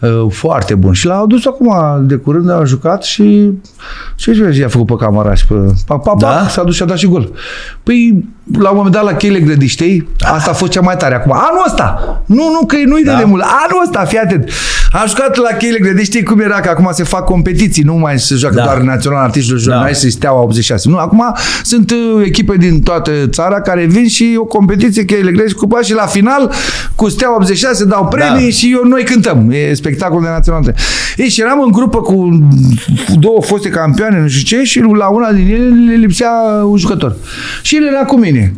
uh, 0.00 0.26
foarte 0.30 0.74
bun. 0.74 0.92
Și 0.92 1.06
l-au 1.06 1.26
dus 1.26 1.46
acum 1.46 1.74
de 2.06 2.14
curând, 2.14 2.50
a 2.50 2.64
jucat 2.64 3.02
și 3.04 3.50
și 4.16 4.32
ce 4.52 4.58
i-a 4.60 4.68
făcut 4.68 4.86
pe 4.86 5.04
camera 5.04 5.34
și 5.34 5.46
pe... 5.46 5.54
Pa, 5.86 5.96
pa, 5.96 6.10
pa, 6.10 6.16
Da? 6.18 6.46
s-a 6.48 6.62
dus 6.62 6.74
și 6.74 6.82
a 6.82 6.86
dat 6.86 6.96
și 6.96 7.06
gol. 7.06 7.30
Păi, 7.82 8.24
la 8.58 8.70
un 8.70 8.76
moment 8.76 8.94
dat, 8.94 9.04
la 9.04 9.14
cheile 9.14 9.40
grădiștei, 9.40 10.08
asta 10.34 10.50
a 10.50 10.54
fost 10.54 10.70
cea 10.70 10.80
mai 10.80 10.96
tare 10.96 11.14
acum. 11.14 11.32
Anul 11.32 11.62
ăsta! 11.66 12.22
Nu, 12.26 12.50
nu, 12.60 12.66
că 12.66 12.76
nu-i 12.86 13.04
Da. 13.04 13.16
de 13.18 13.24
mult. 13.24 13.42
Anul 13.42 13.82
ăsta, 13.84 14.04
fii 14.04 14.18
atent. 14.18 14.50
Am 15.00 15.06
jucat 15.08 15.36
la 15.36 15.56
cheile 15.56 15.78
grădiștii 15.78 16.22
cum 16.22 16.40
era, 16.40 16.60
că 16.60 16.68
acum 16.68 16.88
se 16.92 17.02
fac 17.02 17.24
competiții, 17.24 17.82
nu 17.82 17.94
mai 17.94 18.18
se 18.18 18.34
joacă 18.34 18.54
Da. 18.54 18.62
doar 18.62 18.78
național 18.80 19.22
artiștilor 19.22 19.60
jurnaliști, 19.60 20.10
steaua 20.10 20.40
86. 20.42 20.88
Nu, 20.88 20.96
acum 20.96 21.34
sunt 21.62 21.90
uh, 21.90 22.22
echipe 22.24 22.56
din 22.56 22.82
toată 22.82 23.10
țara 23.26 23.60
care 23.60 23.84
vin 23.84 24.08
și 24.08 24.34
o 24.38 24.44
competiție 24.44 25.04
cheile 25.04 25.30
grădiști 25.30 25.58
cu 25.58 25.68
și 25.82 25.92
la 25.94 26.06
final 26.06 26.52
cu 26.94 27.08
steaua 27.08 27.34
86 27.36 27.84
dau 27.84 28.06
premii 28.06 28.44
Da. 28.48 28.56
și 28.56 28.72
eu, 28.72 28.88
noi 28.88 29.02
cântăm. 29.04 29.50
E 29.50 29.74
spectacol 29.74 30.20
de 30.22 30.28
național. 30.28 30.74
Ei, 31.16 31.28
și 31.28 31.40
eram 31.40 31.60
în 31.60 31.70
grupă 31.72 32.00
cu 32.00 32.48
două 33.18 33.42
foste 33.42 33.68
campioane, 33.68 34.20
nu 34.20 34.28
știu 34.28 34.56
ce, 34.58 34.64
și 34.64 34.80
la 34.80 35.06
una 35.06 35.32
din 35.32 35.46
ele 35.54 35.90
le 35.90 35.94
lipsea 35.94 36.30
un 36.64 36.76
jucător. 36.76 37.16
Și 37.62 37.76
el 37.76 37.86
era 37.86 38.04
cu 38.04 38.18
mine. 38.18 38.54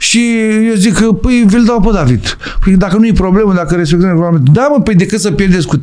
Și 0.00 0.20
eu 0.68 0.74
zic 0.74 0.94
că, 0.94 1.12
păi, 1.12 1.44
vi-l 1.46 1.64
dau 1.64 1.80
pe 1.80 1.88
David. 1.92 2.36
Păi, 2.64 2.72
dacă 2.76 2.96
nu 2.96 3.06
e 3.06 3.12
problemă, 3.12 3.52
dacă 3.54 3.74
respectăm 3.74 4.08
regulamentul. 4.08 4.52
Da, 4.54 4.68
mă, 4.76 4.82
păi 4.82 4.94
decât 4.94 5.20
să 5.20 5.30
pierdeți 5.30 5.66
cu 5.66 5.76
3-0, 5.76 5.80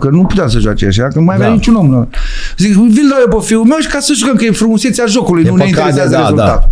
că 0.00 0.08
nu 0.10 0.24
puteam 0.24 0.48
să 0.48 0.58
joace 0.58 0.86
așa, 0.86 1.02
că 1.02 1.18
nu 1.18 1.24
mai 1.24 1.34
avea 1.34 1.46
Da. 1.46 1.52
niciun 1.52 1.74
om. 1.74 1.90
Nu. 1.90 2.08
Zic, 2.58 2.72
vi-l 2.76 3.08
dau 3.08 3.18
eu 3.30 3.38
pe 3.38 3.46
fiul 3.46 3.64
meu 3.64 3.78
și 3.78 3.88
ca 3.88 3.98
să 4.00 4.12
jucăm, 4.16 4.34
că 4.36 4.44
e 4.44 4.50
frumusețea 4.50 5.06
jocului, 5.06 5.44
E 5.46 5.48
nu 5.48 5.56
ne 5.56 5.64
păcat 5.64 5.74
de- 5.74 5.78
interesează 5.80 6.14
da, 6.16 6.20
rezultatul. 6.20 6.68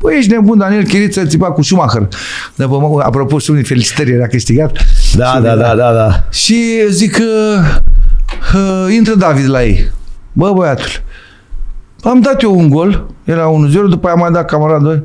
Păi 0.00 0.16
ești 0.18 0.30
nebun, 0.30 0.58
Daniel 0.58 0.84
Chiriță 0.84 1.24
țipa 1.24 1.46
cu 1.50 1.62
Schumacher. 1.62 2.02
De 2.54 2.64
pe, 2.64 2.66
mă, 2.66 3.00
apropo, 3.04 3.38
și 3.38 3.50
unii 3.50 3.64
felicitări, 3.64 4.10
era 4.10 4.26
câștigat. 4.26 4.72
Da, 5.16 5.24
Și- 5.26 5.42
da, 5.42 5.54
da, 5.56 5.74
da, 5.74 5.92
da. 5.92 6.24
și 6.30 6.56
zic 6.90 7.12
că 7.12 7.24
uh, 8.54 8.94
intră 8.94 9.14
David 9.14 9.48
la 9.48 9.64
ei. 9.64 9.90
Bă, 10.32 10.52
băiatul, 10.54 10.86
am 12.02 12.20
dat 12.20 12.42
eu 12.42 12.58
un 12.58 12.68
gol, 12.68 13.06
era 13.24 13.46
1-0, 13.48 13.72
după 13.88 14.06
aia 14.06 14.14
am 14.14 14.20
mai 14.20 14.30
dat 14.30 14.44
camarada 14.44 14.84
2. 14.84 15.02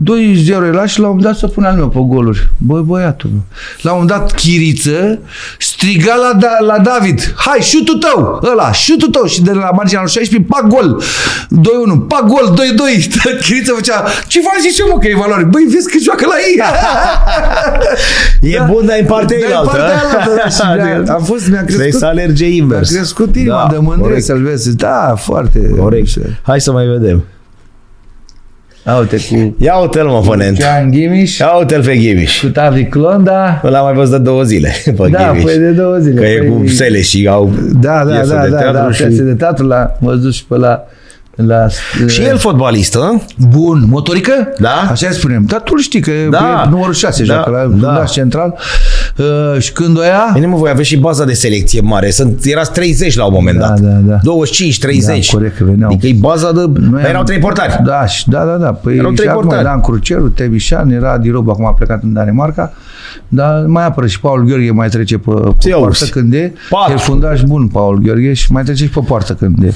2-0 0.00 0.48
era 0.72 0.86
și 0.86 0.98
la 1.00 1.06
un 1.06 1.10
moment 1.14 1.22
dat 1.32 1.36
să 1.36 1.46
pune 1.46 1.66
al 1.66 1.74
meu 1.76 1.88
pe 1.88 1.98
goluri. 2.02 2.48
Băi, 2.56 2.82
băiatul, 2.86 3.30
meu. 3.32 3.42
la 3.82 3.92
un 3.92 3.98
moment 4.00 4.18
dat 4.20 4.32
Chiriță 4.34 5.18
striga 5.58 6.14
la, 6.14 6.38
da, 6.38 6.56
la 6.66 6.78
David, 6.78 7.34
hai, 7.36 7.58
șutul 7.60 7.98
tău, 7.98 8.40
ăla, 8.52 8.72
șutul 8.72 9.08
tău 9.08 9.24
și 9.24 9.42
de 9.42 9.52
la 9.52 9.70
marginea 9.74 10.00
lui 10.02 10.10
16, 10.10 10.48
pac 10.52 10.66
gol, 10.66 11.02
2-1, 11.02 12.06
pac 12.08 12.24
gol, 12.26 12.54
2-2, 12.58 13.40
Chiriță 13.44 13.72
făcea, 13.72 14.04
ce 14.26 14.40
faci 14.40 14.72
și 14.72 14.80
eu, 14.80 14.88
mă, 14.92 14.98
că 14.98 15.06
e 15.08 15.14
valoare? 15.16 15.44
Băi, 15.44 15.62
vezi 15.62 15.90
că 15.90 15.96
joacă 16.02 16.26
la 16.26 16.34
ei. 16.48 16.56
E 18.54 18.62
bun, 18.70 18.86
dar 18.86 18.96
în 19.00 19.06
partea 19.06 19.36
Dar 19.38 19.46
în 19.48 19.52
ailaltă. 19.52 19.70
partea 19.76 19.98
ailaltă, 19.98 20.40
da, 20.42 20.48
și 20.48 20.60
mi-a- 21.04 21.14
a 21.14 21.18
fost- 21.30 21.48
mi-a 21.48 21.64
Să-i 21.66 21.76
crescut- 21.76 21.98
să 22.00 22.06
alerge 22.06 22.46
invers. 22.48 22.90
a 22.90 22.94
crescut 22.94 23.36
inima 23.36 23.66
Da, 23.66 23.68
de 23.72 23.78
mândrie 23.78 24.02
corect. 24.06 24.24
să-l 24.24 24.42
vezi. 24.42 24.76
Da, 24.76 25.14
foarte. 25.18 25.58
Corect. 25.78 26.08
Hai 26.42 26.60
să 26.60 26.72
mai 26.72 26.86
vedem. 26.86 27.24
A, 28.84 28.96
uite, 28.98 29.16
cu 29.30 29.56
Ia 29.58 29.74
uite-l, 29.76 30.06
mă, 30.06 30.20
ponent. 30.20 30.56
Cean 30.58 30.90
Ghimiș, 30.90 31.38
Ia 31.38 31.56
uite-l 31.58 31.82
pe 31.84 31.96
Ghiviș. 31.96 32.40
cu 32.40 32.46
Tavi 32.46 32.84
Clonda. 32.84 33.60
L-am 33.62 33.84
mai 33.84 33.92
văzut 33.94 34.16
de 34.16 34.18
două 34.22 34.42
zile 34.42 34.72
pe 34.84 35.08
Da, 35.10 35.26
Ghiviș. 35.30 35.42
păi 35.44 35.58
de 35.58 35.70
două 35.70 35.96
zile. 35.98 36.20
Că 36.20 36.26
e 36.26 36.38
Păi- 36.38 36.48
cu 36.62 36.66
sele 36.68 37.00
și 37.02 37.26
au 37.30 37.52
Da, 37.80 38.04
da, 38.04 38.14
piesă 38.14 38.34
da, 38.34 38.42
de 38.42 38.48
da, 38.48 38.56
teatru 38.58 38.80
da, 38.86 38.92
și... 38.92 39.02
piese 39.02 39.22
de 39.22 39.34
teatru 39.34 39.66
l-a 39.66 39.96
văzut 40.00 40.32
și 40.34 40.44
pe 40.44 40.56
la... 40.56 40.80
la 41.34 41.66
Și 42.08 42.22
el 42.22 42.36
fotbalist, 42.36 42.96
hă? 42.98 43.18
Bun, 43.48 43.84
motorică? 43.88 44.52
Da. 44.58 44.88
Așa 44.90 45.06
îi 45.08 45.14
spunem. 45.14 45.44
Dar 45.46 45.60
tu 45.60 45.72
îl 45.74 45.80
știi 45.80 46.00
că 46.00 46.10
Da. 46.30 46.62
e 46.66 46.70
numărul 46.70 46.92
6 46.94 47.24
Da, 47.24 47.32
joacă 47.34 47.50
la 47.50 47.56
da. 47.56 47.62
fundaș 47.62 48.10
central. 48.10 48.54
Uh, 49.18 49.60
și 49.60 49.72
când 49.72 49.98
o 49.98 50.02
ia... 50.02 50.30
Bine, 50.34 50.46
mă, 50.46 50.56
voi 50.56 50.70
aveți 50.70 50.88
și 50.88 50.96
baza 50.96 51.24
de 51.24 51.32
selecție 51.32 51.80
mare. 51.80 52.10
Sunt, 52.10 52.44
erați 52.44 52.72
30 52.72 53.16
la 53.16 53.24
un 53.24 53.32
moment 53.34 53.58
Da, 53.58 53.66
dat. 53.66 53.80
da, 53.80 53.88
da. 53.90 54.18
25, 54.22 54.78
30. 54.78 55.30
Da, 55.30 55.36
corect, 55.36 55.56
că 55.56 55.64
veneau. 55.64 55.90
Adică 55.90 56.06
e 56.06 56.14
baza 56.18 56.52
de... 56.52 56.60
Noi 56.60 56.90
Dar 57.00 57.04
erau 57.08 57.20
am- 57.20 57.26
trei 57.26 57.38
portari. 57.38 57.80
Da, 57.84 58.06
și, 58.06 58.28
da, 58.28 58.44
da, 58.44 58.56
da. 58.56 58.72
Păi 58.72 58.96
Erau 58.96 59.10
trei 59.12 59.24
și 59.26 59.30
acum 59.30 59.42
portari. 59.42 59.64
era 59.64 59.74
în 59.74 59.80
Cruceru, 59.80 60.28
Tebișan, 60.28 60.90
era 60.90 61.18
Dirob, 61.18 61.48
acum 61.50 61.66
a 61.66 61.72
plecat 61.72 62.02
în 62.02 62.12
Danemarca, 62.12 62.72
dar 63.28 63.64
mai 63.66 63.84
apără 63.84 64.06
și 64.06 64.20
Paul 64.20 64.44
Gheorghe 64.44 64.70
mai 64.70 64.88
trece 64.88 65.18
pe, 65.18 65.30
pe 65.30 65.52
Ce 65.58 65.68
poartă 65.70 65.84
auzi? 65.86 66.10
când 66.10 66.32
e. 66.34 66.52
Patru. 66.70 66.92
E 66.92 66.96
fundaș 66.96 67.42
bun, 67.42 67.66
Paul 67.68 67.98
Gheorghe, 67.98 68.32
și 68.32 68.52
mai 68.52 68.62
trece 68.62 68.84
și 68.84 68.90
pe 68.90 69.00
poartă 69.06 69.34
când 69.34 69.62
e. 69.62 69.72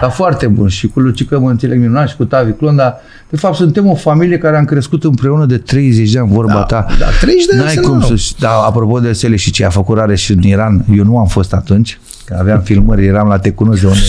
Dar 0.00 0.10
foarte 0.10 0.46
bun. 0.46 0.68
Și 0.68 0.86
cu 0.86 1.00
Lucică 1.00 1.38
mă 1.38 1.50
înțeleg 1.50 1.78
minunat 1.78 2.08
și 2.08 2.16
cu 2.16 2.24
Tavi 2.24 2.52
Clon, 2.52 2.76
dar 2.76 2.94
de 3.30 3.36
fapt 3.36 3.54
suntem 3.54 3.86
o 3.86 3.94
familie 3.94 4.38
care 4.38 4.56
am 4.56 4.64
crescut 4.64 5.04
împreună 5.04 5.44
de 5.46 5.58
30 5.58 6.10
de 6.12 6.18
ani, 6.18 6.28
vorba 6.28 6.52
Da, 6.52 6.62
ta. 6.62 6.86
da, 6.98 7.06
30 7.20 7.44
de 7.46 7.52
ani 7.54 7.62
N-ai 7.64 7.74
se 7.74 7.80
cum 7.80 7.98
n-au. 7.98 8.16
să... 8.16 8.32
Da, 8.38 8.50
apropo 8.50 8.98
de 9.00 9.12
Sele 9.12 9.36
și 9.36 9.50
ce 9.50 9.64
a 9.64 9.70
făcut 9.70 9.96
rareș 9.96 10.22
și 10.22 10.32
în 10.32 10.42
Iran, 10.42 10.84
eu 10.96 11.04
nu 11.04 11.18
am 11.18 11.26
fost 11.26 11.52
atunci, 11.52 11.98
că 12.24 12.36
aveam 12.40 12.60
filmări, 12.60 13.06
eram 13.06 13.28
la 13.28 13.38
Te 13.38 13.50
cunosc 13.50 13.80
de 13.80 13.86
undeva 13.86 14.06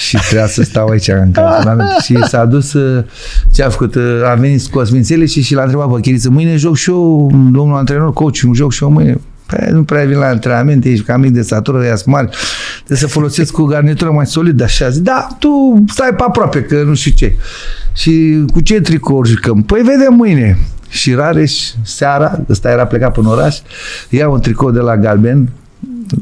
și 0.00 0.16
trebuia 0.16 0.46
să 0.46 0.62
stau 0.62 0.88
aici 0.88 1.08
în 1.08 1.32
cantonament 1.32 1.90
și 2.02 2.18
s-a 2.28 2.44
dus 2.44 2.72
uh, 2.72 3.04
ce 3.52 3.62
a 3.62 3.68
făcut, 3.68 3.94
uh, 3.94 4.02
a 4.30 4.34
venit 4.34 4.66
Cosmin 4.66 5.04
Sele 5.04 5.26
și, 5.26 5.42
și 5.42 5.54
l-a 5.54 5.62
întrebat 5.62 5.92
pe 5.92 6.00
Chiriță, 6.00 6.30
mâine 6.30 6.56
joc 6.56 6.76
și 6.76 6.90
eu, 6.90 7.30
domnul 7.52 7.76
antrenor, 7.76 8.12
coach, 8.12 8.40
un 8.46 8.54
joc 8.54 8.72
și 8.72 8.82
eu 8.82 8.90
mâine. 8.90 9.20
Păi, 9.46 9.68
nu 9.70 9.82
prea 9.82 10.04
vin 10.04 10.18
la 10.18 10.26
antrenamente, 10.26 10.90
ești 10.90 11.04
cam 11.04 11.20
mic 11.20 11.32
de 11.32 11.42
statură, 11.42 11.84
ea 11.84 11.96
mari. 12.06 12.28
Trebuie 12.76 12.98
să 12.98 13.06
folosesc 13.06 13.52
cu 13.52 13.64
garnitură 13.64 14.10
mai 14.10 14.26
solidă, 14.26 14.64
așa. 14.64 14.88
Zic, 14.88 15.02
da, 15.02 15.26
tu 15.38 15.84
stai 15.88 16.14
pe 16.16 16.22
aproape, 16.26 16.62
că 16.62 16.82
nu 16.82 16.94
știu 16.94 17.12
ce. 17.14 17.34
Și 17.92 18.44
cu 18.52 18.60
ce 18.60 18.80
tricouri 18.80 19.28
jucăm? 19.28 19.62
Păi 19.62 19.80
vedem 19.80 20.14
mâine. 20.14 20.58
și 20.88 21.14
Rareș, 21.14 21.70
seara, 21.82 22.40
ăsta 22.48 22.70
era 22.70 22.86
plecat 22.86 23.12
până 23.12 23.28
oraș, 23.28 23.58
ia 24.08 24.28
un 24.28 24.40
tricou 24.40 24.70
de 24.70 24.80
la 24.80 24.96
Galben, 24.96 25.50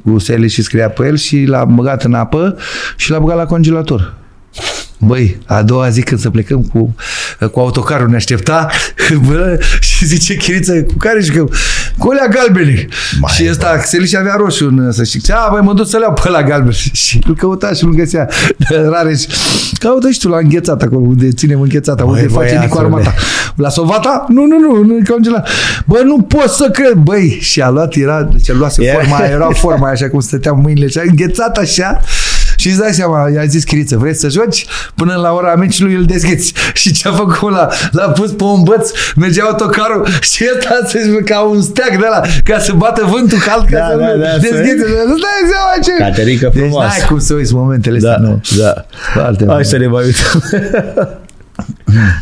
cu 0.05 0.19
sele 0.19 0.47
și 0.47 0.63
scria 0.63 0.89
pe 0.91 1.07
el 1.07 1.17
și 1.17 1.45
l-a 1.45 1.65
băgat 1.65 2.05
în 2.05 2.15
apă 2.15 2.57
și 2.97 3.11
l-a 3.11 3.19
băgat 3.19 3.37
la 3.37 3.47
congelator. 3.47 4.15
Băi, 4.99 5.39
a 5.47 5.63
doua 5.63 5.89
zi 5.89 6.03
când 6.03 6.21
să 6.21 6.31
plecăm 6.31 6.63
cu, 6.63 6.95
cu 7.53 7.61
autocarul 7.61 8.09
ne 8.09 8.17
aștepta 8.17 8.69
bă, 9.29 9.61
și 9.81 10.05
zice 10.05 10.35
Chiriță, 10.35 10.83
cu 10.83 10.95
care 10.99 11.23
și 11.23 11.31
că 11.31 11.45
cu 11.99 12.09
alea 12.11 12.27
galbene. 12.27 12.89
Mai 13.21 13.33
și 13.35 13.47
ăsta 13.51 13.69
Axel 13.69 14.05
și 14.05 14.17
avea 14.17 14.35
roșu 14.37 14.67
în 14.67 14.79
ăsta 14.79 15.03
și 15.03 15.19
zicea, 15.19 15.49
băi, 15.51 15.61
mă 15.61 15.73
duc 15.73 15.89
să 15.89 15.97
le 15.97 16.05
iau 16.05 16.13
pe 16.23 16.29
la 16.29 16.43
galben. 16.43 16.73
Și 17.09 17.21
îl 17.27 17.37
căuta 17.37 17.73
și 17.73 17.85
nu 17.85 17.91
găsea. 17.91 18.29
Rare 18.93 19.15
și 19.17 19.27
caută 19.79 20.11
și 20.11 20.19
tu 20.19 20.29
la 20.29 20.37
înghețat 20.37 20.83
acolo, 20.83 21.01
unde 21.01 21.29
ținem 21.29 21.61
înghețata, 21.61 22.05
unde 22.05 22.27
băi, 22.33 22.49
face 22.49 22.69
cu 22.69 22.79
armata. 22.79 23.15
La 23.55 23.69
sovata? 23.69 24.25
Nu, 24.29 24.47
nu, 24.47 24.59
nu, 24.59 24.83
nu 24.85 24.99
congelat. 25.09 25.49
Bă, 25.87 26.01
nu 26.05 26.23
pot 26.23 26.49
să 26.49 26.71
cred. 26.71 26.93
Băi, 26.93 27.39
și 27.41 27.61
a 27.61 27.69
luat, 27.69 27.95
era, 27.95 28.29
ce 28.43 28.53
luase 28.53 28.83
yeah. 28.83 28.97
forma, 28.97 29.25
era 29.25 29.49
forma 29.51 29.89
așa 29.89 30.09
cum 30.09 30.21
stăteam 30.21 30.61
mâinile, 30.61 30.87
așa, 30.87 31.03
înghețat 31.07 31.57
așa 31.57 32.01
și 32.59 32.69
îți 32.69 32.79
dai 32.79 32.93
seama, 32.93 33.29
i-a 33.35 33.45
zis 33.45 33.65
Chiriță, 33.65 33.97
vreți 33.97 34.21
să 34.21 34.29
joci? 34.29 34.67
Până 34.95 35.15
la 35.15 35.33
ora 35.33 35.55
meciului 35.55 35.95
îl 35.95 36.05
desgheți. 36.05 36.53
Și 36.81 36.93
ce 36.93 37.09
a 37.09 37.13
făcut 37.13 37.51
la 37.51 37.69
L-a 37.91 38.11
pus 38.11 38.31
pe 38.31 38.45
un 38.45 38.63
băț, 38.63 38.91
mergea 39.17 39.45
autocarul 39.45 40.07
și 40.31 40.45
ăsta 40.57 40.81
să 40.87 40.99
ca 41.25 41.41
un 41.41 41.63
steag 41.63 41.91
de 41.91 42.07
la 42.11 42.21
ca 42.45 42.59
să 42.59 42.73
bată 42.73 43.05
vântul 43.05 43.39
cald 43.39 43.69
ca 43.69 43.79
da, 43.79 43.87
să 43.91 43.97
da, 43.97 44.07
da, 44.07 44.39
desghețe. 44.39 44.85
Îți 44.85 45.21
dai 45.27 45.41
seama 45.51 45.73
ce... 45.83 45.93
Caterica 45.99 46.51
frumoasă. 46.51 46.89
Deci 46.89 46.99
n-ai 46.99 47.09
cum 47.09 47.19
să 47.19 47.35
uiți 47.35 47.55
momentele 47.55 47.99
da, 47.99 48.11
astea, 48.11 48.29
nu. 48.29 48.41
Da, 48.59 48.87
Foarte 49.15 49.45
Hai 49.49 49.65
să 49.65 49.77
ne 49.77 49.87
mai 49.87 50.05
uităm. 50.05 50.43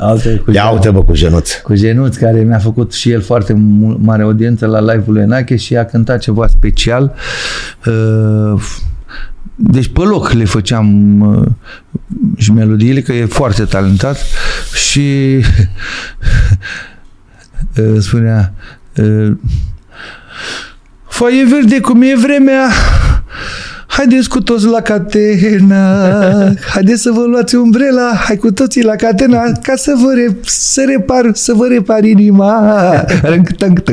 Alte 0.00 0.42
cu 0.44 0.50
Ia 0.50 0.68
uite 0.68 0.90
bă 0.90 1.02
cu 1.02 1.12
Genuț. 1.12 1.52
Cu 1.54 1.74
Genuț, 1.74 2.16
care 2.16 2.40
mi-a 2.40 2.58
făcut 2.58 2.92
și 2.92 3.10
el 3.10 3.22
foarte 3.22 3.52
mare 3.98 4.22
audiență 4.22 4.66
la 4.66 4.80
live-ul 4.80 5.16
Enache 5.16 5.56
și 5.56 5.76
a 5.76 5.84
cântat 5.84 6.18
ceva 6.18 6.46
special. 6.46 7.14
Uh, 7.86 8.60
deci 9.60 9.88
pe 9.88 10.00
loc 10.00 10.30
le 10.30 10.44
făceam 10.44 11.20
uh, 11.20 11.46
și 12.36 12.52
melodiile, 12.52 13.00
că 13.00 13.12
e 13.12 13.24
foarte 13.24 13.64
talentat 13.64 14.18
și 14.74 15.00
uh, 17.76 17.96
spunea 17.98 18.54
uh, 18.96 19.36
Foaie 21.08 21.44
verde 21.44 21.80
cum 21.80 22.02
e 22.02 22.14
vremea 22.16 22.70
Haideți 23.98 24.28
cu 24.28 24.40
toți 24.40 24.66
la 24.66 24.80
catena, 24.80 26.08
haideți 26.72 27.02
să 27.02 27.10
vă 27.10 27.24
luați 27.30 27.54
umbrela, 27.54 28.12
hai 28.26 28.36
cu 28.36 28.52
toții 28.52 28.82
la 28.82 28.94
catena, 28.94 29.42
ca 29.62 29.72
să 29.76 29.92
vă, 30.04 30.12
re, 30.14 30.36
să 30.42 30.84
repar, 30.88 31.30
să 31.32 31.52
vă 31.52 31.66
repar 31.66 32.04
inima. 32.04 32.60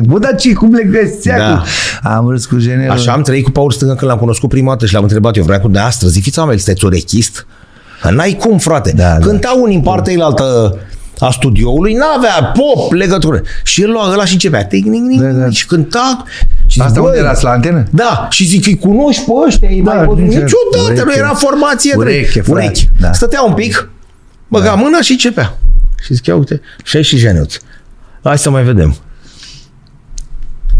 Bă, 0.05 0.19
dar 0.19 0.35
ce, 0.35 0.53
cum 0.53 0.73
le 0.73 0.83
găsea? 0.83 1.37
Da. 1.37 1.63
Am 2.15 2.29
râs 2.29 2.45
cu 2.45 2.57
genelul. 2.57 2.91
Așa 2.91 3.11
am 3.11 3.21
trăit 3.21 3.43
cu 3.43 3.51
Paul 3.51 3.71
Stângă 3.71 3.93
când 3.93 4.09
l-am 4.09 4.19
cunoscut 4.19 4.49
prima 4.49 4.71
dată 4.71 4.85
și 4.85 4.93
l-am 4.93 5.03
întrebat 5.03 5.35
eu, 5.35 5.43
vreau 5.43 5.59
cu 5.59 5.65
dumneavoastră, 5.65 6.07
zifiți 6.07 6.39
oameni, 6.39 6.59
sunteți 6.59 6.85
orechist? 6.85 7.47
N-ai 8.11 8.33
cum, 8.39 8.57
frate. 8.57 8.93
Da, 8.95 9.17
Cânta 9.21 9.51
da. 9.53 9.61
unii 9.61 9.75
în 9.75 9.81
partea 9.81 10.15
da. 10.15 10.25
altă 10.25 10.77
a 11.19 11.31
studioului, 11.31 11.93
n-avea 11.93 12.43
pop 12.43 12.91
legătură. 12.91 13.41
Și 13.63 13.81
el 13.81 13.91
lua 13.91 14.11
ăla 14.11 14.25
și 14.25 14.33
începea. 14.33 14.65
Ting, 14.65 14.91
ting, 14.91 15.09
ting, 15.09 15.21
da, 15.21 15.29
da. 15.29 15.49
Și 15.49 15.65
cânta. 15.65 16.23
Și 16.67 16.81
Asta 16.81 17.01
unde 17.01 17.17
erați 17.17 17.43
la 17.43 17.49
antenă? 17.49 17.85
Da. 17.91 18.27
Și 18.31 18.45
zic, 18.45 18.65
îi 18.65 18.77
cunoști 18.77 19.23
pe 19.23 19.31
ăștia, 19.45 19.69
da, 19.83 19.93
mai 19.93 20.23
niciodată 20.23 21.03
nu 21.05 21.13
era 21.13 21.33
formație. 21.33 21.93
Ureche, 21.95 22.43
ureche. 22.47 22.87
Da. 22.99 23.13
Stătea 23.13 23.41
un 23.41 23.53
pic, 23.53 23.89
băga 24.47 24.65
da. 24.65 24.73
mâna 24.73 25.01
și 25.01 25.11
începea. 25.11 25.57
Și 26.03 26.13
zic, 26.13 26.25
ia 26.25 26.35
uite, 26.35 26.61
și 26.83 27.01
și 27.01 27.17
Jenuț. 27.17 27.57
Hai 28.23 28.37
să 28.37 28.49
mai 28.49 28.63
vedem. 28.63 28.95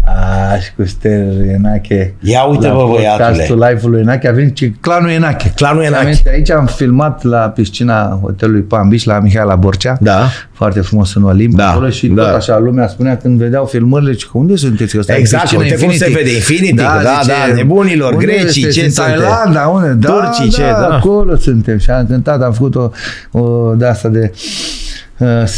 Aș, 0.06 0.64
și 0.64 0.70
cu 0.76 0.84
Stel 0.84 1.48
Enache. 1.48 2.14
Ia 2.20 2.42
uite, 2.42 2.68
bă, 2.68 2.86
băiatule. 2.90 3.26
Podcastul 3.26 3.64
live-ului 3.68 4.00
Enache 4.00 4.28
a 4.28 4.32
venit 4.32 4.56
și 4.56 4.74
clanul 4.80 5.10
Enache. 5.10 5.52
Clanul 5.56 5.82
Enache. 5.82 6.20
Aici 6.30 6.50
am 6.50 6.66
filmat 6.66 7.22
la 7.22 7.38
piscina 7.38 8.18
hotelului 8.22 8.60
Pambiș, 8.60 9.04
la 9.04 9.18
Mihaela 9.18 9.54
Borcea. 9.54 9.96
Da. 10.00 10.28
Foarte 10.52 10.80
frumos 10.80 11.14
în 11.14 11.22
Olimp. 11.22 11.54
Da. 11.54 11.70
Acolo 11.70 11.90
și 11.90 12.06
da. 12.06 12.22
tot 12.22 12.34
așa 12.34 12.58
lumea 12.58 12.88
spunea 12.88 13.16
când 13.16 13.38
vedeau 13.38 13.64
filmările, 13.64 14.12
că 14.12 14.28
unde 14.32 14.56
sunteți? 14.56 14.96
Că 14.96 15.12
exact, 15.12 15.56
uite 15.56 15.76
cum 15.76 15.92
se 15.92 16.10
vede 16.14 16.34
Infinity, 16.34 16.74
da, 16.74 17.00
da, 17.02 17.18
zice, 17.22 17.34
da, 17.48 17.54
nebunilor, 17.54 18.16
grecii, 18.16 18.70
ce 18.70 18.84
în 18.84 18.90
Thailanda, 18.90 19.66
unde? 19.66 19.92
Da, 19.92 20.08
Turcii, 20.08 20.50
da, 20.50 20.56
ce, 20.56 20.62
da. 20.62 20.96
acolo 20.96 21.36
suntem. 21.36 21.78
Și 21.78 21.90
am 21.90 22.06
cântat, 22.06 22.42
am 22.42 22.52
făcut 22.52 22.74
o, 22.74 22.90
o 23.30 23.74
de 23.74 23.86
asta 23.86 24.08
de 24.08 24.32
Uh, 24.32 24.85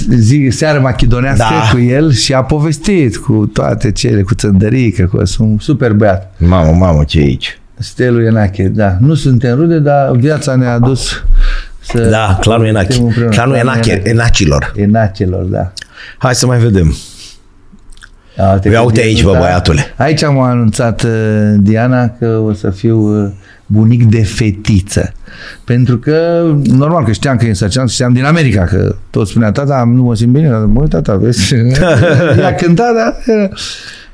zi, 0.08 0.48
seară 0.50 0.80
machidonească 0.80 1.44
da. 1.50 1.70
cu 1.72 1.78
el 1.78 2.12
și 2.12 2.34
a 2.34 2.42
povestit 2.42 3.16
cu 3.16 3.50
toate 3.52 3.92
cele, 3.92 4.22
cu 4.22 4.34
țândărică, 4.34 5.04
cu 5.06 5.22
un 5.38 5.58
super 5.58 5.92
băiat. 5.92 6.34
Mamă, 6.38 6.70
mamă, 6.70 7.04
ce 7.04 7.18
aici? 7.18 7.60
Stelul 7.78 8.24
Enache, 8.24 8.68
da. 8.68 8.96
Nu 9.00 9.14
suntem 9.14 9.56
rude, 9.56 9.78
dar 9.78 10.16
viața 10.16 10.54
ne-a 10.54 10.72
adus 10.72 11.24
să... 11.80 12.08
Da, 12.08 12.38
clanul 12.40 12.66
Enache. 12.66 13.06
Clanul 13.30 13.54
Enache, 13.54 14.00
Enacilor. 14.04 14.72
Enacilor, 14.76 15.42
da. 15.42 15.72
Hai 16.18 16.34
să 16.34 16.46
mai 16.46 16.58
vedem. 16.58 16.94
Ia 18.70 18.82
uite 18.82 19.00
aici, 19.00 19.22
bă, 19.22 19.36
băiatule. 19.38 19.94
Aici 19.96 20.22
am 20.22 20.40
anunțat, 20.40 21.02
uh, 21.02 21.10
Diana, 21.56 22.08
că 22.08 22.26
o 22.26 22.52
să 22.52 22.70
fiu 22.70 23.24
uh, 23.24 23.30
bunic 23.70 24.04
de 24.04 24.22
fetiță. 24.22 25.12
Pentru 25.64 25.98
că, 25.98 26.46
normal 26.64 27.04
că 27.04 27.12
știam 27.12 27.36
că 27.36 27.44
e 27.44 27.48
însărcinat, 27.48 27.88
știam 27.88 28.12
din 28.12 28.24
America, 28.24 28.64
că 28.64 28.96
tot 29.10 29.28
spunea, 29.28 29.52
tata, 29.52 29.84
nu 29.94 30.02
mă 30.02 30.14
simt 30.14 30.32
bine, 30.32 30.48
dar 30.48 30.64
mă 30.64 30.86
tata, 30.88 31.16
vezi? 31.16 31.54
Ea 32.38 32.54
cânta, 32.54 32.92
da? 32.94 33.34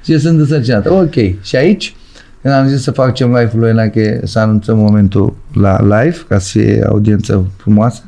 Și 0.05 0.19
sunt 0.19 0.39
însărcinată. 0.39 0.93
Ok. 0.93 1.15
Și 1.43 1.57
aici, 1.57 1.95
când 2.43 2.55
am 2.55 2.67
zis 2.67 2.83
să 2.83 2.91
facem 2.91 3.27
live-ul 3.27 3.61
lui 3.61 3.69
Enache, 3.69 4.21
să 4.25 4.39
anunțăm 4.39 4.79
momentul 4.79 5.37
la 5.53 5.83
live, 5.83 6.17
ca 6.29 6.39
să 6.39 6.49
fie 6.51 6.85
audiență 6.89 7.47
frumoasă, 7.57 8.03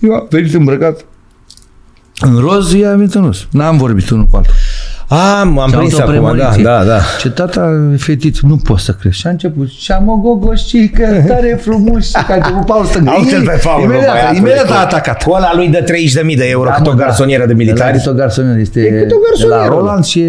eu 0.00 0.12
am 0.12 0.26
venit 0.30 0.54
îmbrăcat 0.54 1.04
în 2.20 2.38
roz, 2.38 2.74
ea 2.74 2.90
a 2.90 2.94
venit 2.94 3.14
în 3.14 3.22
roz. 3.22 3.46
N-am 3.50 3.76
vorbit 3.76 4.10
unul 4.10 4.24
cu 4.24 4.36
altul. 4.36 4.54
A, 5.08 5.40
am 5.40 5.70
prins 5.76 5.98
acum, 5.98 6.36
da, 6.36 6.54
da, 6.62 6.84
da. 6.84 6.98
Ce 7.20 7.30
tata, 7.30 7.92
fetiță, 7.96 8.40
nu 8.46 8.56
pot 8.56 8.78
să 8.78 8.92
crezi. 8.92 9.16
Și 9.16 9.26
a 9.26 9.30
început, 9.30 9.68
și 9.68 9.92
am 9.92 10.08
o 10.08 10.16
gogoșică, 10.16 11.24
tare 11.26 11.58
frumos, 11.62 12.06
și 12.06 12.12
că 12.26 12.32
a 12.32 12.34
început 12.34 12.66
Paul 12.66 12.84
stângă. 12.84 13.12
Uite-l 13.18 13.42
pe 13.44 13.60
Paul, 13.64 13.82
imediat, 13.82 14.36
imediat 14.36 14.70
a 14.70 14.80
atacat. 14.80 15.22
Cu 15.22 15.30
ăla 15.30 15.50
lui 15.54 15.68
de 15.68 15.84
30.000 16.30 16.36
de 16.36 16.44
euro, 16.48 16.68
da, 16.68 16.74
cât 16.74 16.86
o 16.86 16.94
garsonieră 16.94 17.46
de 17.46 17.52
militari. 17.52 17.96
Cât 17.96 18.06
o 18.06 18.12
garsonieră, 18.12 18.58
este 18.58 18.80
e 18.80 19.06
o 19.44 19.48
la 19.48 19.66
Roland 19.66 20.04
și 20.04 20.24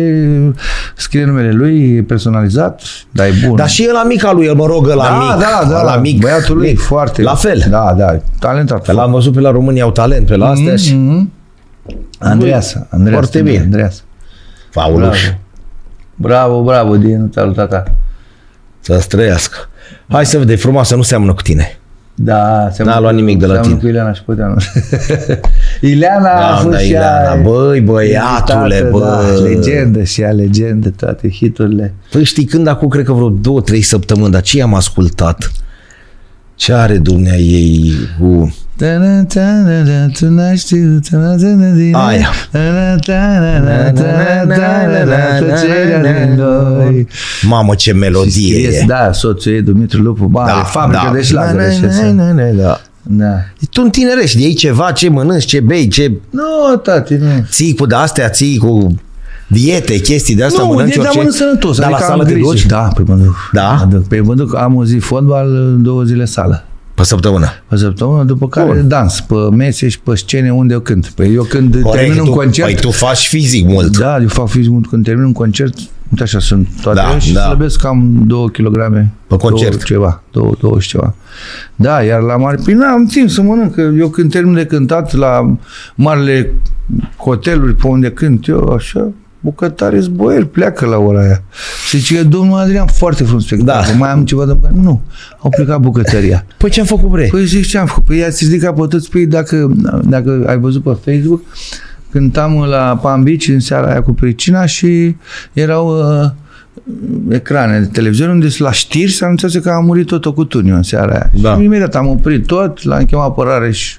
scrie 0.96 1.26
numele 1.26 1.52
lui 1.52 2.02
personalizat, 2.02 2.82
dar 3.12 3.26
e 3.26 3.34
bun. 3.48 3.56
Dar 3.56 3.70
și 3.70 3.84
el 3.84 3.94
la 3.94 4.04
mic 4.04 4.26
al 4.26 4.36
lui, 4.36 4.54
mă 4.56 4.66
rog, 4.66 4.88
la 4.88 4.96
da, 4.96 5.18
mic. 5.20 5.46
Da, 5.46 5.70
da, 5.70 5.84
la 5.84 5.96
mic. 5.96 6.22
Băiatul 6.22 6.58
lui, 6.58 6.76
foarte. 6.76 7.22
La 7.22 7.36
fel. 7.36 7.66
Da, 7.70 7.94
da, 7.98 8.18
talentat. 8.40 8.94
L-am 8.94 9.12
văzut 9.12 9.34
pe 9.34 9.40
la 9.40 9.52
România, 9.52 9.84
au 9.84 9.92
talent 9.92 10.26
pe 10.26 10.36
la 10.36 10.50
astea 10.50 10.76
și... 10.76 10.94
Mm-hmm. 10.94 11.36
Andreas, 12.20 12.78
Andreas. 12.90 13.14
Foarte 13.14 13.42
bine. 13.42 13.60
Andreas. 13.60 14.04
Pauluș. 14.78 15.32
Bravo, 16.16 16.64
bravo, 16.64 16.98
din 16.98 17.30
tata. 17.30 17.84
Să-ți 18.80 19.08
trăiască. 19.08 19.58
Hai 20.08 20.26
să 20.26 20.38
vedem, 20.38 20.58
frumoasă, 20.58 20.96
nu 20.96 21.02
seamănă 21.02 21.34
cu 21.34 21.42
tine. 21.42 21.80
Da, 22.16 22.70
N-a 22.78 23.00
luat 23.00 23.14
nimic 23.14 23.40
de 23.40 23.46
la 23.46 23.60
tine. 23.60 23.76
cu 23.76 23.88
Ileana 23.88 24.14
și 24.14 24.24
Puteanu. 24.24 24.56
Ileana 25.82 26.24
da, 26.24 26.54
a 26.54 26.56
fost 26.56 26.70
da, 26.70 26.78
și 26.78 26.90
Ileana, 26.90 27.42
băi, 27.42 27.82
băiatule, 27.82 28.88
bă. 28.92 29.00
Da, 29.00 29.42
legendă 29.42 30.04
și 30.04 30.22
ea, 30.22 30.32
legendă, 30.32 30.90
toate 30.90 31.30
hiturile. 31.30 31.94
Păi 32.12 32.24
știi, 32.24 32.46
când 32.46 32.68
acum, 32.68 32.88
cred 32.88 33.06
că 33.06 33.14
vreo 33.14 33.30
două, 33.30 33.62
trei 33.62 33.82
săptămâni, 33.82 34.32
dar 34.32 34.42
ce 34.42 34.62
am 34.62 34.74
ascultat? 34.74 35.52
Ce 36.56 36.74
are 36.74 36.98
dumnea 36.98 37.36
ei 37.36 37.94
cu... 38.20 38.56
Aia. 41.94 42.30
Mamă, 47.42 47.76
ce 47.76 47.94
melodie 47.94 48.68
e. 48.68 48.84
Da, 48.88 49.12
soțul 49.12 49.52
ei, 49.52 49.62
Dumitru 49.62 50.02
Lupu, 50.02 50.28
mare 50.32 50.52
da, 50.52 50.64
fabrică 50.64 51.02
da. 51.06 51.12
de 51.14 51.22
șlagăre. 51.22 51.74
Da. 52.56 52.82
Da. 53.04 53.36
Tu 53.72 53.82
întinerești, 53.84 54.42
iei 54.42 54.54
ceva, 54.54 54.92
ce 54.92 55.10
mănânci, 55.10 55.46
ce 55.46 55.60
bei, 55.60 55.88
ce... 55.88 56.12
Nu, 56.30 56.76
tati, 56.84 57.14
nu. 57.14 57.28
Ții 57.50 57.76
cu 57.76 57.86
de-astea, 57.86 58.30
ții 58.30 58.58
cu 58.58 58.96
diete, 59.48 60.00
chestii 60.00 60.36
de 60.36 60.44
asta, 60.44 60.62
nu, 60.62 60.68
mănânci 60.68 60.96
orice? 60.96 61.12
Nu, 61.12 61.18
mănânc 61.18 61.36
sănătos. 61.36 61.78
Dar 61.78 61.86
adică 61.86 62.02
la 62.02 62.08
sală 62.08 62.26
te 62.26 62.34
duci? 62.34 62.66
Da, 62.66 62.78
păi 62.96 63.04
mă 63.08 63.16
duc. 63.16 63.50
Da? 63.52 63.72
Mă 63.72 63.86
duc. 63.92 64.08
Păi 64.08 64.22
mă 64.22 64.34
duc, 64.34 64.56
am 64.56 64.76
o 64.76 64.86
zi 64.86 64.98
fotbal, 64.98 65.78
două 65.80 66.04
zile 66.04 66.26
sală. 66.26 66.64
Pe 66.98 67.04
săptămână. 67.04 67.48
Pe 67.68 67.76
săptămână, 67.76 68.24
după 68.24 68.48
care 68.48 68.72
Bun. 68.72 68.88
dans 68.88 69.20
pe 69.20 69.36
mese 69.52 69.88
și 69.90 70.00
pe 70.00 70.16
scene 70.16 70.54
unde 70.54 70.74
eu 70.74 70.80
cânt. 70.80 71.08
Păi 71.16 71.34
eu 71.34 71.44
când 71.44 71.82
Corect, 71.82 72.04
termin 72.06 72.24
tu, 72.24 72.30
un 72.30 72.36
concert... 72.36 72.68
Păi 72.68 72.80
tu 72.80 72.92
faci 72.92 73.28
fizic 73.28 73.68
mult. 73.68 73.98
Da, 73.98 74.18
eu 74.22 74.28
fac 74.28 74.48
fizic 74.48 74.72
mult. 74.72 74.88
Când 74.88 75.04
termin 75.04 75.24
un 75.24 75.32
concert, 75.32 75.78
Uite 76.10 76.24
așa 76.24 76.40
sunt 76.40 76.68
toate 76.82 77.00
Da, 77.00 77.20
și 77.20 77.34
da. 77.34 77.42
slăbesc 77.42 77.82
cam 77.82 78.24
2 78.28 78.52
kg. 78.52 78.76
Pe 79.28 79.36
concert. 79.36 79.72
Două, 79.72 79.84
ceva, 79.84 80.24
2, 80.32 80.58
2 80.60 80.80
și 80.80 80.88
ceva. 80.88 81.16
Da, 81.76 82.02
iar 82.02 82.22
la 82.22 82.38
mare, 82.38 82.58
păi 82.64 82.74
n-am 82.74 83.06
timp 83.06 83.30
să 83.30 83.42
mănânc, 83.42 83.74
că 83.74 83.82
eu 83.98 84.08
când 84.08 84.32
termin 84.32 84.54
de 84.54 84.66
cântat 84.66 85.14
la 85.14 85.56
marele 85.96 86.54
hoteluri 87.18 87.76
pe 87.76 87.88
unde 87.88 88.12
cânt 88.12 88.48
eu, 88.48 88.70
așa, 88.70 89.12
bucătare 89.48 90.00
zboieri, 90.00 90.48
pleacă 90.50 90.86
la 90.86 90.98
ora 90.98 91.22
aia. 91.22 91.42
Și 91.88 91.98
zice 91.98 92.16
că 92.16 92.24
domnul 92.24 92.60
Adrian, 92.60 92.88
foarte 92.88 93.24
frumos 93.24 93.46
spectacol, 93.46 93.92
Da. 93.92 93.98
mai 93.98 94.10
am 94.10 94.26
ceva 94.26 94.46
de 94.46 94.52
mâncare? 94.52 94.74
Nu, 94.82 95.02
au 95.40 95.50
plecat 95.50 95.80
bucătăria. 95.80 96.46
Păi 96.58 96.70
ce 96.70 96.80
am 96.80 96.86
făcut, 96.86 97.10
bre? 97.10 97.28
Păi 97.32 97.46
zic 97.46 97.66
ce 97.66 97.78
am 97.78 97.86
făcut? 97.86 98.04
Păi 98.04 98.18
i-ați 98.18 98.46
ridicat 98.46 98.76
pe 98.76 98.86
toți, 98.90 99.10
păi 99.10 99.26
dacă, 99.26 99.72
dacă 100.04 100.44
ai 100.48 100.58
văzut 100.60 100.84
pe 100.84 101.12
Facebook, 101.12 101.42
cântam 102.12 102.64
la 102.64 103.00
Palm 103.02 103.24
Beach 103.24 103.48
în 103.48 103.60
seara 103.60 103.88
aia 103.90 104.02
cu 104.02 104.12
pricina 104.14 104.66
și 104.66 105.16
erau 105.54 105.98
uh, 105.98 106.30
ecrane 107.30 107.80
de 107.80 107.86
televiziune 107.86 108.32
unde 108.32 108.48
la 108.58 108.72
știri 108.72 109.12
se 109.12 109.24
anunțase 109.24 109.60
că 109.60 109.70
a 109.70 109.80
murit 109.80 110.06
Toto 110.06 110.34
Cutuniu 110.34 110.76
în 110.76 110.84
seara 110.84 111.12
aia. 111.12 111.30
Da. 111.42 111.56
Și 111.56 111.64
imediat 111.64 111.96
am 111.96 112.08
oprit 112.08 112.46
tot, 112.46 112.84
l-am 112.84 113.06
chemat 113.06 113.26
apărare 113.26 113.72
și 113.72 113.98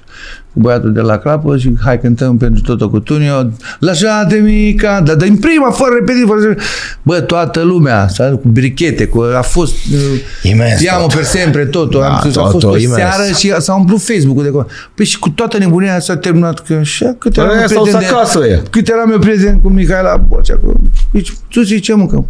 cu 0.53 0.59
băiatul 0.59 0.93
de 0.93 0.99
la 1.01 1.17
clapă 1.17 1.57
și 1.57 1.73
hai 1.83 1.99
cântăm 1.99 2.37
pentru 2.37 2.61
Toto 2.61 2.89
Cutuniu, 2.89 3.53
Lășa-te 3.79 4.35
mica, 4.35 5.01
dar 5.01 5.15
din 5.15 5.37
prima, 5.37 5.71
fără 5.71 5.89
repetit, 5.93 6.27
fără 6.27 6.39
să... 6.39 6.55
Bă, 7.01 7.19
toată 7.19 7.61
lumea, 7.61 8.07
s-a 8.07 8.23
cu 8.29 8.47
brichete, 8.47 9.07
cu, 9.07 9.21
a 9.37 9.41
fost 9.41 9.73
uh, 9.93 9.99
Imens 10.43 10.81
Iamo 10.81 11.05
tot. 11.05 11.13
per 11.13 11.23
sempre, 11.23 11.65
totul, 11.65 11.99
Da, 12.01 12.07
am 12.09 12.19
spus, 12.19 12.35
a 12.35 12.41
fost 12.41 12.53
Toto, 12.59 12.73
pe 12.73 12.81
imens. 12.81 12.95
seară 12.97 13.33
și 13.37 13.53
s-a 13.57 13.73
umplut 13.75 14.01
Facebook-ul 14.01 14.43
de 14.43 14.49
acolo. 14.49 14.65
Păi 14.95 15.05
și 15.05 15.19
cu 15.19 15.29
toată 15.29 15.57
nebunia 15.57 15.91
aia 15.91 15.99
s-a 15.99 16.17
terminat 16.17 16.59
că 16.59 16.73
așa, 16.73 17.15
cât 17.17 17.33
Păi 17.33 17.43
eram 17.43 17.55
aia 17.55 17.61
eu 17.61 17.67
s-au 17.67 17.81
prieten 17.81 18.01
de, 18.01 18.15
acasă, 18.15 18.45
ea. 18.47 18.61
cât 18.69 18.87
eram 18.89 19.11
eu 19.11 19.19
prieten 19.19 19.59
cu 19.59 19.69
Mihaela 19.69 20.15
Bocea, 20.15 20.55
cu, 20.63 20.81
deci, 21.11 21.33
tu 21.49 21.61
zici 21.61 21.83
ce 21.83 21.93
mâncăm? 21.93 22.27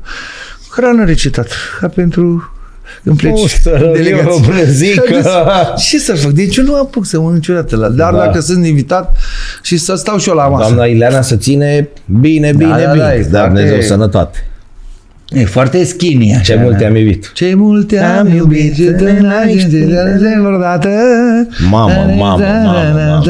Hrană 0.72 1.04
recitat, 1.06 1.50
ca 1.80 1.88
pentru 1.88 2.54
când 3.04 3.18
pleci 3.18 3.32
Nu, 3.32 3.48
sără, 3.48 3.92
delegații. 3.94 4.44
eu 4.60 4.66
zic 4.66 5.00
că- 5.00 5.22
Ce 5.78 6.00
să 6.00 6.14
fac? 6.14 6.32
Deci 6.32 6.56
eu 6.58 6.64
nu 6.64 6.76
apuc 6.76 7.06
să 7.06 7.18
mănânc 7.20 7.36
niciodată 7.36 7.76
la, 7.76 7.88
dar 7.88 8.12
Da. 8.14 8.18
dacă 8.18 8.40
sunt 8.40 8.66
invitat 8.66 9.16
și 9.62 9.78
să 9.78 9.96
stau 9.96 10.18
și 10.18 10.30
eu 10.30 10.36
la 10.36 10.48
masă. 10.48 10.64
Doamna 10.68 10.86
Ileana 10.86 11.22
să 11.22 11.36
ține 11.36 11.90
bine, 12.06 12.52
bine, 12.58 12.70
da, 12.70 12.92
bine. 12.92 13.04
da, 13.04 13.14
e 13.16 13.22
Dar 13.22 13.30
foarte- 13.30 13.48
Dumnezeu 13.48 13.82
sănătate. 13.82 14.44
E 15.30 15.46
foarte 15.46 15.84
skinny 15.84 16.32
așa. 16.34 16.42
Ce 16.42 16.60
multe 16.62 16.78
da. 16.84 16.88
am 16.90 16.96
iubit. 16.96 17.32
Ce 17.34 17.54
multe 17.56 18.00
am 18.00 18.28
iubit 18.28 18.74
și 18.76 18.84
te 19.66 20.40
vreodată. 20.42 20.90
Mamă, 21.70 21.94
mamă, 21.94 22.16
mamă, 22.18 22.94
mamă. 22.96 23.24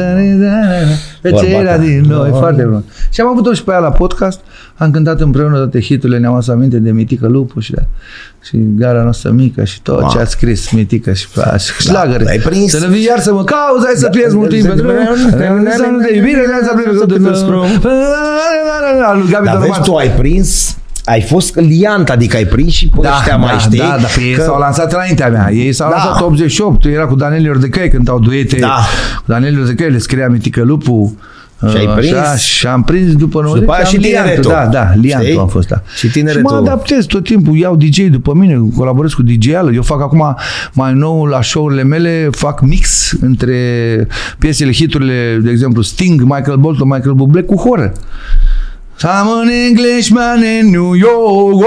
Plăcerea 1.20 1.56
Bărbata. 1.56 1.78
din 1.82 2.00
noi, 2.08 2.30
Da. 2.30 2.36
foarte 2.36 2.62
bun. 2.62 2.84
Și 3.10 3.20
am 3.20 3.28
avut-o 3.28 3.52
și 3.52 3.64
pe 3.64 3.70
ea 3.72 3.78
la 3.78 3.90
podcast, 3.90 4.40
am 4.76 4.90
cântat 4.90 5.20
împreună 5.20 5.56
toate 5.56 5.80
hiturile, 5.80 6.18
ne-am 6.18 6.32
adus 6.32 6.48
aminte 6.48 6.78
de 6.78 6.90
Mitică 6.90 7.26
Lupu 7.28 7.60
și 7.60 7.72
de 7.72 7.86
și 8.42 8.56
gara 8.76 9.02
noastră 9.02 9.30
mică 9.30 9.64
și 9.64 9.82
tot 9.82 10.10
ce 10.10 10.18
a 10.18 10.24
scris 10.24 10.70
Mitică 10.70 11.12
și 11.12 11.28
pe 11.28 11.40
și 11.58 11.72
șlagăre. 11.88 12.28
ai 12.28 12.38
prins? 12.38 12.70
Să 12.70 12.86
ne 12.86 12.92
vii 12.94 13.04
iar 13.04 13.18
să 13.20 13.32
mă 13.32 13.44
cauzi, 13.44 13.84
hai 13.84 13.94
să 13.96 14.08
pierzi 14.08 14.36
mult 14.36 14.48
timp 14.48 14.66
pentru 14.66 14.86
să 15.76 15.88
nu 15.90 15.98
te 16.00 16.14
iubire, 16.14 16.44
să 16.62 16.74
A 19.06 19.14
lui 19.14 19.28
Gabi 19.30 19.44
Dar 19.44 19.56
vezi, 19.56 19.66
Doroman. 19.66 19.82
tu 19.82 19.94
ai 19.94 20.08
prins, 20.10 20.76
ai 21.10 21.20
fost 21.20 21.54
liant, 21.56 22.08
adică 22.10 22.36
ai 22.36 22.44
prins 22.44 22.72
și 22.72 22.88
pe 22.88 23.08
ăștia 23.08 23.36
mai 23.36 23.58
știi. 23.58 23.78
Da, 23.78 23.96
da, 24.00 24.06
pe 24.14 24.20
ei 24.22 24.34
că- 24.34 24.42
s-au 24.42 24.58
lansat 24.58 24.92
înaintea 24.92 25.28
mea. 25.28 25.50
Ei 25.52 25.72
s-au 25.72 25.90
Da. 25.90 25.96
lansat 25.96 26.20
88, 26.22 26.84
era 26.84 27.06
cu 27.06 27.14
Daniel 27.14 27.44
Iordecăi, 27.44 27.88
cântau 27.90 28.18
duete. 28.18 28.56
Da. 28.58 28.76
Cu 29.16 29.22
Daniel 29.26 29.54
Iordecăi 29.56 29.90
le 29.90 29.98
scria 29.98 30.28
Mitică 30.28 30.62
Lupu. 30.64 31.18
Și 31.70 31.76
ai 31.76 31.86
uh, 31.86 31.94
prins? 31.96 32.12
Așa, 32.12 32.36
și 32.36 32.66
am 32.66 32.82
prins 32.82 33.12
după 33.16 33.40
90. 33.40 33.60
după 33.60 33.72
aia 33.72 33.82
am 33.84 33.90
și 33.90 33.96
liantul, 33.96 34.22
tineretul. 34.22 34.52
Da, 34.52 34.66
da, 34.66 34.92
liantul 35.00 35.26
Știi? 35.28 35.40
am 35.40 35.48
fost, 35.48 35.68
da. 35.68 35.82
Și 35.96 36.06
tineretul. 36.08 36.48
Și 36.48 36.54
mă 36.54 36.60
adaptez 36.60 37.04
tot 37.04 37.24
timpul, 37.24 37.56
iau 37.56 37.76
DJ 37.76 37.98
după 38.10 38.34
mine, 38.34 38.60
colaborez 38.76 39.12
cu 39.12 39.22
DJ-ală. 39.22 39.70
Eu 39.72 39.82
fac 39.82 40.00
acum 40.00 40.36
mai 40.72 40.92
nou 40.94 41.24
la 41.24 41.42
show-urile 41.42 41.82
mele, 41.82 42.28
fac 42.30 42.60
mix 42.60 43.12
între 43.20 43.56
piesele, 44.38 44.72
hiturile, 44.72 45.38
de 45.42 45.50
exemplu, 45.50 45.82
Sting, 45.82 46.20
Michael 46.22 46.56
Bolton, 46.56 46.88
Michael 46.88 47.14
Bublé 47.14 47.42
cu 47.42 47.56
horă. 47.56 47.92
I'm 49.02 49.28
an 49.28 49.48
Englishman 49.48 50.42
in 50.44 50.70
New 50.70 50.94
York. 50.94 51.64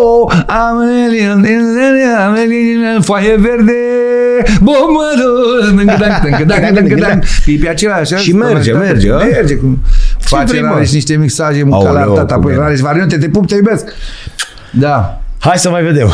Oh, 0.00 0.28
I'm 0.48 0.78
an 0.80 0.88
alien 1.06 1.44
in 1.44 1.60
I'm 1.60 2.32
an 2.32 2.36
alien 2.36 2.94
in 2.96 3.00
foaie 3.00 3.36
verde. 3.36 3.72
Bombă, 4.60 5.02
Pipi 7.44 7.68
acela 7.68 7.94
așa. 7.94 8.16
Și 8.16 8.32
merge, 8.32 8.72
merge, 8.72 9.12
a? 9.12 9.16
Merge. 9.16 9.54
Cum 9.54 9.82
face 10.18 10.44
vrei, 10.44 10.62
mă? 10.62 10.68
Rareș 10.68 10.92
niște 10.92 11.16
mixaje 11.16 11.62
cu 11.62 11.74
Aoleu, 11.74 11.92
calartata, 11.92 12.34
cum 12.34 12.42
apoi 12.42 12.52
e. 12.52 12.56
Rareș 12.56 12.80
variante, 12.80 13.18
te 13.18 13.28
pup, 13.28 13.46
te 13.46 13.54
iubesc. 13.54 13.84
Da. 14.70 15.20
Hai 15.38 15.58
să 15.58 15.70
mai 15.70 15.82
vedem. 15.82 16.08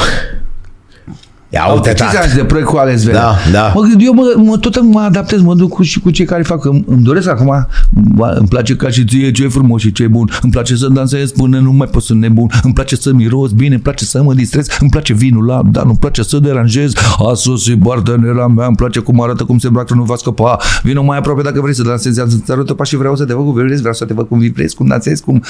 Ia 1.53 1.62
Au 1.62 1.74
uite, 1.74 1.92
5 1.92 1.98
tată. 1.98 2.18
ani 2.22 2.32
de 2.34 2.44
proiect 2.44 2.68
cu 2.68 2.76
Alex 2.76 3.03
Velea. 3.03 3.20
Da, 3.20 3.36
da. 3.53 3.72
Mă, 3.74 3.88
eu 3.98 4.12
mă, 4.12 4.34
mă, 4.36 4.57
tot 4.57 4.82
mă 4.82 5.01
adaptez, 5.01 5.40
mă 5.40 5.55
duc 5.55 5.72
cu, 5.72 5.82
și 5.82 6.01
cu 6.01 6.11
cei 6.11 6.24
care 6.24 6.42
fac. 6.42 6.64
Îmi, 6.64 6.84
îmi 6.86 7.03
doresc 7.03 7.28
acum, 7.28 7.66
bă, 7.90 8.34
îmi 8.38 8.48
place 8.48 8.76
ca 8.76 8.90
și 8.90 9.05
ție 9.05 9.30
ce 9.30 9.44
e 9.44 9.48
frumos 9.48 9.80
și 9.80 9.92
ce 9.92 10.03
e 10.03 10.07
bun. 10.07 10.30
Îmi 10.42 10.53
place 10.53 10.76
să 10.76 10.88
dansez 10.88 11.30
până 11.30 11.59
nu 11.59 11.72
mai 11.72 11.86
pot 11.86 12.03
să 12.03 12.14
nebun. 12.14 12.51
Îmi 12.62 12.72
place 12.72 12.96
să 12.96 13.12
miros 13.12 13.51
bine, 13.51 13.74
îmi 13.74 13.82
place 13.82 14.05
să 14.05 14.22
mă 14.22 14.34
distrez. 14.34 14.66
Îmi 14.80 14.90
place 14.90 15.12
vinul 15.12 15.44
la, 15.46 15.62
dar 15.70 15.84
nu-mi 15.84 15.96
place 15.98 16.22
să 16.22 16.38
deranjez. 16.38 16.92
A 17.30 17.34
sosit 17.34 17.82
partenera 17.82 18.46
mea, 18.46 18.66
îmi 18.66 18.76
place 18.76 19.01
cum 19.01 19.22
arată, 19.22 19.44
cum 19.44 19.59
se 19.59 19.66
îmbracă, 19.66 19.94
nu 19.94 20.03
va 20.03 20.16
scăpa. 20.16 20.59
Vino 20.82 21.03
mai 21.03 21.18
aproape 21.18 21.42
dacă 21.42 21.61
vrei 21.61 21.74
să 21.74 21.82
dansezi, 21.82 22.16
să-ți 22.16 22.53
arăt 22.53 22.72
pași 22.72 22.90
și 22.90 22.96
vreau 22.96 23.16
să 23.16 23.24
te 23.24 23.34
văd 23.34 23.44
cum 23.44 23.53
vrei, 23.53 23.76
vreau 23.76 23.94
să 23.94 24.05
te 24.05 24.14
văd 24.14 24.28
cum 24.28 24.38
vibrezi, 24.38 24.74
cum 24.74 24.86
dansezi, 24.86 25.22
cum 25.22 25.42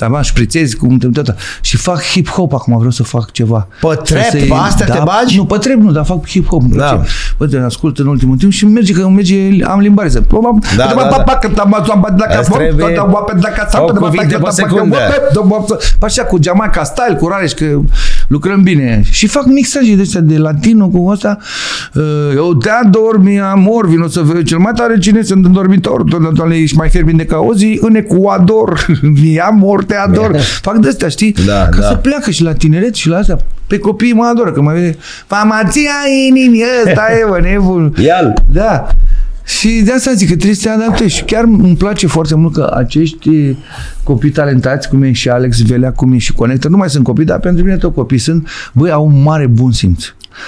da, 0.00 0.08
mă, 0.08 0.22
șprițezi, 0.22 0.76
cum 0.76 0.98
tot. 0.98 1.34
Și 1.60 1.76
fac 1.76 2.02
hip-hop 2.02 2.50
acum, 2.52 2.76
vreau 2.76 2.90
să 2.90 3.02
fac 3.02 3.30
ceva. 3.32 3.68
Pe 3.80 3.86
trap, 4.04 4.22
Să 4.22 4.28
se- 4.30 4.38
pe 4.38 4.54
astea 4.54 4.86
te 4.86 5.00
bagi? 5.04 5.36
Nu, 5.36 5.44
pe 5.44 5.56
trap 5.58 5.76
nu, 5.76 5.90
dar 5.92 6.04
fac 6.04 6.28
hip-hop. 6.28 6.60
îmi 6.60 6.70
Da. 6.76 6.84
place. 6.86 7.08
Bă, 7.38 7.46
te 7.46 7.56
ascult 7.58 7.98
în 7.98 8.06
ultimul 8.06 8.36
timp 8.36 8.52
și 8.52 8.66
merge, 8.66 8.92
că 8.92 9.08
merge, 9.08 9.64
am 9.64 9.80
limbare 9.80 10.08
să... 10.08 10.22
Da, 10.76 10.84
da, 10.94 10.94
da. 11.16 11.22
Îți 12.40 12.48
trebuie 12.56 12.84
o 13.80 13.86
cuvinte 14.10 14.34
pe 14.34 14.50
secundă. 14.78 14.96
Așa, 16.00 16.22
cu 16.24 16.38
Jamaica 16.42 16.82
style, 16.84 17.16
cu 17.20 17.28
Rareș, 17.28 17.52
că 17.52 17.80
lucrăm 18.28 18.62
bine. 18.62 19.02
Și 19.10 19.26
fac 19.26 19.44
mixaje 19.46 19.94
de 19.94 20.02
astea 20.02 20.20
de 20.20 20.38
latino 20.38 20.88
cu 20.88 21.06
ăsta. 21.08 21.38
Uh, 21.94 22.02
Eu 22.34 22.54
te 22.54 22.68
ador, 22.84 23.18
mi 23.22 23.40
amor, 23.40 23.88
vin 23.88 24.00
o 24.00 24.08
să 24.08 24.20
vezi 24.20 24.44
cel 24.44 24.58
mai 24.58 24.72
tare 24.74 24.98
cine 24.98 25.22
sunt 25.22 25.44
în 25.44 25.52
dormitor. 25.52 26.02
Doamne, 26.32 26.56
ești 26.56 26.76
mai 26.76 26.88
fierbinte 26.88 27.24
ca 27.24 27.38
o 27.38 27.54
zi 27.54 27.78
în 27.82 27.94
Ecuador. 27.94 28.86
Mi 29.22 29.40
amor, 29.40 29.84
te 29.90 29.96
ador. 29.96 30.36
Fac 30.60 30.76
de 30.76 30.88
astea, 30.88 31.08
știi? 31.08 31.34
Da, 31.46 31.68
Ca 31.68 31.80
da. 31.80 31.86
să 31.86 31.94
pleacă 31.94 32.30
și 32.30 32.42
la 32.42 32.52
tineret 32.52 32.94
și 32.94 33.08
la 33.08 33.16
astea. 33.16 33.38
Pe 33.66 33.78
copii 33.78 34.12
mă 34.12 34.24
adoră, 34.24 34.52
că 34.52 34.60
mai 34.62 34.74
vede 34.74 34.98
Famația 35.26 35.90
inimii 36.26 36.64
ăsta 36.86 37.02
e, 37.20 37.24
bă, 37.28 37.40
nebun. 37.40 37.94
Ia-l. 38.02 38.34
Da. 38.52 38.86
Și 39.44 39.80
de 39.84 39.92
asta 39.92 40.12
zic 40.12 40.28
că 40.28 40.34
trebuie 40.34 40.54
să 40.54 40.62
te 40.62 40.68
adaptezi. 40.68 41.14
Și 41.14 41.24
chiar 41.24 41.44
îmi 41.44 41.76
place 41.76 42.06
foarte 42.06 42.34
mult 42.34 42.52
că 42.52 42.72
acești 42.76 43.56
copii 44.02 44.30
talentați, 44.30 44.88
cum 44.88 45.02
e 45.02 45.12
și 45.12 45.28
Alex 45.28 45.62
Velea, 45.62 45.92
cum 45.92 46.12
e 46.12 46.18
și 46.18 46.32
Connector, 46.32 46.70
nu 46.70 46.76
mai 46.76 46.90
sunt 46.90 47.04
copii, 47.04 47.24
dar 47.24 47.38
pentru 47.38 47.64
mine 47.64 47.76
tot 47.76 47.94
copii 47.94 48.18
sunt, 48.18 48.48
băi, 48.72 48.90
au 48.90 49.06
un 49.06 49.22
mare 49.22 49.46
bun 49.46 49.72
simț. 49.72 50.04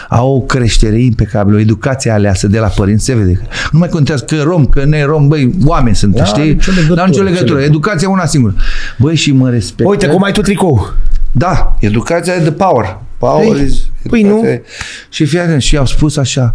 Au 0.09 0.35
o 0.37 0.41
creștere 0.41 1.01
impecabilă, 1.03 1.57
o 1.57 1.61
educație 1.61 2.11
aleasă 2.11 2.47
de 2.47 2.59
la 2.59 2.67
părinți, 2.67 3.05
se 3.05 3.15
vede. 3.15 3.41
Nu 3.73 3.79
mai 3.79 3.89
contează 3.89 4.25
că 4.25 4.43
rom, 4.43 4.67
că 4.67 4.85
ne 4.85 5.05
rom, 5.05 5.29
băi, 5.29 5.55
oameni 5.65 5.97
sunt, 5.97 6.15
Da, 6.15 6.25
știi? 6.25 6.53
nicio 6.53 6.71
legătură, 6.71 6.95
Dar 6.95 7.07
nicio 7.07 7.19
ce 7.19 7.25
legătură. 7.25 7.49
legătură. 7.49 7.63
Educația 7.65 8.09
e 8.09 8.13
una 8.13 8.27
singură. 8.27 8.55
Băi, 8.99 9.15
și 9.15 9.33
mă 9.33 9.51
respect. 9.51 9.89
Uite 9.89 10.07
cum 10.07 10.23
ai 10.23 10.33
tu 10.33 10.41
tricou. 10.41 10.93
Da, 11.33 11.77
educația 11.81 12.35
e 12.35 12.39
the 12.41 12.53
power. 12.53 12.99
Power 13.19 13.53
Păi, 13.57 13.65
is... 13.65 13.87
păi 14.09 14.23
nu. 14.23 14.29
educația 14.29 14.51
e- 14.53 14.63
Și 15.09 15.25
fii 15.25 15.39
atent, 15.39 15.63
și 15.63 15.77
au 15.77 15.87
spus 15.87 16.17
așa, 16.17 16.55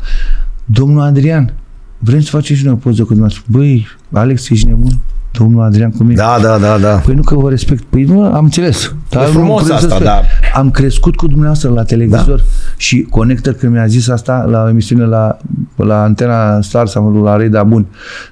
domnul 0.66 1.02
Adrian, 1.02 1.54
vrem 1.98 2.22
să 2.22 2.30
facem 2.30 2.56
și 2.56 2.64
noi 2.64 2.74
o 2.74 2.76
poză 2.76 3.02
cu 3.02 3.08
dumneavoastră. 3.14 3.44
Băi, 3.48 3.88
Alex, 4.12 4.50
ești 4.50 4.68
nebun? 4.68 5.00
Domnul 5.38 5.64
Adrian 5.64 5.92
cu 5.92 6.04
mine. 6.04 6.16
Da, 6.16 6.38
da, 6.42 6.58
da, 6.58 6.78
da. 6.78 6.96
Păi 6.96 7.14
nu 7.14 7.22
că 7.22 7.36
vă 7.36 7.50
respect. 7.50 7.84
Păi 7.84 8.04
nu, 8.04 8.24
am 8.24 8.44
înțeles. 8.44 8.94
Dar 9.10 9.26
nu 9.26 9.32
frumos 9.32 9.62
putem 9.62 9.78
să 9.78 9.84
asta, 9.84 9.96
spun. 9.96 10.06
da. 10.06 10.22
Am 10.54 10.72
crescut 10.72 11.16
cu 11.16 11.28
dumneavoastră 11.28 11.70
la 11.70 11.84
televizor 11.84 12.44
și 12.78 13.08
Connector 13.10 13.54
când 13.54 13.74
mi-a 13.74 13.86
zis 13.86 14.08
asta 14.08 14.46
la 14.50 14.64
o 14.64 14.70
emisiune 14.70 15.06
la, 15.06 15.38
la 15.76 16.04
Antena 16.04 16.62
Star 16.62 16.88
sau 16.88 17.24
la 17.24 17.36
Reda 17.36 17.64
Bun, 17.64 17.86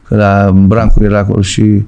că 0.07 0.15
la 0.15 0.51
Brancu 0.51 1.03
era 1.03 1.17
acolo 1.17 1.41
și 1.41 1.85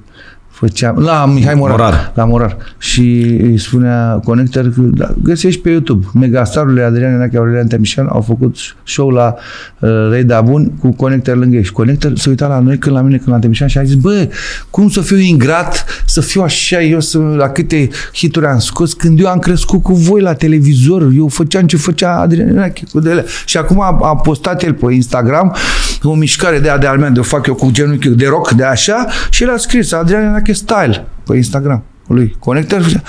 făceam, 0.58 0.98
la 0.98 1.26
Mihai 1.26 1.54
Morar, 1.54 1.76
Morar. 1.78 2.12
la 2.14 2.24
Morar. 2.24 2.56
Și 2.78 3.00
îi 3.42 3.58
spunea 3.58 4.20
Connector 4.24 4.62
că 4.62 4.80
da, 4.80 5.14
găsești 5.22 5.60
pe 5.60 5.70
YouTube. 5.70 6.06
Megastarurile 6.14 6.82
Adrian 6.82 7.12
Enache 7.12 7.36
Aurelian 7.36 7.66
Temișan 7.66 8.06
au 8.12 8.20
făcut 8.20 8.56
show 8.84 9.10
la 9.10 9.34
uh, 9.78 9.90
Reda 10.10 10.40
Bun 10.40 10.72
cu 10.80 10.90
Connector 10.90 11.36
lângă 11.36 11.56
ei. 11.56 11.64
Și 11.64 11.72
Connector 11.72 12.12
se 12.16 12.28
uita 12.28 12.46
la 12.46 12.58
noi 12.58 12.78
când 12.78 12.96
la 12.96 13.02
mine 13.02 13.16
când 13.16 13.28
la 13.28 13.38
Temișan 13.38 13.68
și 13.68 13.78
a 13.78 13.82
zis 13.82 13.94
bă, 13.94 14.28
cum 14.70 14.88
să 14.88 15.00
fiu 15.00 15.18
ingrat 15.18 15.84
să 16.06 16.20
fiu 16.20 16.42
așa 16.42 16.82
eu 16.82 17.00
să, 17.00 17.18
la 17.18 17.48
câte 17.48 17.88
hituri 18.12 18.46
am 18.46 18.58
scos? 18.58 18.92
Când 18.92 19.20
eu 19.20 19.26
am 19.26 19.38
crescut 19.38 19.82
cu 19.82 19.92
voi 19.92 20.20
la 20.20 20.32
televizor 20.32 21.10
eu 21.16 21.28
făceam 21.28 21.66
ce 21.66 21.76
făcea 21.76 22.20
Adrian 22.20 22.48
Enache 22.48 22.84
cu 22.92 23.00
de 23.00 23.10
ele. 23.10 23.24
și 23.46 23.56
acum 23.56 23.80
a, 23.80 23.98
a 24.02 24.16
postat 24.16 24.62
el 24.62 24.72
pe 24.72 24.92
Instagram 24.92 25.56
o 26.02 26.14
mișcare 26.14 26.58
de 26.58 26.68
a 26.68 26.78
de 26.78 26.86
al 26.86 26.98
meu 26.98 27.10
de 27.10 27.20
o 27.20 27.22
fac 27.22 27.46
eu 27.46 27.54
cu 27.54 27.70
genunchiul 27.70 28.14
de 28.14 28.26
rock 28.26 28.50
de 28.50 28.64
așa 28.64 29.06
și 29.30 29.42
el 29.42 29.50
a 29.50 29.56
scris 29.56 29.92
Adrian 29.92 30.22
Enache 30.22 30.47
Style 30.52 31.06
pe 31.26 31.36
Instagram 31.36 31.82
lui 32.06 32.36
Connector 32.38 33.02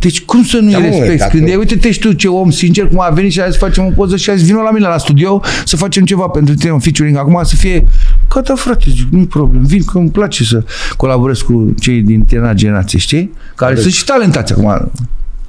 Deci 0.00 0.20
cum 0.24 0.44
să 0.44 0.58
nu-i 0.58 0.72
Da, 0.72 0.78
mă, 0.78 0.84
respecti? 0.84 1.16
dacă- 1.18 1.36
Când 1.36 1.48
e, 1.48 1.54
uite-te 1.56 1.90
și 1.90 1.98
tu 1.98 2.12
ce 2.12 2.28
om 2.28 2.50
sincer, 2.50 2.88
cum 2.88 3.00
a 3.00 3.08
venit 3.08 3.32
și 3.32 3.40
a 3.40 3.48
zis 3.48 3.58
facem 3.58 3.84
o 3.84 3.90
poză 3.90 4.16
și 4.16 4.30
a 4.30 4.34
zis 4.34 4.46
vină 4.46 4.60
la 4.60 4.70
mine 4.70 4.86
la 4.86 4.98
studio 4.98 5.42
să 5.64 5.76
facem 5.76 6.04
ceva 6.04 6.26
pentru 6.26 6.54
tine, 6.54 6.72
un 6.72 6.78
featuring. 6.78 7.16
Acum 7.16 7.40
să 7.42 7.56
fie, 7.56 7.86
gata 8.34 8.54
frate, 8.54 8.84
zic, 8.90 9.06
nu-i 9.10 9.26
problem, 9.26 9.62
vin 9.64 9.84
că 9.84 9.98
îmi 9.98 10.10
place 10.10 10.44
să 10.44 10.64
colaborez 10.96 11.38
cu 11.40 11.74
cei 11.80 12.00
din 12.02 12.24
tânăra 12.24 12.52
generație, 12.52 12.98
știi? 12.98 13.32
Care 13.54 13.74
sunt 13.80 13.92
și 13.92 14.04
talentați 14.04 14.52
acum. 14.52 14.90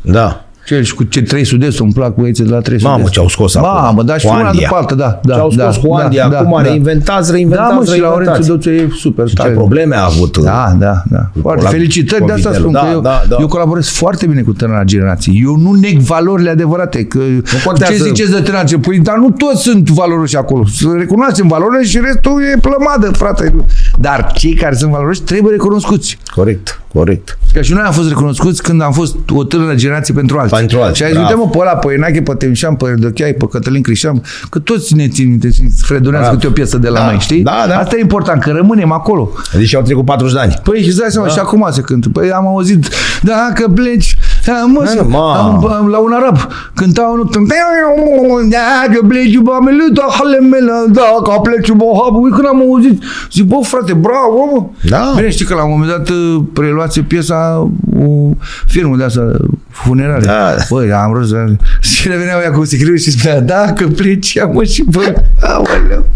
Da. 0.02 0.49
Cel 0.70 0.84
și 0.84 0.94
cu 0.96 1.04
ce 1.04 1.22
trei 1.22 1.46
sud 1.46 1.76
îmi 1.80 1.92
plac 1.94 2.16
băieții 2.16 2.44
de 2.44 2.50
la 2.50 2.60
trei 2.60 2.80
Mamă, 2.82 3.04
sud 3.04 3.12
ce 3.12 3.20
au 3.20 3.28
scos 3.28 3.56
acum. 3.56 3.70
Mamă, 3.70 4.04
da, 4.04 4.18
și 4.18 4.26
Cu 4.26 4.34
una 4.34 4.48
Andia. 4.48 4.68
după 4.68 4.80
alta, 4.80 4.96
da. 4.96 5.20
da 5.24 5.34
Ce 5.34 5.40
au 5.40 5.50
scos 5.52 5.76
da, 5.76 5.88
cu 5.88 5.94
Andia, 5.94 6.28
da, 6.30 6.38
acum 6.40 6.54
da, 6.56 6.62
reinventați, 6.62 7.32
reinventați, 7.32 7.70
Da, 7.70 7.76
mă, 7.76 7.84
și 7.84 7.90
reinventați. 7.90 8.26
Laurențiu 8.26 8.54
Doțu 8.54 8.70
e 8.70 8.90
super 9.00 9.28
Ce 9.28 9.34
tare. 9.34 9.52
probleme 9.52 9.96
a 9.96 10.04
avut. 10.04 10.38
Da, 10.38 10.76
da, 10.80 11.04
da. 11.10 11.30
Foarte. 11.42 11.62
Colab- 11.66 11.72
Felicitări, 11.72 12.26
de 12.26 12.32
asta 12.32 12.50
Covitelul. 12.50 12.60
spun 12.60 12.72
Da, 12.74 12.80
că 12.80 12.88
eu, 12.94 13.02
da, 13.02 13.22
da. 13.30 13.36
eu 13.40 13.48
colaborez 13.48 13.88
foarte 13.90 14.26
bine 14.28 14.42
cu 14.42 14.54
tânăra 14.54 14.84
generație. 14.84 15.34
Eu 15.44 15.56
nu 15.56 15.72
neg 15.72 16.00
valorile 16.00 16.50
adevărate. 16.50 17.04
Că 17.06 17.20
contează. 17.66 17.94
ce 17.94 18.04
ziceți 18.04 18.18
de 18.18 18.24
tânăra 18.42 18.44
generație? 18.46 18.78
Păi, 18.78 19.00
dar 19.00 19.18
nu 19.18 19.30
toți 19.30 19.62
sunt 19.62 19.90
valoroși 19.90 20.36
acolo. 20.36 20.66
Să 20.66 20.86
recunoaștem 20.98 21.48
valorile 21.48 21.84
și 21.84 22.00
restul 22.04 22.42
e 22.56 22.60
plămadă, 22.62 23.18
frate. 23.18 23.54
Dar 24.00 24.32
cei 24.36 24.54
care 24.54 24.76
sunt 24.76 24.92
valoroși 24.92 25.22
trebuie 25.22 25.52
recunoscuți. 25.52 26.18
Corect, 26.36 26.82
corect. 26.94 27.38
Că 27.54 27.62
și 27.62 27.74
noi 27.74 27.82
am 27.86 27.92
fost 27.92 28.08
recunoscuți 28.08 28.64
când 28.64 28.82
am 28.82 28.92
fost 28.92 29.16
o 29.34 29.44
tânără 29.44 29.76
generație 29.76 30.14
pentru 30.14 30.38
alții. 30.40 30.58
Pentru 30.58 30.80
alții, 30.80 30.96
Și 30.96 31.04
ai 31.04 31.10
zis, 31.10 31.18
bravo. 31.20 31.42
uite 31.42 31.46
mă, 31.46 31.50
pe 31.50 31.68
ăla, 31.70 31.78
pe 31.78 31.94
Enache, 31.94 32.22
pe 32.22 32.34
Temșan, 32.34 32.76
pe 32.76 32.86
Erdochai, 32.88 33.34
pe 33.34 33.46
Cătălin 33.52 33.82
Crișan, 33.82 34.22
că 34.50 34.60
toți 34.60 34.96
ne 34.96 35.08
țin 35.08 35.30
minte 35.30 35.50
și 35.52 35.62
fredonează 35.82 36.24
Bravo. 36.26 36.36
câte 36.36 36.48
o 36.48 36.52
piesă 36.52 36.78
de 36.78 36.88
la 36.90 37.00
Da, 37.00 37.06
noi, 37.06 37.18
știi? 37.20 37.42
da, 37.44 37.66
da. 37.68 37.78
Asta 37.78 37.98
e 37.98 38.00
important, 38.00 38.42
că 38.42 38.52
rămânem 38.52 38.92
acolo. 38.92 39.30
Deci 39.54 39.76
au 39.76 39.82
trecut 39.82 40.06
40 40.06 40.34
de 40.34 40.40
ani. 40.40 40.60
Păi 40.64 40.86
îți 40.88 40.98
dai 40.98 41.08
seama, 41.10 41.28
da. 41.28 41.34
și 41.34 41.40
acum 41.40 41.68
se 41.72 41.82
cântă. 41.82 42.10
Păi 42.10 42.32
am 42.32 42.48
auzit, 42.48 42.88
dacă 43.22 43.68
pleci, 43.76 44.16
da, 44.46 44.64
mă, 44.68 44.92
Da, 44.96 45.02
ma. 45.02 45.38
am, 45.40 45.68
am, 45.80 45.88
la 45.88 45.98
un 45.98 46.12
arab, 46.12 46.38
cântau 46.74 47.14
unul, 47.14 48.48
dacă 48.50 49.06
pleci, 49.08 49.38
bă, 49.38 49.52
meluta, 49.66 50.08
halemela, 50.18 50.84
dacă 50.88 51.40
pleci, 51.44 51.72
bă, 51.72 51.86
habu, 52.04 52.20
când 52.22 52.48
am 52.48 52.60
auzit, 52.60 53.04
zic, 53.32 53.44
bă, 53.46 53.56
frate, 53.62 53.94
bravo, 53.94 54.40
mă. 54.54 54.66
Da. 54.90 55.14
Bine, 55.16 55.30
știi 55.30 55.46
că 55.46 55.54
la 55.54 55.64
un 55.64 55.70
moment 55.72 55.90
dat 55.90 56.10
uh, 56.10 56.42
preluați 56.80 57.00
piesa 57.00 57.72
o 58.00 58.32
firmă 58.66 58.98
de 58.98 59.04
asta, 59.04 59.38
funerare. 59.70 60.26
Da. 60.26 60.56
Băi, 60.70 60.92
am 60.92 61.14
râs, 61.14 61.32
uh, 61.32 61.52
și 61.80 62.08
reveneau 62.08 62.40
ea 62.40 62.52
cu 62.52 62.66
sicriu 62.66 62.96
și 62.96 63.12
spunea, 63.12 63.40
dacă 63.42 63.88
pleci, 63.88 64.34
ia 64.34 64.46
mă 64.46 64.64
și 64.64 64.84
bă, 64.84 65.14
aoleu. 65.40 66.10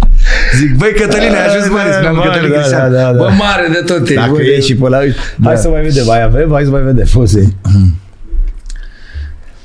Zic, 0.58 0.76
băi, 0.78 0.94
Cătăline, 0.94 1.36
ai 1.36 1.48
ajuns 1.48 1.70
mare, 1.70 1.92
spuneam 1.92 2.16
Mare, 2.16 2.30
Cătălin 2.30 2.52
da, 2.52 2.58
Cristian. 2.58 2.92
da, 2.92 2.98
da, 2.98 3.12
da. 3.12 3.18
Bă, 3.18 3.30
mare 3.38 3.68
de 3.72 3.94
tot 3.94 4.10
e. 4.10 4.14
Dacă 4.14 4.32
bă, 4.32 4.42
e 4.42 4.60
și 4.60 4.76
pe 4.76 4.90
la... 4.90 5.00
Hai 5.44 5.58
să 5.58 5.70
mai 5.70 5.82
vedem, 5.82 6.06
mai 6.06 6.24
avem? 6.24 6.50
Hai 6.52 6.64
să 6.64 6.70
mai 6.70 6.82
vedem 6.82 7.06
poze. 7.14 7.54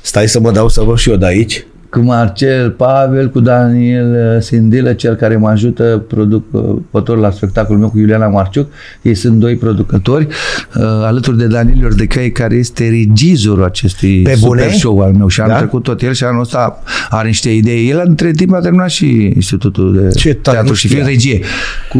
Stai 0.01 0.27
să 0.27 0.39
mă 0.39 0.51
dau 0.51 0.69
să 0.69 0.81
văd 0.81 0.97
și 0.97 1.09
eu 1.09 1.15
de 1.15 1.25
aici. 1.25 1.65
Cu 1.89 1.99
Marcel 1.99 2.69
Pavel, 2.69 3.29
cu 3.29 3.39
Daniel 3.39 4.33
uh, 4.35 4.41
Sindilă, 4.41 4.93
cel 4.93 5.15
care 5.15 5.37
mă 5.37 5.47
ajută 5.49 6.03
producător 6.07 7.17
la 7.17 7.31
spectacolul 7.31 7.79
meu 7.79 7.89
cu 7.89 7.99
Iuliana 7.99 8.27
Marciuc. 8.27 8.67
Ei 9.01 9.13
sunt 9.15 9.39
doi 9.39 9.55
producători, 9.55 10.25
uh, 10.25 10.83
alături 10.83 11.37
de 11.37 11.47
Daniel 11.47 11.85
Ordecai, 11.85 12.29
care 12.29 12.55
este 12.55 12.89
regizorul 12.89 13.63
acestui 13.63 14.21
Pe 14.21 14.33
super 14.33 14.47
bune? 14.63 14.71
show 14.71 14.99
al 14.99 15.11
meu. 15.13 15.27
Și 15.27 15.39
anul 15.41 15.53
Da? 15.53 15.57
trecut 15.59 15.83
tot 15.83 16.01
el 16.01 16.13
și 16.13 16.23
anul 16.23 16.41
ăsta 16.41 16.83
are 17.09 17.27
niște 17.27 17.49
idei. 17.49 17.89
El 17.89 18.03
între 18.05 18.31
timp 18.31 18.53
a 18.53 18.59
terminat 18.59 18.89
și 18.89 19.31
Institutul 19.35 19.93
de 20.01 20.07
Ce 20.09 20.33
tare, 20.33 20.55
Teatru 20.55 20.67
nu 20.69 20.73
și 20.73 20.87
știam. 20.87 21.03
Film 21.05 21.13
Regie 21.13 21.41
cu 21.89 21.99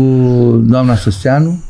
doamna 0.66 0.95
Susteanu 0.95 1.64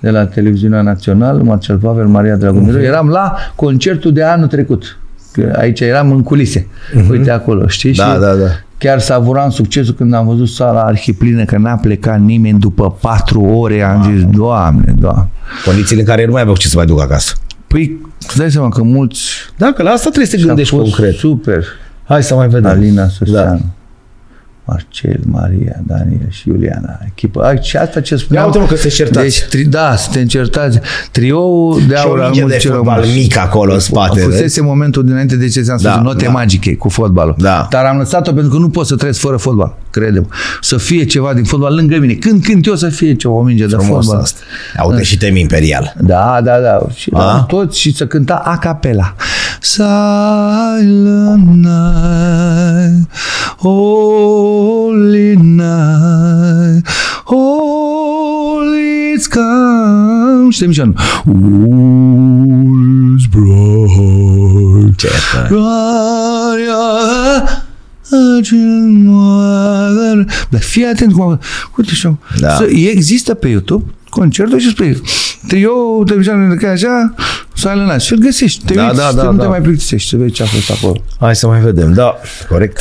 de 0.00 0.10
la 0.10 0.26
Televiziunea 0.26 0.82
Națională, 0.82 1.42
Marcel 1.42 1.76
Pavel, 1.76 2.06
Maria 2.06 2.36
Dragomiru. 2.36 2.80
Eram 2.80 3.08
la 3.08 3.34
concertul 3.56 4.12
de 4.12 4.22
anul 4.22 4.46
trecut. 4.46 4.98
Că 5.40 5.56
Aici 5.58 5.80
eram 5.80 6.10
în 6.10 6.22
culise. 6.22 6.66
Uite 7.10 7.30
acolo, 7.30 7.66
știi? 7.68 7.92
Da, 7.92 8.04
și 8.12 8.18
da, 8.20 8.34
da. 8.34 8.46
Chiar 8.78 8.98
savuram 9.00 9.50
succesul 9.50 9.94
când 9.94 10.14
am 10.14 10.26
văzut 10.26 10.48
sala 10.48 10.82
arhiplină, 10.82 11.44
că 11.44 11.56
n-a 11.56 11.74
plecat 11.76 12.20
nimeni 12.20 12.58
după 12.58 12.96
patru 13.00 13.40
ore. 13.42 13.82
Am 13.82 14.12
zis, 14.14 14.24
Doamne, 14.36 14.94
Doamne. 14.98 15.28
Condițiile 15.64 16.00
în 16.00 16.06
care 16.06 16.24
nu 16.26 16.32
mai 16.32 16.40
aveau 16.40 16.56
ce 16.56 16.68
să 16.68 16.76
mai 16.76 16.86
duc 16.86 17.00
acasă. 17.00 17.34
Păi, 17.66 17.96
îți 18.26 18.36
dai 18.38 18.50
seama 18.50 18.68
că 18.68 18.82
mulți 18.82 19.20
Da, 19.56 19.72
că 19.76 19.82
la 19.82 19.90
asta 19.90 20.08
trebuie 20.10 20.26
să 20.26 20.36
te 20.36 20.42
a 20.42 20.46
gândești 20.46 20.74
fost 20.74 20.94
concret. 20.94 21.14
super. 21.14 21.64
Hai 22.04 22.22
să 22.22 22.34
mai 22.34 22.48
vedem. 22.48 22.70
Alina 22.70 23.06
Susteanu. 23.08 23.60
Marcel, 24.70 25.20
Maria, 25.26 25.76
Daniel 25.86 26.26
și 26.28 26.48
Iuliana, 26.48 26.98
echipă. 27.06 27.42
Ai, 27.42 27.58
și 27.62 27.76
asta 27.76 28.00
ce 28.00 28.16
spuneam. 28.16 28.44
Ia 28.44 28.50
uite, 28.50 28.58
mă, 28.62 28.66
că 28.66 28.76
se 28.76 28.88
certați. 28.88 29.22
Deci, 29.24 29.44
tri, 29.48 29.62
da, 29.64 29.96
suntem 29.96 30.26
certați. 30.26 30.80
Trioul 31.12 31.80
de 31.88 31.94
Și 31.94 32.02
o 32.06 32.08
aur 32.08 32.20
al 32.20 32.24
minge 32.30 32.40
de 32.40 32.46
mulților 32.46 32.76
fotbal 32.76 33.00
rămași. 33.00 33.18
mic 33.18 33.36
acolo 33.38 33.72
în 33.72 33.78
spate. 33.78 34.14
vezi? 34.14 34.26
Fusese 34.30 34.60
momentul 34.60 35.04
dinainte 35.04 35.36
de 35.36 35.48
ce 35.48 35.60
ți-am 35.60 35.78
spus, 35.78 35.90
Da, 35.90 36.00
note 36.00 36.24
da. 36.24 36.30
magice 36.30 36.74
cu 36.76 36.88
fotbalul. 36.88 37.34
Da. 37.38 37.66
Dar 37.70 37.84
am 37.84 37.96
lăsat-o 37.98 38.32
pentru 38.32 38.50
că 38.50 38.58
nu 38.58 38.68
pot 38.68 38.86
să 38.86 38.96
trăiesc 38.96 39.20
fără 39.20 39.36
fotbal, 39.36 39.74
credem. 39.90 40.28
Să 40.60 40.76
fie 40.76 41.04
ceva 41.04 41.34
din 41.34 41.44
fotbal 41.44 41.74
lângă 41.74 41.98
mine. 41.98 42.12
Când 42.12 42.44
cânt 42.44 42.66
eu 42.66 42.74
să 42.74 42.88
fie 42.88 43.14
ceva, 43.14 43.34
o 43.34 43.42
minge 43.42 43.66
de 43.66 43.74
Frumos 43.76 44.04
fotbal. 44.04 44.22
asta. 44.22 44.40
Uite 44.88 45.02
și 45.02 45.16
tem 45.18 45.36
imperial. 45.36 45.94
Da, 46.00 46.40
da, 46.44 46.58
da. 46.58 46.78
Și 46.94 47.10
A? 47.12 47.24
la 47.24 47.44
toți 47.48 47.78
și 47.80 47.94
să 47.96 48.06
cânta 48.06 48.34
a 48.34 48.58
capela. 48.58 49.14
Silent 49.60 51.46
night, 51.54 53.08
holy 53.58 55.34
night, 55.34 56.86
holy 57.24 59.16
it's 59.16 59.26
come. 59.34 60.50
Știi, 60.50 60.66
Mișan? 60.66 60.94
All 61.26 63.16
is 63.18 63.24
bright. 63.30 64.96
Ce 64.98 65.08
tare. 68.10 70.24
Dar 70.48 70.60
fii 70.60 70.84
atent 70.84 71.12
cum... 71.12 71.40
Uite 71.76 71.92
și 71.94 72.08
Da. 72.40 72.48
să, 72.48 72.64
există 72.94 73.34
pe 73.34 73.48
YouTube 73.48 73.84
concertul 74.10 74.58
și 74.58 74.68
spui 74.68 75.02
trio, 75.48 75.70
televiziune 76.06 76.54
de 76.54 76.66
așa, 76.66 77.14
Silent 77.54 77.80
Night. 77.88 78.00
Și 78.00 78.12
îl 78.12 78.18
găsești. 78.18 78.64
Te 78.64 78.74
Da, 78.74 78.84
uiți, 78.84 78.96
da, 78.96 79.08
să 79.08 79.16
da, 79.16 79.22
nu 79.22 79.36
te 79.36 79.42
da. 79.42 79.48
mai 79.48 79.60
plictisești, 79.60 80.08
să 80.08 80.16
vezi 80.16 80.32
ce 80.32 80.42
a 80.42 80.46
fost 80.46 80.70
acolo. 80.70 81.00
Hai 81.20 81.36
să 81.36 81.46
mai 81.46 81.60
vedem. 81.60 81.92
Da, 81.92 82.14
corect. 82.48 82.80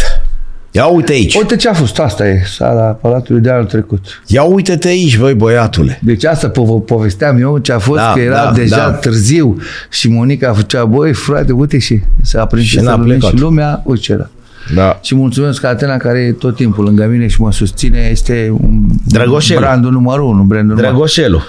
Ia 0.71 0.85
uite 0.85 1.11
aici. 1.11 1.35
Uite 1.35 1.55
ce 1.55 1.69
a 1.69 1.73
fost, 1.73 1.99
asta 1.99 2.27
e 2.27 2.41
sala 2.57 2.81
Palatului 2.83 3.41
de 3.41 3.51
anul 3.51 3.65
trecut. 3.65 4.05
Ia 4.27 4.43
uite-te 4.43 4.87
aici, 4.87 5.17
băi, 5.17 5.33
băiatule. 5.33 5.99
Deci 6.03 6.23
asta 6.25 6.51
po- 6.51 6.85
povesteam 6.85 7.41
eu 7.41 7.57
ce 7.57 7.71
a 7.71 7.79
fost, 7.79 7.99
Da, 7.99 8.11
că 8.13 8.19
era 8.19 8.43
da, 8.43 8.51
deja 8.51 8.75
da. 8.77 8.91
târziu 8.91 9.57
și 9.89 10.09
Monica 10.09 10.53
făcea, 10.53 10.85
băi, 10.85 11.13
frate, 11.13 11.51
uite 11.51 11.77
și 11.77 11.99
s-a 12.21 12.41
aprins 12.41 12.65
Și 12.65 12.77
și, 12.77 12.83
n-a 12.83 12.99
plecat. 12.99 13.29
și 13.29 13.39
lumea, 13.39 13.81
uite 13.85 14.01
ce 14.01 14.11
era. 14.11 14.29
Da. 14.75 14.99
Și 15.01 15.15
mulțumesc 15.15 15.59
că 15.61 15.67
Atena, 15.67 15.97
care 15.97 16.19
e 16.19 16.31
tot 16.31 16.55
timpul 16.55 16.83
lângă 16.83 17.05
mine 17.05 17.27
și 17.27 17.41
mă 17.41 17.51
susține, 17.51 17.99
este 17.99 18.49
un 18.61 18.87
Drăgoșel. 19.05 19.57
brandul 19.59 19.91
numărul 19.91 20.25
unu, 20.25 20.43
brandul 20.43 20.75
numărul 20.75 20.91
Dragoșelu. 20.91 21.41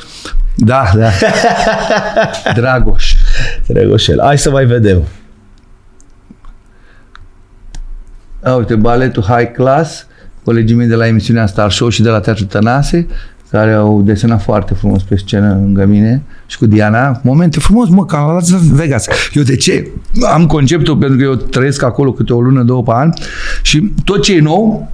Da, 0.57 0.85
da. 0.97 1.09
Dragoș. 2.61 3.15
Dragoșel. 3.66 4.20
Hai 4.23 4.39
să 4.39 4.51
mai 4.51 4.65
vedem. 4.65 5.03
A, 8.43 8.55
uite, 8.55 8.74
baletul 8.74 9.23
High 9.23 9.53
Class, 9.53 10.07
colegii 10.45 10.77
mei 10.77 10.86
de 10.86 10.95
la 10.95 11.07
emisiunea 11.07 11.47
Star 11.47 11.70
Show 11.70 11.89
și 11.89 12.03
de 12.03 12.09
la 12.09 12.20
Teatru 12.20 12.45
Tănase, 12.45 13.07
care 13.51 13.73
au 13.73 14.03
desenat 14.03 14.43
foarte 14.43 14.74
frumos 14.74 15.03
pe 15.03 15.16
scenă 15.16 15.53
lângă 15.53 15.85
mine 15.85 16.23
și 16.51 16.59
cu 16.59 16.66
Diana. 16.66 17.20
Momente 17.23 17.61
frumos, 17.61 17.89
mă, 17.89 18.05
că 18.05 18.16
am 18.16 18.35
Las 18.35 18.51
Vegas. 18.51 19.07
Eu 19.33 19.43
de 19.43 19.57
ce? 19.57 19.91
Am 20.33 20.47
conceptul 20.47 20.97
pentru 20.97 21.19
că 21.19 21.25
eu 21.25 21.35
trăiesc 21.35 21.83
acolo 21.83 22.12
câte 22.12 22.33
o 22.33 22.41
lună, 22.41 22.62
două 22.62 22.83
pe 22.83 22.91
an 22.95 23.11
și 23.62 23.93
tot 24.05 24.23
ce 24.23 24.35
e 24.35 24.41
nou, 24.41 24.89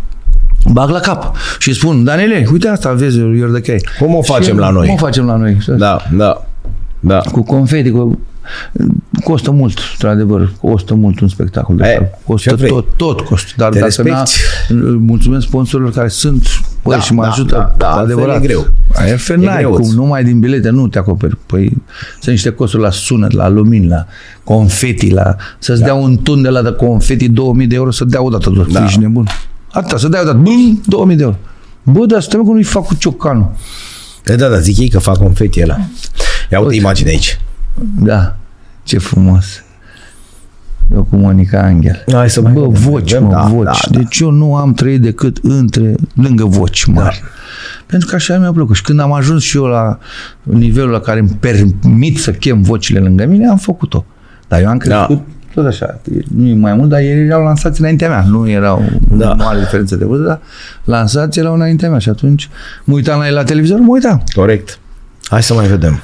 bag 0.72 0.90
la 0.90 1.00
cap 1.00 1.36
și 1.58 1.74
spun, 1.74 2.04
Daniele, 2.04 2.46
uite 2.52 2.68
asta, 2.68 2.92
vezi, 2.92 3.18
you're 3.18 3.52
the 3.52 3.60
key. 3.60 3.78
Cum 3.98 4.14
o 4.14 4.22
facem 4.22 4.54
Și 4.54 4.60
la 4.60 4.70
noi? 4.70 4.86
Cum 4.86 4.94
o 4.94 4.98
facem 4.98 5.26
la 5.26 5.36
noi? 5.36 5.56
Da, 5.66 5.98
da. 6.12 6.46
Da. 7.00 7.18
cu 7.18 7.42
confeti, 7.42 7.90
cu... 7.90 8.18
costă 9.24 9.50
mult, 9.50 9.78
într-adevăr, 9.92 10.52
costă 10.60 10.94
mult 10.94 11.20
un 11.20 11.28
spectacol 11.28 11.76
de 11.76 11.84
E, 11.84 11.90
asta. 11.92 12.18
Costă 12.26 12.48
ce 12.48 12.54
vrei? 12.54 12.68
tot, 12.70 12.86
tot 12.96 13.20
costă. 13.20 13.52
Dar 13.56 13.72
Te 13.72 13.78
dacă 13.78 14.02
n-a, 14.02 14.22
respecti. 14.22 14.84
mulțumesc 14.98 15.46
sponsorilor 15.46 15.92
care 15.92 16.08
sunt 16.08 16.46
băi, 16.82 16.96
Da, 16.96 17.00
și 17.02 17.12
mă 17.12 17.22
da, 17.22 17.28
ajută 17.30 17.54
da, 17.54 17.74
da, 17.78 17.86
altfel 17.90 18.04
adevărat. 18.04 18.42
e 18.42 18.46
greu. 18.46 18.66
Altfel 18.94 19.42
E 19.42 19.44
n-ai 19.44 19.56
greuț. 19.58 19.78
cum, 19.86 19.94
numai 19.94 20.24
din 20.24 20.40
bilete 20.40 20.68
nu 20.70 20.88
te 20.88 20.98
acoperi. 20.98 21.36
Păi 21.46 21.82
sunt 22.12 22.26
niște 22.34 22.50
costuri 22.50 22.82
la 22.82 22.90
sunet, 22.90 23.30
la 23.32 23.48
lumini, 23.48 23.86
la 23.86 24.06
confeti, 24.44 25.10
la... 25.10 25.36
Să-ți 25.58 25.82
dea 25.82 25.94
un 25.94 26.16
tun 26.16 26.42
de 26.42 26.48
la 26.48 26.62
de 26.62 26.70
confeti 26.72 27.28
2000 27.28 27.66
de 27.66 27.74
euro, 27.74 27.90
să 27.90 28.04
dea 28.04 28.22
odată 28.22 28.50
tot. 28.50 28.72
Da. 28.72 28.78
Da. 28.78 28.84
Ești 28.84 28.98
nebun. 28.98 29.26
Atâta, 29.72 29.96
să 29.96 30.08
dea 30.08 30.20
odată. 30.20 30.36
Bum, 30.36 30.80
2000 30.86 31.16
de 31.16 31.22
euro. 31.22 31.36
Bă, 31.82 32.06
dar 32.06 32.20
stai 32.22 32.40
mă 32.40 32.46
că 32.46 32.52
nu-i 32.52 32.62
fac 32.62 32.86
cu 32.86 32.94
ciocanul. 32.94 33.50
Da, 34.24 34.34
da, 34.34 34.48
da, 34.48 34.58
zic 34.58 34.78
ei 34.78 34.88
că 34.88 34.98
fac 34.98 35.16
confeti 35.18 35.62
ăla. 35.62 35.76
Ia 36.50 36.60
uite 36.60 36.74
imagine 36.74 37.08
aici. 37.10 37.40
Da, 38.00 38.36
ce 38.82 38.98
frumos. 38.98 39.62
Eu 40.92 41.06
cu 41.10 41.16
Monica 41.16 41.62
Angel. 41.62 42.04
Hai 42.12 42.30
să 42.30 42.40
mai 42.40 42.52
Bă, 42.52 42.60
vedem, 42.60 42.82
voci, 42.82 43.10
vedem, 43.12 43.24
mă, 43.26 43.30
da, 43.32 43.40
voci. 43.42 43.64
da, 43.64 43.72
da. 43.90 43.98
Deci 43.98 44.18
eu 44.18 44.30
nu 44.30 44.56
am 44.56 44.72
trăit 44.72 45.00
decât 45.00 45.38
între, 45.42 45.94
lângă 46.14 46.44
voci 46.44 46.84
mari. 46.84 47.22
Pentru 47.86 48.08
că 48.08 48.14
așa 48.14 48.38
mi-a 48.38 48.52
plăcut. 48.52 48.76
Și 48.76 48.82
când 48.82 49.00
am 49.00 49.12
ajuns 49.12 49.42
și 49.42 49.56
eu 49.56 49.64
la 49.64 49.98
nivelul 50.42 50.90
la 50.90 51.00
care 51.00 51.20
îmi 51.20 51.36
permit 51.40 52.18
să 52.18 52.30
chem 52.30 52.62
vocile 52.62 52.98
lângă 52.98 53.26
mine, 53.26 53.48
am 53.48 53.56
făcut-o. 53.56 54.04
Dar 54.48 54.48
Dar 54.48 54.60
eu 54.60 54.68
am 54.68 54.78
crescut 54.78 55.16
da. 55.16 55.22
tot 55.54 55.66
așa. 55.66 56.00
Nu 56.36 56.46
e 56.46 56.54
mai 56.54 56.74
mult, 56.74 56.88
dar 56.88 57.00
ei 57.00 57.26
erau 57.26 57.42
lansați 57.42 57.80
înaintea 57.80 58.08
mea. 58.08 58.24
Nu 58.28 58.48
erau 58.48 58.82
da. 59.10 59.32
mare 59.34 59.58
diferență 59.58 59.96
de 59.96 60.04
vârstă, 60.04 60.26
dar 60.26 60.40
lansați 60.84 61.38
erau 61.38 61.54
înaintea 61.54 61.90
mea. 61.90 61.98
Și 61.98 62.08
atunci 62.08 62.48
mă 62.84 62.94
uitam 62.94 63.18
la 63.18 63.26
ei 63.26 63.32
la 63.32 63.42
televizor, 63.42 63.78
mă 63.78 63.92
uitam. 63.92 64.22
Corect. 64.34 64.78
Hai 65.24 65.42
să 65.42 65.54
mai 65.54 65.66
vedem 65.66 66.02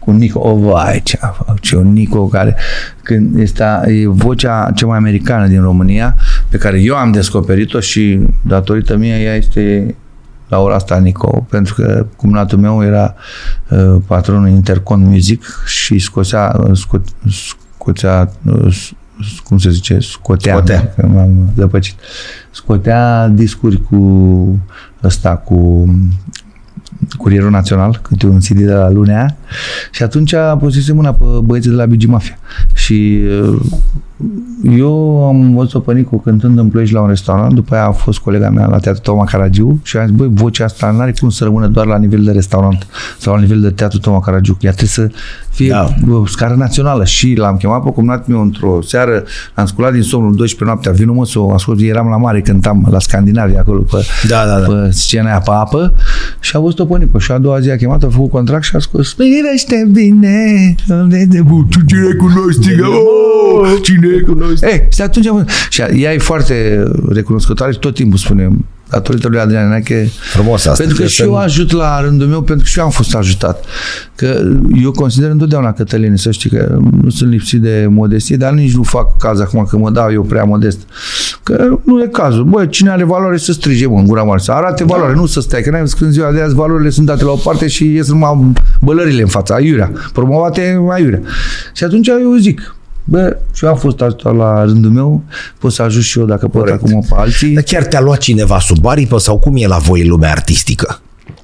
cu 0.00 0.10
Nico, 0.10 0.38
o, 0.38 0.50
oh, 0.50 0.72
vai, 0.72 1.00
ce 1.04 1.18
a 1.20 1.26
făcut, 1.26 1.60
ce 1.60 1.76
un 1.76 1.92
Nico 1.92 2.26
care 2.26 2.56
când 3.02 3.38
este 3.38 3.64
e 3.86 4.06
vocea 4.06 4.70
cea 4.74 4.86
mai 4.86 4.96
americană 4.96 5.46
din 5.46 5.60
România 5.60 6.16
pe 6.48 6.56
care 6.56 6.80
eu 6.80 6.96
am 6.96 7.12
descoperit-o 7.12 7.80
și 7.80 8.20
datorită 8.42 8.96
mie 8.96 9.14
ea 9.14 9.34
este 9.34 9.94
la 10.48 10.58
ora 10.58 10.74
asta 10.74 10.98
Nico, 10.98 11.46
pentru 11.48 11.74
că 11.74 12.06
cumnatul 12.16 12.58
meu 12.58 12.84
era 12.84 13.14
uh, 13.68 13.96
patronul 14.06 14.48
Intercon 14.48 15.00
Music 15.00 15.64
și 15.66 15.98
scosea, 15.98 16.56
uh, 16.58 16.76
sco, 16.76 17.00
scoțea 17.76 18.30
uh, 18.44 18.90
cum 19.44 19.58
se 19.58 19.70
zice, 19.70 19.98
scotea, 19.98 20.54
scotea. 20.56 20.92
că 20.96 21.06
m-am 21.06 21.52
zăpăcit. 21.56 21.94
Scotea 22.50 23.28
discuri 23.28 23.82
cu 23.82 24.58
ăsta, 25.02 25.36
cu 25.36 25.88
Curierul 27.16 27.50
Național, 27.50 28.00
câte 28.02 28.26
un 28.26 28.38
CD 28.38 28.58
de 28.58 28.72
la 28.72 28.90
lunea 28.90 29.36
și 29.90 30.02
atunci 30.02 30.34
pusese 30.58 30.92
mâna 30.92 31.12
pe 31.12 31.24
băieții 31.42 31.70
de 31.70 31.76
la 31.76 31.86
Bigi 31.86 32.06
Mafia. 32.06 32.38
Și 32.74 33.20
uh, 33.42 33.60
eu 34.76 35.24
am 35.28 35.54
văzut-o 35.54 35.78
pe 35.78 35.92
Nicu 35.92 36.18
cântând 36.18 36.58
în 36.58 36.68
Ploiești 36.68 36.94
la 36.94 37.00
un 37.00 37.08
restaurant, 37.08 37.52
după 37.52 37.74
aia 37.74 37.86
a 37.86 37.90
fost 37.90 38.18
colega 38.18 38.50
mea 38.50 38.66
la 38.66 38.78
Teatru 38.78 39.02
Toma 39.02 39.24
Caragiu 39.24 39.80
și 39.82 39.96
am 39.96 40.06
zis, 40.06 40.16
băi, 40.16 40.30
vocea 40.32 40.64
asta 40.64 40.90
nu 40.90 41.00
are 41.00 41.14
cum 41.20 41.30
să 41.30 41.44
rămână 41.44 41.66
doar 41.66 41.86
la 41.86 41.98
nivel 41.98 42.24
de 42.24 42.30
restaurant 42.30 42.86
sau 43.18 43.34
la 43.34 43.40
nivel 43.40 43.60
de 43.60 43.70
Teatru 43.70 43.98
Toma 43.98 44.20
Caragiu. 44.20 44.56
Ea 44.60 44.70
trebuie 44.70 44.88
să 44.88 45.10
fie 45.50 45.68
da. 45.70 45.94
scară 46.26 46.54
națională 46.54 47.04
și 47.04 47.34
l-am 47.34 47.56
chemat 47.56 47.82
pe 47.82 47.90
cumnat 47.90 48.26
meu 48.26 48.40
într-o 48.40 48.82
seară, 48.82 49.24
am 49.54 49.66
sculat 49.66 49.92
din 49.92 50.02
somnul 50.02 50.34
12 50.34 50.64
noaptea, 50.64 50.92
vinu 50.92 51.12
mă 51.12 51.26
să 51.26 51.38
o 51.38 51.52
ascult, 51.52 51.80
eram 51.80 52.08
la 52.08 52.16
mare, 52.16 52.40
cântam 52.40 52.86
la 52.90 52.98
Scandinavia 52.98 53.60
acolo 53.60 53.80
pe, 53.80 53.96
da, 54.28 54.44
da, 54.46 54.58
da. 54.58 54.66
pe 54.66 54.90
scena 54.90 55.28
aia 55.28 55.38
pe 55.38 55.50
apă 55.50 55.94
și 56.40 56.56
a 56.56 56.58
văzut-o 56.58 56.84
pe 56.84 56.98
Nicu 56.98 57.18
și 57.18 57.32
a 57.32 57.38
doua 57.38 57.60
zi 57.60 57.70
a 57.70 57.76
chemat, 57.76 58.02
a 58.02 58.08
făcut 58.10 58.30
contract 58.30 58.64
și 58.64 58.76
a 58.76 58.78
scos 58.78 59.14
Mirește 59.18 59.88
bine, 59.92 60.74
de 61.08 61.42
cine 61.86 62.12
cunoști, 62.18 62.68
cine 63.82 64.09
cunoști. 64.26 64.64
Ei, 64.64 64.88
și 64.92 65.02
atunci 65.02 65.26
și 65.70 65.80
ea 65.80 66.12
e 66.12 66.18
foarte 66.18 66.82
recunoscătoare 67.08 67.72
și 67.72 67.78
tot 67.78 67.94
timpul 67.94 68.18
spune 68.18 68.50
datorită 68.90 69.28
lui 69.28 69.38
Adrian 69.38 69.68
Neache. 69.68 70.10
Frumos 70.32 70.66
asta. 70.66 70.82
Pentru 70.82 71.02
că 71.02 71.08
și 71.08 71.22
eu 71.22 71.36
ajut 71.36 71.72
la 71.72 72.00
rândul 72.00 72.26
meu, 72.26 72.42
pentru 72.42 72.64
că 72.64 72.70
și 72.70 72.78
eu 72.78 72.84
am 72.84 72.90
fost 72.90 73.14
ajutat. 73.14 73.64
Că 74.14 74.42
eu 74.82 74.90
consider 74.90 75.30
întotdeauna 75.30 75.72
Cătăline, 75.72 76.16
să 76.16 76.30
știi 76.30 76.50
că 76.50 76.78
nu 77.02 77.10
sunt 77.10 77.30
lipsit 77.30 77.60
de 77.60 77.86
modestie, 77.88 78.36
dar 78.36 78.52
nici 78.52 78.74
nu 78.74 78.82
fac 78.82 79.16
caz 79.16 79.40
acum 79.40 79.66
că 79.70 79.76
mă 79.76 79.90
dau 79.90 80.12
eu 80.12 80.22
prea 80.22 80.44
modest. 80.44 80.78
Că 81.42 81.68
nu 81.84 82.02
e 82.02 82.06
cazul. 82.06 82.44
Băi, 82.44 82.68
cine 82.68 82.90
are 82.90 83.04
valoare 83.04 83.36
să 83.36 83.52
strige, 83.52 83.86
mă, 83.86 83.98
în 83.98 84.06
gura 84.06 84.22
mare, 84.22 84.40
să 84.40 84.52
arate 84.52 84.84
da. 84.84 84.94
valoare, 84.94 85.14
nu 85.14 85.26
să 85.26 85.40
stai. 85.40 85.62
Că 85.62 85.70
n-ai 85.70 85.80
văzut 85.80 85.98
când 85.98 86.10
ziua 86.10 86.32
de 86.32 86.40
azi 86.40 86.54
valorile 86.54 86.90
sunt 86.90 87.06
date 87.06 87.24
la 87.24 87.30
o 87.30 87.36
parte 87.36 87.66
și 87.66 87.94
ies 87.94 88.08
numai 88.08 88.52
bălările 88.80 89.22
în 89.22 89.28
fața, 89.28 89.54
aiurea. 89.54 89.92
Promovate 90.12 90.80
aiurea. 90.90 91.20
Și 91.74 91.84
atunci 91.84 92.08
eu 92.08 92.34
zic, 92.38 92.74
Bă, 93.04 93.36
și 93.52 93.64
eu 93.64 93.70
am 93.70 93.76
fost 93.76 94.00
ajutat 94.00 94.36
la 94.36 94.64
rândul 94.64 94.90
meu, 94.90 95.22
pot 95.58 95.72
să 95.72 95.82
ajut 95.82 96.02
și 96.02 96.18
eu 96.18 96.24
dacă 96.24 96.48
pot 96.48 96.68
acum 96.68 97.04
pe 97.08 97.14
alții. 97.14 97.54
Dar 97.54 97.62
chiar 97.62 97.84
te-a 97.84 98.00
luat 98.00 98.18
cineva 98.18 98.58
sub 98.58 98.86
aripă 98.86 99.18
sau 99.18 99.38
cum 99.38 99.56
e 99.56 99.66
la 99.66 99.78
voi 99.78 100.06
lumea 100.06 100.30
artistică? 100.30 101.00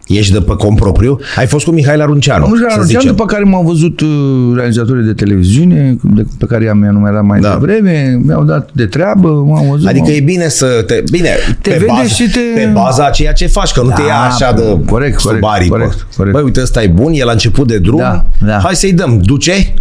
Ești 0.07 0.33
de 0.33 0.41
pe 0.41 0.55
propriu? 0.77 1.19
Ai 1.37 1.47
fost 1.47 1.65
cu 1.65 1.71
Mihai 1.71 1.95
Arunceanu. 1.95 2.45
Am 2.45 2.51
fost 2.51 2.63
Arunceanu, 2.69 3.07
după 3.07 3.25
care 3.25 3.43
m-au 3.43 3.63
văzut 3.63 4.01
uh, 4.01 4.09
realizatorii 4.55 5.05
de 5.05 5.13
televiziune, 5.13 5.97
de, 6.03 6.27
pe 6.39 6.47
care 6.47 6.65
i-am 6.65 6.83
enumerat 6.83 7.25
mai 7.25 7.41
da. 7.41 7.53
devreme, 7.53 8.21
mi-au 8.25 8.45
dat 8.45 8.71
de 8.73 8.87
treabă, 8.87 9.29
m-au 9.29 9.67
văzut. 9.71 9.89
Adică 9.89 10.11
e 10.11 10.21
bine 10.21 10.49
să 10.49 10.67
te... 10.87 11.03
Bine, 11.11 11.29
te 11.61 11.71
pe, 11.71 11.77
vede 11.77 11.85
bază, 11.87 12.07
și 12.09 12.31
te... 12.31 12.41
pe 12.55 12.71
baza 12.73 13.07
a 13.07 13.11
ceea 13.11 13.33
ce 13.33 13.47
faci, 13.47 13.73
că 13.73 13.83
nu 13.83 13.89
da, 13.89 13.95
te 13.95 14.03
ia 14.03 14.21
așa 14.21 14.53
de 14.53 14.63
corect, 14.63 15.21
corect, 15.21 15.69
corect, 15.69 16.07
corect. 16.17 16.35
Băi, 16.35 16.43
uite, 16.43 16.61
ăsta 16.61 16.83
e 16.83 16.87
bun, 16.87 17.13
el 17.15 17.29
a 17.29 17.33
început 17.33 17.67
de 17.67 17.79
drum, 17.79 17.99
da, 17.99 18.25
da. 18.47 18.59
hai 18.63 18.75
să-i 18.75 18.93
dăm. 18.93 19.21
Duce? 19.23 19.75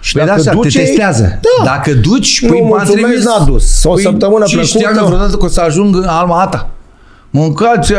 Și 0.00 0.12
păi 0.12 0.26
dacă 0.26 0.42
da, 0.42 0.52
duce, 0.52 0.78
te 0.78 0.84
testează. 0.84 1.22
Da. 1.22 1.64
Dacă 1.64 1.92
duci, 1.92 2.46
păi 2.46 2.66
m-a 2.70 2.82
trimis, 2.82 3.24
n-a 3.24 3.44
dus. 3.44 3.84
O 3.84 3.92
păi, 3.92 4.02
săptămână 4.02 4.44
plăcută. 4.44 4.66
Și 4.66 4.76
știam 4.76 5.06
vreodată 5.06 5.36
că 5.36 5.44
o 5.44 5.48
să 5.48 5.60
ajung 5.60 5.96
în 5.96 6.04
Alma 6.04 6.40
Ata. 6.40 6.70
Mâncați 7.34 7.92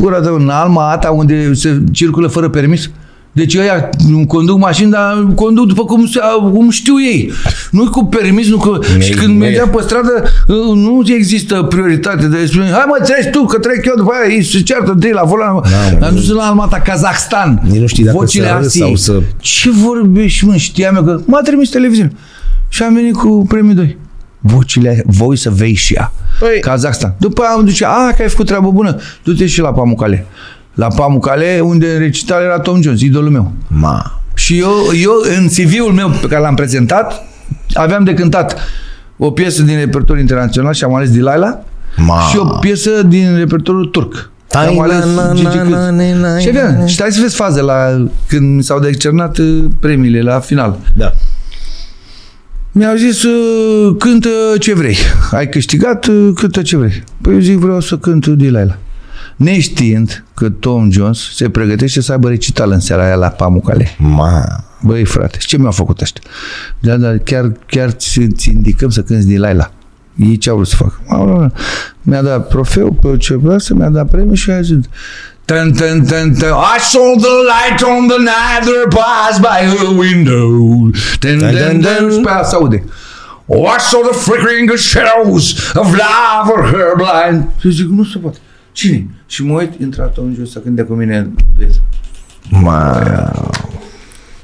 gura 0.00 0.20
de 0.20 0.28
în 0.28 0.48
Alma 0.48 0.90
Ata 0.90 1.10
unde 1.10 1.54
se 1.54 1.82
circulă 1.92 2.26
fără 2.26 2.48
permis. 2.48 2.90
Deci 3.32 3.56
ăia 3.56 3.88
conduc 4.26 4.58
mașini, 4.58 4.90
dar 4.90 5.26
conduc 5.34 5.66
după 5.66 5.84
cum, 5.84 6.08
cum 6.52 6.70
știu 6.70 7.00
ei. 7.00 7.32
Nu 7.70 7.90
cu 7.90 8.04
permis, 8.04 8.48
nu 8.48 8.56
cu... 8.56 8.78
Me, 8.96 9.00
și 9.00 9.12
când 9.12 9.38
mergeam 9.38 9.68
pe 9.68 9.82
stradă, 9.82 10.24
uh, 10.48 10.56
nu 10.74 11.02
există 11.06 11.62
prioritate 11.62 12.26
de 12.26 12.46
spune, 12.46 12.70
hai 12.70 12.84
mă, 12.86 13.04
treci 13.04 13.30
tu, 13.30 13.44
că 13.44 13.58
trec 13.58 13.84
eu 13.84 13.92
după 13.96 14.12
aia, 14.12 14.34
ei 14.34 14.44
se 14.44 14.60
ceartă 14.60 14.94
de 14.98 15.10
la 15.12 15.22
volan. 15.22 15.60
Da, 15.98 16.06
Am 16.06 16.14
dus 16.14 16.28
la 16.28 16.42
Almata, 16.42 16.80
Kazahstan. 16.80 17.62
nu 17.80 17.86
știi 17.86 18.04
dacă 18.04 18.16
Vocile 18.16 18.58
să 18.62 18.68
sau 18.68 18.94
să... 18.94 19.20
Ce 19.38 19.70
vorbești, 19.70 20.46
mă, 20.46 20.56
știam 20.56 20.96
eu 20.96 21.02
că 21.04 21.20
m-a 21.26 21.40
trimis 21.40 21.70
televiziune. 21.70 22.12
Și 22.68 22.82
am 22.82 22.94
venit 22.94 23.16
cu 23.16 23.44
premiul 23.48 23.74
2 23.74 23.96
vocile 24.40 25.02
Voice 25.06 25.48
of 25.48 25.60
Asia, 25.72 26.12
păi, 26.38 26.60
Kazakhstan. 26.60 27.14
După 27.18 27.42
aia 27.42 27.52
am 27.52 27.64
duce, 27.64 27.84
a, 27.84 28.12
că 28.16 28.22
ai 28.22 28.28
făcut 28.28 28.46
treabă 28.46 28.70
bună, 28.70 28.96
du-te 29.22 29.46
și 29.46 29.60
la 29.60 29.72
Pamucale. 29.72 30.26
La 30.74 30.86
Pamucale, 30.86 31.60
unde 31.62 31.96
recital 31.96 32.42
era 32.42 32.58
Tom 32.58 32.82
Jones, 32.82 33.00
idolul 33.00 33.30
meu. 33.30 33.52
Ma. 33.66 34.20
Și 34.34 34.58
eu, 34.58 34.72
eu, 35.02 35.12
în 35.38 35.48
CV-ul 35.48 35.92
meu 35.92 36.08
pe 36.08 36.26
care 36.26 36.40
l-am 36.40 36.54
prezentat, 36.54 37.22
aveam 37.74 38.04
de 38.04 38.14
cântat 38.14 38.56
o 39.16 39.30
piesă 39.30 39.62
din 39.62 39.76
repertoriul 39.76 40.20
internațional 40.20 40.72
și 40.72 40.84
am 40.84 40.94
ales 40.94 41.10
Delilah 41.10 41.54
Ma. 41.96 42.20
și 42.30 42.36
o 42.36 42.44
piesă 42.44 43.02
din 43.02 43.36
repertoriul 43.36 43.86
turc. 43.86 44.30
Am 44.50 44.80
ales 44.80 45.04
Și 46.40 46.48
avea, 46.48 46.86
și 46.86 46.94
stai 46.94 47.12
să 47.12 47.20
vezi 47.20 47.34
faze 47.34 47.60
la, 47.60 48.06
când 48.26 48.56
mi 48.56 48.62
s-au 48.62 48.80
decernat 48.80 49.38
uh, 49.38 49.64
premiile 49.80 50.22
la 50.22 50.40
final. 50.40 50.78
Da. 50.94 51.12
Mi-au 52.72 52.96
zis, 52.96 53.22
uh, 53.22 53.96
cântă 53.98 54.28
ce 54.58 54.74
vrei. 54.74 54.96
Ai 55.30 55.48
câștigat, 55.48 56.06
uh, 56.06 56.30
cântă 56.34 56.62
ce 56.62 56.76
vrei. 56.76 57.04
Păi 57.20 57.32
eu 57.32 57.38
zic, 57.38 57.56
vreau 57.56 57.80
să 57.80 57.98
cânt 57.98 58.26
Delilah. 58.26 58.74
Neștiind 59.36 60.24
că 60.34 60.48
Tom 60.48 60.90
Jones 60.90 61.18
se 61.34 61.48
pregătește 61.48 62.00
să 62.00 62.12
aibă 62.12 62.28
recital 62.28 62.70
în 62.70 62.80
seara 62.80 63.04
aia 63.04 63.14
la 63.14 63.28
Pamucale. 63.28 63.88
Ma. 63.98 64.44
Băi, 64.82 65.04
frate, 65.04 65.38
și 65.40 65.46
ce 65.46 65.58
mi-au 65.58 65.72
făcut 65.72 66.00
ăștia? 66.00 66.22
Da, 66.78 66.96
dar 66.96 67.18
chiar, 67.18 67.52
chiar 67.66 67.90
ți 67.90 68.50
indicăm 68.52 68.88
să 68.88 69.02
cânti 69.02 69.26
Delilah. 69.26 69.68
Ei 70.16 70.36
ce 70.36 70.50
au 70.50 70.56
vrut 70.56 70.68
să 70.68 70.76
facă? 70.76 71.52
Mi-a 72.02 72.22
dat 72.22 72.48
trofeu 72.48 72.92
pe 72.92 73.16
ce 73.16 73.36
vrea 73.36 73.58
să 73.58 73.74
mi-a 73.74 73.88
dat 73.88 74.10
premiu 74.10 74.34
și 74.34 74.50
a 74.50 74.60
zis 74.60 74.76
Dun, 75.50 75.72
dun, 75.72 76.04
dun, 76.06 76.34
dun. 76.38 76.52
I 76.76 76.78
saw 76.78 77.16
the 77.16 77.34
light 77.52 77.82
on 77.82 78.06
the 78.06 78.18
night 78.18 78.62
that 78.62 78.86
passed 78.90 79.42
by 79.42 79.58
her 79.72 79.90
window. 79.98 80.46
Dun, 81.20 81.38
dun, 81.38 81.54
dun, 81.54 81.80
dun. 81.80 82.10
Și 82.10 82.20
pe 82.20 82.30
aia 82.30 82.42
se 82.42 82.54
aude. 82.54 82.84
Oh, 83.46 83.64
I 83.76 83.80
saw 83.80 84.00
the 84.00 84.16
flickering 84.18 84.70
shadows 84.76 85.74
of 85.74 85.86
love 85.86 86.42
for 86.44 86.60
her 86.70 86.94
blind. 86.96 87.48
Și 87.60 87.70
zic, 87.70 87.86
nu 87.86 88.04
se 88.04 88.18
poate. 88.18 88.38
Cine? 88.72 89.06
Și 89.26 89.44
mă 89.44 89.52
uit, 89.52 89.80
intră 89.80 90.02
atunci 90.02 90.48
să 90.48 90.58
cânte 90.58 90.82
cu 90.82 90.92
mine. 90.92 91.30
Wow. 92.64 93.50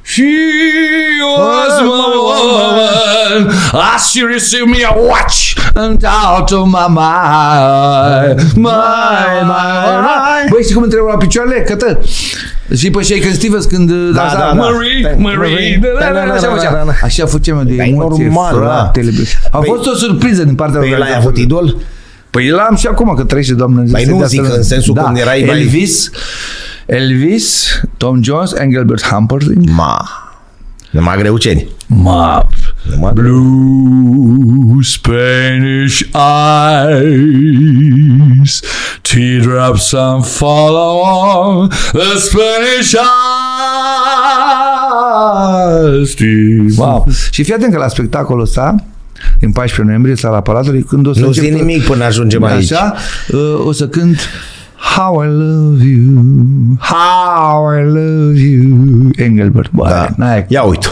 She 0.08 0.22
was 1.20 1.82
my 1.82 2.06
woman 2.28 3.50
as 3.74 4.10
she 4.10 4.22
received 4.22 4.68
me 4.68 4.84
a 4.84 4.92
watch 4.96 5.56
and 5.74 6.04
out 6.04 6.52
of 6.52 6.68
my 6.68 6.86
mind. 6.86 8.56
My, 8.56 9.42
my, 9.42 10.00
my. 10.08 10.48
Băi, 10.50 10.62
știi 10.62 10.74
cum 10.74 10.82
întreabă 10.82 11.08
la 11.10 11.16
picioarele? 11.16 11.62
Cătă. 11.62 12.00
Și 12.76 12.90
pe 12.90 13.02
Shaker 13.02 13.32
Stevens 13.32 13.64
când 13.64 13.90
da, 13.90 14.28
da, 14.32 14.38
da, 14.38 14.52
Marie, 14.52 15.16
Marie, 15.18 15.80
așa 16.32 16.48
făceam. 16.48 16.96
Așa 17.02 17.26
făceam 17.26 17.62
de 17.64 17.82
emoție, 17.82 18.24
normal, 18.24 18.54
fratele. 18.54 19.12
A 19.50 19.60
fost 19.60 19.86
o 19.86 19.94
surpriză 19.94 20.44
din 20.44 20.54
partea 20.54 20.80
lui. 20.80 20.88
Păi 20.88 20.98
l-ai 20.98 21.16
avut 21.16 21.36
idol? 21.36 21.76
Păi 22.30 22.48
l-am 22.48 22.76
și 22.76 22.86
acum, 22.86 23.14
că 23.16 23.24
trăiește, 23.24 23.54
doamnă. 23.54 23.82
Păi 23.92 24.04
nu 24.04 24.24
zic 24.24 24.54
în 24.54 24.62
sensul 24.62 24.94
da. 24.94 25.02
când 25.02 25.16
erai 25.16 25.40
Elvis, 25.40 26.10
Elvis, 26.86 27.80
Tom 27.96 28.22
Jones, 28.22 28.52
Engelbert 28.52 29.02
Humperdinck. 29.02 29.70
Ma. 29.70 30.08
Numai 30.90 31.18
greuceni. 31.18 31.68
Ma. 31.86 32.48
Blue 33.12 34.82
Spanish 34.82 36.02
eyes, 36.84 37.42
teardrops 39.02 39.92
and 39.92 40.24
follow 40.24 41.68
the 41.92 42.18
Spanish 42.18 42.94
eyes. 45.74 46.14
Wow. 46.78 47.06
Și 47.30 47.42
fii 47.42 47.54
atent 47.54 47.72
că 47.72 47.78
la 47.78 47.88
spectacolul 47.88 48.42
ăsta, 48.42 48.74
în 49.40 49.52
14 49.52 49.82
noiembrie, 49.82 50.14
la 50.22 50.40
Palatului, 50.40 50.82
când 50.82 51.06
o 51.06 51.12
să 51.12 51.20
Nu 51.20 51.30
zic 51.30 51.52
nimic 51.52 51.84
până 51.84 52.04
ajungem 52.04 52.44
aici. 52.44 52.72
Așa, 52.72 52.94
uh, 53.28 53.66
o 53.66 53.72
să 53.72 53.88
cânt 53.88 54.18
How 54.94 55.22
I 55.22 55.26
love 55.28 55.84
you, 55.84 56.76
how 56.78 57.72
I 57.78 57.82
love 57.84 58.38
you. 58.38 59.10
Engelbert, 59.16 59.70
bă, 59.72 59.86
da. 59.88 60.08
n-ai. 60.16 60.44
Ia 60.48 60.62
uite. 60.62 60.86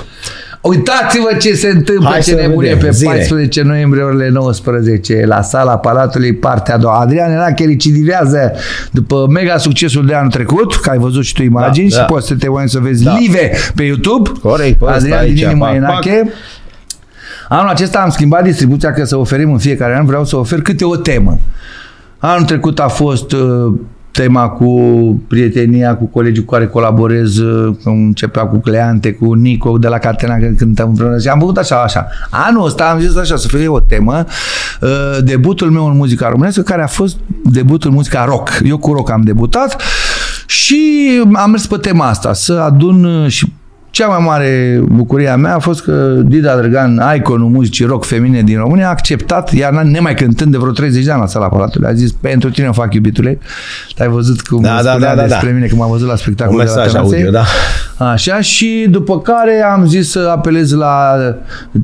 Uitați-vă 0.60 1.36
ce 1.40 1.54
se 1.54 1.68
întâmplă, 1.68 2.08
Hai 2.10 2.20
ce 2.20 2.30
să 2.30 2.40
nebunie 2.40 2.72
vedem. 2.74 2.86
pe 2.86 2.92
Zile. 2.94 3.10
14 3.10 3.62
noiembrie 3.62 4.02
orele 4.02 4.28
19 4.28 5.24
la 5.26 5.42
sala 5.42 5.78
Palatului, 5.78 6.32
partea 6.34 6.74
a 6.74 6.78
doua. 6.78 6.98
Adrian 7.00 7.30
Enache 7.30 7.64
recidivează 7.66 8.52
după 8.90 9.26
mega 9.30 9.56
succesul 9.56 10.06
de 10.06 10.14
anul 10.14 10.30
trecut, 10.30 10.74
că 10.76 10.90
ai 10.90 10.98
văzut 10.98 11.24
și 11.24 11.34
tu 11.34 11.42
imagini 11.42 11.88
Da, 11.88 11.94
și 11.94 12.00
da. 12.00 12.04
poți 12.04 12.26
să 12.26 12.34
te 12.34 12.46
uiți 12.48 12.72
să 12.72 12.78
vezi 12.78 13.04
Da. 13.04 13.16
live 13.18 13.50
pe 13.74 13.82
YouTube. 13.82 14.30
Corect, 14.42 14.78
pe 14.78 14.84
ăsta 14.84 14.94
Adrian 14.96 15.18
aici, 15.18 15.38
din 15.38 15.48
inima 15.48 15.66
pac, 15.66 15.74
Enache. 15.76 16.32
Anul 17.48 17.68
acesta 17.68 17.98
am 17.98 18.10
schimbat 18.10 18.42
distribuția 18.44 18.92
că 18.92 19.04
să 19.04 19.16
oferim 19.16 19.52
în 19.52 19.58
fiecare 19.58 19.96
an, 19.96 20.06
vreau 20.06 20.24
să 20.24 20.36
ofer 20.36 20.60
câte 20.62 20.84
o 20.84 20.96
temă. 20.96 21.38
Anul 22.26 22.44
trecut 22.44 22.80
a 22.80 22.88
fost 22.88 23.32
uh, 23.32 23.72
tema 24.10 24.48
cu 24.48 24.70
prietenia 25.28 25.96
cu 25.96 26.04
colegii 26.04 26.44
cu 26.44 26.52
care 26.52 26.66
colaborez, 26.66 27.36
uh, 27.36 27.76
când 27.82 28.06
începea 28.06 28.42
cu 28.42 28.56
Cleante, 28.56 29.12
cu 29.12 29.32
Nico 29.32 29.78
de 29.78 29.88
la 29.88 29.98
Catena 29.98 30.36
când 30.36 30.56
cântăm 30.56 30.88
împreună 30.88 31.18
și 31.18 31.28
am 31.28 31.38
făcut 31.38 31.56
așa, 31.56 31.82
așa. 31.82 32.06
Anul 32.30 32.66
ăsta 32.66 32.90
am 32.90 33.00
zis 33.00 33.16
așa, 33.16 33.36
să 33.36 33.48
fie 33.48 33.68
o 33.68 33.80
temă, 33.80 34.24
uh, 34.80 35.18
debutul 35.24 35.70
meu 35.70 35.86
în 35.86 35.96
muzica 35.96 36.28
românească, 36.28 36.62
care 36.62 36.82
a 36.82 36.86
fost 36.86 37.16
debutul 37.44 37.90
în 37.90 37.96
muzica 37.96 38.24
rock. 38.24 38.50
Eu 38.64 38.78
cu 38.78 38.92
rock 38.92 39.10
am 39.10 39.20
debutat 39.20 39.82
și 40.46 41.10
am 41.32 41.50
mers 41.50 41.66
pe 41.66 41.76
tema 41.76 42.08
asta, 42.08 42.32
să 42.32 42.52
adun 42.52 43.04
uh, 43.04 43.30
și 43.30 43.52
cea 43.94 44.06
mai 44.06 44.18
mare 44.24 44.80
bucurie 44.88 45.28
a 45.28 45.36
mea 45.36 45.54
a 45.54 45.58
fost 45.58 45.82
că 45.82 45.92
Dida 46.24 46.56
Drăgan, 46.56 47.02
iconul 47.16 47.48
muzicii 47.48 47.84
rock 47.84 48.04
femine 48.04 48.42
din 48.42 48.58
România, 48.58 48.86
a 48.86 48.90
acceptat, 48.90 49.52
iar 49.52 49.72
nemai 49.72 50.14
cântând 50.14 50.50
de 50.50 50.58
vreo 50.58 50.70
30 50.72 51.04
de 51.04 51.10
ani 51.10 51.20
la 51.20 51.26
sala 51.26 51.48
Palatului, 51.48 51.88
a 51.88 51.92
zis, 51.92 52.12
pentru 52.12 52.50
tine 52.50 52.68
o 52.68 52.72
fac 52.72 52.94
iubitule. 52.94 53.38
Ai 53.98 54.08
văzut 54.08 54.40
cum 54.40 54.62
Da, 54.62 54.80
da, 54.82 54.90
spunea 54.90 55.08
da, 55.08 55.20
da, 55.20 55.26
despre 55.26 55.48
da. 55.48 55.54
mine 55.54 55.66
când 55.66 55.80
m-a 55.80 55.86
văzut 55.86 56.06
la 56.06 56.12
Un 56.12 56.18
spectacolul 56.18 56.64
de 56.64 56.70
la 56.70 56.74
mesaj 56.76 56.92
Tănase. 56.92 57.14
audio, 57.14 57.30
da. 57.30 57.44
Așa, 58.10 58.40
și 58.40 58.86
după 58.90 59.20
care 59.20 59.62
am 59.72 59.86
zis 59.86 60.10
să 60.10 60.30
apelez 60.36 60.72
la 60.72 61.16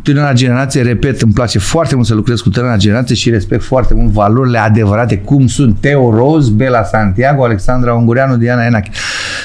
tânăra 0.03 0.33
generație, 0.33 0.83
repet, 0.83 1.21
îmi 1.21 1.33
place 1.33 1.59
foarte 1.59 1.95
mult 1.95 2.07
să 2.07 2.15
lucrez 2.15 2.41
cu 2.41 2.49
tânăra 2.49 2.77
generație 2.77 3.15
și 3.15 3.31
respect 3.31 3.63
foarte 3.63 3.95
mult 3.95 4.13
valorile 4.13 4.59
adevărate, 4.59 5.19
cum 5.19 5.47
sunt 5.47 5.77
Teo 5.81 6.15
Roz, 6.17 6.49
Bela 6.49 6.83
Santiago, 6.85 7.45
Alexandra 7.45 7.95
Ungureanu, 7.95 8.37
Diana 8.37 8.65
Enache. 8.65 8.91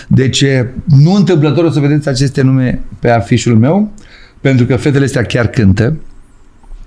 Deci, 0.08 0.44
nu 0.86 1.14
întâmplător 1.14 1.64
o 1.64 1.70
să 1.70 1.80
vedeți 1.80 2.08
aceste 2.10 2.42
nume 2.42 2.82
pe 3.00 3.10
afișul 3.10 3.56
meu, 3.58 3.92
pentru 4.42 4.66
că 4.66 4.76
fetele 4.76 5.06
astea 5.06 5.24
chiar 5.24 5.48
cântă. 5.48 5.96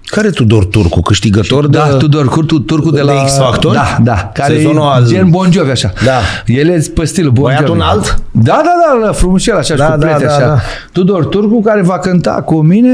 Care 0.05 0.31
Tudor 0.31 0.65
Turcu, 0.65 1.01
câștigător 1.01 1.69
de... 1.69 1.77
Da, 1.79 1.87
Tudor 1.87 2.29
Curtu, 2.29 2.61
turcu 2.61 2.91
de 2.91 2.97
de 2.97 3.03
la... 3.03 3.25
X 3.25 3.37
Factor? 3.37 3.73
Da, 3.75 3.99
da. 4.03 4.31
Care 4.35 4.55
Sezonul 4.55 4.83
e 4.83 4.85
al- 4.85 5.07
gen 5.07 5.31
Bon 5.31 5.51
Jovi, 5.53 5.71
așa. 5.71 5.93
Da. 6.05 6.21
El 6.47 6.69
e 6.69 6.85
pe 6.95 7.05
stilul 7.05 7.31
Bon 7.31 7.43
Băiatul 7.45 7.67
Jovi. 7.67 7.79
înalt? 7.81 8.23
Da, 8.31 8.61
da, 8.65 8.73
da, 9.01 9.07
da 9.07 9.13
frumușel, 9.13 9.57
așa, 9.57 9.75
Da, 9.75 9.85
și 9.85 9.91
cu 9.91 9.99
da, 9.99 10.07
plete, 10.07 10.25
da, 10.25 10.35
așa. 10.37 10.47
da. 10.47 10.59
Tudor 10.93 11.25
Turcu, 11.25 11.61
care 11.63 11.83
va 11.83 11.99
cânta 11.99 12.31
cu 12.31 12.61
mine 12.61 12.91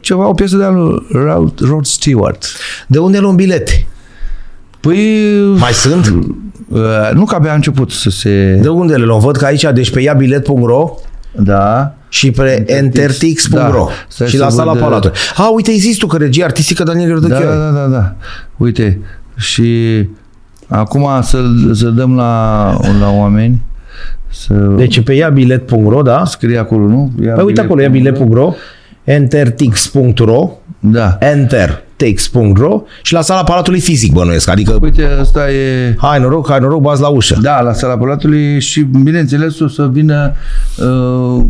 ceva, 0.00 0.28
o 0.28 0.32
piesă 0.32 0.56
de 0.56 0.64
al 0.64 0.74
lui 0.74 1.06
Rod, 1.24 1.52
Rod 1.60 1.84
Stewart. 1.86 2.44
De 2.86 2.98
unde 2.98 3.18
luăm 3.18 3.34
bilete? 3.36 3.86
Păi, 4.80 5.36
Mai 5.58 5.72
sunt? 5.72 6.14
Uh, 6.68 6.80
nu 7.12 7.24
că 7.24 7.34
abia 7.34 7.50
a 7.50 7.54
început 7.54 7.90
să 7.90 8.10
se... 8.10 8.58
De 8.62 8.68
unde 8.68 8.96
le 8.96 9.04
luăm? 9.04 9.20
Văd 9.20 9.36
că 9.36 9.44
aici, 9.44 9.66
deci 9.74 9.90
pe 9.90 10.00
iabilet.ro 10.00 10.94
Da. 11.36 11.94
și 12.08 12.30
pe 12.30 12.64
entertix.ro 12.66 13.58
Da. 13.58 13.86
Stai 14.08 14.26
și 14.28 14.36
să 14.36 14.42
la 14.42 14.48
sala 14.48 14.72
văd, 14.72 14.80
Palatului. 14.80 15.16
A, 15.36 15.48
uite, 15.54 15.70
există 15.70 16.06
tu, 16.06 16.06
că 16.06 16.16
regia 16.16 16.44
artistică 16.44 16.82
Daniel 16.82 17.06
Da, 17.08 17.12
Iordăchioi. 17.12 17.56
da, 17.56 17.70
da, 17.70 17.70
da, 17.80 17.86
da. 17.86 18.14
Uite, 18.56 19.00
și 19.36 19.72
acum 20.68 21.08
să, 21.22 21.38
să 21.72 21.88
dăm 21.88 22.16
la, 22.16 22.70
la 23.00 23.10
oameni 23.10 23.62
să 24.30 24.54
Deci 24.54 25.00
pe 25.00 25.12
iabilet.ro, 25.12 26.02
da? 26.02 26.24
scrie 26.24 26.58
acolo, 26.58 26.86
nu? 26.86 27.10
Ia 27.24 27.32
Păi 27.32 27.44
uite 27.44 27.60
acolo, 27.60 27.80
iabilet.ro, 27.82 28.54
entertix.ro, 29.04 30.50
Da. 30.80 31.16
entertix.ro 31.98 32.82
și 33.02 33.12
la 33.12 33.20
sala 33.20 33.44
Palatului 33.44 33.80
fizic 33.80 34.12
bănuiesc. 34.12 34.48
Adică, 34.48 34.78
Uite, 34.82 35.04
asta 35.20 35.50
e... 35.50 35.94
hai 35.98 36.20
noroc, 36.20 36.48
hai 36.48 36.58
noroc, 36.60 36.80
bați 36.80 37.00
la 37.00 37.08
ușă. 37.08 37.38
Da, 37.42 37.60
la 37.60 37.72
sala 37.72 37.96
Palatului 37.98 38.60
și, 38.60 38.80
bineînțeles, 38.80 39.60
o 39.60 39.68
să 39.68 39.88
vină 39.92 40.32
uh, 40.78 41.42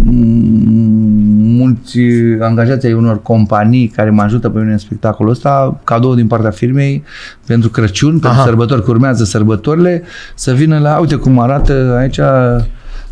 mulți 1.37 1.99
angajați 2.41 2.87
ai 2.87 2.93
unor 2.93 3.23
companii 3.23 3.93
care 3.97 4.11
mă 4.11 4.23
ajută 4.23 4.49
pe 4.49 4.59
mine 4.59 4.73
în 4.73 4.79
spectacolul 4.79 5.33
ăsta, 5.33 5.81
cadou 5.85 6.15
din 6.15 6.27
partea 6.27 6.51
firmei 6.51 7.03
pentru 7.47 7.69
Crăciun, 7.69 8.11
pentru 8.11 8.29
Aha. 8.29 8.45
sărbători, 8.45 8.85
că 8.85 8.91
urmează 8.91 9.25
sărbătorile, 9.25 10.03
să 10.35 10.53
vină 10.53 10.79
la, 10.79 10.99
uite 10.99 11.15
cum 11.15 11.39
arată 11.39 11.97
aici 11.99 12.21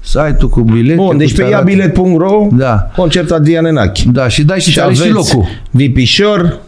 site-ul 0.01 0.49
cu 0.49 0.61
bilete. 0.61 0.95
Bun, 1.03 1.17
deci 1.17 1.31
cu 1.31 1.37
pe 1.37 1.43
ce 1.43 1.55
arată. 1.55 1.71
iabilet.ro, 1.71 2.49
Da. 2.53 2.91
concert 2.97 3.31
Adrian 3.31 3.65
Enache. 3.65 4.03
Da, 4.13 4.29
și 4.29 4.45
dai 4.45 4.61
și, 4.61 4.71
și 4.71 4.81
aveți 4.81 5.03
și 5.03 5.11
locul. 5.11 5.45
Vipișor, 5.71 6.59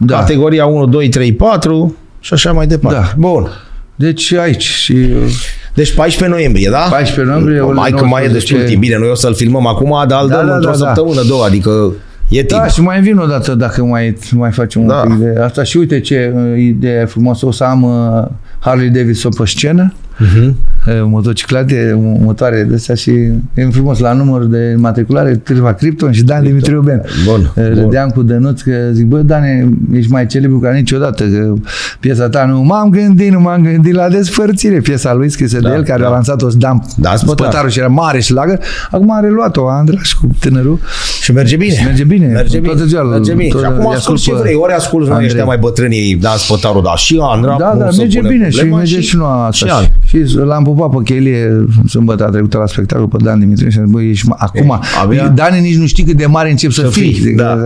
Da. 0.00 0.18
categoria 0.18 0.66
1, 0.66 0.86
2, 0.86 1.08
3, 1.08 1.32
4 1.32 1.96
și 2.20 2.32
așa 2.34 2.52
mai 2.52 2.66
departe. 2.66 2.98
Da. 2.98 3.12
Bun. 3.16 3.48
Deci 3.94 4.32
aici 4.32 4.62
și 4.62 4.92
uh, 4.92 5.32
Deci 5.74 5.94
14 5.94 6.36
noiembrie, 6.38 6.68
da? 6.70 6.78
14 6.90 7.22
noiembrie, 7.24 7.60
Mai 7.60 7.68
orele 7.68 7.96
că 7.96 8.04
mai 8.04 8.22
e 8.22 8.26
19. 8.26 8.32
destul 8.32 8.68
timp. 8.68 8.80
Bine, 8.80 8.98
noi 8.98 9.08
o 9.08 9.14
să-l 9.14 9.34
filmăm 9.34 9.66
acum, 9.66 10.04
dar 10.08 10.22
îl 10.22 10.28
Da, 10.28 10.36
dăm 10.36 10.46
da, 10.46 10.54
într-o 10.54 10.70
da, 10.70 10.76
da. 10.76 10.84
săptămână, 10.86 11.22
două, 11.28 11.44
adică 11.44 11.92
e 12.28 12.42
timp. 12.42 12.60
Da, 12.60 12.66
și 12.66 12.80
mai 12.80 13.00
vin 13.00 13.16
o 13.18 13.26
dată 13.26 13.54
dacă 13.54 13.84
mai, 13.84 14.16
mai 14.32 14.50
facem 14.50 14.86
Da. 14.86 15.02
un 15.06 15.08
pic 15.08 15.18
de 15.18 15.40
asta. 15.40 15.62
Și 15.62 15.76
uite 15.76 16.00
ce 16.00 16.32
uh, 16.36 16.58
idee 16.58 17.04
frumoasă. 17.04 17.46
O 17.46 17.50
să 17.50 17.64
am 17.64 17.82
uh, 17.82 18.24
Harley 18.58 18.88
Davidson 18.88 19.30
pe 19.38 19.46
scenă, 19.46 19.92
Mhm. 20.18 20.56
uh, 20.86 20.92
motociclate, 21.04 21.92
mo- 21.98 22.22
motoare 22.24 22.62
de 22.68 22.74
astea 22.74 22.94
și 22.94 23.10
e 23.54 23.68
frumos 23.70 23.98
la 23.98 24.12
număr 24.12 24.44
de 24.44 24.74
matriculare, 24.76 25.34
Târva 25.36 25.72
Krypton 25.72 26.12
și 26.12 26.22
Dan 26.22 26.42
Dimitriu 26.42 26.80
Ben. 26.80 27.02
Bun, 27.24 27.40
Uh, 27.56 27.70
bun. 27.72 27.82
Râdeam 27.82 28.08
cu 28.08 28.22
Dănuț 28.22 28.60
că 28.60 28.70
zic, 28.92 29.06
bă, 29.06 29.18
Dane, 29.18 29.68
ești 29.92 30.10
mai 30.12 30.26
celebru 30.26 30.58
ca 30.58 30.70
niciodată, 30.70 31.24
că 31.24 31.52
piesa 32.00 32.28
ta 32.28 32.44
nu 32.44 32.62
m-am 32.62 32.90
gândit, 32.90 33.32
nu 33.32 33.40
m-am 33.40 33.62
gândit 33.62 33.94
la 33.94 34.08
despărțire, 34.08 34.80
piesa 34.80 35.14
lui 35.14 35.28
scrisă 35.30 35.60
Da, 35.60 35.68
de 35.68 35.74
el, 35.74 35.82
care 35.82 36.00
da. 36.02 36.06
a 36.06 36.10
lansat-o 36.10 36.48
Dan 36.48 36.82
Da, 36.96 37.16
Spătar. 37.16 37.36
Spătarul 37.46 37.70
și 37.70 37.78
era 37.78 37.88
mare 37.88 38.20
și 38.20 38.32
lagă. 38.32 38.58
Acum 38.90 39.10
a 39.10 39.20
reluat-o 39.20 39.68
Andraș 39.68 40.12
cu 40.12 40.28
tânărul. 40.40 40.78
Și 41.22 41.32
merge 41.32 41.56
bine. 41.56 41.72
Și 41.74 41.84
merge 41.84 42.04
bine. 42.04 42.26
Merge 42.26 42.58
bine. 42.58 42.72
Toată 42.72 42.86
ziua 42.88 43.02
îl- 43.02 43.08
merge 43.08 43.32
bine. 43.34 43.48
tot 43.48 43.60
Și 43.60 43.66
acum 43.66 43.86
îi 43.86 43.94
ascult 43.94 44.18
ce 44.18 44.30
ascult 44.30 44.36
pe 44.36 44.42
vrei. 44.42 44.54
Ori 44.62 44.72
ascult 44.72 45.02
noi 45.02 45.10
Andrei. 45.12 45.28
ăștia 45.30 45.44
mai 45.44 45.56
bătrânii, 45.58 46.14
da, 46.16 46.30
spătarul, 46.36 46.82
da. 46.82 46.96
Și 46.96 47.18
Andra, 47.22 47.56
Da, 47.58 47.64
cum 47.66 47.78
da, 47.78 47.90
să 47.90 47.96
merge 47.98 48.18
punem 48.18 48.32
bine 48.32 48.48
și 48.50 48.56
problema 48.56 48.76
merge 48.78 49.00
și, 49.00 49.16
noi 49.16 49.48
și 49.52 49.64
asta. 49.64 49.90
Ani. 50.12 50.24
Și, 50.26 50.30
și 50.30 50.36
l-am 50.36 50.64
pupat 50.64 50.90
pe 50.90 51.02
chelie 51.04 51.66
sâmbătă 51.88 52.28
trecută 52.32 52.58
la 52.58 52.66
spectacol 52.66 53.06
pe 53.08 53.16
Dan 53.24 53.38
Dimitrie 53.38 53.70
și 53.70 53.78
am 53.78 53.84
zis, 53.84 53.92
băi, 53.92 54.10
ești, 54.10 54.26
ma- 54.26 54.36
acum, 54.38 54.80
abia- 55.04 55.32
Dani 55.34 55.60
nici 55.60 55.76
nu 55.76 55.86
știi 55.86 56.04
cât 56.04 56.16
de 56.16 56.26
mare 56.26 56.50
încep 56.50 56.70
să, 56.70 56.80
Să 56.80 56.86
fii. 56.88 57.12
fii, 57.12 57.22
Zic, 57.22 57.36
da. 57.36 57.56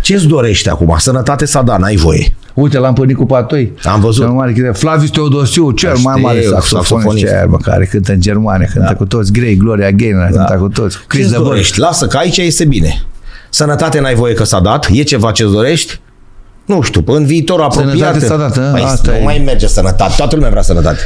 Ce-ți 0.00 0.26
dorești 0.26 0.68
acum? 0.68 0.94
Sănătate 0.98 1.44
sau 1.44 1.62
da, 1.64 1.76
n-ai 1.76 1.96
voie. 1.96 2.34
Uite, 2.54 2.78
l-am 2.78 2.94
pe 2.94 3.04
Nicu 3.04 3.26
Patoi. 3.26 3.72
Am 3.84 4.00
văzut. 4.00 4.24
Cel 4.24 4.32
mare, 4.32 4.52
câte- 4.52 4.70
Flavius 4.72 5.10
Teodosiu, 5.10 5.70
cel 5.70 5.88
mai 6.02 6.14
Știu, 6.14 6.26
mare 6.26 6.40
saxofonist. 6.42 6.88
saxofonist, 6.88 7.26
cer, 7.26 7.46
bă, 7.46 7.56
care 7.56 7.84
cântă 7.84 8.12
în 8.12 8.20
germane, 8.20 8.68
cântă 8.72 8.94
cu 8.98 9.04
toți, 9.04 9.32
Grey, 9.32 9.56
Gloria 9.56 9.90
Gaynor, 9.90 10.28
cântă 10.32 10.56
cu 10.60 10.68
toți. 10.68 10.98
cu 10.98 11.04
Chris 11.06 11.20
Ce-ți 11.20 11.32
de 11.32 11.36
Burgh. 11.38 11.50
dorești? 11.52 11.78
Lasă 11.78 12.06
că 12.06 12.16
aici 12.16 12.36
este 12.36 12.64
bine. 12.64 13.02
Sănătate 13.50 14.00
n-ai 14.00 14.14
voie 14.14 14.34
că 14.34 14.44
s-a 14.44 14.60
dat? 14.60 14.88
E 14.92 15.02
ceva 15.02 15.30
ce-ți 15.30 15.52
dorești? 15.52 16.00
Nu 16.66 16.80
știu, 16.80 17.02
în 17.06 17.24
viitor 17.24 17.60
apropiat. 17.60 17.92
Sănătate 17.96 18.24
s-a 18.26 18.36
dat, 18.36 18.56
a? 18.56 18.60
Păi, 18.60 18.82
Asta 18.82 19.10
nu 19.10 19.16
e. 19.16 19.22
mai 19.22 19.42
merge 19.44 19.66
sănătate. 19.66 20.14
Toată 20.16 20.34
lumea 20.34 20.50
vrea 20.50 20.62
sănătate. 20.62 20.98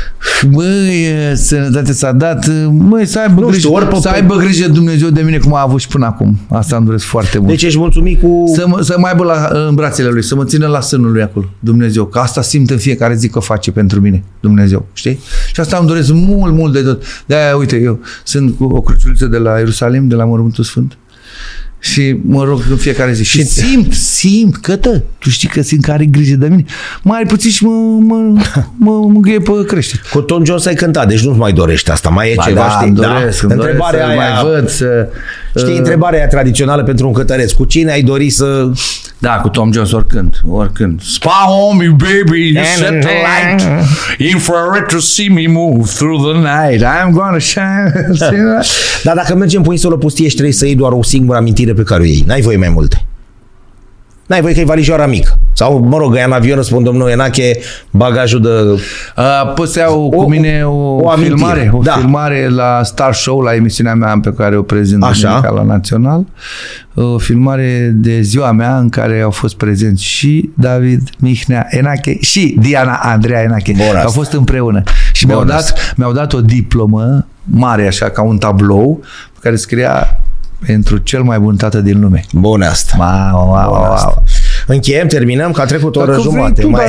Măi, 0.50 1.06
sănătate 1.34 1.92
s-a 1.92 2.12
dat, 2.12 2.46
măi, 2.70 3.06
să 3.06 3.18
aibă, 3.18 3.40
Nu 3.40 3.46
grijă, 3.46 3.58
știu, 3.60 3.72
ori 3.74 3.86
pe- 3.88 3.96
să 4.00 4.08
aibă 4.08 4.34
grijă 4.36 4.68
Dumnezeu 4.68 5.08
de 5.08 5.20
mine 5.20 5.38
cum 5.38 5.54
a 5.54 5.60
avut 5.62 5.80
și 5.80 5.88
până 5.88 6.06
acum. 6.06 6.38
Asta 6.48 6.76
îmi 6.76 6.84
doresc 6.86 7.04
foarte 7.04 7.38
mult. 7.38 7.50
Deci 7.50 7.62
ești 7.62 7.78
mulțumit 7.78 8.20
cu... 8.20 8.44
Să, 8.54 8.64
mă, 8.66 8.80
să 8.82 8.94
mai 8.98 9.10
aibă 9.10 9.24
la, 9.24 9.48
în 9.68 9.74
brațele 9.74 10.08
lui, 10.08 10.22
să 10.22 10.34
mă 10.34 10.44
țină 10.44 10.66
la 10.66 10.80
sânul 10.80 11.12
lui 11.12 11.22
acolo, 11.22 11.44
Dumnezeu. 11.60 12.04
Că 12.04 12.18
asta 12.18 12.42
simt 12.42 12.70
în 12.70 12.78
fiecare 12.78 13.14
zi 13.14 13.28
că 13.28 13.38
face 13.38 13.70
pentru 13.70 14.00
mine, 14.00 14.24
Dumnezeu, 14.40 14.86
știi? 14.92 15.18
Și 15.52 15.60
asta 15.60 15.76
îmi 15.76 15.86
doresc 15.88 16.12
mult, 16.12 16.52
mult 16.54 16.72
de 16.72 16.80
tot. 16.80 17.02
De-aia, 17.26 17.56
uite, 17.56 17.76
eu 17.76 17.98
sunt 18.24 18.56
cu 18.56 18.64
o 18.64 18.80
cruciuliță 18.80 19.26
de 19.26 19.36
la 19.38 19.58
Ierusalim, 19.58 20.08
de 20.08 20.14
la 20.14 20.24
Mormântul 20.24 20.64
Sfânt. 20.64 20.98
Și 21.78 22.16
mă 22.24 22.44
rog 22.44 22.62
în 22.70 22.76
fiecare 22.76 23.12
zi. 23.12 23.24
Și 23.24 23.46
simt, 23.46 23.92
simt, 23.92 24.56
cătă, 24.56 25.02
tu 25.18 25.30
știi 25.30 25.48
că 25.48 25.62
simt 25.62 25.84
că 25.84 25.92
are 25.92 26.04
grijă 26.04 26.36
de 26.36 26.48
mine. 26.48 26.64
Mai 27.02 27.22
puțin 27.26 27.50
și 27.50 27.64
mă, 27.64 27.98
mă, 28.00 28.16
mă 28.86 28.90
mângâie 28.90 29.38
pe 29.38 29.52
crește. 29.66 30.00
Cu 30.12 30.20
Tom 30.20 30.44
Jones 30.44 30.66
ai 30.66 30.74
cântat, 30.74 31.08
deci 31.08 31.24
nu-ți 31.24 31.38
mai 31.38 31.52
dorești 31.52 31.90
asta. 31.90 32.08
Mai 32.08 32.30
e 32.30 32.34
Ba 32.36 32.42
ceva, 32.42 32.60
da, 32.60 32.68
știi? 32.68 32.86
îmi 32.86 32.96
doresc, 32.96 33.42
îmi 33.42 33.54
doresc 33.54 33.72
Întrebarea 33.72 34.04
să 34.04 34.10
aia, 34.10 34.16
mai 34.16 34.42
văd, 34.42 34.68
să... 34.68 35.08
Știi, 35.56 35.72
uh, 35.72 35.78
întrebarea 35.78 36.18
aia 36.18 36.28
tradițională 36.28 36.82
pentru 36.82 37.06
un 37.06 37.12
cântăreț. 37.12 37.52
Cu 37.52 37.64
cine 37.64 37.92
ai 37.92 38.02
dori 38.02 38.30
să... 38.30 38.70
Da, 39.18 39.30
cu 39.30 39.48
Tom 39.48 39.72
Jones 39.72 39.92
oricând, 39.92 40.40
oricând. 40.48 41.02
Spa 41.02 41.46
on 41.68 41.76
me, 41.76 41.86
baby, 41.88 42.52
you 42.54 42.64
set 42.76 43.00
the 43.00 43.10
light 43.10 43.62
infrared 44.18 44.86
to 44.86 44.98
see 44.98 45.28
me 45.28 45.46
move 45.46 45.88
through 45.94 46.22
the 46.22 46.38
night. 46.38 46.82
I'm 46.82 47.10
gonna 47.12 47.38
shine. 47.38 47.92
See 48.28 48.42
that? 48.42 48.66
Dar 49.02 49.14
dacă 49.14 49.34
mergem 49.34 49.62
pe 49.62 49.68
insulă 49.70 49.96
pustie 49.96 50.28
și 50.28 50.34
trebuie 50.34 50.54
să 50.54 50.66
iei 50.66 50.74
doar 50.74 50.92
o 50.92 51.02
singură 51.02 51.38
amintire 51.38 51.72
pe 51.72 51.82
care 51.82 52.02
o 52.02 52.04
iei, 52.04 52.24
n-ai 52.26 52.40
voie 52.40 52.56
mai 52.56 52.68
multe. 52.68 53.05
N-ai 54.26 54.40
voi 54.40 54.54
că 54.54 54.60
e 54.60 54.64
valijoara 54.64 55.06
mică. 55.06 55.38
Sau, 55.52 55.78
mă 55.78 55.96
rog, 55.96 56.18
în 56.26 56.32
avion, 56.32 56.62
spun 56.62 56.82
domnul 56.82 57.08
Enache, 57.08 57.58
bagajul 57.90 58.40
de... 58.40 58.48
Uh, 58.48 59.52
poți 59.54 59.72
să 59.72 59.78
iau 59.78 60.04
o, 60.04 60.08
cu 60.08 60.28
mine 60.28 60.62
o, 60.64 60.94
o 60.94 61.10
filmare, 61.16 61.70
o 61.72 61.82
da. 61.82 61.92
filmare 61.92 62.48
la 62.48 62.80
Star 62.82 63.14
Show, 63.14 63.40
la 63.40 63.54
emisiunea 63.54 63.94
mea 63.94 64.18
pe 64.22 64.32
care 64.32 64.56
o 64.56 64.62
prezint 64.62 65.02
Așa. 65.02 65.50
la 65.54 65.62
Național. 65.62 66.24
O 66.94 67.18
filmare 67.18 67.92
de 67.94 68.20
ziua 68.20 68.52
mea 68.52 68.78
în 68.78 68.88
care 68.88 69.20
au 69.20 69.30
fost 69.30 69.56
prezenți 69.56 70.04
și 70.04 70.50
David 70.54 71.08
Mihnea 71.18 71.66
Enache 71.70 72.20
și 72.20 72.56
Diana 72.60 73.00
Andreea 73.02 73.42
Enache. 73.42 73.72
Bun 73.72 73.96
au 74.04 74.10
fost 74.10 74.32
împreună. 74.32 74.82
Și 75.12 75.26
mi-au 75.26 75.44
dat, 75.44 75.94
mi-au 75.96 76.12
dat 76.12 76.32
o 76.32 76.40
diplomă 76.40 77.26
mare, 77.44 77.86
așa, 77.86 78.08
ca 78.08 78.22
un 78.22 78.38
tablou, 78.38 79.00
pe 79.32 79.38
care 79.42 79.56
scria 79.56 80.20
pentru 80.66 80.96
cel 80.96 81.22
mai 81.22 81.38
bun 81.38 81.56
tată 81.56 81.80
din 81.80 82.00
lume. 82.00 82.24
Bun 82.32 82.62
asta. 82.62 82.96
Wow, 82.98 83.48
wow, 83.48 83.70
wow, 83.70 83.82
wow. 83.82 84.24
Încheiem, 84.66 85.06
terminăm, 85.06 85.52
că 85.52 85.60
a 85.60 85.64
trecut 85.64 85.96
o 85.96 86.00
oră 86.00 86.18
jumate. 86.20 86.60
Tu, 86.60 86.68
mai... 86.68 86.84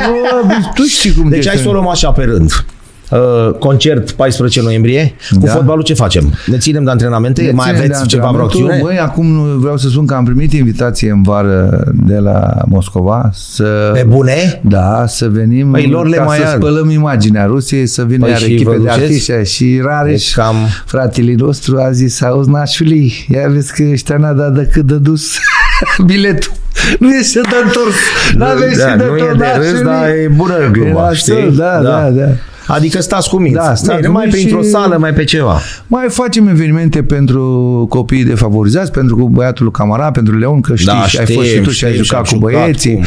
eu, 0.00 0.70
tu 0.74 0.82
știi 0.82 1.12
cum 1.14 1.28
Deci 1.28 1.46
hai 1.46 1.56
să 1.56 1.68
o 1.68 1.72
luăm 1.72 1.88
așa 1.88 2.10
pe 2.10 2.22
rând. 2.22 2.64
Uh, 3.10 3.52
concert 3.58 4.10
14 4.10 4.62
noiembrie. 4.62 5.14
Da. 5.30 5.40
Cu 5.40 5.46
fotbalul 5.46 5.82
ce 5.82 5.94
facem? 5.94 6.32
Ne 6.46 6.58
ținem 6.58 6.84
de 6.84 6.90
antrenamente? 6.90 7.42
Ne 7.42 7.50
mai 7.50 7.70
aveți 7.70 8.00
de 8.00 8.06
ceva 8.06 8.30
vreo 8.30 8.44
acțiune? 8.44 8.78
Băi, 8.82 8.98
acum 8.98 9.58
vreau 9.58 9.76
să 9.76 9.88
spun 9.88 10.06
că 10.06 10.14
am 10.14 10.24
primit 10.24 10.52
invitație 10.52 11.10
în 11.10 11.22
vară 11.22 11.84
de 12.06 12.16
la 12.16 12.62
Moscova 12.68 13.30
să... 13.32 13.90
Pe 13.92 14.04
bune? 14.08 14.60
Da, 14.64 15.04
să 15.06 15.28
venim 15.28 15.70
păi 15.70 15.88
lor 15.88 16.06
le 16.06 16.16
ca 16.16 16.22
mai 16.22 16.38
să 16.38 16.52
spălăm 16.56 16.90
imaginea 16.90 17.44
Rusiei, 17.44 17.86
să 17.86 18.04
vină 18.04 18.24
păi 18.24 18.30
iar 18.30 18.42
echipe 18.42 18.78
de 18.82 18.90
artiști 18.90 19.32
și 19.44 19.80
Rareș, 19.84 20.32
cam... 20.32 20.56
fratele 20.86 21.34
nostru, 21.36 21.78
a 21.78 21.90
zis, 21.90 22.22
auzi, 22.22 22.50
nașului, 22.50 23.26
ia 23.28 23.48
vezi 23.48 23.72
că 23.72 23.82
ăștia 23.90 24.16
n-a 24.16 24.32
dat 24.32 24.54
decât 24.54 24.86
de 24.86 24.94
dus 24.94 25.38
biletul. 26.06 26.52
Nu 26.98 27.14
e 27.14 27.22
să 27.22 27.40
de 27.40 27.56
întors. 27.64 27.96
N-aveți 28.36 28.78
da, 28.78 28.90
și 28.90 28.96
de 28.96 29.04
nu 29.04 29.16
tot, 29.16 29.28
e 29.28 29.34
de 29.36 29.44
râs, 29.56 29.82
dar 29.82 30.08
e 30.08 30.30
bună 30.36 30.70
gluma, 30.72 31.12
știi? 31.12 31.52
Da, 31.56 31.80
da, 31.82 32.10
da. 32.10 32.28
Adică 32.66 33.00
stați 33.00 33.28
cu 33.28 33.36
minți. 33.36 33.56
Da, 33.56 33.74
stați 33.74 33.96
Bine, 33.96 34.08
mai 34.08 34.26
printr-o 34.30 34.62
și... 34.62 34.68
sală, 34.68 34.96
mai 34.96 35.12
pe 35.12 35.24
ceva. 35.24 35.60
Mai 35.86 36.06
facem 36.08 36.48
evenimente 36.48 37.02
pentru 37.02 37.86
copiii 37.88 38.24
defavorizați, 38.24 38.90
pentru 38.90 39.28
băiatul 39.32 39.70
Camara, 39.70 40.10
pentru 40.10 40.38
Leon, 40.38 40.60
că 40.60 40.74
știi, 40.74 40.86
da, 40.86 41.06
știm, 41.06 41.20
ai 41.20 41.34
fost 41.34 41.48
și 41.48 41.60
tu 41.60 41.70
și 41.70 41.84
ai 41.84 41.94
jucat 41.94 42.28
cu 42.28 42.36
băieții. 42.36 42.94
Cum. 42.94 43.04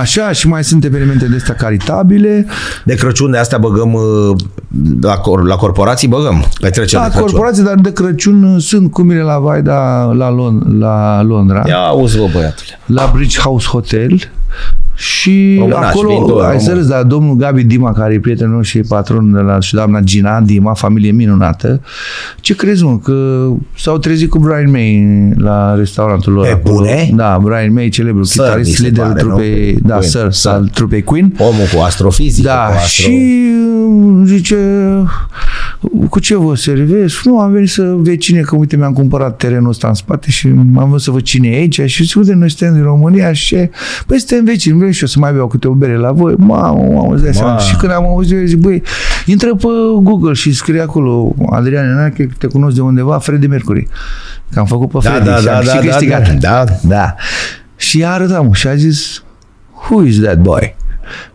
Așa, 0.00 0.32
și 0.32 0.48
mai 0.48 0.64
sunt 0.64 0.84
evenimente 0.84 1.26
de 1.26 1.36
astea 1.36 1.54
caritabile. 1.54 2.46
De 2.84 2.94
Crăciun 2.94 3.30
de 3.30 3.38
astea 3.38 3.58
băgăm 3.58 3.92
uh, 3.92 4.36
la, 5.00 5.14
cor- 5.16 5.46
la 5.46 5.56
corporații 5.56 6.08
băgăm 6.08 6.44
petreceri 6.60 7.02
La 7.02 7.08
de 7.08 7.08
Crăciun. 7.10 7.30
corporații, 7.30 7.62
dar 7.62 7.74
de 7.74 7.92
Crăciun 7.92 8.58
sunt 8.58 8.90
cu 8.92 9.02
mine 9.02 9.20
la 9.20 9.38
Vaida 9.38 10.04
la, 10.12 10.30
Lon- 10.30 10.78
la 10.78 11.22
Londra. 11.22 11.62
Ia 11.66 11.76
auzi, 11.78 12.16
bă, 12.18 12.28
băiatule. 12.32 12.78
La 12.86 13.10
Bridge 13.14 13.38
House 13.38 13.66
Hotel 13.70 14.18
și 14.96 15.56
Românaș, 15.58 15.88
acolo, 15.88 16.08
viitor, 16.08 16.44
ai 16.44 16.58
să 16.60 16.64
român. 16.64 16.76
râzi, 16.78 16.88
dar 16.90 17.02
domnul 17.02 17.34
Gabi 17.36 17.64
Dima, 17.64 17.92
care 17.92 18.14
e 18.14 18.20
prietenul 18.20 18.62
și 18.62 18.78
patron 18.78 19.32
de 19.32 19.38
la, 19.38 19.60
și 19.60 19.74
doamna 19.74 20.00
Gina 20.00 20.40
Dima, 20.40 20.74
familie 20.74 21.10
minunată, 21.10 21.80
ce 22.40 22.54
crezi, 22.54 22.84
mă, 22.84 22.98
că 22.98 23.46
s-au 23.76 23.98
trezit 23.98 24.30
cu 24.30 24.38
Brian 24.38 24.70
May 24.70 25.04
la 25.36 25.74
restaurantul 25.74 26.32
lor. 26.32 26.44
Pe 26.46 26.50
acolo. 26.52 26.74
bune? 26.74 27.10
Da, 27.14 27.38
Brian 27.42 27.72
May, 27.72 27.88
celebrul 27.88 28.24
Sir, 28.24 28.40
mi 28.42 28.46
chitarist, 28.48 28.76
se 28.76 28.82
liderul 28.82 29.10
pare, 29.12 29.22
nu? 29.26 29.34
Trupei, 29.74 29.88
da, 29.90 29.94
Queen. 29.96 30.10
Sir, 30.10 30.32
Sir. 30.32 30.50
al 30.50 30.68
trupei 30.74 31.02
Queen. 31.02 31.32
Omul 31.38 31.66
cu 31.74 31.80
astrofizică, 31.80 32.48
Da, 32.48 32.54
cu 32.54 32.72
astro... 32.72 32.86
și 32.86 33.42
uh, 33.88 34.22
zice, 34.26 34.56
cu 36.08 36.18
ce 36.18 36.36
vă 36.36 36.54
servesc? 36.56 37.22
Nu, 37.24 37.38
am 37.40 37.52
venit 37.52 37.68
să 37.68 37.94
vecine, 37.96 38.40
că 38.40 38.56
uite, 38.56 38.76
mi-am 38.76 38.92
cumpărat 38.92 39.36
terenul 39.36 39.68
ăsta 39.68 39.88
în 39.88 39.94
spate 39.94 40.30
și 40.30 40.46
am 40.76 40.86
vrut 40.88 41.00
să 41.00 41.10
văd 41.10 41.22
cine 41.22 41.48
e 41.48 41.54
aici 41.54 41.80
și 41.80 42.02
zice, 42.02 42.18
uite, 42.18 42.34
noi 42.34 42.50
suntem 42.50 42.74
din 42.74 42.82
România 42.84 43.32
și 43.32 43.46
ce? 43.46 43.70
Păi 44.06 44.18
suntem 44.18 44.44
vecini, 44.44 44.78
vrei 44.78 44.92
și 44.92 45.02
eu 45.02 45.08
să 45.08 45.18
mai 45.18 45.32
beau 45.32 45.46
câte 45.46 45.68
o 45.68 45.72
bere 45.72 45.96
la 45.96 46.12
voi? 46.12 46.34
Mamă, 46.38 46.82
mamă, 46.92 47.14
îți 47.14 47.22
dai 47.22 47.34
seama. 47.34 47.52
Ma. 47.52 47.58
Și 47.58 47.76
când 47.76 47.92
am 47.92 48.04
auzit, 48.06 48.38
eu 48.38 48.44
zic, 48.44 48.58
băi, 48.58 48.82
intră 49.26 49.54
pe 49.54 49.66
Google 50.02 50.32
și 50.32 50.52
scrie 50.52 50.80
acolo, 50.80 51.34
Adrian 51.50 51.84
Enache, 51.90 52.28
te 52.38 52.46
cunosc 52.46 52.74
de 52.74 52.80
undeva, 52.80 53.18
Freddie 53.18 53.48
Mercury. 53.48 53.88
Că 54.52 54.58
am 54.58 54.66
făcut 54.66 54.90
pe 54.90 54.98
Da, 55.02 55.10
Freddie 55.10 55.30
da, 55.30 55.36
și 55.38 55.44
da, 55.44 55.56
am 55.56 55.64
da, 55.64 55.70
și 55.70 55.76
da, 55.76 55.88
câștigat. 55.90 56.34
da, 56.34 56.64
da. 56.64 56.74
Da. 56.88 57.14
Și 57.76 57.98
i-a 57.98 58.12
arătat, 58.12 58.44
mă, 58.46 58.50
și 58.52 58.66
a 58.66 58.74
zis, 58.74 59.23
who 59.84 60.00
is 60.00 60.20
that 60.20 60.42
boy? 60.42 60.74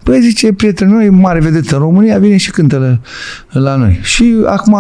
Păi 0.10 0.22
zice, 0.22 0.54
prietenul 0.54 0.96
meu, 0.98 1.06
e 1.06 1.10
mare 1.10 1.40
vedetă 1.40 1.76
în 1.76 1.82
România, 1.82 2.18
vine 2.18 2.38
și 2.38 2.52
cântă 2.52 3.00
la, 3.52 3.62
la 3.62 3.76
noi. 3.76 4.00
Și 4.04 4.36
acum, 4.46 4.78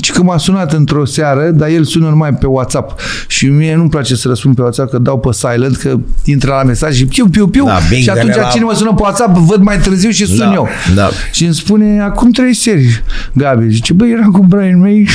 ci 0.00 0.12
că 0.12 0.22
m-a 0.22 0.36
sunat 0.38 0.72
într-o 0.72 1.04
seară, 1.04 1.50
dar 1.50 1.68
el 1.68 1.84
sună 1.84 2.08
numai 2.08 2.34
pe 2.34 2.46
WhatsApp. 2.46 3.00
Și 3.26 3.46
mie 3.46 3.74
nu-mi 3.76 3.88
place 3.88 4.14
să 4.16 4.28
răspund 4.28 4.54
pe 4.54 4.60
WhatsApp, 4.62 4.90
că 4.90 4.98
dau 4.98 5.18
pe 5.18 5.28
silent, 5.32 5.76
că 5.76 5.96
intră 6.24 6.50
la 6.50 6.62
mesaj 6.62 6.96
și 6.96 7.06
piu, 7.06 7.28
piu, 7.28 7.46
piu. 7.46 7.64
Da, 7.64 7.78
bing, 7.88 8.02
și 8.02 8.10
atunci 8.10 8.34
la- 8.34 8.42
cine 8.42 8.64
mă 8.64 8.74
sună 8.74 8.92
pe 8.94 9.02
WhatsApp, 9.02 9.36
văd 9.36 9.62
mai 9.62 9.78
târziu 9.78 10.10
și 10.10 10.26
sun 10.26 10.38
Da, 10.38 10.52
eu. 10.54 10.68
da. 10.94 11.08
Și 11.32 11.44
îmi 11.44 11.54
spune, 11.54 12.00
acum 12.00 12.30
trei 12.30 12.54
seri, 12.54 13.02
Gabi. 13.32 13.68
Zice, 13.70 13.92
băi, 13.92 14.10
eram 14.10 14.30
cu 14.30 14.44
Brian 14.48 14.78
May, 14.80 15.08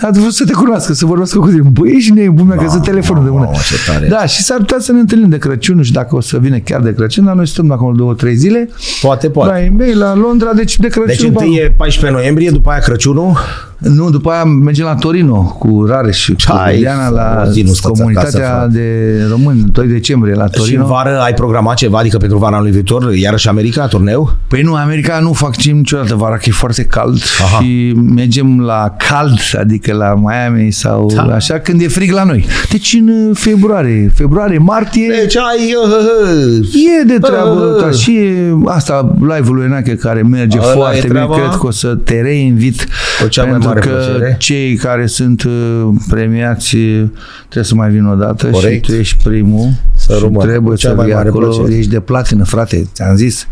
a 0.00 0.08
vrut 0.12 0.32
să 0.32 0.44
te 0.44 0.52
cunoască, 0.52 0.92
să 0.92 1.06
vorbească 1.06 1.38
cu 1.38 1.48
tine. 1.48 1.60
Băi, 1.72 1.92
ești 1.96 2.12
nebun, 2.12 2.46
mea, 2.46 2.56
că 2.56 2.66
sunt 2.70 2.82
telefonul 2.82 3.24
de 3.24 3.30
mână. 3.30 3.44
mamă, 3.44 3.56
ce 3.68 3.90
tare. 3.90 4.06
Da, 4.06 4.26
și 4.26 4.42
s-ar 4.42 4.58
putea 4.58 4.76
să 4.80 4.92
ne 4.92 4.98
întâlnim 4.98 5.28
de 5.28 5.38
Crăciun, 5.38 5.76
nu 5.76 5.82
știu 5.82 6.00
dacă 6.00 6.16
o 6.16 6.20
să 6.20 6.38
vină 6.38 6.58
chiar 6.58 6.80
de 6.80 6.94
Crăciun, 6.94 7.24
dar 7.24 7.34
noi 7.34 7.46
stăm 7.46 7.70
acolo 7.70 7.94
două, 7.96 8.14
trei 8.14 8.34
zile. 8.36 8.68
Poate, 9.02 9.30
poate. 9.30 9.52
La 9.52 9.64
Embei, 9.64 9.94
la 9.94 10.14
Londra, 10.14 10.52
deci 10.52 10.78
de 10.78 10.88
Crăciun. 10.88 11.06
Deci 11.06 11.22
întâi 11.22 11.56
e 11.56 11.74
14 11.76 12.18
noiembrie, 12.18 12.50
după 12.50 12.70
aia 12.70 12.80
Crăciunul. 12.80 13.36
Nu, 13.78 14.10
după 14.10 14.30
aia 14.30 14.44
mergem 14.44 14.84
la 14.84 14.94
Torino 14.94 15.42
cu 15.58 15.84
Rareș 15.88 16.18
și 16.18 16.32
cu 16.32 16.56
Hai, 16.56 16.76
Diana 16.78 17.08
la 17.08 17.42
o 17.46 17.50
zi 17.50 17.62
nu 17.62 17.72
stați 17.72 17.94
comunitatea 17.98 18.50
acasă, 18.52 18.68
de 18.72 19.10
români, 19.30 19.64
2 19.72 19.86
decembrie 19.86 20.34
la 20.34 20.44
Și 20.44 20.50
în 20.54 20.60
Torino. 20.62 20.86
vară 20.86 21.20
ai 21.20 21.34
programat 21.34 21.76
ceva, 21.76 21.98
adică 21.98 22.16
pentru 22.16 22.38
vara 22.38 22.54
anului 22.54 22.72
viitor, 22.72 23.14
iarăși 23.14 23.48
America, 23.48 23.86
turneu? 23.86 24.34
Păi 24.48 24.62
nu, 24.62 24.74
America 24.74 25.18
nu 25.18 25.32
fac 25.32 25.56
ce 25.56 25.70
niciodată 25.70 26.14
vara, 26.14 26.36
că 26.36 26.42
e 26.46 26.50
foarte 26.52 26.84
cald 26.84 27.22
Aha. 27.44 27.62
și 27.62 27.92
mergem 28.14 28.60
la 28.60 28.94
cald, 29.08 29.38
adică 29.60 29.92
la 29.94 30.14
Miami 30.14 30.70
sau 30.70 31.10
Da. 31.14 31.22
așa, 31.34 31.58
când 31.58 31.80
e 31.80 31.88
frig 31.88 32.10
la 32.12 32.24
noi. 32.24 32.44
Deci 32.70 32.96
în 33.00 33.08
uh, 33.28 33.36
februarie, 33.36 34.10
februarie, 34.14 34.58
martie, 34.58 35.08
Deci 35.20 35.36
ai... 35.36 35.74
Uh, 35.88 36.66
E 37.00 37.04
de 37.06 37.18
treabă, 37.18 37.50
Uh. 37.76 37.82
da, 37.84 37.90
și 37.90 38.16
e 38.16 38.52
asta 38.66 39.14
live-ul 39.20 39.54
lui 39.54 39.64
Enache 39.64 39.94
care 39.96 40.22
merge 40.22 40.58
Ăla 40.58 40.70
e 40.70 40.74
foarte 40.74 40.98
bine, 41.00 41.08
treaba? 41.12 41.34
cred 41.34 41.48
că 41.60 41.66
o 41.66 41.70
să 41.70 41.94
te 42.04 42.20
reinvit 42.20 42.86
Cu 43.22 43.28
cea 43.28 43.44
mai 43.44 43.58
pentru 43.72 43.90
mare 43.90 44.02
că 44.04 44.10
plăcere. 44.10 44.36
cei 44.38 44.74
care 44.76 45.06
sunt 45.06 45.42
uh, 45.42 45.88
premiați 46.08 46.76
uh, 46.76 47.04
trebuie 47.40 47.64
să 47.64 47.74
mai 47.74 47.90
vină 47.90 48.10
o 48.10 48.14
dată 48.14 48.46
Corect. 48.46 48.84
și 48.84 48.90
tu 48.92 48.98
ești 48.98 49.22
primul 49.22 49.68
Să 49.94 50.12
și 50.14 50.20
rămână. 50.22 50.44
trebuie 50.50 50.70
Cu 50.74 50.76
cea 50.78 50.88
să 50.88 50.94
mai 50.94 51.04
vii 51.04 51.14
mare 51.14 51.28
acolo, 51.28 51.46
plăcere. 51.48 51.76
ești 51.78 51.90
de 51.90 52.00
platină, 52.00 52.44
frate, 52.44 52.86
ți-am 52.94 53.16
zis. 53.16 53.46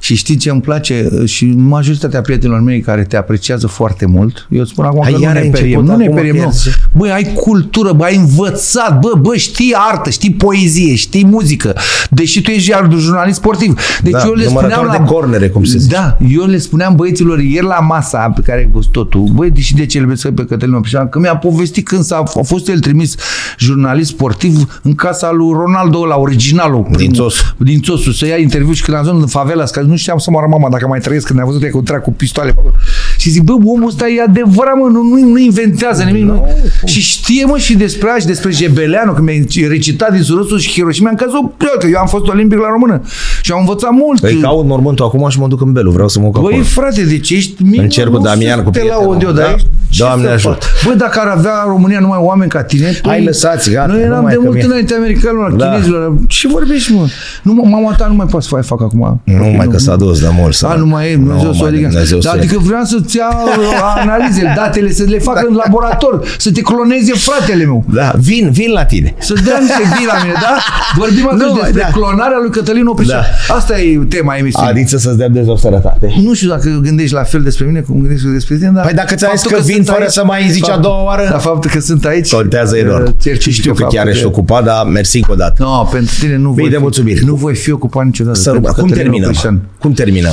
Și 0.00 0.14
știi 0.14 0.36
ce 0.36 0.50
îmi 0.50 0.60
place? 0.60 1.08
Și 1.24 1.44
majoritatea 1.46 2.20
prietenilor 2.20 2.60
mei 2.60 2.80
care 2.80 3.02
te 3.04 3.16
apreciază 3.16 3.66
foarte 3.66 4.06
mult, 4.06 4.46
eu 4.50 4.60
îți 4.60 4.70
spun 4.70 4.84
acum 4.84 5.00
Hai, 5.02 5.12
că 5.12 5.18
iar 5.22 5.32
nu 5.32 5.38
ai 5.38 5.44
ne 5.44 5.50
periem, 5.50 5.78
început 5.78 5.90
nu 5.90 5.96
ne 5.96 6.04
acum 6.04 6.16
periem, 6.16 6.36
că 6.36 6.42
nu. 6.44 6.50
zice- 6.50 6.76
Băi, 6.96 7.10
ai 7.10 7.32
cultură, 7.34 7.92
bă, 7.92 8.04
ai 8.04 8.16
învățat, 8.16 8.98
bă, 9.00 9.12
bă, 9.20 9.36
știi 9.36 9.74
artă, 9.90 10.10
știi 10.10 10.32
poezie, 10.32 10.94
știi 10.94 11.24
muzică, 11.24 11.74
deși 12.10 12.40
tu 12.42 12.50
ești 12.50 12.70
iar 12.70 12.88
jurnalist 12.98 13.36
sportiv. 13.38 13.78
Deci 14.02 14.12
Da, 14.12 14.22
eu 14.26 14.32
le 14.32 14.44
numărător 14.44 14.72
spuneam 14.76 14.98
la... 15.00 15.04
de 15.06 15.12
cornere, 15.12 15.48
cum 15.48 15.64
se 15.64 15.78
zice. 15.78 15.94
Da, 15.94 16.16
eu 16.30 16.46
le 16.46 16.58
spuneam 16.58 16.94
băieților 16.94 17.38
ieri 17.40 17.66
la 17.66 17.78
masa 17.80 18.32
pe 18.34 18.40
care 18.40 18.58
ai 18.58 18.68
văzut 18.72 18.92
totul, 18.92 19.24
băi, 19.38 19.50
deși 19.50 19.74
de 19.74 19.86
ce 19.86 19.98
le 20.00 20.06
vezi 20.06 20.28
pe 20.28 20.44
Cătălin 20.44 20.74
Oprișan, 20.74 21.08
că 21.08 21.18
mi-a 21.18 21.36
povestit 21.36 21.84
când 21.84 22.02
s-a, 22.02 22.22
a 22.34 22.42
fost 22.42 22.68
el 22.68 22.78
trimis 22.78 23.14
jurnalist 23.58 24.08
sportiv 24.08 24.80
în 24.82 24.94
casa 24.94 25.30
lui 25.32 25.52
Ronaldo, 25.52 26.06
la 26.06 26.16
originalul. 26.16 26.86
primul, 26.92 27.14
Țosu. 27.14 27.42
Din 27.56 27.80
Țosu, 27.80 28.12
să 28.12 28.26
ia 28.26 28.36
interviu 28.36 28.72
și 28.72 28.82
când 28.82 28.96
am 28.96 29.02
zis 29.04 29.12
în 29.12 29.26
favela, 29.26 29.64
că 29.64 29.80
nu 29.80 29.96
știam 29.96 30.18
să 30.18 30.30
moară 30.30 30.46
mama 30.50 30.68
dacă 30.68 30.86
mai 30.86 31.00
trăiesc, 31.00 31.26
când 31.26 31.38
ne-a 31.38 31.48
văzut 31.48 31.62
ea 31.62 31.70
cu 31.70 31.82
cu 32.04 32.12
pistoale. 32.12 32.50
pe 32.50 32.56
acolo. 32.58 32.74
Și 33.18 33.30
zic, 33.30 33.42
bă, 33.42 33.52
omul 33.52 33.86
ăsta 33.86 34.08
e 34.08 34.22
adevărat, 34.22 34.74
mă, 34.80 34.88
nu, 34.92 35.02
nu, 35.02 35.28
nu 35.32 35.38
inventează 35.38 36.02
nimic. 36.02 36.24
Nu. 36.24 36.46
Și 36.84 37.00
știe, 37.00 37.44
mă, 37.44 37.58
și 37.58 37.76
despre 37.76 38.08
aia 38.08 38.18
și 38.18 38.26
despre 38.26 38.50
Jebeleanu, 38.50 39.12
că 39.12 39.22
mi-a 39.22 39.34
recitat 39.68 40.12
din 40.12 40.22
Surusul 40.22 40.58
și 40.58 40.70
Hiroshima, 40.70 41.08
am 41.08 41.14
căzut 41.14 41.52
pe 41.56 41.64
el, 41.72 41.78
că 41.80 41.86
eu 41.86 41.98
am 42.00 42.06
fost 42.06 42.26
olimpic 42.26 42.58
la 42.58 42.68
română. 42.70 43.02
Și 43.42 43.52
am 43.52 43.58
învățat 43.60 43.90
mult. 43.90 44.22
Îi 44.22 44.38
caut 44.40 44.66
mormântul 44.66 45.04
acum 45.04 45.28
și 45.28 45.38
mă 45.38 45.48
duc 45.48 45.60
în 45.60 45.72
Belu, 45.72 45.90
vreau 45.90 46.08
să 46.08 46.18
mă 46.20 46.24
duc 46.32 46.42
Băi, 46.42 46.52
acolo. 46.52 46.62
frate, 46.64 47.04
deci 47.04 47.30
ești 47.30 47.62
mic. 47.62 47.80
Încerc 47.80 48.10
nu 48.10 48.16
cu 48.16 48.22
Damian, 48.22 48.58
să 48.58 48.62
cu 48.64 48.70
te 48.70 48.78
la 48.78 48.84
prietenul. 48.84 49.14
Audio, 49.28 49.42
dar 49.42 49.50
Da. 49.50 49.54
ești- 49.54 49.68
ce 49.90 50.02
Doamne 50.02 50.26
să 50.26 50.32
ajută. 50.32 50.48
fac? 50.60 50.84
Băi, 50.84 50.96
dacă 50.96 51.20
ar 51.20 51.26
avea 51.26 51.52
România 51.66 52.00
numai 52.00 52.18
oameni 52.22 52.50
ca 52.50 52.62
tine, 52.62 52.90
tu- 53.02 53.08
Hai, 53.08 53.24
lăsați, 53.24 53.70
gata, 53.70 53.86
Noi 53.86 53.96
nu 53.98 54.04
eram 54.04 54.22
mai 54.22 54.32
de 54.32 54.36
că 54.38 54.42
mult 54.44 54.54
mie- 54.54 54.64
înainte 54.64 54.94
americanilor, 54.94 55.52
Da. 55.52 55.64
chinezilor. 55.70 56.16
Ce 56.26 56.48
vorbești, 56.48 56.92
mă? 56.92 57.06
Nu, 57.42 57.52
mă, 57.52 57.62
mama 57.68 57.94
ta 57.98 58.06
nu 58.06 58.14
mai 58.14 58.26
poate 58.26 58.46
să 58.48 58.54
faci 58.54 58.64
fac 58.64 58.80
acum. 58.82 59.20
Nu 59.24 59.44
mai 59.56 59.66
că 59.68 59.78
s-a 59.78 59.96
dus 59.96 60.20
de 60.20 60.28
mult. 60.38 60.62
A, 60.62 60.74
nu 60.74 60.86
mai 60.86 61.12
e, 61.12 61.14
Dumnezeu 61.16 61.52
să 61.52 61.58
o 61.58 61.62
mai 61.62 61.68
adică. 61.70 61.88
Dumnezeu 61.88 62.18
Da, 62.18 62.30
să 62.30 62.36
adică 62.36 62.58
vreau 62.58 62.84
să-ți 62.84 63.16
ia 63.16 63.28
uh, 63.44 63.96
analizele, 64.02 64.52
datele, 64.56 64.92
să 64.92 65.04
le 65.08 65.18
facă 65.18 65.46
în 65.48 65.54
laborator, 65.64 66.22
să 66.38 66.50
te 66.52 66.60
cloneze 66.60 67.12
fratele 67.12 67.64
meu. 67.64 67.84
Da, 67.94 68.12
vin, 68.18 68.50
vin 68.50 68.70
la 68.72 68.84
tine. 68.84 69.14
Să 69.18 69.34
dea 69.44 69.58
niște 69.60 69.82
vii 69.96 70.06
la 70.06 70.14
mine, 70.22 70.32
da? 70.34 70.56
Vorbim 70.96 71.26
atunci 71.26 71.42
Nu, 71.42 71.58
despre 71.62 71.80
da. 71.80 71.88
clonarea 71.98 72.38
lui 72.42 72.50
Cătălin 72.50 72.86
Oprișan. 72.86 73.22
Asta 73.48 73.80
e 73.80 73.98
tema 74.08 74.34
emisiunii. 74.36 74.70
Adică 74.70 74.98
să-ți 74.98 75.16
dea 75.16 75.28
dezobsărătate. 75.28 76.06
Nu 76.24 76.34
știu 76.34 76.48
dacă 76.48 76.80
gândești 76.82 77.14
la 77.14 77.22
fel 77.22 77.42
despre 77.42 77.64
mine 77.66 77.80
cum 77.80 78.00
gândesc 78.00 78.24
eu 78.24 78.30
despre 78.32 78.56
tine, 78.56 78.70
dar... 78.74 78.84
Păi 78.84 78.94
dacă 78.94 79.14
ți-am 79.18 79.32
zis 79.36 79.50
că 79.50 79.60
vin 79.64 79.84
fără 79.84 80.04
să 80.08 80.24
mai 80.24 80.48
zici 80.50 80.68
a 80.68 80.76
doua 80.76 81.02
oară? 81.02 81.26
Dar 81.30 81.40
faptul 81.40 81.70
că 81.70 81.80
sunt 81.80 82.04
aici 82.04 82.32
Contează 82.32 82.76
enorm. 82.76 83.16
Și 83.38 83.50
știu 83.52 83.74
că 83.74 83.86
chiar 83.90 84.06
ești 84.08 84.24
ocupat, 84.24 84.64
dar 84.64 84.84
mersi 84.86 85.16
încă 85.16 85.32
o 85.32 85.34
dată. 85.34 85.62
Nu, 85.62 85.88
pentru 85.92 86.14
tine 86.20 86.36
nu 86.36 86.50
voi, 86.50 86.68
de 86.68 86.74
fi, 86.76 86.80
mulțumiri. 86.82 87.24
nu 87.24 87.34
voi 87.34 87.54
fi 87.54 87.70
ocupat 87.72 88.04
niciodată. 88.04 88.38
Să 88.38 88.50
pentru 88.50 88.72
că 88.72 88.80
cum 88.80 88.88
Cătălin 88.90 89.10
terminăm? 89.10 89.30
Oprișan- 89.32 89.78
Cum 89.80 89.92
terminăm? 89.92 90.32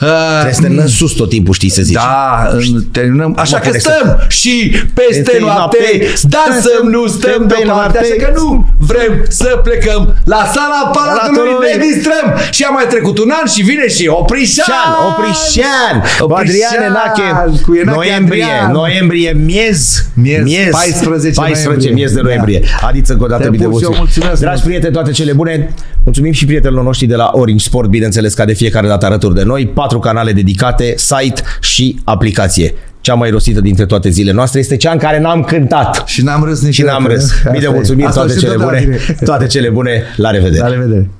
Uh, 0.00 0.08
Trebuie 0.32 0.54
să 0.54 0.60
terminăm 0.60 0.86
sus 0.88 1.12
tot 1.12 1.28
timpul, 1.28 1.54
știi 1.54 1.68
să 1.78 1.82
zici. 1.82 1.94
Da, 1.94 2.48
în- 2.52 2.84
terminăm. 2.92 3.30
Așa 3.38 3.56
Mă 3.56 3.62
că 3.62 3.68
pune 3.68 3.78
să- 3.80 3.90
stăm 3.96 4.08
și 4.28 4.54
peste 4.98 5.20
Peste 5.22 5.36
noapte, 5.40 5.78
noapte, 5.80 6.12
dansăm, 6.36 6.82
nu 6.96 7.02
stăm 7.06 7.18
stăm 7.32 7.46
pe 7.46 7.54
deoparte, 7.54 7.66
noapte. 7.68 7.98
așa 7.98 8.14
că 8.24 8.28
nu 8.40 8.48
vrem 8.90 9.12
să 9.28 9.48
plecăm 9.66 10.00
la 10.34 10.42
sala 10.54 10.80
Palatului, 10.98 11.36
Palatului. 11.38 11.68
ne 11.72 11.76
distrăm. 11.88 12.26
Și 12.56 12.62
a 12.68 12.70
mai 12.78 12.86
trecut 12.94 13.16
un 13.24 13.30
an 13.40 13.46
și 13.54 13.60
vine 13.70 13.86
și 13.96 14.04
Oprișan. 14.20 14.64
Oprișan, 15.08 15.08
Oprișan, 15.08 15.94
Oprișan, 16.24 16.46
Adrian 16.48 16.78
Enache, 16.90 17.26
cu 17.64 17.70
Enache 17.82 17.89
noiembrie, 17.94 18.42
Adrian. 18.42 18.72
noiembrie, 18.72 19.32
miez, 19.44 20.06
Miez, 20.14 20.70
14 20.70 21.30
14 21.30 21.64
noiembrie. 21.66 21.90
miez 21.92 22.12
de 22.12 22.20
noiembrie. 22.20 22.62
Adiță 22.80 23.12
încă 23.12 23.24
o 23.24 23.28
dată 23.28 23.42
Te 23.42 23.48
bine 23.50 23.64
pup 23.64 23.78
și 23.78 23.84
eu 23.84 23.88
mulțumim. 23.88 23.98
mulțumesc 23.98 24.40
Dragi 24.40 24.54
mult. 24.56 24.66
prieteni, 24.66 24.92
toate 24.92 25.10
cele 25.10 25.32
bune. 25.32 25.70
Mulțumim 26.04 26.32
și 26.32 26.44
prietenilor 26.44 26.84
noștri 26.84 27.06
de 27.06 27.14
la 27.14 27.30
Orange 27.32 27.64
Sport, 27.64 27.88
bineînțeles, 27.88 28.34
ca 28.34 28.44
de 28.44 28.52
fiecare 28.52 28.86
dată 28.86 29.06
alături 29.06 29.34
de 29.34 29.42
noi. 29.42 29.66
Patru 29.66 29.98
canale 29.98 30.32
dedicate, 30.32 30.94
site 30.96 31.42
și 31.60 32.00
aplicație. 32.04 32.74
Cea 33.00 33.14
mai 33.14 33.30
rosită 33.30 33.60
dintre 33.60 33.86
toate 33.86 34.08
zilele 34.08 34.34
noastre 34.36 34.60
este 34.60 34.76
cea 34.76 34.90
în 34.92 34.98
care 34.98 35.20
n-am 35.20 35.42
cântat. 35.42 36.02
Și 36.06 36.22
n-am 36.22 36.44
râs 36.44 36.58
Și 36.60 36.64
niciodată. 36.64 36.98
n-am 37.02 37.10
râs. 37.12 37.22
Asta 37.30 37.50
Mii 37.50 37.60
de 37.60 37.66
e. 37.66 37.70
mulțumiri, 37.72 38.06
Asta 38.06 38.18
toate 38.20 38.34
și 38.34 38.40
cele 38.40 38.52
tot 38.52 38.60
de 38.60 38.64
la 38.66 38.70
bune. 38.80 38.98
tine. 39.04 39.16
Toate 39.24 39.46
cele 39.46 39.68
bune. 39.68 40.02
La 40.16 40.30
revedere. 40.30 40.62
La 40.62 40.68
revedere. 40.68 41.10